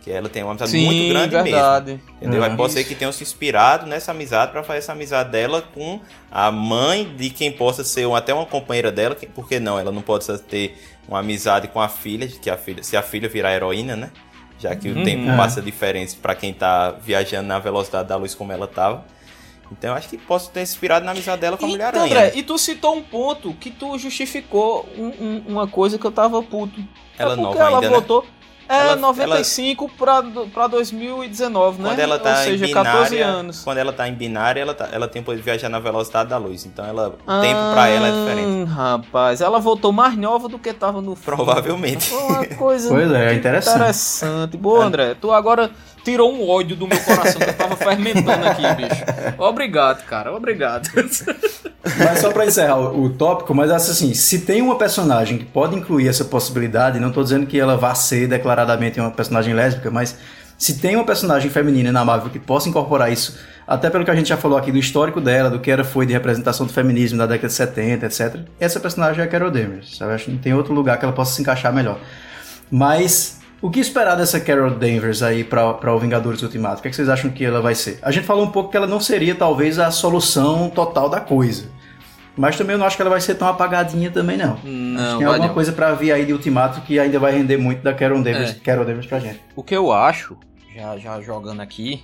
Que 0.00 0.10
ela 0.10 0.28
tem 0.28 0.42
uma 0.42 0.50
amizade 0.50 0.72
Sim, 0.72 0.84
muito 0.84 1.08
grande 1.12 1.28
verdade. 1.30 1.92
mesmo. 1.92 2.08
Entendeu? 2.16 2.40
Uhum. 2.40 2.50
Aí 2.50 2.56
pode 2.56 2.72
ser 2.72 2.82
que 2.82 2.94
tenham 2.94 3.12
se 3.12 3.22
inspirado 3.22 3.86
nessa 3.86 4.10
amizade 4.10 4.50
para 4.50 4.64
fazer 4.64 4.80
essa 4.80 4.90
amizade 4.92 5.30
dela 5.30 5.62
com 5.62 6.00
a 6.28 6.50
mãe 6.50 7.14
de 7.16 7.30
quem 7.30 7.52
possa 7.52 7.84
ser 7.84 8.04
um- 8.06 8.16
até 8.16 8.34
uma 8.34 8.44
companheira 8.44 8.90
dela, 8.90 9.14
que- 9.14 9.26
por 9.26 9.46
que 9.48 9.60
não? 9.60 9.78
Ela 9.78 9.92
não 9.92 10.02
pode 10.02 10.26
ter 10.40 10.76
uma 11.06 11.20
amizade 11.20 11.68
com 11.68 11.80
a 11.80 11.88
filha, 11.88 12.26
que 12.26 12.50
a 12.50 12.56
filha, 12.56 12.82
se 12.82 12.96
a 12.96 13.02
filha 13.02 13.28
virar 13.28 13.52
heroína, 13.54 13.94
né? 13.94 14.10
Já 14.62 14.76
que 14.76 14.88
o 14.88 14.96
Uhum. 14.96 15.04
tempo 15.04 15.28
É. 15.28 15.36
passa 15.36 15.60
diferente 15.60 16.14
para 16.14 16.36
quem 16.36 16.54
tá 16.54 16.92
viajando 16.92 17.48
na 17.48 17.58
velocidade 17.58 18.08
da 18.08 18.14
luz 18.16 18.32
como 18.32 18.52
ela 18.52 18.68
tava. 18.68 19.04
Então 19.72 19.90
eu 19.90 19.96
acho 19.96 20.08
que 20.08 20.16
posso 20.18 20.50
ter 20.50 20.62
inspirado 20.62 21.04
na 21.04 21.10
amizade 21.12 21.40
dela 21.40 21.56
com 21.56 21.64
a 21.64 21.68
Então, 21.68 21.76
Mulher-Aranha. 21.88 22.04
André, 22.26 22.32
e 22.38 22.42
tu 22.42 22.56
citou 22.58 22.94
um 22.94 23.02
ponto 23.02 23.52
que 23.54 23.70
tu 23.70 23.98
justificou 23.98 24.88
um- 24.96 25.06
um- 25.08 25.44
uma 25.48 25.66
coisa 25.66 25.98
que 25.98 26.04
eu 26.06 26.12
tava 26.12 26.40
puto. 26.42 26.78
Ela 27.18 27.32
é 27.32 27.36
porque 27.36 27.42
nova 27.42 27.58
ela 27.58 27.68
ainda, 27.78 27.90
né? 27.90 27.96
É, 28.72 28.80
Ela- 28.80 28.96
95 28.96 29.88
pra, 29.98 30.22
pra 30.52 30.66
2019, 30.66 31.82
né? 31.82 31.88
Quando 31.90 31.98
ela 31.98 32.18
tá 32.18 32.30
Ou 32.30 32.36
seja, 32.36 32.66
em 32.66 32.72
14 32.72 33.10
binária, 33.16 33.26
anos. 33.26 33.62
quando 33.62 33.78
ela 33.78 33.92
tá 33.92 34.08
em 34.08 34.14
binária, 34.14 34.60
ela, 34.60 34.72
tá- 34.74 34.88
ela 34.92 35.06
tem 35.06 35.20
o 35.20 35.24
poder 35.24 35.38
de 35.38 35.42
viajar 35.42 35.68
na 35.68 35.78
velocidade 35.78 36.30
da 36.30 36.38
luz. 36.38 36.64
Então 36.64 36.84
ela, 36.86 37.08
o 37.26 37.40
tempo 37.40 37.60
pra 37.72 37.88
ela 37.88 38.08
é 38.08 38.10
diferente. 38.12 38.70
Rapaz, 38.70 39.40
ela 39.40 39.58
voltou 39.60 39.92
mais 39.92 40.16
nova 40.16 40.48
do 40.48 40.58
que 40.58 40.72
tava 40.72 41.00
no 41.00 41.14
filme. 41.14 41.24
Provavelmente. 41.36 42.08
Foi 42.08 42.22
uma 42.22 42.46
coisa 42.46 42.88
Pois 42.94 43.12
é, 43.12 43.34
interessante. 43.34 43.74
interessante. 43.76 44.56
Boa, 44.56 44.84
André. 44.84 45.14
Tu 45.20 45.30
agora 45.32 45.70
tirou 46.04 46.32
um 46.32 46.48
ódio 46.48 46.76
do 46.76 46.86
meu 46.86 46.98
coração 47.00 47.40
que 47.40 47.50
eu 47.50 47.54
tava 47.54 47.76
fermentando 47.76 48.46
aqui, 48.46 48.62
bicho. 48.74 49.02
Obrigado, 49.38 50.04
cara. 50.04 50.32
Obrigado. 50.34 50.88
Mas 51.98 52.20
só 52.20 52.30
pra 52.30 52.46
encerrar 52.46 52.78
o, 52.78 53.10
tópico, 53.10 53.54
mas 53.54 53.70
assim, 53.70 54.14
se 54.14 54.40
tem 54.40 54.62
uma 54.62 54.76
personagem 54.76 55.38
que 55.38 55.44
pode 55.44 55.76
incluir 55.76 56.08
essa 56.08 56.24
possibilidade, 56.24 57.00
não 57.00 57.10
tô 57.10 57.22
dizendo 57.22 57.46
que 57.46 57.58
ela 57.58 57.76
vá 57.76 57.94
ser 57.94 58.28
declaradamente 58.28 59.00
uma 59.00 59.10
personagem 59.10 59.52
lésbica, 59.52 59.90
mas 59.90 60.16
se 60.56 60.78
tem 60.78 60.94
uma 60.94 61.04
personagem 61.04 61.50
feminina 61.50 61.90
na 61.90 62.04
Marvel 62.04 62.30
que 62.30 62.38
possa 62.38 62.68
incorporar 62.68 63.12
isso, 63.12 63.36
até 63.66 63.90
pelo 63.90 64.04
que 64.04 64.10
a 64.10 64.14
gente 64.14 64.28
já 64.28 64.36
falou 64.36 64.56
aqui 64.56 64.70
do 64.70 64.78
histórico 64.78 65.20
dela, 65.20 65.50
do 65.50 65.58
que 65.58 65.70
era 65.70 65.82
foi 65.82 66.06
de 66.06 66.12
representação 66.12 66.66
do 66.66 66.72
feminismo 66.72 67.18
na 67.18 67.26
década 67.26 67.48
de 67.48 67.54
70, 67.54 68.06
etc. 68.06 68.36
Essa 68.60 68.78
personagem 68.78 69.22
é 69.22 69.24
a 69.24 69.28
Carol 69.28 69.50
Danvers, 69.50 69.96
sabe? 69.96 70.12
Acho 70.12 70.26
que 70.26 70.30
não 70.30 70.38
tem 70.38 70.54
outro 70.54 70.72
lugar 70.72 70.98
que 70.98 71.04
ela 71.04 71.12
possa 71.12 71.34
se 71.34 71.42
encaixar 71.42 71.72
melhor. 71.72 71.98
Mas 72.70 73.41
o 73.62 73.70
que 73.70 73.80
esperar 73.80 74.16
dessa 74.16 74.38
Carol 74.40 74.70
Danvers 74.70 75.22
aí 75.22 75.42
pra 75.44 75.94
o 75.94 75.98
Vingadores 75.98 76.42
Ultimato? 76.42 76.80
O 76.80 76.82
que, 76.82 76.88
é 76.88 76.90
que 76.90 76.96
vocês 76.96 77.08
acham 77.08 77.30
que 77.30 77.44
ela 77.44 77.60
vai 77.62 77.74
ser? 77.74 77.98
A 78.02 78.10
gente 78.10 78.26
falou 78.26 78.44
um 78.44 78.50
pouco 78.50 78.70
que 78.70 78.76
ela 78.76 78.86
não 78.86 79.00
seria 79.00 79.34
talvez 79.34 79.78
a 79.78 79.90
solução 79.90 80.68
total 80.68 81.08
da 81.08 81.20
coisa. 81.20 81.70
Mas 82.36 82.56
também 82.56 82.72
eu 82.74 82.78
não 82.78 82.86
acho 82.86 82.96
que 82.96 83.02
ela 83.02 83.10
vai 83.10 83.20
ser 83.20 83.34
tão 83.34 83.46
apagadinha 83.46 84.10
também, 84.10 84.36
não. 84.38 84.54
acho 84.54 84.66
Não, 84.66 85.12
que 85.12 85.18
tem 85.18 85.26
alguma 85.26 85.46
não. 85.48 85.54
coisa 85.54 85.70
pra 85.72 85.92
vir 85.92 86.12
aí 86.12 86.24
de 86.26 86.32
Ultimato 86.32 86.80
que 86.80 86.98
ainda 86.98 87.18
vai 87.18 87.32
render 87.32 87.56
muito 87.58 87.82
da 87.82 87.92
Carol 87.94 88.22
Danvers, 88.22 88.50
É. 88.50 88.54
Carol 88.54 88.84
Danvers 88.84 89.06
pra 89.06 89.18
gente. 89.20 89.40
O 89.54 89.62
que 89.62 89.76
eu 89.76 89.92
acho, 89.92 90.36
já, 90.74 90.96
já 90.96 91.20
jogando 91.20 91.60
aqui, 91.60 92.02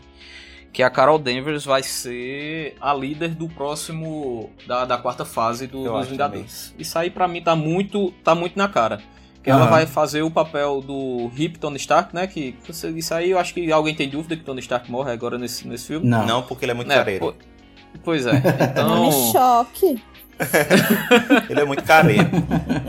que 0.71 0.83
a 0.83 0.91
Carol 0.91 1.19
Danvers 1.19 1.65
vai 1.65 1.83
ser 1.83 2.77
a 2.79 2.93
líder 2.93 3.31
do 3.31 3.49
próximo. 3.49 4.51
da, 4.67 4.85
da 4.85 4.99
quarta 4.99 5.25
fase 5.25 5.67
do, 5.67 5.85
dos 5.85 6.03
acho 6.03 6.11
Vingadores. 6.11 6.75
Isso 6.79 6.99
aí 6.99 7.09
pra 7.09 7.27
mim 7.27 7.41
tá 7.43 7.57
muito, 7.57 8.13
tá 8.23 8.35
muito 8.35 8.57
na 8.59 8.69
cara. 8.69 9.01
Ela 9.49 9.63
Aham. 9.63 9.71
vai 9.71 9.87
fazer 9.87 10.23
o 10.23 10.31
papel 10.31 10.81
do 10.81 11.31
hip 11.37 11.59
Tony 11.59 11.77
Stark, 11.77 12.15
né? 12.15 12.27
Que 12.27 12.55
isso 12.69 13.15
aí 13.15 13.31
eu 13.31 13.39
acho 13.39 13.55
que 13.55 13.71
alguém 13.73 13.95
tem 13.95 14.09
dúvida 14.09 14.37
que 14.37 14.43
Tony 14.45 14.61
Stark 14.61 14.91
morre 14.91 15.13
agora 15.13 15.39
nesse, 15.39 15.67
nesse 15.67 15.87
filme. 15.87 16.07
Não. 16.07 16.27
Não, 16.27 16.43
porque 16.43 16.65
ele 16.65 16.73
é 16.73 16.75
muito 16.75 16.91
É, 16.93 16.97
careiro. 16.97 17.27
pô, 17.27 17.35
Pois 18.05 18.27
é. 18.27 18.33
Então. 18.71 18.89
Nome 18.89 19.13
choque. 19.33 20.03
Ele 21.49 21.61
é 21.61 21.65
muito 21.65 21.83
careta. 21.85 22.31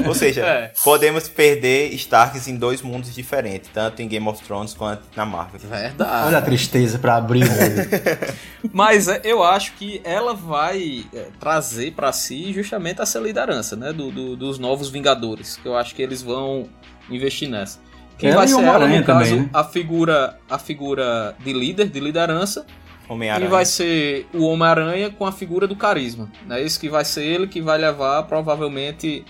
Ou 0.08 0.14
seja, 0.14 0.42
É. 0.46 0.72
podemos 0.84 1.28
perder 1.28 1.94
Starks 1.96 2.48
em 2.48 2.56
dois 2.56 2.82
mundos 2.82 3.14
diferentes, 3.14 3.70
tanto 3.74 4.02
em 4.02 4.08
Game 4.08 4.28
of 4.28 4.44
Thrones 4.44 4.74
quanto 4.74 5.04
na 5.16 5.26
Marvel. 5.26 5.60
Verdade. 5.60 6.28
Olha 6.28 6.38
a 6.38 6.42
tristeza 6.42 7.00
pra 7.00 7.16
abrir. 7.16 7.44
velho. 7.46 7.90
Mas 8.72 9.08
é, 9.08 9.22
eu 9.24 9.44
acho 9.44 9.74
que 9.74 10.02
ela 10.04 10.34
vai 10.34 11.06
é, 11.14 11.28
trazer 11.40 11.92
pra 11.94 12.12
si 12.12 12.54
justamente 12.54 13.02
essa 13.02 13.20
liderança, 13.20 13.76
né? 13.76 13.92
do- 13.94 14.12
do- 14.12 14.36
dos 14.36 14.60
novos 14.60 14.90
Vingadores. 14.90 15.58
Que 15.58 15.68
eu 15.68 15.76
acho 15.78 15.96
que 15.96 16.02
eles 16.02 16.22
vão 16.22 16.68
investir 17.10 17.50
nessa. 17.50 17.80
Quem 18.18 18.30
Ela 18.32 18.38
vai 18.44 18.46
o 18.48 18.50
ser 18.58 18.64
ela, 18.64 18.88
no 18.88 19.04
caso, 19.06 19.30
também, 19.30 19.42
né? 19.44 19.50
a 19.54 19.64
figura 19.64 20.38
a 20.50 20.58
figura 20.60 21.36
de 21.44 21.54
líder, 21.54 21.88
de 21.88 22.00
liderança. 22.02 22.66
E 23.10 23.14
Homem-Aranha. 23.14 23.50
vai 23.50 23.66
ser 23.66 24.28
o 24.34 24.44
Homem-Aranha 24.46 25.10
com 25.10 25.26
a 25.26 25.32
figura 25.32 25.68
do 25.68 25.76
carisma. 25.76 26.30
É 26.50 26.62
isso 26.62 26.80
que 26.80 26.90
vai 26.90 27.04
ser 27.06 27.24
ele 27.26 27.48
que 27.48 27.62
vai 27.62 27.78
levar, 27.78 28.24
provavelmente, 28.24 29.26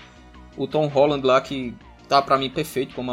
o 0.56 0.66
Tom 0.66 0.86
Holland 0.86 1.26
lá, 1.26 1.40
que 1.40 1.74
tá 2.08 2.20
pra 2.20 2.36
mim 2.36 2.50
perfeito 2.50 2.92
como 2.94 3.12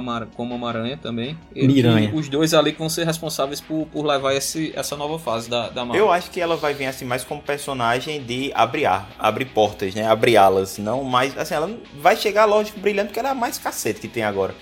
Homem-Aranha 0.56 0.98
também. 0.98 1.38
Ele- 1.56 1.72
Miranha. 1.72 2.12
Os 2.14 2.28
dois 2.28 2.54
ali 2.56 2.72
que 2.74 2.80
vão 2.80 2.90
ser 2.90 3.06
responsáveis 3.06 3.62
por, 3.62 3.86
por 3.94 4.04
levar 4.04 4.34
esse, 4.34 4.74
essa 4.76 4.98
nova 4.98 5.20
fase 5.20 5.48
da, 5.50 5.70
da 5.70 5.86
Marvel. 5.86 6.06
Eu 6.08 6.12
acho 6.12 6.32
que 6.32 6.42
ela 6.42 6.56
vai 6.58 6.74
vir 6.74 6.86
assim 6.88 7.06
mais 7.06 7.24
como 7.24 7.40
personagem 7.42 8.24
de 8.24 8.52
abrir, 8.56 8.88
ar- 8.88 9.08
abrir 9.20 9.46
portas, 9.46 9.94
né? 9.94 10.08
Abrir 10.08 10.36
alas, 10.36 10.80
não 10.80 11.04
mais 11.04 11.38
assim, 11.38 11.54
ela 11.54 11.78
vai 12.00 12.16
chegar 12.18 12.46
lógico 12.46 12.80
brilhando 12.80 13.08
porque 13.10 13.20
ela 13.20 13.30
é 13.30 13.32
a 13.34 13.36
mais 13.36 13.58
cacete 13.60 14.00
que 14.02 14.08
tem 14.08 14.24
agora. 14.24 14.56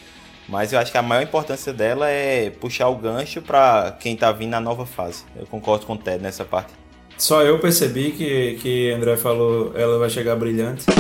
Mas 0.48 0.72
eu 0.72 0.80
acho 0.80 0.92
que 0.92 0.98
a 0.98 1.02
maior 1.02 1.24
importância 1.24 1.74
dela 1.74 2.08
é 2.10 2.50
puxar 2.52 2.88
o 2.90 2.96
gancho 2.96 3.42
pra 3.42 3.96
quem 4.00 4.16
tá 4.16 4.32
vindo 4.32 4.52
na 4.52 4.60
nova 4.60 4.86
fase. 4.86 5.24
Eu 5.36 5.46
concordo 5.48 5.86
com 5.86 5.94
o 5.94 5.98
Ted 5.98 6.22
nessa 6.22 6.46
parte. 6.46 6.72
Só 7.18 7.42
eu 7.42 7.58
percebi 7.60 8.12
que, 8.12 8.60
que 8.62 8.92
André 8.92 9.18
falou 9.18 9.72
ela 9.76 9.98
vai 9.98 10.10
chegar 10.10 10.36
brilhante. 10.36 10.86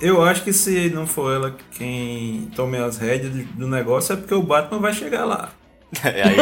eu 0.00 0.22
acho 0.22 0.42
que 0.42 0.52
se 0.52 0.90
não 0.90 1.06
for 1.06 1.34
ela 1.34 1.56
quem 1.76 2.50
tome 2.54 2.78
as 2.78 2.98
rédeas 2.98 3.32
do- 3.54 3.68
negócio 3.68 4.12
é 4.14 4.16
porque 4.16 4.34
o 4.34 4.42
Batman 4.42 4.78
vai 4.80 4.92
chegar 4.92 5.24
lá. 5.24 5.50
É 6.04 6.22
aí. 6.28 6.36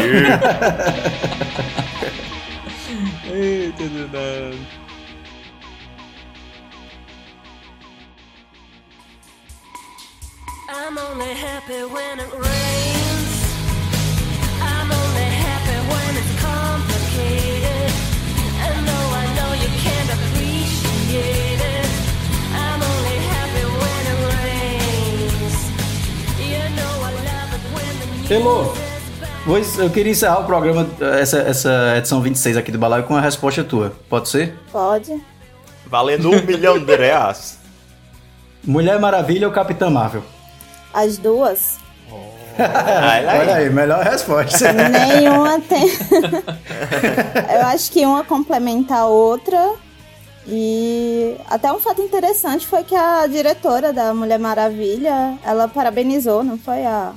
Eita, 3.35 3.83
Deus. 3.83 4.57
I'm 10.69 10.97
only 10.97 11.35
happy 11.35 11.83
when 11.85 12.21
it 12.21 12.33
rains. 12.33 13.33
I'm 14.63 14.91
only 14.91 15.29
happy 15.45 15.79
when 15.93 16.17
it's 16.17 16.35
complicated. 16.41 17.91
And 18.65 18.89
though 18.89 19.11
I 19.23 19.27
know 19.37 19.51
you 19.63 19.71
can't 19.85 20.11
appreciate 20.17 21.61
it, 21.61 21.89
I'm 22.55 22.81
only 22.81 23.17
happy 23.33 23.65
when 23.81 24.03
it 24.13 24.19
rains. 24.33 25.55
You 26.41 26.65
know 26.77 26.95
I 27.03 27.13
love 27.29 27.51
it 27.57 27.65
when 27.75 28.29
the 28.29 28.35
Elô, 28.35 28.73
pois 29.45 29.79
eu 29.79 29.91
queria 29.91 30.13
encerrar 30.13 30.41
o 30.41 30.45
programa, 30.45 30.89
essa, 31.21 31.39
essa 31.41 31.95
edição 31.99 32.23
26 32.23 32.57
aqui 32.57 32.73
do 32.73 32.79
Balaio, 32.79 33.05
com 33.05 33.15
a 33.15 33.21
resposta 33.21 33.63
tua. 33.63 33.93
Pode 34.09 34.31
ser? 34.31 34.55
Pode. 34.73 35.23
Valendo 35.87 36.31
um 36.31 36.43
milhão 36.43 36.79
de 36.79 36.97
reais. 36.97 37.59
Mulher 38.65 38.99
Maravilha 38.99 39.47
ou 39.47 39.53
Capitã 39.53 39.91
Marvel? 39.91 40.25
As 40.95 41.19
duas. 41.19 41.79
Olha 42.57 43.57
aí, 43.57 43.69
melhor 43.71 44.05
resposta. 44.05 44.73
Nenhuma 44.73 45.61
tem. 45.69 45.89
Eu 47.53 47.67
acho 47.67 47.91
que 47.91 48.07
uma 48.07 48.23
complementa 48.25 48.95
a 48.95 49.07
outra. 49.07 49.75
E 50.47 51.37
até 51.49 51.73
um 51.73 51.81
fato 51.81 52.03
interessante 52.03 52.67
foi 52.67 52.85
que 52.85 52.95
a 52.95 53.27
diretora 53.27 53.93
da 53.95 54.13
Mulher 54.13 54.39
Maravilha, 54.39 55.39
ela 55.43 55.67
parabenizou, 55.67 56.45
não 56.45 56.59
foi 56.59 56.85
a, 56.85 57.13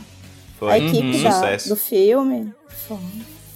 Foi. 0.57 0.71
a 0.71 0.77
equipe 0.79 1.17
Uhum. 1.17 1.23
da- 1.23 1.55
do 1.67 1.75
filme. 1.75 2.53
Foi 2.87 2.97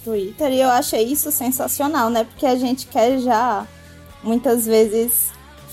Twitter. 0.04 0.52
E 0.52 0.60
eu 0.60 0.68
achei 0.68 1.02
isso 1.04 1.32
sensacional, 1.32 2.10
né? 2.10 2.24
Porque 2.24 2.44
a 2.44 2.54
gente 2.56 2.86
quer 2.86 3.18
já, 3.18 3.66
muitas 4.22 4.66
vezes, 4.66 5.30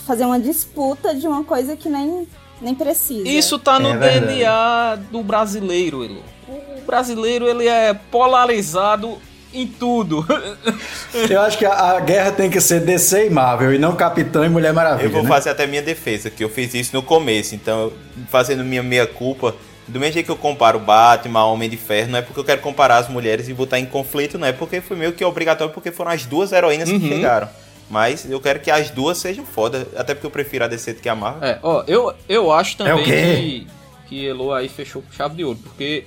fazer 0.07 0.23
uma 0.25 0.39
disputa 0.39 1.13
de 1.13 1.27
uma 1.27 1.43
coisa 1.43 1.75
que 1.75 1.89
nem, 1.89 2.25
nem 2.61 2.75
precisa. 2.75 3.27
Isso 3.27 3.57
tá 3.59 3.79
no 3.79 3.89
É. 4.03 4.19
DNA 4.19 4.97
do 5.11 5.23
brasileiro, 5.23 6.03
Elo. 6.03 6.23
O 6.47 6.81
brasileiro, 6.85 7.47
ele 7.47 7.67
é 7.67 7.93
polarizado 7.93 9.17
em 9.53 9.65
tudo. 9.67 10.25
Eu 11.29 11.41
acho 11.41 11.57
que 11.57 11.65
a, 11.65 11.73
a 11.73 11.99
guerra 11.99 12.31
tem 12.31 12.49
que 12.49 12.61
ser 12.61 12.81
DC 12.81 13.27
e 13.27 13.29
Marvel, 13.29 13.73
e 13.73 13.79
não 13.79 13.95
Capitã 13.95 14.45
e 14.45 14.49
Mulher 14.49 14.73
Maravilha. 14.73 15.07
Eu 15.07 15.11
vou 15.11 15.23
né? 15.23 15.29
fazer 15.29 15.49
até 15.49 15.65
minha 15.65 15.81
defesa, 15.81 16.29
que 16.29 16.43
eu 16.43 16.49
fiz 16.49 16.73
isso 16.73 16.95
no 16.95 17.01
começo, 17.01 17.55
então 17.55 17.91
fazendo 18.29 18.63
minha 18.63 18.83
meia 18.83 19.07
culpa, 19.07 19.55
do 19.87 19.99
mesmo 19.99 20.13
jeito 20.13 20.27
que 20.27 20.31
eu 20.31 20.35
comparo 20.37 20.77
Batman, 20.79 21.45
Homem 21.45 21.67
de 21.69 21.77
Ferro, 21.77 22.11
não 22.11 22.19
é 22.19 22.21
porque 22.21 22.39
eu 22.39 22.43
quero 22.43 22.61
comparar 22.61 22.97
as 22.97 23.07
mulheres 23.09 23.49
e 23.49 23.53
botar 23.53 23.79
em 23.79 23.85
conflito, 23.87 24.37
não 24.37 24.47
é 24.47 24.51
porque 24.51 24.81
foi 24.81 24.95
meio 24.95 25.13
que 25.13 25.25
obrigatório, 25.25 25.73
porque 25.73 25.91
foram 25.91 26.11
as 26.11 26.25
duas 26.27 26.51
heroínas 26.51 26.87
que 26.89 26.95
Uhum. 26.95 27.07
chegaram. 27.07 27.49
Mas 27.89 28.29
eu 28.29 28.39
quero 28.39 28.59
que 28.59 28.69
as 28.69 28.89
duas 28.91 29.17
sejam 29.17 29.45
foda, 29.45 29.87
até 29.97 30.13
porque 30.13 30.27
eu 30.27 30.31
prefiro 30.31 30.63
a 30.63 30.67
DC 30.67 30.93
do 30.93 31.01
que 31.01 31.09
a 31.09 31.15
Marvel. 31.15 31.43
É, 31.49 31.59
ó, 31.63 31.83
eu, 31.87 32.13
eu 32.27 32.51
acho 32.51 32.77
também 32.77 32.93
É 32.93 32.95
o 32.95 33.03
quê? 33.03 33.11
que, 33.35 33.67
que 34.07 34.27
Elo 34.27 34.53
aí 34.53 34.69
fechou 34.69 35.01
com 35.01 35.11
chave 35.11 35.35
de 35.35 35.43
ouro, 35.43 35.57
porque 35.63 36.05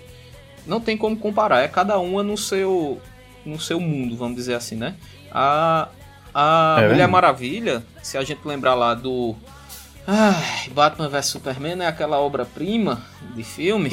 não 0.64 0.80
tem 0.80 0.96
como 0.96 1.16
comparar, 1.16 1.60
é 1.60 1.68
cada 1.68 1.98
uma 1.98 2.22
no 2.22 2.36
seu 2.36 3.00
no 3.44 3.58
seu 3.58 3.80
mundo, 3.80 4.16
vamos 4.16 4.36
dizer 4.36 4.54
assim, 4.54 4.76
né? 4.76 4.94
A, 5.32 5.88
a 6.32 6.76
É 6.82 6.88
Mulher. 6.88 7.08
Maravilha, 7.08 7.82
se 8.00 8.16
a 8.16 8.22
gente 8.22 8.46
lembrar 8.46 8.74
lá 8.74 8.94
do 8.94 9.34
ai, 10.06 10.68
Batman 10.70 11.08
vs 11.08 11.26
Superman, 11.26 11.82
é 11.82 11.88
aquela 11.88 12.20
obra-prima 12.20 13.02
de 13.34 13.42
filme. 13.42 13.90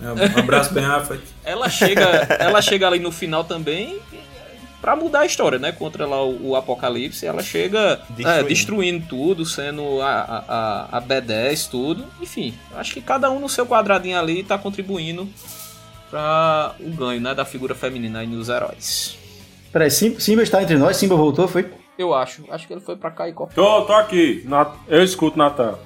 Um 0.00 0.38
abraço 0.38 0.72
bem 0.72 0.84
Affleck. 0.84 1.22
Ela 1.44 1.68
chega, 1.68 2.02
ela 2.38 2.62
chega 2.62 2.86
ali 2.86 2.98
no 3.00 3.10
final 3.10 3.42
também 3.42 3.98
pra 4.86 4.94
mudar 4.94 5.20
a 5.22 5.26
história, 5.26 5.58
né? 5.58 5.72
Contra 5.72 6.06
lá 6.06 6.22
o, 6.24 6.50
o 6.50 6.54
Apocalipse, 6.56 7.26
ela 7.26 7.42
chega 7.42 7.96
Destruindo. 8.10 8.28
é, 8.30 8.42
destruindo 8.44 9.06
tudo, 9.08 9.44
sendo 9.44 10.00
a, 10.00 10.10
a, 10.12 10.44
a, 10.92 10.98
a 10.98 11.02
B10, 11.02 11.68
tudo. 11.68 12.04
Enfim, 12.22 12.54
acho 12.76 12.94
que 12.94 13.00
cada 13.00 13.28
um 13.28 13.40
no 13.40 13.48
seu 13.48 13.66
quadradinho 13.66 14.16
ali 14.16 14.44
tá 14.44 14.56
contribuindo 14.56 15.28
pra 16.08 16.74
o 16.78 16.88
ganho, 16.90 17.20
né? 17.20 17.34
Da 17.34 17.44
figura 17.44 17.74
feminina 17.74 18.20
aí 18.20 18.28
nos 18.28 18.48
heróis. 18.48 19.18
Peraí, 19.72 19.90
Simba, 19.90 20.20
Simba 20.20 20.42
está 20.44 20.62
entre 20.62 20.76
nós? 20.76 20.96
Simba 20.96 21.16
voltou, 21.16 21.48
foi? 21.48 21.68
Eu 21.98 22.14
acho, 22.14 22.44
acho 22.50 22.66
que 22.68 22.72
ele 22.72 22.80
foi 22.80 22.94
pra 22.94 23.10
cá 23.10 23.28
e 23.28 23.32
copiou. 23.32 23.80
Tô, 23.80 23.86
tô 23.86 23.92
aqui. 23.92 24.42
Na- 24.46 24.70
Eu 24.86 25.02
escuto 25.02 25.36
Natal. 25.36 25.80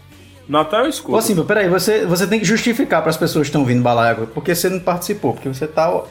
Natal 0.46 0.80
eu 0.84 0.90
escuto. 0.90 1.16
Ô 1.16 1.22
Simba, 1.22 1.44
peraí, 1.44 1.70
você, 1.70 2.04
você 2.04 2.26
tem 2.26 2.38
que 2.38 2.44
justificar 2.44 3.00
para 3.00 3.08
as 3.10 3.16
pessoas 3.16 3.46
que 3.46 3.48
estão 3.48 3.64
vindo 3.64 3.82
Balaio 3.82 4.10
agora, 4.10 4.26
porque 4.34 4.54
você 4.54 4.68
não 4.68 4.80
participou, 4.80 5.32
porque 5.32 5.48
você 5.48 5.66
tá, 5.66 6.02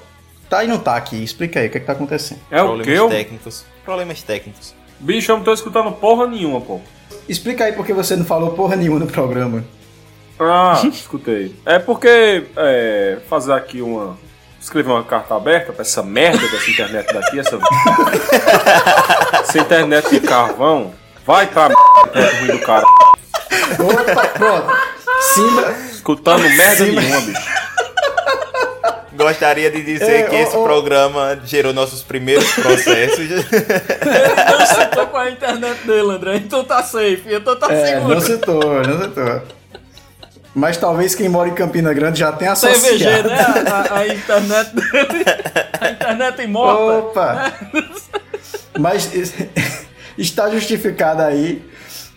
tá 0.49 0.63
e 0.63 0.67
não 0.67 0.77
tá 0.79 0.95
aqui. 0.95 1.23
Explica 1.23 1.59
aí, 1.59 1.67
o 1.67 1.69
que, 1.69 1.77
é 1.77 1.79
que 1.79 1.85
tá 1.85 1.93
acontecendo? 1.93 2.39
É 2.49 2.61
o 2.61 2.65
Problemas 2.67 2.87
que? 2.87 2.99
Eu... 2.99 3.09
técnicos. 3.09 3.65
Problemas 3.85 4.21
técnicos. 4.21 4.73
Bicho, 4.99 5.31
eu 5.31 5.37
não 5.37 5.43
tô 5.43 5.53
escutando 5.53 5.91
porra 5.91 6.27
nenhuma, 6.27 6.59
pô. 6.59 6.81
Explica 7.27 7.63
aí 7.65 7.73
porque 7.73 7.93
você 7.93 8.15
não 8.15 8.25
falou 8.25 8.51
porra 8.51 8.75
nenhuma 8.75 8.99
no 8.99 9.07
programa. 9.07 9.63
Ah, 10.39 10.81
escutei. 10.91 11.55
É 11.65 11.79
porque 11.79 12.45
é, 12.57 13.17
fazer 13.29 13.53
aqui 13.53 13.81
uma. 13.81 14.17
Escrever 14.59 14.91
uma 14.91 15.03
carta 15.05 15.35
aberta 15.35 15.71
pra 15.71 15.83
essa 15.83 16.03
merda 16.03 16.45
dessa 16.49 16.69
internet 16.69 17.13
daqui, 17.13 17.39
essa. 17.39 17.57
essa 19.41 19.57
internet 19.57 20.09
de 20.09 20.19
carvão. 20.19 20.91
Vai 21.25 21.47
pra 21.47 21.69
merda 21.69 22.37
ruim 22.39 22.47
do 22.47 22.59
cara. 22.59 22.85
Opa, 23.79 24.27
pronto. 24.27 24.67
Simba, 25.33 25.71
Escutando 25.91 26.41
merda 26.41 26.85
Sim, 26.85 26.91
mas- 26.91 27.05
nenhuma, 27.05 27.21
bicho. 27.21 27.58
Gostaria 29.13 29.71
de 29.71 29.81
dizer 29.83 30.09
É, 30.11 30.23
que 30.23 30.35
esse 30.35 30.51
programa 30.57 31.39
gerou 31.43 31.73
nossos 31.73 32.03
primeiros 32.03 32.49
processos. 32.53 33.19
Ele 33.19 33.35
não 34.59 34.65
citou 34.65 35.07
com 35.07 35.17
a 35.17 35.29
internet 35.31 35.79
dele, 35.85 36.11
André, 36.11 36.35
então 36.37 36.63
tá 36.63 36.83
safe, 36.83 37.23
então 37.27 37.55
tá 37.55 37.71
é, 37.73 37.85
seguro. 37.87 38.13
não 38.15 38.21
citou, 38.21 38.83
não 38.83 39.01
citou. 39.01 39.41
Mas 40.53 40.77
talvez 40.77 41.13
quem 41.15 41.29
mora 41.29 41.47
em 41.49 41.53
Campina 41.53 41.93
Grande 41.93 42.19
já 42.19 42.31
tenha 42.31 42.51
associado. 42.53 42.81
CVG, 42.97 43.23
né? 43.23 43.39
A, 43.39 43.93
a- 43.95 43.97
a 43.99 44.07
internet 44.07 44.75
dele. 44.75 45.25
A 45.79 45.89
internet 45.91 46.41
imorta. 46.41 46.81
Opa! 46.97 47.53
Mas 48.79 49.09
está 50.17 50.49
justificado 50.49 51.21
aí. 51.21 51.61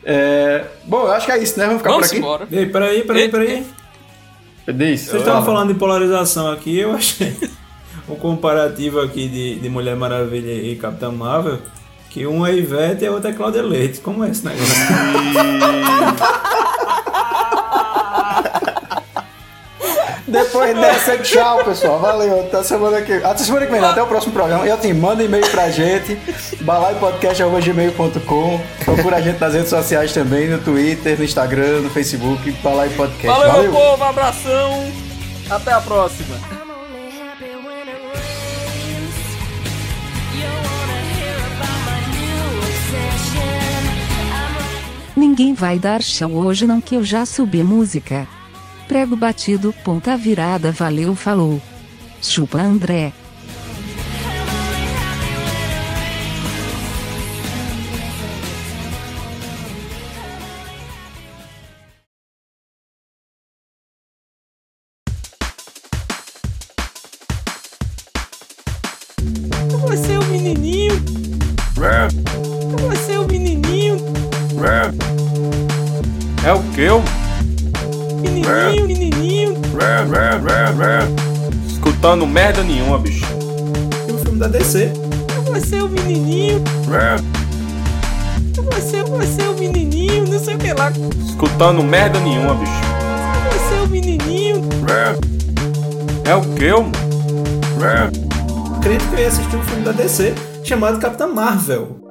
É, 0.05 0.65
Bom, 0.85 1.03
eu 1.05 1.13
acho 1.13 1.27
que 1.27 1.33
é 1.33 1.39
isso, 1.39 1.59
né? 1.59 1.67
Vamos 1.67 1.83
ficar 1.83 1.91
Vamos 1.91 2.09
por 2.09 2.13
aqui. 2.13 2.19
embora. 2.19 2.47
Ei, 2.51 2.67
peraí, 2.67 3.03
peraí, 3.05 3.29
peraí. 3.29 3.57
Diz. 3.59 3.67
Vocês 5.11 5.23
estavam 5.23 5.45
falando 5.45 5.73
de 5.73 5.79
polarização 5.79 6.51
aqui, 6.51 6.79
eu 6.79 6.93
achei 6.93 7.37
um 8.09 8.15
comparativo 8.15 9.01
aqui 9.01 9.29
de, 9.29 9.57
de 9.61 9.69
Mulher 9.69 9.97
Maravilha 9.97 10.53
e 10.53 10.77
Capitã 10.77 11.11
Marvel, 11.11 11.59
que 12.11 12.27
um 12.27 12.47
é 12.47 12.55
Ivete 12.55 13.05
e 13.05 13.07
a 13.07 13.13
outra 13.13 13.31
é 13.31 13.33
Cláudia 13.33 13.63
Leite. 13.63 14.01
Como 14.01 14.23
é 14.25 14.31
esse 14.31 14.45
negócio? 14.45 14.75
Depois 20.33 20.75
dessa, 20.79 21.19
tchau, 21.19 21.65
pessoal. 21.65 21.99
Valeu. 22.01 22.41
Até 22.41 22.63
semana 22.63 23.01
que 23.03 23.13
Até 23.13 23.45
semana 23.45 23.67
que 23.67 23.73
vem, 23.73 23.81
não. 23.81 23.91
até 23.91 24.03
o 24.03 24.07
próximo 24.07 24.33
programa. 24.33 24.67
E 24.67 24.71
assim, 24.71 24.93
manda 24.93 25.23
e-mail 25.23 25.47
pra 25.51 25.69
gente, 25.71 26.15
balaiopodcast.gmail.com. 26.63 28.61
Procura 28.85 29.17
a 29.17 29.21
gente 29.21 29.39
nas 29.41 29.55
redes 29.55 29.69
sociais 29.71 30.13
também, 30.13 30.49
no 30.49 30.59
Twitter, 30.59 31.19
no 31.19 31.25
Instagram, 31.25 31.81
no 31.83 31.91
Facebook, 31.91 32.51
Balai 32.63 32.89
Podcast. 32.91 33.27
Valeu, 33.27 33.49
Valeu. 33.53 33.73
meu 33.73 33.81
povo, 33.81 34.05
abração. 34.05 34.91
Até 35.51 35.73
a 35.73 35.81
próxima. 35.81 36.37
Ninguém 45.17 45.55
vai 45.55 45.79
dar 45.79 46.03
show 46.03 46.31
hoje 46.33 46.67
não 46.67 46.81
que 46.81 46.95
eu 46.97 47.05
já 47.05 47.25
subi 47.27 47.63
música. 47.63 48.27
Prego 48.93 49.17
batido, 49.17 49.73
ponta 49.83 50.19
virada, 50.19 50.71
valeu, 50.71 51.15
falou. 51.15 51.63
Chupa 52.21 52.61
André. 52.61 53.11
Escutando 91.63 91.85
merda 91.85 92.19
nenhuma, 92.19 92.57
bicho. 92.57 92.73
Você 93.53 93.75
é 93.77 93.83
o 93.83 93.87
menininho. 93.87 94.69
É 96.25 96.35
o 96.35 96.41
que? 96.57 96.65
eu? 96.65 96.91
Acredito 98.79 99.09
que 99.09 99.15
eu 99.15 99.21
ia 99.21 99.29
assistir 99.29 99.57
um 99.57 99.63
filme 99.63 99.85
da 99.85 99.93
DC 99.93 100.35
chamado 100.65 100.99
Capitã 100.99 101.29
Marvel. 101.29 102.02